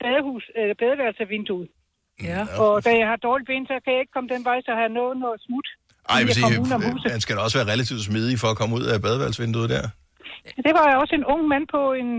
badehus, 0.06 0.44
øh, 0.60 0.72
badeværelsevinduet. 0.82 1.70
Ja. 2.30 2.40
Og 2.64 2.74
da 2.86 2.90
jeg 3.02 3.08
har 3.12 3.16
dårligt 3.28 3.48
ben, 3.52 3.66
så 3.72 3.76
kan 3.84 3.90
jeg 3.96 4.02
ikke 4.04 4.14
komme 4.16 4.30
den 4.36 4.44
vej, 4.50 4.58
så 4.68 4.72
har 4.78 4.82
jeg 4.88 4.94
nået 5.02 5.16
noget 5.26 5.40
smut. 5.48 5.68
Ej, 6.10 6.16
jeg 6.16 6.28
vil 6.28 6.28
jeg 6.28 6.36
sige, 6.36 6.60
huset. 6.92 7.12
man 7.14 7.22
skal 7.26 7.36
da 7.38 7.42
også 7.48 7.58
være 7.60 7.70
relativt 7.74 8.02
smidig 8.10 8.36
for 8.44 8.48
at 8.54 8.58
komme 8.60 8.74
ud 8.80 8.86
af 8.94 9.02
badeværelsesvinduet 9.06 9.70
der. 9.76 9.86
Det 10.66 10.72
var 10.78 10.86
jeg 10.90 10.98
også 11.04 11.16
en 11.20 11.26
ung 11.34 11.42
mand 11.54 11.66
på 11.76 11.82
en 12.02 12.10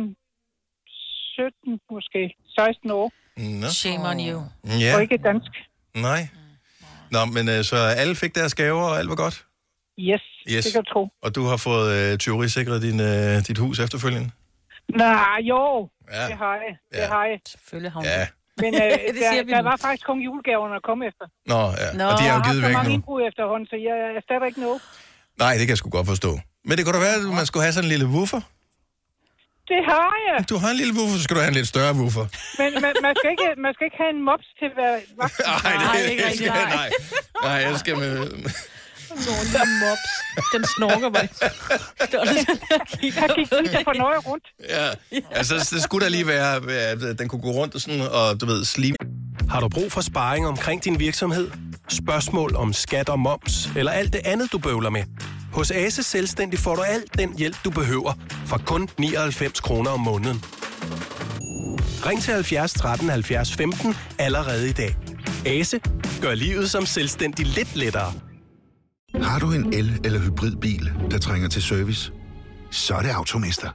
17, 0.86 1.80
måske 1.94 2.20
16 2.58 2.90
år. 2.90 3.12
Nå. 3.60 3.66
Shame 3.66 4.04
on 4.12 4.18
you. 4.28 4.38
Ja. 4.84 4.90
Og 4.96 5.02
ikke 5.02 5.16
dansk. 5.28 5.50
Nej. 6.08 6.20
Nå, 7.14 7.18
men 7.36 7.48
øh, 7.48 7.64
så 7.70 7.76
alle 8.02 8.14
fik 8.14 8.34
deres 8.34 8.54
gaver, 8.54 8.82
og 8.90 8.98
alt 8.98 9.08
var 9.08 9.14
godt? 9.16 9.36
Yes, 9.98 10.22
Yes. 10.52 10.64
det 10.64 10.72
kan 10.72 10.84
du 10.84 10.92
tro. 10.92 11.08
Og 11.22 11.34
du 11.34 11.42
har 11.44 11.56
fået 11.56 11.88
øh, 12.12 12.18
tyverisikret 12.18 12.82
din, 12.82 13.00
øh, 13.00 13.36
dit 13.48 13.58
hus 13.58 13.78
efterfølgende? 13.78 14.30
Nej, 14.88 15.38
jo, 15.42 15.88
Ja. 16.12 16.24
det 16.30 16.36
har 16.44 16.54
jeg. 16.64 16.72
Det 16.96 17.06
har 17.14 17.24
jeg. 17.30 17.38
Selvfølgelig 17.54 17.92
har 17.92 18.00
hun 18.00 18.08
Ja. 18.08 18.26
Men 18.62 18.70
øh, 18.82 18.90
Det 19.06 19.14
der, 19.20 19.42
der 19.54 19.62
nu. 19.62 19.68
var 19.70 19.76
faktisk 19.86 20.06
kun 20.10 20.18
julegaverne 20.28 20.74
at 20.80 20.84
komme 20.88 21.02
efter. 21.10 21.26
Nå, 21.52 21.60
ja. 21.82 21.88
Nå, 22.00 22.04
og 22.10 22.14
de 22.20 22.24
er 22.28 22.32
jo 22.34 22.38
jeg 22.38 22.44
givet 22.48 22.60
har 22.62 22.68
væk 22.68 22.74
så 22.74 22.78
mange 22.78 22.88
nu. 22.90 22.94
indbrud 22.96 23.20
efterhånden, 23.30 23.66
så 23.72 23.76
jeg 23.88 23.96
erstatter 24.18 24.46
ikke 24.50 24.60
noget. 24.66 24.78
Nej, 25.42 25.52
det 25.58 25.62
kan 25.66 25.72
jeg 25.74 25.78
sgu 25.82 25.88
godt 25.98 26.08
forstå. 26.14 26.30
Men 26.66 26.72
det 26.76 26.82
kunne 26.84 26.96
da 26.98 27.02
være, 27.08 27.16
at 27.20 27.34
man 27.40 27.46
skulle 27.50 27.62
have 27.66 27.72
sådan 27.76 27.86
en 27.88 27.92
lille 27.94 28.06
woofer. 28.16 28.42
Det 29.72 29.80
har 29.92 30.12
jeg. 30.28 30.36
Du 30.50 30.56
har 30.62 30.68
en 30.74 30.78
lille 30.82 30.94
woofer, 30.98 31.16
så 31.18 31.22
skal 31.26 31.34
du 31.36 31.40
have 31.44 31.52
en 31.54 31.58
lidt 31.60 31.68
større 31.74 31.92
woofer. 32.00 32.26
Men 32.60 32.68
man, 32.84 32.92
man, 33.06 33.14
skal 33.20 33.30
ikke, 33.34 33.48
man 33.66 33.72
skal 33.74 33.84
ikke 33.88 33.98
have 34.02 34.12
en 34.16 34.22
mops 34.28 34.46
til 34.58 34.66
at 34.72 34.76
være 34.82 34.96
vagt. 35.20 35.36
Nej, 35.64 35.72
det 35.94 36.00
er 36.06 36.10
ikke 36.14 36.26
rigtigt. 36.28 36.50
Nej. 36.80 36.88
Nej, 37.48 37.58
jeg 37.66 37.74
skal 37.82 37.94
med... 38.04 38.12
Dårlig 39.10 39.68
mops. 39.80 40.10
Den 40.52 40.64
snorker 40.76 41.10
mig. 41.10 41.28
Der 42.12 42.24
gik 42.90 43.02
lige 43.02 43.84
for 43.84 43.98
nøje 43.98 44.18
rundt. 44.18 44.44
Ja, 44.68 44.90
altså 45.30 45.54
det 45.74 45.82
skulle 45.82 46.04
da 46.04 46.10
lige 46.10 46.26
være, 46.26 46.72
at 47.10 47.18
den 47.18 47.28
kunne 47.28 47.42
gå 47.42 47.50
rundt 47.50 47.74
og 47.74 47.80
sådan, 47.80 48.00
og 48.00 48.40
du 48.40 48.46
ved, 48.46 48.64
slim. 48.64 48.96
Har 49.50 49.60
du 49.60 49.68
brug 49.68 49.92
for 49.92 50.00
sparring 50.00 50.46
omkring 50.46 50.84
din 50.84 50.98
virksomhed? 50.98 51.50
Spørgsmål 51.88 52.56
om 52.56 52.72
skat 52.72 53.08
og 53.08 53.18
moms, 53.18 53.68
eller 53.76 53.92
alt 53.92 54.12
det 54.12 54.20
andet, 54.24 54.52
du 54.52 54.58
bøvler 54.58 54.90
med? 54.90 55.02
Hos 55.52 55.70
Ase 55.70 56.02
Selvstændig 56.02 56.58
får 56.58 56.74
du 56.74 56.82
alt 56.82 57.18
den 57.18 57.38
hjælp, 57.38 57.56
du 57.64 57.70
behøver, 57.70 58.12
for 58.46 58.58
kun 58.66 58.88
99 58.98 59.60
kroner 59.60 59.90
om 59.90 60.00
måneden. 60.00 60.44
Ring 62.06 62.22
til 62.22 62.34
70 62.34 62.72
13 62.72 63.08
70 63.08 63.54
15 63.54 63.96
allerede 64.18 64.68
i 64.68 64.72
dag. 64.72 64.96
Ase 65.46 65.80
gør 66.22 66.34
livet 66.34 66.70
som 66.70 66.86
selvstændig 66.86 67.46
lidt 67.46 67.76
lettere. 67.76 68.12
Har 69.24 69.38
du 69.38 69.52
en 69.52 69.72
el- 69.72 70.00
eller 70.04 70.20
hybridbil, 70.20 70.92
der 71.10 71.18
trænger 71.18 71.48
til 71.48 71.62
service? 71.62 72.12
Så 72.70 72.94
er 72.94 73.02
det 73.02 73.08
Automester. 73.10 73.70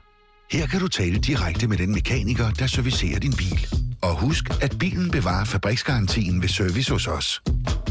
Her 0.50 0.66
kan 0.66 0.80
du 0.80 0.88
tale 0.88 1.18
direkte 1.18 1.66
med 1.68 1.76
den 1.78 1.92
mekaniker, 1.92 2.50
der 2.50 2.66
servicerer 2.66 3.18
din 3.18 3.32
bil. 3.32 3.66
Og 4.02 4.20
husk, 4.20 4.44
at 4.62 4.76
bilen 4.78 5.10
bevarer 5.10 5.44
fabriksgarantien 5.44 6.42
ved 6.42 6.48
service 6.48 6.92
hos 6.92 7.06
os. 7.06 7.42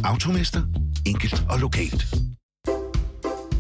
Automester. 0.03 0.61
Enkelt 1.05 1.43
og 1.49 1.59
lokalt. 1.59 2.05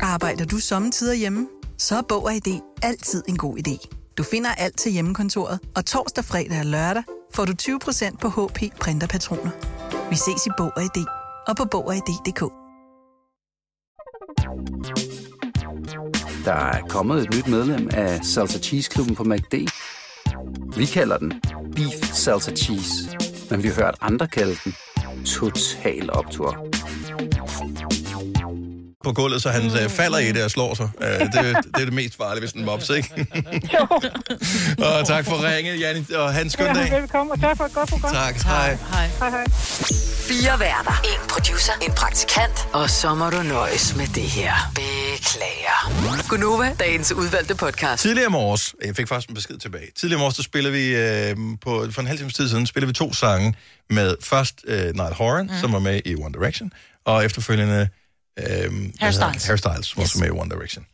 Arbejder 0.01 0.45
du 0.45 0.57
sommetider 0.57 1.13
hjemme? 1.13 1.47
Så 1.77 1.97
er 1.97 2.01
Bog 2.09 2.25
og 2.25 2.33
ID 2.35 2.59
altid 2.81 3.23
en 3.27 3.37
god 3.37 3.57
idé. 3.57 3.87
Du 4.17 4.23
finder 4.23 4.49
alt 4.49 4.77
til 4.77 4.91
hjemmekontoret, 4.91 5.59
og 5.75 5.85
torsdag, 5.85 6.25
fredag 6.25 6.59
og 6.59 6.65
lørdag 6.65 7.03
får 7.35 7.45
du 7.45 7.53
20% 7.61 8.17
på 8.21 8.29
HP 8.29 8.59
printerpatroner. 8.81 9.51
Vi 10.09 10.15
ses 10.15 10.45
i 10.45 10.49
Bog 10.57 10.71
og 10.75 10.83
ID 10.83 11.05
og 11.47 11.55
på 11.57 11.65
Bog 11.71 11.87
og 11.87 11.95
ID.dk. 11.95 12.58
Der 16.45 16.53
er 16.53 16.81
kommet 16.89 17.23
et 17.23 17.35
nyt 17.35 17.47
medlem 17.47 17.89
af 17.93 18.25
Salsa 18.25 18.59
Cheese 18.59 18.89
Klubben 18.89 19.15
på 19.15 19.23
MACD. 19.23 19.53
Vi 20.77 20.85
kalder 20.85 21.17
den 21.17 21.33
Beef 21.75 22.13
Salsa 22.13 22.55
Cheese, 22.55 23.17
men 23.49 23.63
vi 23.63 23.67
har 23.67 23.75
hørt 23.75 23.95
andre 24.01 24.27
kalde 24.27 24.55
den 24.65 24.75
Total 25.25 26.09
Optor 26.13 26.65
på 29.03 29.11
gulvet, 29.13 29.41
så 29.41 29.49
han 29.49 29.65
øh, 29.65 29.89
falder 29.89 30.17
i 30.17 30.31
det 30.31 30.43
og 30.43 30.51
slår 30.51 30.75
sig. 30.75 30.89
Øh, 31.01 31.19
det, 31.19 31.31
det 31.33 31.81
er 31.81 31.85
det 31.85 31.93
mest 31.93 32.17
farlige, 32.17 32.39
hvis 32.39 32.53
den 32.53 32.65
mops, 32.65 32.89
ikke? 32.89 33.27
og 34.87 35.07
tak 35.07 35.25
for 35.25 35.55
ringet, 35.55 35.79
Janni, 35.79 36.05
og 36.15 36.33
have 36.33 36.43
en 36.43 36.49
skøn 36.49 36.75
dag. 36.75 36.91
Velkommen, 36.91 37.31
og 37.31 37.39
tak 37.39 37.57
for 37.57 37.63
et 37.63 37.73
godt 37.73 37.89
program. 37.89 38.13
Tak, 38.13 38.35
hej. 38.35 38.77
Hej. 38.91 39.09
Hej, 39.19 39.29
hej. 39.29 39.45
Fire 40.29 40.59
værter. 40.59 41.01
En 41.03 41.29
producer. 41.29 41.73
En 41.81 41.91
praktikant. 41.91 42.67
Og 42.73 42.89
så 42.89 43.15
må 43.15 43.29
du 43.29 43.41
nøjes 43.43 43.95
med 43.95 44.07
det 44.07 44.23
her. 44.23 44.53
Beklager. 44.75 46.27
Gunova, 46.29 46.75
dagens 46.79 47.11
udvalgte 47.11 47.55
podcast. 47.55 48.01
Tidligere 48.01 48.29
morges, 48.29 48.75
jeg 48.85 48.95
fik 48.95 49.07
faktisk 49.07 49.29
en 49.29 49.35
besked 49.35 49.57
tilbage. 49.57 49.87
Tidligere 49.95 50.19
morges, 50.19 50.35
der 50.35 50.43
spiller 50.43 50.71
vi, 50.71 50.95
øh, 50.95 51.35
på, 51.61 51.85
for 51.91 52.01
en 52.01 52.07
halv 52.07 52.19
times 52.19 52.33
tid 52.33 52.49
siden, 52.49 52.65
spiller 52.65 52.87
vi 52.87 52.93
to 52.93 53.13
sange 53.13 53.53
med 53.89 54.15
først 54.23 54.55
øh, 54.67 54.95
Niall 54.95 55.13
Horan, 55.13 55.45
mm. 55.45 55.51
som 55.61 55.73
var 55.73 55.79
med 55.79 56.01
i 56.05 56.15
One 56.15 56.33
Direction, 56.33 56.71
og 57.05 57.25
efterfølgende 57.25 57.89
øh, 58.39 58.71
hedder 58.71 59.01
han? 59.01 59.13
Styles. 59.13 59.45
Hairstyles, 59.45 59.87
som 59.87 60.01
yes. 60.01 60.15
i 60.15 60.29
One 60.29 60.49
Direction. 60.49 60.85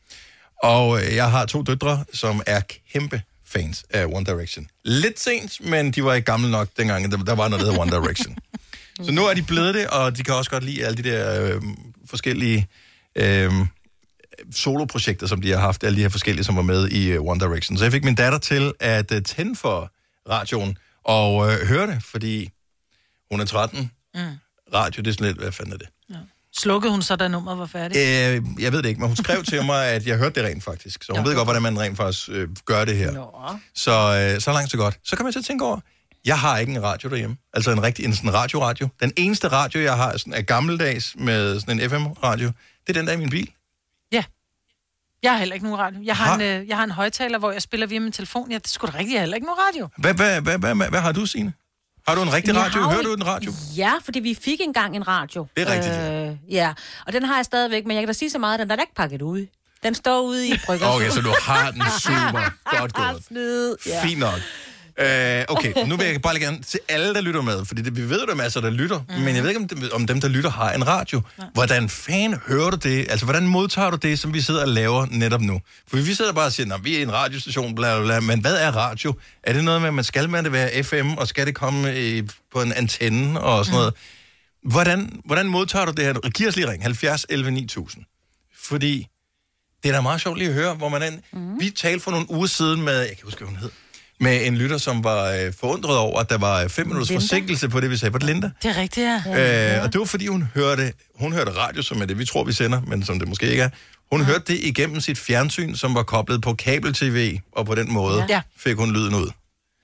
Og 0.63 1.01
øh, 1.01 1.15
jeg 1.15 1.31
har 1.31 1.45
to 1.45 1.61
døtre, 1.61 2.05
som 2.13 2.41
er 2.45 2.61
kæmpe 2.93 3.21
fans 3.45 3.85
af 3.89 4.05
One 4.05 4.25
Direction. 4.25 4.67
Lidt 4.85 5.19
sent, 5.19 5.65
men 5.65 5.91
de 5.91 6.03
var 6.03 6.13
ikke 6.13 6.25
gamle 6.25 6.51
nok 6.51 6.67
dengang, 6.77 7.11
der, 7.11 7.17
der 7.17 7.35
var 7.35 7.47
noget, 7.47 7.65
der 7.65 7.71
hed 7.71 7.79
One 7.79 7.91
Direction. 7.91 8.37
Så 9.05 9.11
nu 9.11 9.25
er 9.25 9.33
de 9.33 9.43
blevet 9.43 9.75
det, 9.75 9.87
og 9.87 10.17
de 10.17 10.23
kan 10.23 10.33
også 10.33 10.51
godt 10.51 10.63
lide 10.63 10.85
alle 10.85 11.03
de 11.03 11.09
der 11.09 11.55
øh, 11.55 11.61
forskellige 12.05 12.67
øh, 13.15 13.51
soloprojekter, 14.51 15.27
som 15.27 15.41
de 15.41 15.51
har 15.51 15.59
haft, 15.59 15.83
alle 15.83 15.97
de 15.97 16.01
her 16.01 16.09
forskellige, 16.09 16.43
som 16.43 16.55
var 16.55 16.61
med 16.61 16.87
i 16.87 17.11
øh, 17.11 17.21
One 17.21 17.39
Direction. 17.39 17.77
Så 17.77 17.85
jeg 17.85 17.91
fik 17.91 18.03
min 18.03 18.15
datter 18.15 18.39
til 18.39 18.73
at 18.79 19.11
øh, 19.11 19.21
tænde 19.21 19.55
for 19.55 19.91
radioen 20.29 20.77
og 21.03 21.51
øh, 21.51 21.67
høre 21.67 21.87
det, 21.87 22.03
fordi 22.03 22.49
hun 23.31 23.41
er 23.41 23.45
13. 23.45 23.91
Mm. 24.15 24.21
Radio, 24.73 25.01
det 25.01 25.07
er 25.09 25.13
sådan 25.13 25.27
lidt, 25.27 25.37
hvad 25.37 25.51
fanden 25.51 25.73
er 25.73 25.77
det? 25.77 25.87
Slukkede 26.57 26.91
hun 26.91 27.01
så, 27.01 27.15
da 27.15 27.27
nummeret 27.27 27.57
var 27.59 27.65
færdigt? 27.65 27.99
Øh, 27.99 28.61
jeg 28.63 28.71
ved 28.71 28.83
det 28.83 28.89
ikke, 28.89 28.99
men 29.01 29.07
hun 29.09 29.15
skrev 29.15 29.43
til 29.43 29.65
mig, 29.65 29.85
at 29.87 30.07
jeg 30.07 30.17
hørte 30.17 30.41
det 30.41 30.49
rent 30.49 30.63
faktisk. 30.63 31.03
Så 31.03 31.11
hun 31.13 31.21
Ja. 31.23 31.27
ved 31.29 31.35
godt, 31.35 31.45
hvordan 31.45 31.61
man 31.61 31.79
rent 31.79 31.97
faktisk 31.97 32.29
øh, 32.31 32.47
gør 32.65 32.85
det 32.85 32.97
her. 32.97 33.11
Nå. 33.11 33.27
Så, 33.75 33.91
øh, 34.35 34.41
så 34.41 34.51
langt 34.51 34.71
så 34.71 34.77
godt. 34.77 34.97
Så 35.03 35.15
kan 35.15 35.23
man 35.25 35.33
så 35.33 35.43
tænke 35.43 35.65
over, 35.65 35.79
jeg 36.25 36.39
har 36.39 36.57
ikke 36.57 36.71
en 36.73 36.83
radio 36.83 37.09
derhjemme. 37.09 37.37
Altså 37.53 37.71
en 37.71 37.83
rigtig 37.83 38.05
en 38.05 38.15
sådan 38.15 38.33
radio-radio. 38.33 38.87
Den 39.01 39.11
eneste 39.17 39.47
radio, 39.47 39.81
jeg 39.81 39.95
har, 39.95 40.17
sådan, 40.17 40.33
er 40.33 40.41
gammeldags 40.41 41.15
med 41.19 41.59
sådan 41.59 41.79
en 41.79 41.89
FM-radio. 41.89 42.47
Det 42.87 42.89
er 42.89 42.93
den 42.93 43.07
der 43.07 43.13
i 43.13 43.17
min 43.17 43.29
bil. 43.29 43.49
Ja. 44.11 44.23
Jeg 45.23 45.31
har 45.31 45.37
heller 45.39 45.53
ikke 45.53 45.65
nogen 45.65 45.79
radio. 45.79 45.99
Jeg 46.03 46.15
har, 46.17 46.35
en, 46.35 46.41
øh, 46.41 46.67
jeg 46.67 46.77
har 46.77 46.83
en 46.83 46.91
højtaler, 46.91 47.39
hvor 47.39 47.51
jeg 47.51 47.61
spiller 47.61 47.87
via 47.87 47.99
min 47.99 48.11
telefon. 48.11 48.51
Ja, 48.51 48.57
det 48.57 48.67
skulle 48.69 48.91
da 48.93 48.97
rigtigt. 48.97 49.13
Jeg 49.13 49.19
har 49.19 49.23
heller 49.23 49.35
ikke 49.35 49.47
nogen 49.47 49.59
radio. 49.69 49.87
Hvad, 49.97 50.13
hvad, 50.13 50.41
hvad, 50.41 50.57
hvad, 50.57 50.75
hvad, 50.75 50.89
hvad 50.89 50.99
har 50.99 51.11
du, 51.11 51.25
Signe? 51.25 51.53
Har 52.07 52.15
du 52.15 52.21
en 52.21 52.33
rigtig 52.33 52.55
radio? 52.55 52.81
Hører 52.81 53.01
du 53.01 53.13
en 53.13 53.25
radio? 53.25 53.51
Ja, 53.77 53.93
fordi 54.05 54.19
vi 54.19 54.37
fik 54.41 54.61
engang 54.61 54.95
en 54.95 55.07
radio. 55.07 55.47
Det 55.57 55.69
er 55.69 55.73
rigtigt. 55.73 55.95
Øh, 56.49 56.53
ja, 56.53 56.73
og 57.07 57.13
den 57.13 57.23
har 57.23 57.35
jeg 57.35 57.45
stadigvæk, 57.45 57.85
men 57.85 57.95
jeg 57.95 58.01
kan 58.01 58.07
da 58.07 58.13
sige 58.13 58.29
så 58.29 58.39
meget, 58.39 58.53
at 58.53 58.59
den 58.59 58.71
er 58.71 58.75
da 58.75 58.81
ikke 58.81 58.95
pakket 58.95 59.21
ud. 59.21 59.45
Den 59.83 59.95
står 59.95 60.21
ude 60.21 60.47
i 60.47 60.53
brygger. 60.65 60.87
Okay, 60.87 61.09
så 61.09 61.21
du 61.21 61.33
har 61.41 61.71
den 61.71 61.81
super. 61.99 62.51
Godt 62.79 62.93
gået. 62.93 63.77
Fint 64.03 64.19
nok. 64.19 64.39
Øh, 64.99 65.45
okay, 65.47 65.73
nu 65.87 65.95
vil 65.95 66.07
jeg 66.07 66.21
bare 66.21 66.33
lige 66.33 66.45
gerne 66.45 66.61
til 66.61 66.79
alle, 66.89 67.13
der 67.13 67.21
lytter 67.21 67.41
med, 67.41 67.65
fordi 67.65 67.81
det, 67.81 67.95
vi 67.95 68.09
ved, 68.09 68.19
der 68.19 68.31
er 68.31 68.35
masser, 68.35 68.61
der 68.61 68.69
lytter, 68.69 68.99
mm. 69.09 69.15
men 69.15 69.35
jeg 69.35 69.43
ved 69.43 69.49
ikke, 69.49 69.61
om 69.61 69.67
dem, 69.67 69.83
om 69.93 70.07
dem, 70.07 70.21
der 70.21 70.27
lytter, 70.27 70.49
har 70.49 70.71
en 70.71 70.87
radio. 70.87 71.21
Nej. 71.37 71.47
Hvordan 71.53 71.89
fan 71.89 72.39
hører 72.47 72.69
du 72.69 72.77
det? 72.77 73.05
Altså, 73.09 73.25
hvordan 73.25 73.47
modtager 73.47 73.89
du 73.89 73.97
det, 73.97 74.19
som 74.19 74.33
vi 74.33 74.41
sidder 74.41 74.61
og 74.61 74.67
laver 74.67 75.05
netop 75.11 75.41
nu? 75.41 75.61
For 75.87 75.97
vi 75.97 76.13
sidder 76.13 76.33
bare 76.33 76.45
og 76.45 76.51
siger, 76.51 76.77
vi 76.77 76.97
er 76.97 77.01
en 77.01 77.13
radiostation, 77.13 77.75
bla, 77.75 77.95
bla, 77.97 78.05
bla, 78.05 78.19
men 78.19 78.39
hvad 78.39 78.55
er 78.57 78.71
radio? 78.71 79.13
Er 79.43 79.53
det 79.53 79.63
noget 79.63 79.81
med, 79.81 79.87
at 79.87 79.93
man 79.93 80.03
skal 80.03 80.29
med 80.29 80.43
det 80.43 80.51
være 80.51 80.83
FM, 80.83 81.13
og 81.17 81.27
skal 81.27 81.45
det 81.45 81.55
komme 81.55 82.01
i, 82.01 82.21
på 82.53 82.61
en 82.61 82.73
antenne 82.73 83.41
og 83.41 83.65
sådan 83.65 83.77
noget? 83.77 83.93
Hvordan, 84.63 85.21
hvordan 85.25 85.45
modtager 85.45 85.85
du 85.85 85.91
det 85.91 86.05
her? 86.05 86.29
Giv 86.29 86.47
os 86.47 86.55
lige 86.55 86.71
ring, 86.71 86.83
70 86.83 87.25
11 87.29 87.51
9000. 87.51 88.03
Fordi 88.63 89.07
det 89.83 89.89
er 89.89 89.95
da 89.95 90.01
meget 90.01 90.21
sjovt 90.21 90.37
lige 90.37 90.47
at 90.47 90.53
høre, 90.53 90.73
hvor 90.73 90.89
man 90.89 91.01
er. 91.01 91.11
Mm. 91.33 91.59
Vi 91.59 91.69
talte 91.69 92.03
for 92.03 92.11
nogle 92.11 92.31
uger 92.31 92.47
siden 92.47 92.81
med, 92.81 92.99
jeg 92.99 93.07
kan 93.07 93.23
huske, 93.23 93.39
hvad 93.39 93.47
hun 93.47 93.57
hed, 93.57 93.71
med 94.19 94.47
en 94.47 94.57
lytter, 94.57 94.77
som 94.77 95.03
var 95.03 95.31
øh, 95.31 95.53
forundret 95.59 95.97
over, 95.97 96.19
at 96.19 96.29
der 96.29 96.37
var 96.37 96.63
øh, 96.63 96.69
fem 96.69 96.87
minutters 96.87 97.09
Linda? 97.09 97.21
forsinkelse 97.21 97.69
på 97.69 97.79
det, 97.79 97.89
vi 97.89 97.97
sagde. 97.97 98.13
Var 98.13 98.19
det 98.19 98.27
Linda? 98.27 98.51
Det 98.63 98.69
er 98.71 98.81
rigtigt, 98.81 99.05
ja. 99.05 99.23
Ja. 99.25 99.77
Øh, 99.77 99.83
og 99.83 99.93
det 99.93 99.99
var, 99.99 100.05
fordi 100.05 100.27
hun 100.27 100.43
hørte, 100.55 100.93
hun 101.19 101.33
hørte 101.33 101.51
radio, 101.51 101.81
som 101.81 102.01
er 102.01 102.05
det, 102.05 102.19
vi 102.19 102.25
tror, 102.25 102.43
vi 102.43 102.53
sender, 102.53 102.81
men 102.81 103.05
som 103.05 103.19
det 103.19 103.27
måske 103.27 103.49
ikke 103.51 103.63
er. 103.63 103.69
Hun 104.11 104.19
ja. 104.21 104.25
hørte 104.25 104.43
det 104.47 104.59
igennem 104.63 105.01
sit 105.01 105.17
fjernsyn, 105.17 105.75
som 105.75 105.95
var 105.95 106.03
koblet 106.03 106.41
på 106.41 106.53
kabel-tv, 106.53 107.39
og 107.51 107.65
på 107.65 107.75
den 107.75 107.93
måde 107.93 108.25
Ja. 108.29 108.41
fik 108.57 108.75
hun 108.75 108.93
lyden 108.93 109.15
ud. 109.15 109.29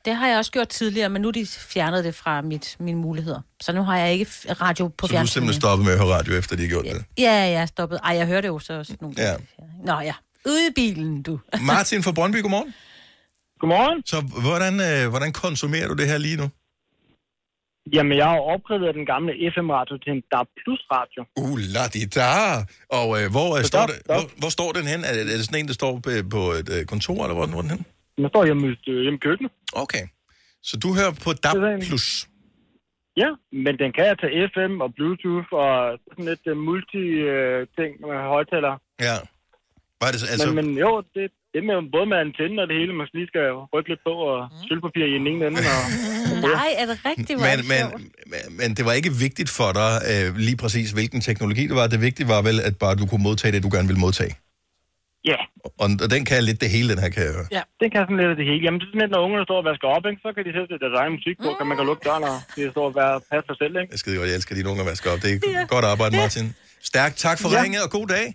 Det 0.06 0.16
har 0.16 0.28
jeg 0.28 0.38
også 0.38 0.52
gjort 0.52 0.68
tidligere, 0.70 1.10
men 1.10 1.22
nu 1.22 1.30
de 1.30 1.48
fjernet 1.48 2.04
det 2.04 2.16
fra 2.16 2.42
mit, 2.42 2.76
mine 2.80 2.98
muligheder. 2.98 3.42
Så 3.62 3.74
nu 3.74 3.84
har 3.84 3.98
jeg 3.98 4.14
ikke 4.14 4.32
radio 4.62 4.88
på 4.88 5.08
Så 5.08 5.12
du 5.14 5.18
er 5.18 5.26
simpelthen 5.26 5.34
fjernsynet. 5.44 5.56
stoppet 5.56 5.86
med 5.86 5.94
at 5.94 6.00
høre 6.00 6.18
radio, 6.18 6.34
efter 6.38 6.56
de 6.56 6.62
har 6.62 6.70
gjort 6.70 6.86
det. 6.86 7.04
Ja, 7.18 7.32
jeg 7.34 7.54
er 7.54 7.66
stoppet. 7.66 8.00
Ej, 8.04 8.16
jeg 8.16 8.28
hører 8.28 8.42
det 8.42 8.48
jo 8.48 8.60
så 8.60 8.74
også 8.74 8.94
nogle 9.02 9.16
Ja. 9.18 9.34
Nå 9.86 10.00
ja, 10.00 10.14
ude 10.46 10.68
i 10.68 10.72
bilen, 10.76 11.22
du. 11.22 11.40
Martin 11.62 12.04
fra 12.04 12.12
Brøndby, 12.12 12.42
godmorgen. 12.42 12.74
Godmorgen. 13.62 13.99
Så 14.14 14.18
hvordan, 14.47 14.74
øh, 14.89 15.01
hvordan 15.14 15.32
konsumerer 15.43 15.88
du 15.91 15.95
det 16.01 16.07
her 16.12 16.18
lige 16.28 16.38
nu? 16.43 16.47
Jamen, 17.95 18.18
jeg 18.22 18.28
har 18.34 18.39
opgraderet 18.55 18.95
den 18.99 19.05
gamle 19.14 19.32
FM-radio 19.55 19.95
til 20.03 20.12
en 20.16 20.22
DAB 20.32 20.47
Plus 20.62 20.82
radio. 20.95 21.22
Uh, 21.43 21.57
la 21.76 21.84
di 21.93 22.01
da. 22.18 22.32
Og 22.99 23.07
øh, 23.20 23.26
hvor, 23.36 23.49
øh, 23.57 23.64
står 23.72 23.86
det, 23.91 23.97
hvor, 24.05 24.24
hvor 24.41 24.49
står 24.57 24.70
den 24.78 24.86
hen? 24.93 24.99
Er 25.07 25.14
det, 25.16 25.22
er 25.34 25.38
det 25.39 25.45
sådan 25.47 25.59
en, 25.62 25.68
der 25.72 25.78
står 25.82 25.93
på, 26.05 26.09
på 26.36 26.41
et 26.59 26.70
øh, 26.76 26.82
kontor, 26.93 27.18
eller 27.24 27.36
hvor, 27.38 27.45
hvor 27.53 27.57
er 27.62 27.66
den 27.68 27.72
hen? 27.76 27.84
Den 28.18 28.30
står 28.34 28.43
hjemme, 28.49 28.64
øh, 28.88 29.01
hjemme 29.05 29.18
i 29.20 29.24
køkkenet. 29.28 29.51
Okay. 29.84 30.03
Så 30.70 30.74
du 30.84 30.88
hører 30.97 31.14
på 31.26 31.30
DAB 31.43 31.57
Plus? 31.88 32.07
Ja, 33.22 33.30
men 33.66 33.74
den 33.82 33.89
kan 33.97 34.18
tage 34.22 34.34
FM 34.53 34.74
og 34.86 34.89
Bluetooth 34.97 35.49
og 35.64 35.74
sådan 36.09 36.26
lidt 36.32 36.43
uh, 36.51 36.57
multi-ting 36.68 37.91
med 38.07 38.18
højtaler. 38.34 38.74
Ja. 39.07 39.16
Var 40.01 40.07
det, 40.12 40.20
så- 40.24 40.30
altså, 40.34 40.47
Men, 40.53 40.66
men 40.66 40.78
jo, 40.86 40.91
det, 41.16 41.32
det 41.52 41.58
er 41.62 41.66
med, 41.70 41.78
både 41.95 42.06
med 42.12 42.18
antenne 42.26 42.58
og 42.64 42.68
det 42.70 42.76
hele, 42.82 42.91
man 42.99 43.08
lige 43.20 43.30
skal 43.34 43.45
rykke 43.74 43.89
lidt 43.91 44.04
på, 44.08 44.14
og 44.30 44.38
sølvpapir 44.68 45.06
i 45.14 45.16
den 45.20 45.28
ene 45.32 45.41
ende. 45.47 45.60
Og, 45.76 45.84
Nej, 46.60 46.70
er 46.82 46.86
det 46.91 46.97
rigtigt? 47.10 47.38
Er 47.39 47.43
men, 47.47 47.58
det 47.60 47.68
men, 47.74 47.84
men, 48.32 48.43
men 48.60 48.70
det 48.78 48.84
var 48.88 48.93
ikke 48.99 49.12
vigtigt 49.26 49.49
for 49.60 49.70
dig 49.80 49.91
øh, 50.12 50.28
lige 50.47 50.58
præcis, 50.64 50.88
hvilken 50.97 51.20
teknologi 51.30 51.64
det 51.72 51.76
var. 51.80 51.88
Det 51.95 52.02
vigtige 52.08 52.28
var 52.36 52.41
vel, 52.49 52.58
at 52.68 52.74
bare 52.84 52.95
du 53.02 53.06
kunne 53.10 53.24
modtage 53.30 53.52
det, 53.56 53.60
du 53.68 53.72
gerne 53.76 53.88
ville 53.91 54.04
modtage. 54.08 54.34
Ja. 55.32 55.39
Og, 55.84 55.88
og 56.04 56.08
den 56.14 56.22
kan 56.30 56.38
lidt 56.49 56.60
det 56.64 56.70
hele, 56.76 56.88
den 56.93 56.99
her, 57.04 57.10
kan 57.16 57.22
jeg 57.28 57.34
høre. 57.38 57.47
Ja. 57.58 57.64
Den 57.82 57.88
kan 57.93 57.99
sådan 58.08 58.20
lidt 58.22 58.38
det 58.41 58.47
hele. 58.52 58.62
Jamen, 58.66 58.78
det 58.80 58.86
er 58.86 58.91
sådan 58.91 59.04
lidt, 59.06 59.14
når 59.16 59.22
ungerne 59.28 59.45
står 59.49 59.58
og 59.62 59.66
vasker 59.70 59.88
op, 59.95 60.04
ikke? 60.10 60.20
så 60.26 60.30
kan 60.36 60.41
de 60.47 60.52
sætte 60.58 60.74
deres 60.84 60.95
egen 61.02 61.14
musik 61.18 61.36
på, 61.43 61.49
kan 61.60 61.66
man 61.70 61.76
kan 61.80 61.86
lukke 61.89 62.04
døren, 62.08 62.24
og 62.32 62.38
de 62.56 62.62
står 62.76 62.86
og 62.89 62.95
være 63.02 63.16
passe 63.32 63.45
sig 63.49 63.58
selv, 63.62 63.74
ikke? 63.82 63.89
Jeg 63.93 63.99
skide 64.04 64.16
godt, 64.20 64.28
jeg 64.32 64.36
elsker 64.39 64.54
dine 64.60 64.70
unger 64.72 64.84
at 64.86 64.89
vaske 64.91 65.08
op. 65.14 65.20
Det 65.24 65.30
er 65.32 65.38
ja. 65.60 65.64
godt 65.76 65.86
arbejde, 65.93 66.14
Martin. 66.24 66.45
Stærkt 66.91 67.16
tak 67.26 67.38
for 67.41 67.49
Ja. 67.49 67.62
ringet, 67.64 67.82
og 67.88 67.91
god 67.99 68.08
dag. 68.16 68.26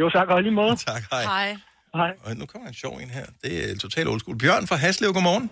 Jo, 0.00 0.10
tak, 0.16 0.28
og 0.28 0.42
lige 0.42 0.56
måde. 0.62 0.74
Tak, 0.92 1.02
hej. 1.12 1.24
Hej. 1.34 1.48
Hej. 1.94 2.10
Og 2.24 2.30
nu 2.40 2.44
kommer 2.46 2.68
en 2.68 2.74
sjov 2.74 2.94
en 3.04 3.10
her. 3.18 3.26
Det 3.44 3.52
er 3.70 3.78
totalt 3.84 4.08
old 4.08 4.20
school. 4.20 4.38
Bjørn 4.38 4.64
fra 4.70 4.76
Haslev, 4.84 5.10
godmorgen. 5.18 5.50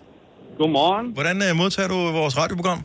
Godmorgen. 0.57 1.07
Hvordan 1.17 1.37
uh, 1.51 1.57
modtager 1.61 1.89
du 1.93 1.99
vores 2.21 2.33
radioprogram? 2.41 2.81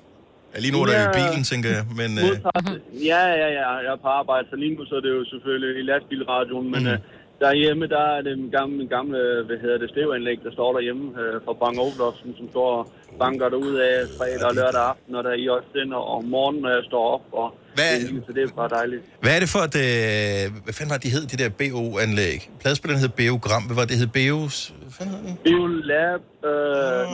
Ja, 0.55 0.59
lige 0.64 0.72
nu 0.74 0.78
er 0.82 0.86
der 0.90 0.96
jo 1.02 1.07
i 1.11 1.14
bilen, 1.20 1.42
tænker 1.52 1.68
jeg. 1.76 1.82
Men, 2.00 2.11
uh, 2.18 2.24
Modtager- 2.24 2.78
Ja, 3.11 3.22
ja, 3.42 3.48
ja, 3.59 3.68
jeg 3.86 3.92
er 3.96 4.00
på 4.07 4.11
arbejde, 4.20 4.44
så 4.50 4.57
lige 4.62 4.72
nu 4.76 4.82
så 4.90 4.94
er 5.00 5.02
det 5.07 5.12
jo 5.18 5.22
selvfølgelig 5.32 5.70
i 5.80 5.82
lastbilradioen, 5.90 6.66
men 6.74 6.82
mm. 6.82 6.98
Derhjemme, 7.47 7.84
der 7.95 8.05
er 8.16 8.20
det 8.26 8.38
min 8.42 8.51
gamle, 8.59 8.76
min 8.82 8.88
gamle 8.97 9.18
hvad 9.47 9.59
hedder 9.62 9.78
det, 9.82 9.88
stereoanlæg, 9.90 10.38
der 10.47 10.53
står 10.53 10.70
derhjemme 10.76 11.05
øh, 11.22 11.34
fra 11.45 11.53
Bang 11.62 11.76
Olufsen, 11.84 12.30
som 12.38 12.47
står 12.55 12.68
og 12.78 12.82
banker 13.22 13.49
derud 13.49 13.74
af 13.90 13.97
fredag 14.18 14.47
og 14.51 14.55
lørdag 14.61 14.82
aften, 14.92 15.14
og 15.18 15.24
der 15.24 15.30
er 15.30 15.38
I 15.45 15.47
også 15.57 15.68
den, 15.78 15.88
og 15.99 16.05
om 16.16 16.24
morgenen, 16.24 16.62
når 16.62 16.70
jeg 16.76 16.84
står 16.90 17.05
op, 17.14 17.24
og 17.32 17.49
Hvad- 17.74 18.01
det, 18.01 18.22
så 18.26 18.32
det 18.36 18.42
er 18.42 18.55
bare 18.62 18.68
dejligt. 18.78 19.03
hvad 19.22 19.32
er 19.36 19.40
det 19.45 19.49
for 19.55 19.62
et... 19.68 19.76
Uh, 19.86 20.45
hvad 20.64 20.74
fanden 20.76 20.90
var 20.92 20.99
det, 20.99 21.05
de 21.07 21.11
hed, 21.16 21.24
de 21.32 21.36
der 21.42 21.51
BO-anlæg? 21.61 22.38
Pladespilleren 22.61 23.01
hed 23.05 23.12
Beogram. 23.20 23.62
Hvad 23.68 23.76
var 23.80 23.86
det, 23.90 23.97
hed 24.03 24.11
Beos? 24.18 24.57
Hvad 24.82 24.92
fanden 24.99 25.14
hed 25.14 25.22
den? 25.28 25.36
Biolab, 25.47 26.22
øh, 26.45 26.51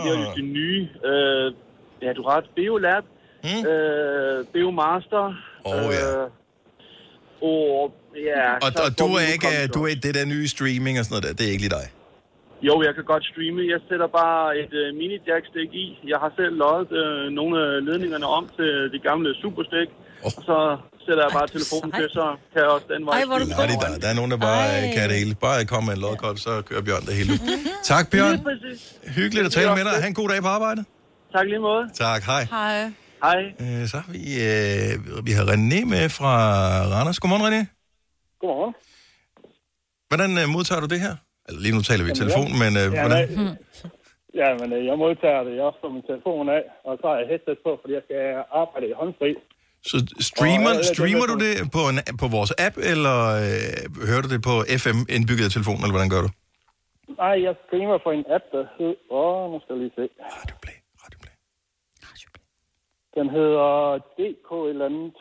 det 0.00 0.06
er 0.12 0.16
jo 0.22 0.26
de 0.38 0.42
nye, 0.58 0.82
øh, 1.10 1.46
ja, 2.04 2.08
du 2.18 2.22
har 2.26 2.32
ret, 2.36 2.48
Biolab, 2.56 3.04
mm. 3.44 3.60
øh, 3.72 4.38
Biomaster, 4.52 5.24
Åh, 5.66 5.72
ja. 5.98 6.22
øh, 6.22 6.28
og 7.42 7.92
ja... 8.28 8.44
Og, 8.66 8.70
og 8.84 8.90
du 8.98 9.06
vi 9.06 9.22
er 9.22 9.28
ikke 9.36 9.66
du 9.74 9.78
er 9.84 9.88
ikke 9.92 10.04
det 10.08 10.14
der 10.14 10.24
nye 10.24 10.48
streaming 10.48 10.98
og 10.98 11.04
sådan 11.04 11.14
noget 11.14 11.24
der. 11.26 11.32
Det 11.38 11.44
er 11.48 11.52
ikke 11.54 11.64
lige 11.66 11.76
dig. 11.80 11.86
Jo, 12.68 12.74
jeg 12.86 12.92
kan 12.96 13.04
godt 13.12 13.24
streame. 13.30 13.62
Jeg 13.74 13.80
sætter 13.88 14.08
bare 14.20 14.44
et 14.62 14.72
øh, 14.82 14.86
mini 15.00 15.16
jackstik 15.30 15.70
i. 15.84 15.86
Jeg 16.12 16.18
har 16.22 16.30
selv 16.40 16.54
løjet 16.64 16.90
øh, 17.02 17.24
nogle 17.38 17.54
af 17.64 17.70
ledningerne 17.86 18.26
om 18.38 18.44
til 18.58 18.70
de 18.94 18.98
gamle 19.08 19.30
superstik. 19.42 19.88
Oh. 20.22 20.26
Og 20.26 20.30
så 20.48 20.58
sætter 21.04 21.22
jeg 21.26 21.32
bare 21.38 21.48
telefonen 21.56 21.92
til, 21.98 22.06
så 22.18 22.24
kan 22.52 22.58
jeg 22.64 22.70
også 22.76 22.86
den 22.94 23.02
vej. 23.06 23.12
Ej, 23.18 23.24
hvor 23.28 23.34
er 23.34 23.42
du 23.44 23.46
Nej, 23.46 23.66
det 23.66 23.74
er 23.74 23.80
der. 23.86 23.98
Der 24.04 24.08
er 24.12 24.16
nogen, 24.20 24.30
der 24.34 24.40
bare 24.50 24.64
Ej. 24.68 24.94
kan 24.96 25.04
det 25.10 25.16
hele. 25.20 25.34
Bare 25.46 25.64
kom 25.72 25.82
med 25.88 25.94
en 25.98 26.00
lodkold, 26.06 26.36
så 26.46 26.52
kører 26.68 26.82
Bjørn 26.86 27.04
det 27.08 27.14
hele. 27.20 27.32
tak, 27.92 28.04
Bjørn. 28.12 28.34
Hyggeligt 29.18 29.46
at 29.48 29.52
tale 29.58 29.70
med 29.78 29.84
dig. 29.88 29.94
Ha' 30.02 30.08
en 30.14 30.18
god 30.22 30.28
dag 30.32 30.40
på 30.46 30.50
arbejde. 30.58 30.80
Tak 31.34 31.46
lige 31.52 31.62
måde. 31.68 31.84
Tak, 32.04 32.22
hej. 32.22 32.42
Hej. 32.50 32.92
Hej. 33.26 33.40
Øh, 33.60 33.88
så 33.90 33.96
har 33.96 34.12
vi, 34.16 34.22
øh, 34.48 35.26
vi 35.26 35.32
har 35.38 35.44
René 35.52 35.80
med 35.84 36.08
fra 36.18 36.32
Randers. 36.94 37.18
Godmorgen, 37.20 37.44
René. 37.48 37.79
Godmorgen. 38.40 38.74
Hvordan 40.10 40.30
øh, 40.40 40.46
modtager 40.56 40.80
du 40.84 40.88
det 40.94 41.00
her? 41.06 41.14
Eller 41.46 41.60
lige 41.64 41.74
nu 41.76 41.82
taler 41.88 42.04
vi 42.04 42.10
i 42.10 42.14
Jamen, 42.14 42.22
telefon, 42.22 42.48
men 42.62 42.72
øh, 42.80 42.86
Ja, 42.86 43.00
hvordan? 43.02 43.22
nej. 43.28 43.54
Ja, 44.40 44.48
men 44.60 44.68
øh, 44.76 44.80
jeg 44.90 44.96
modtager 45.04 45.42
det. 45.46 45.52
Jeg 45.62 45.68
slår 45.78 45.90
min 45.96 46.04
telefon 46.10 46.44
af, 46.58 46.62
og 46.86 46.92
så 47.00 47.04
har 47.10 47.16
jeg 47.20 47.26
headset 47.32 47.58
på, 47.66 47.70
fordi 47.80 47.92
jeg 47.98 48.04
skal 48.06 48.20
arbejde 48.62 48.86
i 48.92 48.94
håndfri. 49.00 49.30
Så 49.90 49.96
streamer, 50.30 50.72
Og, 50.74 50.82
øh, 50.82 50.90
streamer 50.92 51.26
du 51.32 51.36
det 51.46 51.52
på, 51.76 51.82
en, 51.90 51.98
på 52.22 52.26
vores 52.36 52.52
app, 52.66 52.74
eller 52.92 53.16
øh, 53.44 53.72
hører 54.08 54.22
du 54.24 54.28
det 54.34 54.40
på 54.50 54.54
FM 54.84 54.98
indbygget 55.16 55.46
i 55.48 55.52
telefonen, 55.56 55.82
eller 55.84 55.96
hvordan 55.96 56.12
gør 56.14 56.22
du? 56.26 56.30
Nej, 57.22 57.34
jeg 57.46 57.54
streamer 57.64 57.98
for 58.04 58.12
en 58.18 58.24
app, 58.36 58.44
der 58.54 58.62
hedder... 58.76 58.98
Åh, 59.20 59.42
nu 59.52 59.56
skal 59.62 59.72
jeg 59.74 59.80
lige 59.84 59.94
se. 60.00 60.04
Radioplay, 60.38 60.76
Radioplay. 61.02 61.34
Den 63.18 63.26
hedder 63.36 63.68
DK 64.16 64.48
et 64.64 64.70
eller 64.74 64.86
andet. 64.90 65.16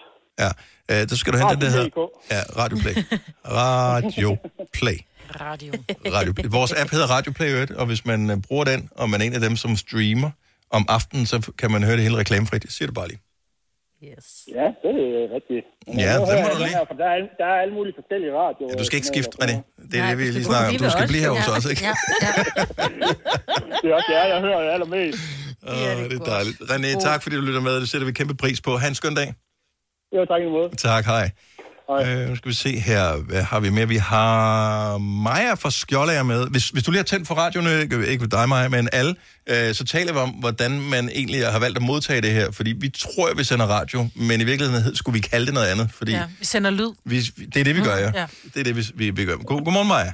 Ja, 0.90 1.02
øh, 1.02 1.10
der 1.10 1.16
skal 1.16 1.34
du 1.34 1.38
hente 1.38 1.54
den, 1.54 1.62
der 1.62 1.70
hedder... 1.70 1.84
Radio.dk. 1.84 2.32
Ja, 2.32 2.42
Radioplay. 2.62 2.94
Radioplay. 3.46 4.98
Radio. 5.42 5.74
Radioplay. 6.18 6.46
Vores 6.52 6.74
app 6.82 6.92
hedder 6.92 7.08
Radioplay, 7.08 7.48
i 7.48 7.52
øvrigt, 7.54 7.72
og 7.72 7.86
hvis 7.86 8.06
man 8.06 8.30
øh, 8.30 8.38
bruger 8.48 8.64
den, 8.64 8.90
og 8.96 9.10
man 9.10 9.22
er 9.22 9.26
en 9.26 9.34
af 9.34 9.40
dem, 9.42 9.56
som 9.56 9.76
streamer 9.76 10.32
om 10.72 10.86
aftenen, 10.90 11.26
så 11.26 11.52
kan 11.58 11.72
man 11.72 11.84
høre 11.84 11.96
det 11.96 12.04
hele 12.04 12.18
reklamefrit. 12.18 12.64
Jeg 12.64 12.72
siger 12.72 12.88
det 12.88 12.96
bare 12.96 13.08
lige. 13.08 13.20
Ja, 14.02 14.66
det 14.84 14.94
er 15.22 15.28
rigtigt. 15.38 15.66
Men 15.88 16.00
Ja, 16.00 16.12
hører 16.12 16.44
må 16.44 16.50
du 16.54 16.58
lige. 16.58 16.70
her, 16.70 16.86
For 16.90 16.96
der 17.02 17.08
er, 17.16 17.20
der 17.40 17.46
er 17.54 17.58
alle 17.64 17.74
mulige 17.74 17.94
forskellige 18.00 18.32
radio. 18.44 18.64
Ja, 18.70 18.74
du 18.80 18.84
skal 18.84 18.96
ikke 19.00 19.08
skifte, 19.14 19.34
René. 19.44 19.56
Det 19.92 19.96
er 20.00 20.04
Nej, 20.04 20.10
det, 20.10 20.18
vi 20.18 20.24
lige 20.24 20.44
snakker 20.44 20.70
om. 20.70 20.76
Du 20.86 20.90
skal 20.90 21.08
blive 21.08 21.22
her 21.26 21.30
hos 21.38 21.48
Ja. 21.48 21.58
os, 21.58 21.66
ikke? 21.74 21.82
det 23.82 23.86
er 23.92 23.96
også 24.00 24.10
jer, 24.16 24.26
jeg 24.34 24.40
hører 24.42 24.60
allermest. 24.76 25.20
Åh, 25.68 25.74
det 26.12 26.18
er 26.22 26.26
dejligt. 26.36 26.58
René, 26.72 26.90
tak 27.08 27.24
fordi 27.24 27.36
du 27.36 27.42
lytter 27.42 27.62
med. 27.62 27.76
Det 27.82 27.90
sætter 27.90 28.06
vi 28.08 28.12
kæmpe 28.20 28.36
pris 28.44 28.62
på. 28.62 28.78
Ha' 28.78 28.88
en 28.88 28.96
skøn 28.96 29.16
dag. 29.16 29.34
Jo, 30.16 30.26
tak 30.26 30.42
i 30.42 30.46
måde. 30.46 30.70
Tak, 30.78 31.06
hej. 31.06 31.32
Øh, 31.92 32.30
nu 32.30 32.36
skal 32.36 32.50
vi 32.50 32.56
se 32.56 32.80
her, 32.80 33.16
hvad 33.18 33.42
har 33.44 33.60
vi 33.60 33.70
med? 33.70 33.86
Vi 33.86 33.96
har 33.96 34.98
Maja 34.98 35.54
fra 35.54 35.72
Skjoldager 35.72 36.24
med. 36.24 36.48
Hvis, 36.50 36.70
hvis 36.70 36.84
du 36.84 36.92
lige 36.92 37.00
har 37.00 37.04
tændt 37.04 37.28
for 37.28 37.36
radioen, 37.36 37.68
ikke, 37.82 38.08
ikke 38.08 38.22
ved 38.22 38.30
dig, 38.30 38.50
Maja, 38.50 38.70
men 38.70 38.90
alle, 38.94 39.16
øh, 39.50 39.74
så 39.74 39.86
taler 39.86 40.14
vi 40.14 40.20
om, 40.20 40.30
hvordan 40.30 40.82
man 40.82 41.10
egentlig 41.10 41.48
har 41.48 41.60
valgt 41.60 41.78
at 41.78 41.84
modtage 41.84 42.22
det 42.22 42.32
her. 42.32 42.52
Fordi 42.52 42.72
vi 42.72 42.90
tror, 42.90 43.30
at 43.30 43.38
vi 43.38 43.44
sender 43.44 43.66
radio, 43.66 44.08
men 44.16 44.42
i 44.42 44.44
virkeligheden 44.44 44.96
skulle 44.96 45.14
vi 45.14 45.20
kalde 45.28 45.46
det 45.46 45.54
noget 45.54 45.68
andet. 45.68 45.90
Fordi 45.94 46.12
Ja, 46.12 46.24
vi 46.40 46.46
sender 46.46 46.70
lyd. 46.72 46.92
vi, 47.06 47.20
det 47.20 47.58
er 47.58 47.64
det, 47.64 47.76
vi 47.76 47.82
gør, 47.82 47.96
ja. 47.98 48.12
Ja. 48.16 48.28
Det 48.54 48.60
er 48.60 48.64
det, 48.64 48.76
vi, 48.78 48.84
vi, 48.96 49.10
vi 49.10 49.26
gør. 49.26 49.36
God, 49.36 49.64
godmorgen, 49.64 49.88
Maja. 49.88 50.12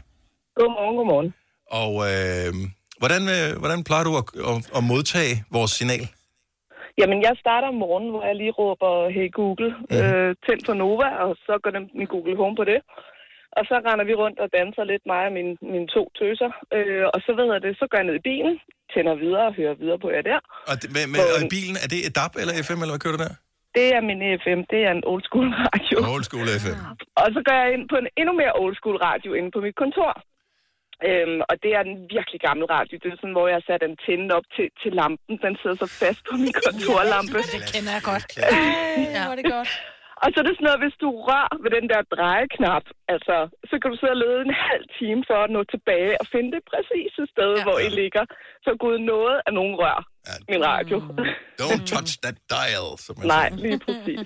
Godmorgen, 0.59 0.95
godmorgen. 0.97 1.33
Og 1.71 1.91
øh, 2.11 2.69
hvordan, 2.99 3.21
øh, 3.29 3.59
hvordan 3.59 3.83
plejer 3.83 4.03
du 4.03 4.17
at, 4.17 4.23
at, 4.47 4.69
at 4.77 4.83
modtage 4.83 5.43
vores 5.51 5.71
signal? 5.71 6.07
Jamen, 6.99 7.19
jeg 7.27 7.33
starter 7.43 7.67
om 7.73 7.77
morgenen, 7.85 8.11
hvor 8.11 8.23
jeg 8.29 8.35
lige 8.35 8.57
råber, 8.59 8.91
hey 9.15 9.27
Google, 9.39 9.69
øh, 9.95 10.29
tænd 10.45 10.61
for 10.67 10.75
Nova, 10.81 11.09
og 11.23 11.31
så 11.45 11.53
går 11.63 11.71
den 11.77 11.85
min 11.99 12.11
Google 12.13 12.35
Home 12.41 12.55
på 12.61 12.65
det. 12.71 12.79
Og 13.57 13.63
så 13.69 13.75
render 13.87 14.05
vi 14.09 14.13
rundt 14.23 14.37
og 14.43 14.49
danser 14.57 14.83
lidt, 14.91 15.03
mig 15.11 15.23
og 15.29 15.33
mine, 15.37 15.53
mine 15.73 15.87
to 15.95 16.03
tøser. 16.19 16.51
Øh, 16.75 17.05
og 17.13 17.19
så 17.25 17.31
ved 17.39 17.47
jeg 17.53 17.61
det, 17.65 17.73
så 17.79 17.85
går 17.89 17.97
jeg 17.99 18.07
ned 18.09 18.17
i 18.21 18.27
bilen, 18.29 18.53
tænder 18.93 19.15
videre 19.23 19.45
og 19.49 19.53
hører 19.59 19.75
videre 19.81 19.99
på 20.03 20.09
jer 20.15 20.23
der. 20.31 20.39
Og, 20.69 20.75
det, 20.81 20.87
med, 20.95 21.03
med, 21.13 21.19
og 21.35 21.39
i 21.45 21.47
bilen, 21.55 21.75
er 21.83 21.87
det 21.93 21.99
et 22.07 22.13
DAB 22.19 22.33
eller 22.41 22.53
FM, 22.67 22.79
eller 22.81 22.93
hvad 22.95 23.03
kører 23.05 23.17
du 23.17 23.23
der? 23.25 23.33
Det 23.77 23.87
er 23.97 24.01
min 24.09 24.21
FM, 24.43 24.61
det 24.71 24.79
er 24.87 24.91
en 24.97 25.03
old 25.11 25.23
school 25.27 25.47
radio. 25.65 25.95
Old 26.13 26.25
school 26.29 26.47
FM. 26.63 26.77
Og 27.21 27.27
så 27.35 27.39
går 27.47 27.55
jeg 27.61 27.69
ind 27.75 27.85
på 27.91 27.95
en 28.01 28.07
endnu 28.19 28.33
mere 28.41 28.53
old 28.63 28.75
school 28.79 28.97
radio 29.09 29.29
inde 29.39 29.49
på 29.55 29.59
mit 29.65 29.77
kontor. 29.83 30.11
Øhm, 31.07 31.39
og 31.49 31.55
det 31.63 31.71
er 31.77 31.81
en 31.89 31.97
virkelig 32.15 32.39
gammel 32.47 32.65
radio. 32.75 32.93
Det 33.03 33.07
er 33.11 33.17
sådan, 33.21 33.37
hvor 33.37 33.47
jeg 33.47 33.57
har 33.59 33.65
sat 33.69 33.83
antennen 33.89 34.31
op 34.37 34.47
til, 34.55 34.67
til 34.81 34.91
lampen. 34.99 35.33
Den 35.45 35.53
sidder 35.61 35.77
så 35.83 35.89
fast 36.01 36.21
på 36.29 36.35
min 36.43 36.55
kontorlampe. 36.65 37.37
Det 37.55 37.61
kender 37.73 37.91
jeg 37.97 38.03
godt. 38.11 38.25
ja. 39.15 39.21
hvor 39.25 39.33
er 39.35 39.39
det 39.41 39.51
godt. 39.57 39.71
Og 40.23 40.27
så 40.31 40.37
er 40.41 40.45
det 40.47 40.53
sådan 40.55 40.67
noget, 40.69 40.81
hvis 40.85 40.97
du 41.03 41.09
rører 41.27 41.55
ved 41.63 41.71
den 41.77 41.85
der 41.91 42.01
drejeknap, 42.15 42.85
altså, 43.13 43.35
så 43.69 43.73
kan 43.79 43.87
du 43.91 43.95
sidde 43.99 44.15
og 44.17 44.21
lede 44.25 44.39
en 44.47 44.55
halv 44.69 44.85
time 44.99 45.21
for 45.29 45.37
at 45.45 45.49
nå 45.55 45.61
tilbage 45.73 46.11
og 46.21 46.25
finde 46.33 46.49
det 46.55 46.61
præcise 46.71 47.21
sted, 47.33 47.51
ja. 47.57 47.63
hvor 47.65 47.77
I 47.87 47.89
ligger. 48.01 48.23
Så 48.65 48.71
Gud 48.83 48.95
noget 49.13 49.35
af 49.47 49.51
nogen 49.59 49.75
rør 49.83 49.99
min 50.51 50.61
radio. 50.73 50.97
Don't 51.61 51.83
touch 51.93 52.11
that 52.23 52.37
dial, 52.55 52.87
som 53.05 53.13
man 53.19 53.27
Nej, 53.35 53.47
siger. 53.49 53.61
lige 53.65 53.79
præcis. 53.85 54.19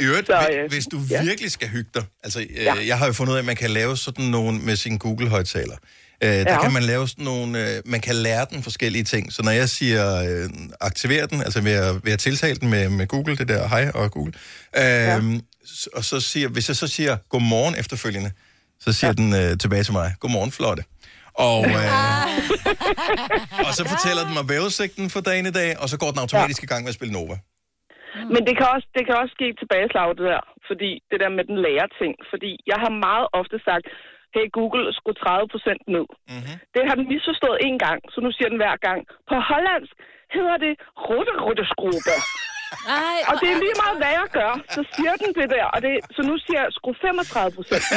I 0.00 0.02
øvrigt, 0.08 0.26
Så, 0.32 0.36
så, 0.42 0.48
øh, 0.52 0.70
hvis 0.74 0.86
du 0.94 0.98
ja. 1.14 1.20
virkelig 1.28 1.50
skal 1.58 1.68
hygge 1.76 1.90
dig, 1.96 2.04
altså 2.26 2.38
øh, 2.40 2.64
Ja. 2.68 2.74
jeg 2.90 2.96
har 3.00 3.06
jo 3.10 3.12
fundet 3.18 3.32
ud 3.32 3.38
af, 3.40 3.44
at 3.46 3.50
man 3.52 3.60
kan 3.64 3.70
lave 3.80 3.92
sådan 4.06 4.26
nogle 4.36 4.52
med 4.68 4.76
sin 4.84 4.94
Google-højtaler. 5.04 5.78
Øh, 6.24 6.30
der 6.30 6.52
Ja. 6.52 6.62
kan 6.62 6.72
man 6.72 6.82
lave 6.82 7.08
sådan 7.08 7.24
nogle, 7.24 7.50
øh, 7.62 7.82
man 7.86 8.00
kan 8.00 8.14
lære 8.26 8.44
den 8.52 8.62
forskellige 8.62 9.04
ting. 9.04 9.32
Så 9.32 9.42
når 9.42 9.50
jeg 9.62 9.68
siger 9.68 10.04
øh, 10.28 10.48
aktiver 10.80 11.26
den, 11.26 11.40
altså 11.46 11.60
ved 11.60 11.72
at, 11.72 11.94
ved 12.04 12.12
at 12.12 12.18
tiltale 12.18 12.56
den 12.62 12.70
med, 12.70 12.88
med 12.88 13.06
Google, 13.06 13.36
det 13.36 13.48
der 13.48 13.68
hej 13.68 13.90
og 13.94 14.10
Google, 14.10 14.32
øh, 14.76 14.82
ja. 14.82 15.18
og 15.96 16.04
så 16.10 16.20
siger, 16.20 16.48
hvis 16.48 16.68
jeg 16.68 16.76
så 16.76 16.86
siger 16.96 17.16
godmorgen 17.28 17.74
efterfølgende, 17.82 18.30
så 18.80 18.92
siger 18.92 19.12
ja. 19.16 19.22
den 19.22 19.28
øh, 19.40 19.58
tilbage 19.58 19.84
til 19.88 19.92
mig, 19.92 20.08
godmorgen 20.20 20.52
flotte. 20.52 20.82
Og, 21.50 21.62
øh, 21.80 21.88
og 23.68 23.72
så 23.78 23.82
fortæller 23.92 24.22
den 24.26 24.34
mig 24.38 24.44
vejrudsigten 24.52 25.06
for 25.14 25.20
dagen 25.30 25.46
i 25.52 25.54
dag, 25.60 25.70
og 25.82 25.86
så 25.92 25.96
går 26.02 26.10
den 26.12 26.20
automatisk 26.24 26.60
i 26.62 26.66
gang 26.70 26.80
med 26.84 26.88
at 26.92 26.98
spille 27.00 27.12
Nova. 27.18 27.36
Men 28.34 28.40
det 28.48 28.54
kan, 28.58 28.66
også, 28.74 28.86
det 28.96 29.02
kan 29.06 29.14
også 29.22 29.32
ske 29.38 29.46
tilbageslag, 29.60 30.08
det 30.18 30.26
der. 30.32 30.42
Fordi 30.70 30.90
det 31.10 31.18
der 31.22 31.30
med 31.38 31.44
den 31.50 31.58
lærer 31.66 31.88
ting. 32.00 32.12
Fordi 32.32 32.50
jeg 32.70 32.78
har 32.84 32.92
meget 33.08 33.26
ofte 33.40 33.56
sagt, 33.68 33.86
hey 34.34 34.46
Google, 34.58 34.84
skru 34.98 35.10
30 35.12 35.52
procent 35.54 35.82
ned. 35.94 36.06
Mm-hmm. 36.32 36.56
Det 36.74 36.82
har 36.88 36.94
den 36.98 37.06
misforstået 37.12 37.58
en 37.68 37.76
gang, 37.86 37.98
så 38.12 38.18
nu 38.24 38.30
siger 38.36 38.48
den 38.52 38.60
hver 38.62 38.76
gang. 38.86 39.00
På 39.30 39.36
hollandsk 39.50 39.94
hedder 40.34 40.56
det 40.64 40.72
rutte 41.06 41.32
rutte. 41.82 42.16
Ej, 43.04 43.18
og 43.30 43.34
det 43.40 43.48
er 43.54 43.58
lige 43.64 43.76
meget, 43.84 43.96
hvad 44.00 44.12
jeg 44.20 44.28
gør. 44.38 44.52
Så 44.76 44.80
siger 44.94 45.14
den 45.22 45.30
det 45.38 45.46
der. 45.54 45.64
Og 45.74 45.78
det, 45.84 45.92
så 46.16 46.20
nu 46.30 46.34
siger 46.44 46.58
jeg, 46.62 46.68
skru 46.78 46.90
35 47.00 47.56
procent 47.56 47.84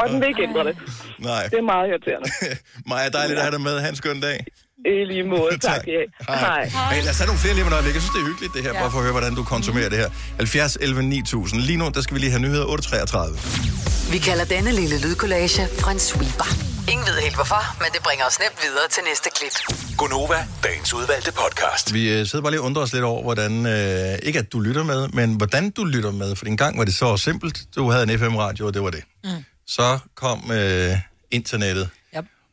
Og 0.00 0.04
den 0.08 0.16
vil 0.20 0.28
ikke 0.28 0.42
ændre 0.48 0.64
det. 0.68 0.74
Nej. 1.18 1.42
Det 1.52 1.58
er 1.62 1.66
meget 1.74 1.86
irriterende. 1.90 2.28
Maja, 2.90 3.08
dejligt 3.18 3.38
at 3.38 3.44
have 3.46 3.54
dig 3.56 3.62
med. 3.68 3.76
Ha' 3.82 3.88
en 3.88 3.96
skøn 4.02 4.20
dag. 4.20 4.38
I 4.78 5.04
lige 5.12 5.24
måde, 5.24 5.58
tak. 5.68 5.80
ja. 5.86 6.02
Hej. 6.28 6.64
Hey, 6.92 7.02
lad 7.02 7.10
os 7.10 7.16
tage 7.16 7.26
nogle 7.26 7.40
flere 7.40 7.54
lige 7.54 7.64
om 7.64 7.68
et 7.68 7.74
øjeblik. 7.74 7.94
Jeg 7.94 8.02
synes, 8.02 8.14
det 8.14 8.22
er 8.22 8.26
hyggeligt, 8.26 8.54
det 8.54 8.62
her, 8.62 8.72
ja. 8.74 8.80
bare 8.80 8.90
for 8.90 8.98
at 8.98 9.04
høre, 9.04 9.12
hvordan 9.12 9.34
du 9.34 9.44
konsumerer 9.44 9.88
det 9.88 9.98
her. 9.98 10.10
70 10.36 10.76
11 10.80 11.02
9000. 11.02 11.60
Lige 11.60 11.76
nu, 11.76 11.90
der 11.94 12.00
skal 12.00 12.14
vi 12.14 12.20
lige 12.20 12.30
have 12.30 12.42
nyheder 12.42 12.66
8.33. 12.66 14.12
Vi 14.12 14.18
kalder 14.18 14.44
denne 14.44 14.72
lille 14.72 15.00
lydkollage 15.00 15.62
en 15.92 15.98
sweeper. 15.98 16.48
Ingen 16.92 17.06
ved 17.06 17.14
helt 17.22 17.34
hvorfor, 17.34 17.62
men 17.82 17.88
det 17.92 18.02
bringer 18.02 18.24
os 18.26 18.38
nemt 18.38 18.58
videre 18.62 18.88
til 18.90 19.02
næste 19.08 19.28
klip. 19.36 19.54
Gonova, 19.98 20.46
dagens 20.64 20.94
udvalgte 20.94 21.32
podcast. 21.32 21.94
Vi 21.94 22.02
øh, 22.12 22.26
sidder 22.26 22.42
bare 22.42 22.52
lige 22.52 22.60
og 22.60 22.66
undrer 22.66 22.82
os 22.82 22.92
lidt 22.92 23.04
over, 23.04 23.22
hvordan, 23.22 23.66
øh, 23.66 24.18
ikke 24.22 24.38
at 24.38 24.52
du 24.52 24.60
lytter 24.60 24.84
med, 24.84 25.08
men 25.08 25.34
hvordan 25.34 25.70
du 25.70 25.84
lytter 25.84 26.10
med. 26.10 26.36
For 26.36 26.46
en 26.46 26.56
gang 26.56 26.78
var 26.78 26.84
det 26.84 26.94
så 26.94 27.16
simpelt. 27.16 27.58
Du 27.76 27.90
havde 27.90 28.02
en 28.12 28.18
FM-radio, 28.18 28.66
og 28.66 28.74
det 28.74 28.82
var 28.82 28.90
det. 28.90 29.02
Mm. 29.24 29.30
Så 29.66 29.98
kom 30.14 30.50
øh, 30.52 30.90
internettet. 31.30 31.88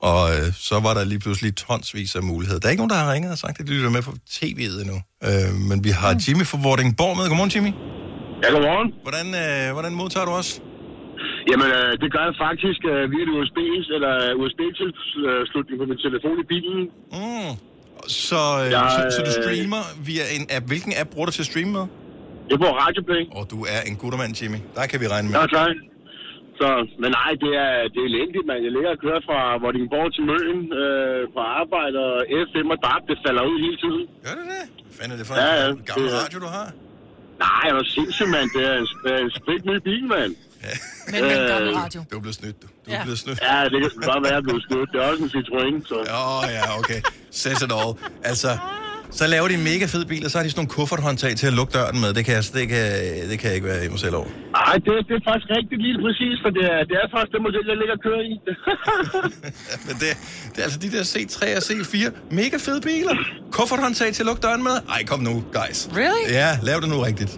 Og 0.09 0.21
øh, 0.35 0.45
så 0.69 0.75
var 0.85 0.93
der 0.97 1.03
lige 1.11 1.21
pludselig 1.25 1.51
tonsvis 1.65 2.11
af 2.19 2.23
muligheder. 2.31 2.59
Der 2.59 2.67
er 2.67 2.73
ikke 2.75 2.83
nogen, 2.83 2.95
der 2.95 3.01
har 3.03 3.09
ringet 3.13 3.31
og 3.35 3.39
sagt, 3.45 3.55
at 3.59 3.65
de 3.67 3.71
lytter 3.77 3.91
med 3.97 4.03
på 4.09 4.13
tv'et 4.35 4.75
endnu. 4.83 4.97
Øh, 5.27 5.49
men 5.69 5.77
vi 5.87 5.91
har 6.01 6.11
Jimmy 6.23 6.45
fra 6.51 6.57
Vordingborg 6.65 7.13
med. 7.17 7.23
Godmorgen, 7.29 7.51
Jimmy. 7.55 7.71
Ja, 8.43 8.47
godmorgen. 8.55 8.89
Hvordan, 9.05 9.27
øh, 9.43 9.65
hvordan 9.75 9.93
modtager 10.01 10.25
du 10.29 10.33
os? 10.41 10.49
Jamen, 11.51 11.67
øh, 11.77 11.91
det 12.01 12.07
gør 12.15 12.23
jeg 12.29 12.35
faktisk 12.47 12.81
øh, 12.93 13.01
via 13.13 13.23
et 13.27 13.31
USB, 13.37 13.59
eller 13.95 14.13
USB-tilslutning 14.41 15.75
på 15.81 15.85
min 15.91 15.99
telefon 16.05 16.35
i 16.43 16.45
bilen. 16.53 16.81
Mm. 17.17 17.51
Så, 18.29 18.41
øh, 18.61 18.65
Jeg, 18.75 18.83
så, 18.95 18.99
så 19.15 19.19
du 19.27 19.31
øh, 19.33 19.37
streamer 19.41 19.83
via 20.09 20.25
en 20.37 20.43
app. 20.55 20.65
Hvilken 20.71 20.91
app 21.01 21.07
bruger 21.13 21.25
du 21.29 21.33
til 21.37 21.43
at 21.45 21.49
streame 21.51 21.71
med? 21.77 21.85
Jeg 22.51 22.57
bruger 22.61 22.75
Radioplay. 22.83 23.21
Og 23.37 23.43
du 23.53 23.57
er 23.75 23.81
en 23.89 23.95
guttermand, 24.01 24.31
Jimmy. 24.39 24.59
Der 24.77 24.85
kan 24.91 24.97
vi 25.01 25.07
regne 25.13 25.27
med. 25.29 25.35
Ja, 25.39 25.45
tak. 25.59 25.75
Så, 26.61 26.69
men 27.03 27.09
nej, 27.19 27.31
det 27.43 27.51
er, 27.65 27.71
det 27.93 27.99
er 28.03 28.07
elendigt, 28.11 28.45
man. 28.51 28.59
Jeg 28.65 28.71
ligger 28.75 28.91
og 28.95 28.99
kører 29.05 29.21
fra 29.29 29.39
Vordingborg 29.63 30.07
til 30.15 30.23
Møn 30.31 30.57
øh, 30.83 31.21
på 31.35 31.39
arbejde, 31.61 31.97
og 32.09 32.17
FM 32.49 32.67
og 32.73 32.79
DAB, 32.85 33.01
det 33.11 33.17
falder 33.25 33.43
ud 33.51 33.57
hele 33.65 33.77
tiden. 33.83 34.03
Gør 34.25 34.33
det 34.39 34.45
det? 34.53 34.63
Hvad 34.85 34.93
fanden 34.97 35.13
er 35.15 35.17
det 35.21 35.25
for 35.29 35.35
Ja, 35.43 35.49
ja. 35.61 35.65
en 35.75 35.81
gammel 35.89 36.05
Det 36.09 36.17
radio, 36.23 36.37
du 36.45 36.49
har? 36.57 36.67
Nej, 37.47 37.65
hvor 37.75 37.85
sindssygt, 37.97 38.29
mand. 38.35 38.47
Det 38.55 38.63
er 38.71 38.75
en, 38.81 38.87
det 39.03 39.09
en 39.27 39.31
sprit 39.39 39.63
ny 39.71 39.75
bil, 39.87 40.03
mand. 40.15 40.31
Men 41.11 41.19
med 41.29 41.35
en 41.41 41.47
gammel 41.53 41.69
radio. 41.81 41.99
Du 42.11 42.15
er 42.19 42.23
blevet 42.25 42.39
snydt, 42.41 42.57
du. 42.63 42.67
Du 42.85 42.87
Ja. 42.91 42.97
er 42.99 43.03
blevet 43.07 43.19
snydt. 43.23 43.39
Ja, 43.49 43.57
det 43.71 43.77
kan 43.81 43.91
godt 44.11 44.21
være, 44.25 44.31
at 44.31 44.35
jeg 44.35 44.41
er 44.43 44.47
blevet 44.49 44.63
snydt. 44.69 44.87
Det 44.91 44.97
er 45.01 45.05
også 45.11 45.21
en 45.27 45.31
Citroën, 45.35 45.75
så... 45.89 45.95
Åh, 46.19 46.37
oh, 46.37 46.43
ja, 46.57 46.63
okay. 46.79 46.99
Says 47.41 47.61
it 47.67 47.71
all. 47.79 47.91
Altså, 48.31 48.51
så 49.19 49.23
laver 49.27 49.47
de 49.47 49.53
en 49.53 49.63
mega 49.71 49.85
fed 49.95 50.03
bil, 50.11 50.25
og 50.25 50.31
så 50.31 50.37
har 50.37 50.43
de 50.45 50.49
sådan 50.51 50.59
nogle 50.61 50.73
kufferthåndtag 50.77 51.31
til 51.41 51.47
at 51.51 51.53
lukke 51.59 51.73
døren 51.77 51.97
med. 52.03 52.09
Det 52.17 52.23
kan 52.25 52.33
jeg, 52.37 52.43
det 52.57 52.65
kan, 52.73 52.83
det 53.29 53.35
kan 53.39 53.47
jeg 53.49 53.55
ikke 53.59 53.67
være 53.73 53.85
i 53.85 53.89
mig 53.89 53.99
selv 54.05 54.15
over. 54.15 54.27
Nej, 54.71 54.79
det, 54.85 54.93
det 55.09 55.15
er 55.19 55.23
faktisk 55.29 55.49
rigtigt 55.57 55.79
lige 55.87 55.97
præcis, 56.05 56.35
for 56.43 56.49
det 56.57 56.63
er, 56.73 56.79
det 56.89 56.95
er 57.01 57.07
faktisk 57.13 57.31
den 57.35 57.43
model, 57.47 57.63
jeg 57.71 57.77
ligger 57.81 57.95
og 57.99 58.03
kører 58.07 58.23
i. 58.31 58.33
Men 59.87 59.95
det, 60.01 60.09
det 60.51 60.57
er 60.61 60.65
altså 60.67 60.79
de 60.85 60.89
der 60.95 61.03
C3 61.13 61.39
og 61.59 61.63
C4. 61.69 61.97
Mega 62.39 62.57
fede 62.67 62.81
biler. 62.89 63.15
Kufferthåndtag 63.57 64.09
til 64.15 64.21
at 64.23 64.27
lukke 64.29 64.41
døren 64.47 64.63
med. 64.69 64.75
Ej, 64.95 65.01
kom 65.11 65.19
nu, 65.29 65.33
guys. 65.59 65.79
Really? 66.01 66.23
Ja, 66.41 66.49
lav 66.67 66.77
det 66.83 66.89
nu 66.93 66.97
rigtigt. 67.09 67.33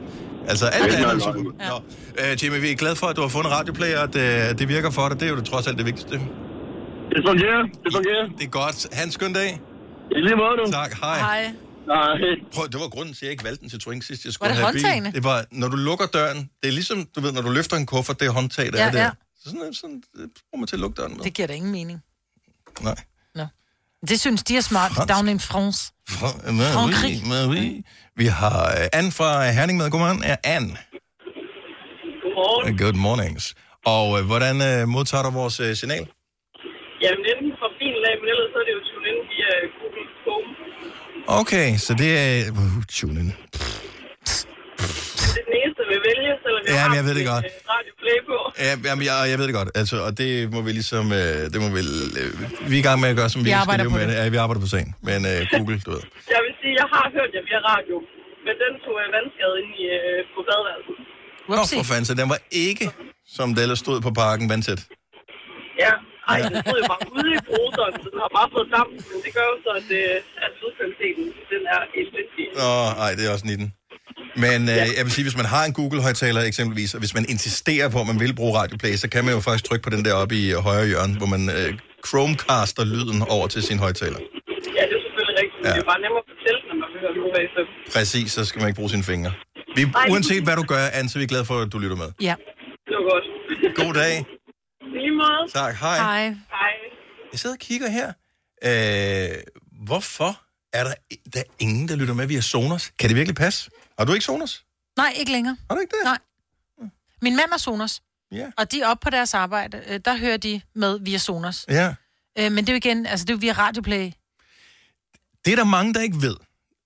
Altså, 0.51 0.65
alt 0.65 0.83
Det 0.83 0.91
det 0.91 0.99
er 0.99 1.09
andet 1.09 1.25
er 1.27 1.33
super. 1.33 1.51
Nå. 1.71 1.77
Uh, 2.21 2.31
Jimmy, 2.39 2.57
vi 2.65 2.69
er 2.71 2.77
glade 2.83 2.97
for, 3.01 3.07
at 3.11 3.15
du 3.17 3.21
har 3.25 3.31
fundet 3.37 3.51
radioplayer, 3.57 3.99
at 4.07 4.15
uh, 4.25 4.59
det 4.59 4.65
virker 4.75 4.91
for 4.97 5.05
dig. 5.09 5.15
Det 5.19 5.25
er 5.27 5.31
jo 5.33 5.37
det, 5.39 5.45
trods 5.51 5.65
alt 5.67 5.77
det 5.77 5.85
vigtigste. 5.91 6.15
Det 7.13 7.21
fungerer, 7.29 7.61
det 7.83 7.91
fungerer. 7.97 8.23
Det 8.39 8.45
er 8.49 8.53
godt. 8.61 8.77
Ha' 8.95 9.03
en 9.09 9.11
skøn 9.17 9.33
dag. 9.33 9.49
I 10.11 10.19
lige 10.27 10.35
måde, 10.35 10.55
du. 10.59 10.65
Tak, 10.71 10.91
hej. 11.03 11.19
Hej. 11.29 11.43
Nej. 11.87 12.17
Prøv, 12.53 12.65
det 12.71 12.79
var 12.79 12.89
grunden 12.89 13.13
til, 13.13 13.21
at 13.21 13.23
jeg 13.23 13.31
ikke 13.31 13.43
valgte 13.43 13.63
en 13.63 13.69
Citroën 13.69 14.01
sidst. 14.01 14.25
Jeg 14.25 14.29
Var 14.29 14.31
skulle 14.31 14.49
det 14.49 14.57
have 14.57 14.65
håndtagene? 14.65 15.07
Bil. 15.11 15.15
Det 15.15 15.23
var, 15.23 15.45
når 15.51 15.67
du 15.67 15.75
lukker 15.75 16.05
døren, 16.05 16.39
det 16.61 16.67
er 16.67 16.71
ligesom, 16.71 16.97
du 17.15 17.19
ved, 17.21 17.31
når 17.31 17.41
du 17.41 17.49
løfter 17.49 17.77
en 17.77 17.85
kuffert, 17.85 18.19
det 18.19 18.27
er 18.27 18.31
håndtag, 18.31 18.71
der 18.73 18.79
Ja, 18.79 18.87
er 18.87 18.91
der. 18.91 18.99
ja. 19.03 19.09
Så 19.41 19.49
sådan, 19.49 19.73
sådan 19.73 19.95
det 20.13 20.29
bruger 20.49 20.59
man 20.61 20.67
til 20.67 20.75
at 20.75 20.79
lukke 20.79 20.95
døren 21.01 21.13
med. 21.17 21.23
Det 21.23 21.33
giver 21.33 21.47
da 21.47 21.53
ingen 21.53 21.71
mening. 21.71 21.97
Nej. 22.81 22.95
Nå. 23.35 23.45
Det 24.09 24.19
synes 24.19 24.43
de 24.43 24.57
er 24.57 24.61
smart. 24.71 24.91
Down 25.13 25.27
in 25.33 25.39
France. 25.39 25.79
Fra, 26.09 26.29
Marie, 26.51 26.73
Frankrig. 26.77 27.15
Marie. 27.33 27.83
Vi 28.21 28.25
har 28.25 28.59
uh, 28.79 28.97
Anne 28.99 29.11
fra 29.11 29.29
Herning 29.57 29.77
med. 29.81 29.89
Godmorgen. 29.91 30.23
Er 30.31 30.37
Anne. 30.55 30.77
Godmorgen. 32.23 32.77
Good 32.83 32.97
mornings. 33.07 33.45
Og 33.95 34.05
uh, 34.15 34.21
hvordan 34.29 34.55
uh, 34.69 34.87
modtager 34.95 35.23
du 35.27 35.31
vores 35.41 35.57
uh, 35.65 35.71
signal? 35.81 36.05
Jamen, 37.03 37.23
enten 37.31 37.51
fra 37.59 37.69
bilen 37.79 38.03
af, 38.09 38.15
men 38.21 38.27
ellers 38.33 38.49
så 38.53 38.57
er 38.61 38.65
det 38.67 38.73
jo 38.77 38.81
tune 38.89 39.07
ind 39.13 39.21
via. 39.33 39.49
Okay, 41.27 41.67
så 41.85 41.91
det 42.01 42.09
er... 42.25 42.51
Uh, 42.51 42.83
tune 42.97 43.19
in. 43.23 43.29
Det 45.33 45.39
er 45.41 45.45
den 45.49 45.55
eneste, 45.61 45.81
vi 45.93 45.97
vælger, 46.09 46.33
selvom 46.43 46.61
jeg 46.65 46.73
Ja, 46.75 46.79
har 46.83 46.89
men 46.89 46.95
jeg 46.99 47.05
ved 47.07 47.13
det 47.19 47.25
godt. 47.33 47.45
øh, 47.45 47.51
Radio 47.75 47.93
Play 48.01 48.17
på. 48.29 48.37
Ja, 48.65 48.71
jamen, 48.89 49.03
jeg, 49.09 49.15
jeg 49.31 49.37
ved 49.39 49.45
det 49.49 49.55
godt. 49.59 49.69
Altså, 49.81 49.95
og 50.07 50.11
det 50.21 50.29
må 50.55 50.59
vi 50.67 50.71
ligesom... 50.79 51.05
Øh, 51.21 51.39
det 51.53 51.57
må 51.63 51.67
vi, 51.77 51.81
øh, 52.21 52.31
vi 52.69 52.75
er 52.77 52.81
i 52.83 52.87
gang 52.89 52.97
med 53.03 53.09
at 53.13 53.17
gøre, 53.19 53.29
som 53.33 53.39
vi, 53.41 53.43
Vi 53.43 53.49
skal 53.51 53.61
arbejder 53.65 53.83
leve 53.83 53.91
på 53.93 53.97
med 53.99 54.05
det. 54.09 54.15
det. 54.17 54.23
Ja, 54.23 54.29
vi 54.35 54.39
arbejder 54.45 54.61
på 54.65 54.69
sagen. 54.75 54.89
Men 55.09 55.19
øh, 55.31 55.39
Google, 55.55 55.77
du 55.85 55.89
ved. 55.95 56.03
Jeg 56.35 56.41
vil 56.45 56.53
sige, 56.61 56.73
jeg 56.81 56.87
har 56.95 57.05
hørt 57.15 57.29
jer 57.35 57.43
via 57.49 57.59
radio, 57.73 57.95
men 58.45 58.53
den 58.63 58.71
tog 58.83 58.95
jeg 59.03 59.09
vandskade 59.17 59.53
ind 59.61 59.71
i, 59.81 59.83
øh, 59.97 60.19
på 60.33 60.39
badeværelset. 60.49 60.95
Nå, 61.57 61.63
for 61.79 61.85
fanden, 61.91 62.05
så 62.09 62.13
den 62.21 62.27
var 62.33 62.39
ikke, 62.67 62.85
som 63.37 63.47
det 63.55 63.61
ellers 63.65 63.79
stod 63.85 63.97
på 64.07 64.11
parken, 64.23 64.45
vandtæt. 64.53 64.81
Ja, 65.83 65.91
Ej, 66.31 66.37
den 66.45 66.53
stod 66.63 66.77
jo 66.81 66.85
bare 66.93 67.03
ude 67.15 67.29
i 67.37 67.39
bruseren, 67.49 67.93
så 68.03 68.07
den 68.13 68.19
har 68.25 68.31
bare 68.39 68.49
fået 68.55 68.67
damp, 68.75 68.91
men 69.11 69.17
det 69.25 69.31
gør 69.37 69.45
jo 69.51 69.55
så, 69.65 69.71
at, 69.81 69.87
øh, 70.01 70.43
at 70.45 70.51
lydkvaliteten, 70.61 71.23
den 71.53 71.61
er 71.75 71.81
elendig. 72.01 72.45
Åh, 72.67 72.89
ej, 73.05 73.11
det 73.17 73.23
er 73.27 73.31
også 73.35 73.47
19. 73.53 73.73
Men 74.45 74.59
øh, 74.75 74.85
jeg 74.97 75.03
vil 75.05 75.11
sige, 75.17 75.25
hvis 75.29 75.37
man 75.41 75.47
har 75.55 75.63
en 75.69 75.73
Google-højtaler 75.79 76.41
eksempelvis, 76.51 76.91
og 76.95 76.99
hvis 77.03 77.13
man 77.17 77.25
insisterer 77.33 77.87
på, 77.93 77.97
at 78.03 78.07
man 78.11 78.19
vil 78.23 78.33
bruge 78.39 78.53
Radioplay, 78.59 78.93
så 79.03 79.07
kan 79.13 79.21
man 79.25 79.31
jo 79.37 79.39
faktisk 79.47 79.65
trykke 79.69 79.83
på 79.87 79.91
den 79.95 80.01
der 80.05 80.13
oppe 80.21 80.35
i 80.43 80.45
højre 80.67 80.85
hjørne, 80.91 81.13
hvor 81.19 81.29
man 81.35 81.43
øh, 81.57 81.69
Chromecaster 82.07 82.83
lyden 82.93 83.19
over 83.35 83.47
til 83.53 83.61
sin 83.69 83.79
højtaler. 83.85 84.19
Ja, 84.77 84.83
det 84.89 84.95
er 84.99 85.01
selvfølgelig 85.05 85.35
rigtigt, 85.43 85.61
Ja. 85.65 85.69
det 85.75 85.81
er 85.85 85.89
bare 85.93 86.01
nemmere 86.05 86.21
at 86.25 86.29
fortælle, 86.33 86.59
når 86.69 86.75
man 86.83 86.89
hører 86.95 87.47
FM. 87.53 87.67
Præcis, 87.95 88.27
så 88.37 88.41
skal 88.47 88.57
man 88.61 88.67
ikke 88.69 88.79
bruge 88.81 88.89
sine 88.95 89.03
fingre. 89.11 89.31
Vi, 89.77 89.81
uanset 90.11 90.43
hvad 90.47 90.55
du 90.61 90.65
gør, 90.73 90.83
Anne, 90.97 91.09
så 91.09 91.13
er 91.17 91.21
vi 91.25 91.27
glade 91.33 91.45
for, 91.51 91.55
at 91.65 91.69
du 91.73 91.77
lytter 91.83 91.97
med. 92.03 92.09
Ja. 92.29 92.35
Det 92.87 92.93
var 92.99 93.05
godt. 93.13 93.25
God 93.81 93.93
dag. 94.03 94.13
Lige 94.93 95.11
måde. 95.11 95.51
Tak, 95.53 95.75
hej. 95.75 95.97
Hej. 95.97 96.23
Hej. 96.29 96.71
Jeg 97.31 97.39
sidder 97.39 97.55
og 97.55 97.59
kigger 97.59 97.89
her. 97.89 98.07
Øh, 98.65 99.43
hvorfor 99.85 100.41
er 100.73 100.83
der, 100.83 100.93
der 101.33 101.39
er 101.39 101.43
ingen, 101.59 101.87
der 101.87 101.95
lytter 101.95 102.13
med 102.13 102.27
via 102.27 102.41
Sonos? 102.41 102.91
Kan 102.99 103.09
det 103.09 103.15
virkelig 103.15 103.35
passe? 103.35 103.69
Har 103.99 104.05
du 104.05 104.13
ikke 104.13 104.25
Sonos? 104.25 104.65
Nej, 104.97 105.13
ikke 105.15 105.31
længere. 105.31 105.57
Har 105.69 105.75
du 105.75 105.81
ikke 105.81 105.91
det? 105.95 106.03
Nej. 106.03 106.17
Min 107.21 107.35
mand 107.35 107.51
er 107.53 107.57
Sonos. 107.57 108.01
Ja. 108.31 108.51
Og 108.57 108.71
de 108.71 108.81
er 108.81 108.87
oppe 108.87 109.03
på 109.03 109.09
deres 109.09 109.33
arbejde. 109.33 109.83
øh, 109.87 109.99
Der 110.05 110.17
hører 110.17 110.37
de 110.37 110.61
med 110.75 110.99
via 110.99 111.17
Sonos. 111.17 111.65
Ja. 111.69 111.95
Øh, 112.39 112.51
Men 112.51 112.57
det 112.57 112.69
er 112.69 112.73
jo 112.73 112.77
igen, 112.77 113.05
altså 113.05 113.25
det 113.25 113.29
er 113.29 113.35
jo 113.35 113.39
via 113.39 113.51
Radioplay. 113.53 114.11
Det 115.45 115.51
er 115.51 115.55
der 115.55 115.63
mange, 115.63 115.93
der 115.93 116.01
ikke 116.01 116.17
ved. 116.21 116.35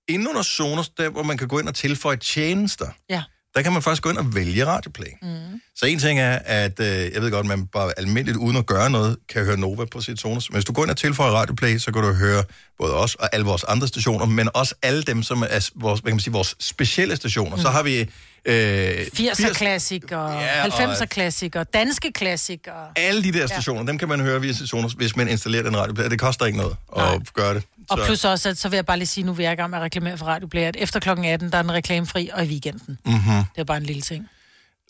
Inden 0.08 0.28
under 0.28 0.42
Sonos, 0.42 0.88
der 0.88 1.08
hvor 1.08 1.22
man 1.22 1.38
kan 1.38 1.48
gå 1.48 1.58
ind 1.58 1.68
og 1.68 1.74
tilføje 1.74 2.16
tjenester, 2.16 2.86
Ja. 3.10 3.22
Der 3.58 3.62
kan 3.62 3.72
man 3.72 3.82
faktisk 3.82 4.02
gå 4.02 4.10
ind 4.10 4.18
og 4.18 4.34
vælge 4.34 4.66
Radioplay. 4.66 5.06
Mm. 5.22 5.28
Så 5.76 5.86
en 5.86 5.98
ting 5.98 6.20
er, 6.20 6.38
at 6.44 6.80
øh, 6.80 6.86
jeg 7.14 7.22
ved 7.22 7.30
godt, 7.30 7.46
man 7.46 7.66
bare 7.66 7.92
almindeligt 7.96 8.36
uden 8.38 8.56
at 8.56 8.66
gøre 8.66 8.90
noget, 8.90 9.16
kan 9.28 9.44
høre 9.44 9.56
Nova 9.56 9.84
på 9.84 10.00
sit 10.00 10.20
Sonos. 10.20 10.50
Men 10.50 10.54
hvis 10.56 10.64
du 10.64 10.72
går 10.72 10.82
ind 10.82 10.90
og 10.90 10.96
tilføjer 10.96 11.32
Radioplay, 11.32 11.78
så 11.78 11.92
kan 11.92 12.02
du 12.02 12.12
høre 12.12 12.44
både 12.78 12.94
os 12.94 13.14
og 13.14 13.28
alle 13.34 13.46
vores 13.46 13.64
andre 13.64 13.88
stationer, 13.88 14.26
men 14.26 14.48
også 14.54 14.74
alle 14.82 15.02
dem, 15.02 15.22
som 15.22 15.42
er 15.42 15.70
vores, 15.74 16.00
hvad 16.00 16.10
kan 16.10 16.14
man 16.16 16.20
sige, 16.20 16.32
vores 16.32 16.56
specielle 16.60 17.16
stationer. 17.16 17.56
Mm. 17.56 17.62
Så 17.62 17.68
har 17.68 17.82
vi... 17.82 18.10
Øh, 18.44 19.06
80'er 19.14 19.52
klassikere, 19.52 20.32
Ja, 20.40 20.64
og- 20.66 20.92
90'er 20.92 21.04
klassikere, 21.04 21.64
danske 21.74 22.12
klassikere. 22.12 22.86
alle 22.96 23.22
de 23.22 23.32
der 23.32 23.46
stationer, 23.46 23.80
ja. 23.82 23.86
dem 23.86 23.98
kan 23.98 24.08
man 24.08 24.20
høre 24.20 24.40
via 24.40 24.52
sit 24.52 24.68
Sonos, 24.68 24.92
hvis 24.92 25.16
man 25.16 25.28
installerer 25.28 25.62
den 25.62 25.76
radioplay. 25.76 26.10
Det 26.10 26.20
koster 26.20 26.46
ikke 26.46 26.58
noget 26.58 26.76
at 26.96 27.32
gøre 27.34 27.54
det. 27.54 27.62
Og 27.90 27.98
plus 28.06 28.24
også, 28.24 28.48
at 28.48 28.58
så 28.58 28.68
vil 28.68 28.76
jeg 28.76 28.86
bare 28.86 28.96
lige 28.98 29.06
sige, 29.06 29.24
nu 29.24 29.32
vil 29.32 29.42
jeg 29.42 29.52
i 29.52 29.56
gang 29.56 29.70
med 29.70 29.78
at 29.78 29.84
reklamere 29.84 30.18
for 30.18 30.26
Radioplay, 30.26 30.62
at 30.62 30.76
efter 30.76 31.00
klokken 31.00 31.24
18, 31.26 31.52
der 31.52 31.58
er 31.58 31.62
den 31.62 31.72
reklamefri, 31.72 32.30
og 32.34 32.44
i 32.44 32.48
weekenden. 32.48 32.98
Mm-hmm. 33.04 33.44
Det 33.54 33.60
er 33.60 33.64
bare 33.64 33.76
en 33.76 33.82
lille 33.82 34.02
ting. 34.02 34.28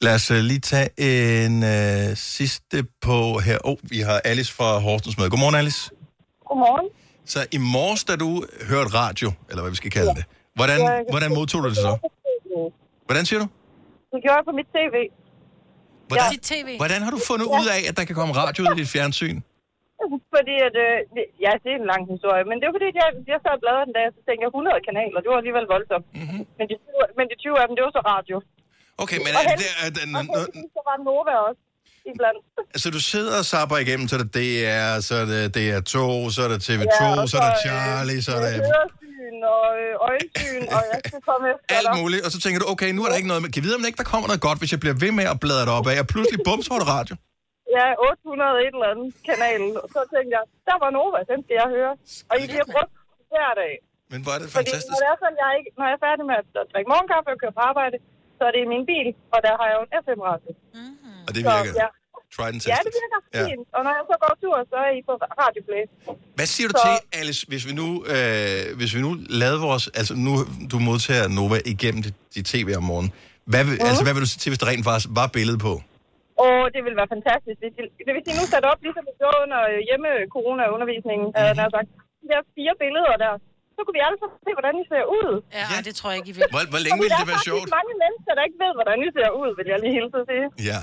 Lad 0.03 0.14
os 0.14 0.30
uh, 0.30 0.36
lige 0.36 0.61
tage 0.61 0.88
en 1.46 1.62
uh, 1.62 2.16
sidste 2.16 2.84
på 3.01 3.38
her. 3.38 3.59
Åh, 3.64 3.72
oh, 3.72 3.76
vi 3.82 4.01
har 4.01 4.20
Alice 4.24 4.55
fra 4.55 4.78
Horsens 4.78 5.18
med. 5.18 5.30
Godmorgen, 5.30 5.55
Alice. 5.55 5.90
Godmorgen. 6.49 6.88
Så 7.26 7.46
i 7.53 7.59
morges, 7.59 8.05
da 8.05 8.16
du 8.16 8.44
hørte 8.68 8.90
radio, 8.94 9.32
eller 9.51 9.62
hvad 9.62 9.70
vi 9.70 9.76
skal 9.76 9.90
kalde 9.90 10.14
det, 10.14 10.24
hvordan, 10.55 10.80
Ja, 10.80 11.01
hvordan 11.11 11.34
modtog 11.34 11.62
du 11.62 11.68
det 11.68 11.76
så? 11.76 11.99
Hvordan 13.07 13.26
siger 13.26 13.40
du? 13.40 13.46
Det 14.12 14.22
gjorde 14.22 14.36
jeg 14.36 14.44
på 14.44 14.53
mit 14.53 14.66
tv. 14.66 14.96
Hvordan, 16.09 16.38
TV. 16.42 16.76
hvordan 16.76 17.03
har 17.03 17.11
du 17.11 17.20
fundet 17.26 17.46
ud 17.46 17.66
af, 17.76 17.88
at 17.88 17.96
der 17.96 18.05
kan 18.05 18.14
komme 18.14 18.34
radio 18.34 18.64
ud 18.64 18.76
i 18.76 18.80
dit 18.80 18.88
fjernsyn? 18.88 19.40
Fordi 20.36 20.55
at, 20.68 20.74
øh, 20.86 20.96
det- 21.14 21.30
ja, 21.44 21.53
det 21.62 21.68
er 21.74 21.78
en 21.82 21.88
lang 21.92 22.03
historie, 22.14 22.42
men 22.51 22.57
det 22.59 22.64
var 22.68 22.74
fordi, 22.78 22.88
at 22.92 22.99
jeg, 23.03 23.09
jeg 23.32 23.38
sad 23.44 23.53
og 23.59 23.62
bladrede 23.64 23.86
den 23.88 23.94
dag, 23.99 24.05
og 24.11 24.14
så 24.16 24.20
tænkte 24.26 24.42
jeg 24.44 24.51
100 24.57 24.86
kanaler, 24.88 25.18
det 25.24 25.30
var 25.32 25.38
alligevel 25.42 25.66
voldsomt. 25.74 26.07
Mhm. 26.11 26.20
Mm-hmm. 26.22 26.42
Men, 26.59 26.64
de, 26.70 26.74
20 26.76 27.09
men 27.18 27.24
de 27.30 27.34
20 27.44 27.61
af 27.62 27.64
dem, 27.68 27.74
det 27.78 27.84
var 27.86 27.92
så 27.99 28.03
radio. 28.14 28.36
Okay, 29.05 29.18
men 29.26 29.32
og 29.38 29.42
er 29.53 29.57
det, 29.62 29.70
er, 29.84 29.90
den, 29.99 30.09
og 30.18 30.22
heldigvis, 30.30 30.70
så 30.76 30.80
var 30.88 30.96
Nova 31.09 31.34
også 31.49 31.62
iblandt. 32.11 32.40
altså 32.74 32.88
du 32.96 33.01
sidder 33.12 33.34
og 33.42 33.46
sapper 33.53 33.76
igennem, 33.84 34.07
så 34.11 34.14
er 34.18 34.22
det 34.24 34.30
DR, 34.38 34.94
så 35.09 35.14
er 35.22 35.26
det 35.32 35.42
DR2, 35.59 35.96
så 36.34 36.40
er 36.46 36.51
det 36.53 36.59
TV2, 36.68 36.82
Ja, 36.84 36.96
så 37.01 37.05
er 37.11 37.14
der 37.20 37.26
så, 37.34 37.38
øh, 37.49 37.62
Charlie, 37.64 38.20
så 38.26 38.30
er 38.36 38.40
der 38.44 38.51
Høresyn 38.68 39.38
og 39.57 39.66
øh, 39.82 39.92
øjensyn, 40.11 40.62
og 40.76 40.80
jeg 40.92 41.01
skal 41.09 41.20
komme 41.30 41.44
efter 41.53 41.66
alt 41.78 41.90
muligt, 42.01 42.22
og 42.26 42.30
så 42.34 42.38
tænker 42.44 42.59
du, 42.62 42.66
okay, 42.74 42.90
nu 42.96 43.01
er 43.05 43.09
der 43.11 43.16
ikke 43.20 43.30
noget, 43.32 43.42
men 43.44 43.51
kan 43.57 43.62
vide, 43.66 43.74
om 43.76 43.80
der 43.82 43.88
ikke 43.92 44.03
der 44.05 44.09
kommer 44.12 44.26
noget 44.30 44.42
godt, 44.49 44.59
hvis 44.61 44.70
jeg 44.74 44.80
bliver 44.84 44.96
ved 45.05 45.12
med 45.18 45.26
at 45.34 45.38
bladre 45.44 45.64
det 45.68 45.72
op 45.78 45.86
af, 45.92 45.96
og 46.05 46.07
pludselig 46.14 46.38
bum, 46.46 46.61
så 46.66 46.70
er 46.76 46.80
der 46.84 46.90
radio. 46.99 47.14
Ja, 47.76 47.86
800 47.98 48.66
et 48.66 48.74
eller 48.76 48.88
andet 48.92 49.08
kanal. 49.28 49.62
Og 49.82 49.88
så 49.94 50.00
tænkte 50.12 50.32
jeg, 50.36 50.44
der 50.68 50.76
var 50.82 50.90
Nova, 50.96 51.18
den 51.32 51.38
skal 51.44 51.56
jeg 51.62 51.68
høre. 51.76 51.92
Og 52.30 52.34
I 52.42 52.44
bliver 52.52 52.66
brugt 52.74 52.92
hver 53.32 53.50
dag. 53.62 53.74
Men 54.12 54.18
hvor 54.24 54.32
er 54.36 54.40
det 54.42 54.48
Fordi 54.48 54.56
fantastisk. 54.58 54.90
når 54.92 54.98
det 55.02 55.08
er 55.12 55.16
sådan, 55.22 55.38
jeg 55.44 55.50
ikke, 55.58 55.70
når 55.78 55.84
jeg 55.90 55.94
er 55.98 56.02
færdig 56.08 56.24
med 56.30 56.36
at 56.42 56.46
drikke 56.72 56.88
morgenkaffe 56.92 57.28
og 57.34 57.38
køre 57.42 57.54
på 57.58 57.62
arbejde, 57.70 57.96
så 58.36 58.42
er 58.48 58.52
det 58.54 58.60
i 58.66 58.68
min 58.74 58.84
bil, 58.92 59.08
og 59.34 59.38
der 59.46 59.52
har 59.60 59.66
jeg 59.70 59.76
jo 59.78 59.82
en 59.88 59.92
FM-radio. 60.04 60.50
Og 61.26 61.30
det 61.34 61.40
Så, 61.46 61.50
virker. 61.56 61.74
ja. 61.82 61.88
Try 62.36 62.46
and 62.52 62.60
ja, 62.70 62.74
test 62.74 62.84
det 62.86 62.92
virker 63.02 63.20
Ja. 63.36 63.42
fint. 63.48 63.66
Og 63.76 63.80
når 63.84 63.92
jeg 63.98 64.04
så 64.10 64.16
går 64.24 64.32
tur, 64.42 64.56
så 64.72 64.76
er 64.86 64.90
I 64.98 65.00
på 65.08 65.14
radioplay. 65.44 65.82
Hvad 66.38 66.46
siger 66.54 66.68
du 66.68 66.74
Så- 66.76 66.82
til, 66.84 66.94
Alice, 67.20 67.40
hvis 67.50 67.62
vi 67.68 67.72
nu, 67.80 67.88
øh, 68.14 68.76
hvis 68.78 68.90
vi 68.96 69.00
nu 69.06 69.10
lavede 69.42 69.60
vores... 69.68 69.84
Altså 70.00 70.14
nu, 70.26 70.32
du 70.72 70.76
modtager 70.88 71.26
Nova 71.38 71.56
igennem 71.74 72.00
dit, 72.06 72.14
dit 72.34 72.46
tv 72.52 72.68
om 72.80 72.82
morgenen. 72.90 73.12
Hvad 73.52 73.64
vil, 73.64 73.74
Mhm. 73.74 73.86
altså, 73.88 74.02
hvad 74.04 74.14
vil 74.14 74.22
du 74.22 74.30
sige 74.32 74.40
til, 74.42 74.50
hvis 74.50 74.58
der 74.62 74.66
rent 74.72 74.84
faktisk 74.84 75.08
var 75.20 75.26
billede 75.38 75.58
på? 75.58 75.72
Det 76.74 76.80
ville 76.84 76.98
være 77.00 77.10
fantastisk. 77.16 77.58
Hvis 77.62 77.74
de, 77.78 77.82
det 78.06 78.12
vil 78.14 78.22
sige, 78.26 78.36
nu 78.40 78.44
sat 78.54 78.66
op, 78.70 78.78
ligesom 78.86 79.02
vi 79.08 79.14
gjorde 79.20 79.38
under 79.44 79.60
øh, 79.70 79.78
hjemme-corona-undervisningen, 79.88 81.26
mm-hmm. 81.30 81.56
Mhm. 81.56 81.68
øh, 81.68 81.74
sagt. 81.76 81.88
De 82.20 82.26
der 82.32 82.40
fire 82.56 82.74
billeder 82.82 83.14
der. 83.24 83.32
Så 83.74 83.80
kunne 83.84 83.96
vi 83.98 84.04
alle 84.06 84.18
sammen 84.20 84.38
se, 84.46 84.50
hvordan 84.58 84.74
I 84.82 84.84
ser 84.92 85.04
ud. 85.20 85.30
Ja, 85.58 85.64
ja. 85.72 85.78
det 85.86 85.92
tror 85.98 86.08
jeg 86.10 86.18
ikke, 86.20 86.30
I 86.32 86.34
vil. 86.36 86.42
Hvor, 86.54 86.62
hvor 86.74 86.82
længe 86.86 86.98
ville 87.04 87.16
det 87.22 87.28
være 87.32 87.42
sjovt? 87.50 87.64
Der 87.64 87.72
er 87.74 87.78
mange 87.80 87.94
mennesker, 88.04 88.32
der 88.38 88.42
ikke 88.48 88.58
ved, 88.64 88.72
hvordan 88.78 88.96
I 89.06 89.08
ser 89.18 89.30
ud, 89.42 89.50
vil 89.58 89.66
jeg 89.72 89.78
lige 89.84 89.94
hilse 89.98 90.16
at 90.22 90.26
sige. 90.30 90.46
Ja. 90.70 90.80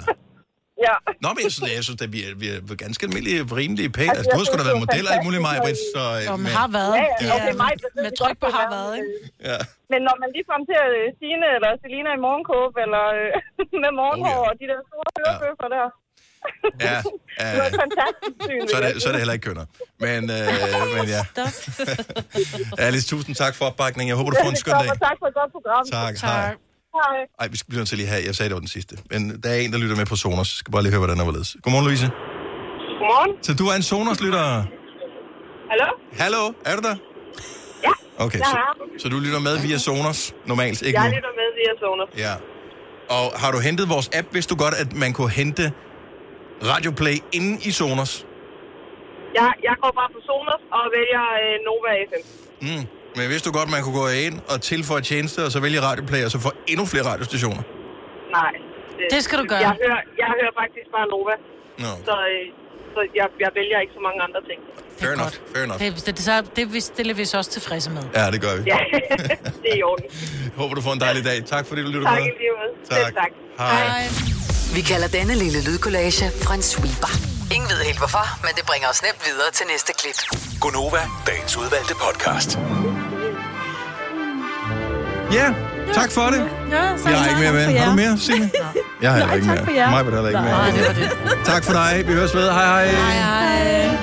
Ja. 0.88 0.96
Nå, 1.24 1.30
men 1.36 1.42
jeg 1.46 1.52
synes, 1.56 1.68
jeg 1.78 1.84
synes 1.88 2.02
at 2.08 2.12
vi 2.16 2.20
er, 2.28 2.32
vi 2.44 2.48
er 2.56 2.76
ganske 2.86 3.02
almindelige, 3.08 3.40
rimelige 3.60 3.90
pæne. 3.98 4.12
Altså, 4.12 4.20
Altså, 4.22 4.32
du 4.34 4.38
har 4.40 4.46
sgu 4.48 4.54
da 4.62 4.64
været 4.70 4.78
det 4.78 4.82
er 4.82 4.86
modeller 4.86 5.12
alt 5.16 5.24
muligt, 5.28 5.42
mig, 5.48 5.56
Britt, 5.66 5.80
så... 5.96 6.02
øh, 6.18 6.22
Jo, 6.30 6.34
men 6.44 6.50
har 6.62 6.70
været. 6.80 6.94
Ja, 7.02 7.06
ja, 7.10 7.16
Det 7.22 7.28
okay, 7.38 7.52
er 7.56 7.58
mig, 7.64 7.72
det 7.84 7.90
med 8.06 8.12
tryk 8.22 8.38
på 8.44 8.48
det 8.52 8.56
har 8.62 8.68
været, 8.78 8.92
ikke? 9.00 9.10
Ja. 9.50 9.60
Men 9.92 10.00
når 10.08 10.16
man 10.22 10.28
lige 10.36 10.46
frem 10.50 10.62
til 10.70 10.78
øh, 11.00 11.06
Stine 11.18 11.46
eller 11.56 11.70
Selina 11.84 12.10
i 12.18 12.22
morgenkåb, 12.28 12.72
eller 12.86 13.04
øh, 13.20 13.30
med 13.84 13.92
morgenhår, 14.02 14.38
Oh, 14.42 14.48
og 14.50 14.54
de 14.62 14.66
der 14.72 14.80
store 14.90 15.08
hørebøffer 15.20 15.70
der. 15.78 15.88
Ja, 16.88 16.98
Det 17.52 17.60
var 17.62 17.68
et 17.72 17.78
fantastisk 17.86 18.36
syn. 18.48 18.62
så, 18.72 18.76
er 18.80 18.82
det, 18.86 18.92
så 19.02 19.06
er 19.10 19.12
det 19.14 19.20
heller 19.24 19.36
ikke 19.38 19.48
kønner. 19.50 19.66
Men, 20.06 20.22
øh, 20.38 20.48
men 20.96 21.06
ja. 21.16 21.22
Alice, 22.86 23.06
tusind 23.14 23.36
tak 23.44 23.54
for 23.56 23.66
opbakningen. 23.66 24.10
Jeg 24.10 24.18
håber, 24.20 24.30
du 24.32 24.38
får 24.44 24.50
en 24.50 24.56
skøn 24.64 24.74
dag. 24.74 24.88
Tak 25.10 25.18
for 25.22 25.28
et 25.32 25.36
godt 25.42 25.52
program. 25.56 25.84
Tak, 26.00 26.14
hej. 26.22 26.56
Hej. 26.98 27.18
Ej, 27.40 27.48
vi 27.54 27.58
skal 27.58 27.68
blive 27.70 27.80
nødt 27.80 27.90
til 27.90 27.98
lige 27.98 28.10
her. 28.14 28.18
Jeg 28.30 28.36
sagde, 28.36 28.50
det 28.50 28.56
var 28.60 28.60
den 28.68 28.74
sidste. 28.78 28.94
Men 29.12 29.22
der 29.44 29.50
er 29.50 29.56
en, 29.66 29.72
der 29.74 29.80
lytter 29.84 29.96
med 30.02 30.06
på 30.06 30.16
Sonos. 30.16 30.38
Jeg 30.54 30.60
skal 30.62 30.72
bare 30.72 30.84
lige 30.84 30.92
høre, 30.94 31.04
hvordan 31.06 31.18
der 31.20 31.26
var 31.26 31.32
ledes. 31.38 31.50
Godmorgen, 31.64 31.86
Louise. 31.88 32.08
Godmorgen. 33.00 33.32
Så 33.48 33.52
du 33.60 33.64
er 33.72 33.76
en 33.82 33.86
Sonos-lytter? 33.92 34.46
Hallo? 35.72 35.88
Hallo, 36.22 36.44
er 36.70 36.76
du 36.80 36.82
der? 36.90 36.96
Ja, 37.88 37.94
Okay, 38.26 38.40
så, 38.40 38.58
så 39.02 39.10
du 39.14 39.18
lytter 39.26 39.40
med 39.40 39.56
via 39.68 39.78
Sonos 39.78 40.20
normalt, 40.52 40.82
ikke 40.82 41.00
Jeg 41.00 41.10
nu? 41.10 41.16
lytter 41.16 41.34
med 41.42 41.48
via 41.60 41.74
Sonos. 41.84 42.10
Ja. 42.26 42.34
Og 43.18 43.26
har 43.42 43.52
du 43.56 43.60
hentet 43.68 43.86
vores 43.90 44.08
app? 44.20 44.28
Vidste 44.36 44.50
du 44.56 44.58
godt, 44.64 44.76
at 44.84 44.90
man 45.04 45.14
kunne 45.14 45.30
hente 45.42 45.66
Radioplay 46.72 47.16
inde 47.38 47.52
i 47.70 47.72
Sonos? 47.80 48.12
Jeg, 49.40 49.50
jeg 49.68 49.76
går 49.84 49.92
bare 50.00 50.10
på 50.16 50.20
Sonos 50.28 50.62
og 50.78 50.84
vælger 50.98 51.24
øh, 51.44 51.54
Nova 51.68 51.92
FM. 52.10 52.24
Mm. 52.66 52.84
Men 53.18 53.30
vidste 53.30 53.46
du 53.50 53.54
godt, 53.60 53.70
man 53.76 53.82
kunne 53.84 54.00
gå 54.04 54.08
ind 54.08 54.36
og 54.52 54.62
tilføje 54.62 55.02
tjenester, 55.02 55.42
og 55.46 55.52
så 55.52 55.60
vælge 55.60 55.82
Radioplay, 55.82 56.22
og 56.26 56.32
så 56.32 56.40
få 56.40 56.52
endnu 56.68 56.86
flere 56.86 57.06
radiostationer? 57.12 57.64
Nej. 58.40 58.54
Det 59.14 59.24
skal 59.24 59.38
du 59.40 59.46
gøre. 59.52 59.60
Jeg 59.60 59.76
hører, 59.84 60.02
jeg 60.22 60.28
hører 60.40 60.54
faktisk 60.62 60.88
bare 60.96 61.08
Nova. 61.14 61.36
Nå. 61.84 61.92
Så, 62.08 62.16
øh, 62.34 62.44
så 62.94 63.00
jeg, 63.20 63.28
jeg 63.44 63.50
vælger 63.60 63.78
ikke 63.84 63.94
så 63.98 64.02
mange 64.08 64.20
andre 64.28 64.42
ting. 64.50 64.60
Fair 65.00 65.12
enough, 65.18 65.34
fair 65.54 65.64
enough. 65.64 65.80
Det, 65.82 66.06
det, 66.06 66.18
det, 66.18 66.56
det, 66.56 66.74
det 66.74 66.84
stiller 66.84 67.14
vi 67.14 67.26
så 67.26 67.38
også 67.38 67.52
tilfredse 67.52 67.90
med. 67.92 68.04
Ja, 68.20 68.32
det 68.32 68.42
gør 68.42 68.54
vi. 68.58 68.62
Ja, 68.74 68.80
det 69.64 69.70
er 69.74 69.78
i 69.82 69.84
orden. 69.84 70.06
Håber, 70.60 70.76
du 70.76 70.82
får 70.82 70.94
en 70.94 71.00
dejlig 71.00 71.24
dag. 71.26 71.38
Tak 71.46 71.66
fordi 71.66 71.82
du 71.82 71.88
lytter 71.88 72.08
Tak 72.10 72.20
med. 72.20 72.26
i 72.28 72.32
lige 72.42 72.52
måde. 72.60 72.72
Tak. 72.90 72.98
Selv 72.98 73.16
tak. 73.22 73.32
Hej. 73.60 74.04
Vi 74.76 74.82
kalder 74.82 75.08
denne 75.08 75.34
lille 75.44 75.60
lydkollage 75.68 76.26
Frans 76.44 76.66
sweeper. 76.66 77.35
Ingen 77.52 77.70
ved 77.70 77.78
helt 77.86 77.98
hvorfor, 77.98 78.26
men 78.42 78.52
det 78.56 78.64
bringer 78.66 78.88
os 78.90 79.02
nemt 79.04 79.22
videre 79.26 79.52
til 79.54 79.66
næste 79.74 79.94
klip. 80.00 80.18
Gonova, 80.62 81.02
dagens 81.28 81.58
udvalgte 81.58 81.94
podcast. 82.06 82.60
Ja, 85.34 85.48
tak 85.94 86.12
for 86.12 86.26
det. 86.34 86.42
Ja, 86.72 86.84
Jeg 87.12 87.20
har 87.20 87.30
ikke 87.30 87.42
mere 87.42 87.54
med. 87.54 87.78
Har 87.80 87.90
du 87.90 87.96
mere, 87.96 88.18
Signe? 88.18 88.52
Jeg 89.02 89.12
har 89.12 89.18
heller 89.18 89.34
ikke 89.34 89.48
tak 89.48 89.56
mere. 89.56 89.66
for 89.66 89.72
jer. 89.72 89.90
Mig 89.90 90.06
vil 90.06 90.14
heller 90.14 90.30
ikke 90.30 90.42
Nej, 90.42 90.72
mere. 90.72 90.88
det 90.88 90.88
var 90.88 90.94
det. 91.36 91.46
Tak 91.46 91.64
for 91.64 91.74
dig. 91.74 92.04
Vi 92.08 92.14
høres 92.14 92.36
ved. 92.36 92.52
Hej 92.52 92.66
hej. 92.66 92.86
Hej, 92.86 93.14
hej. 93.14 93.98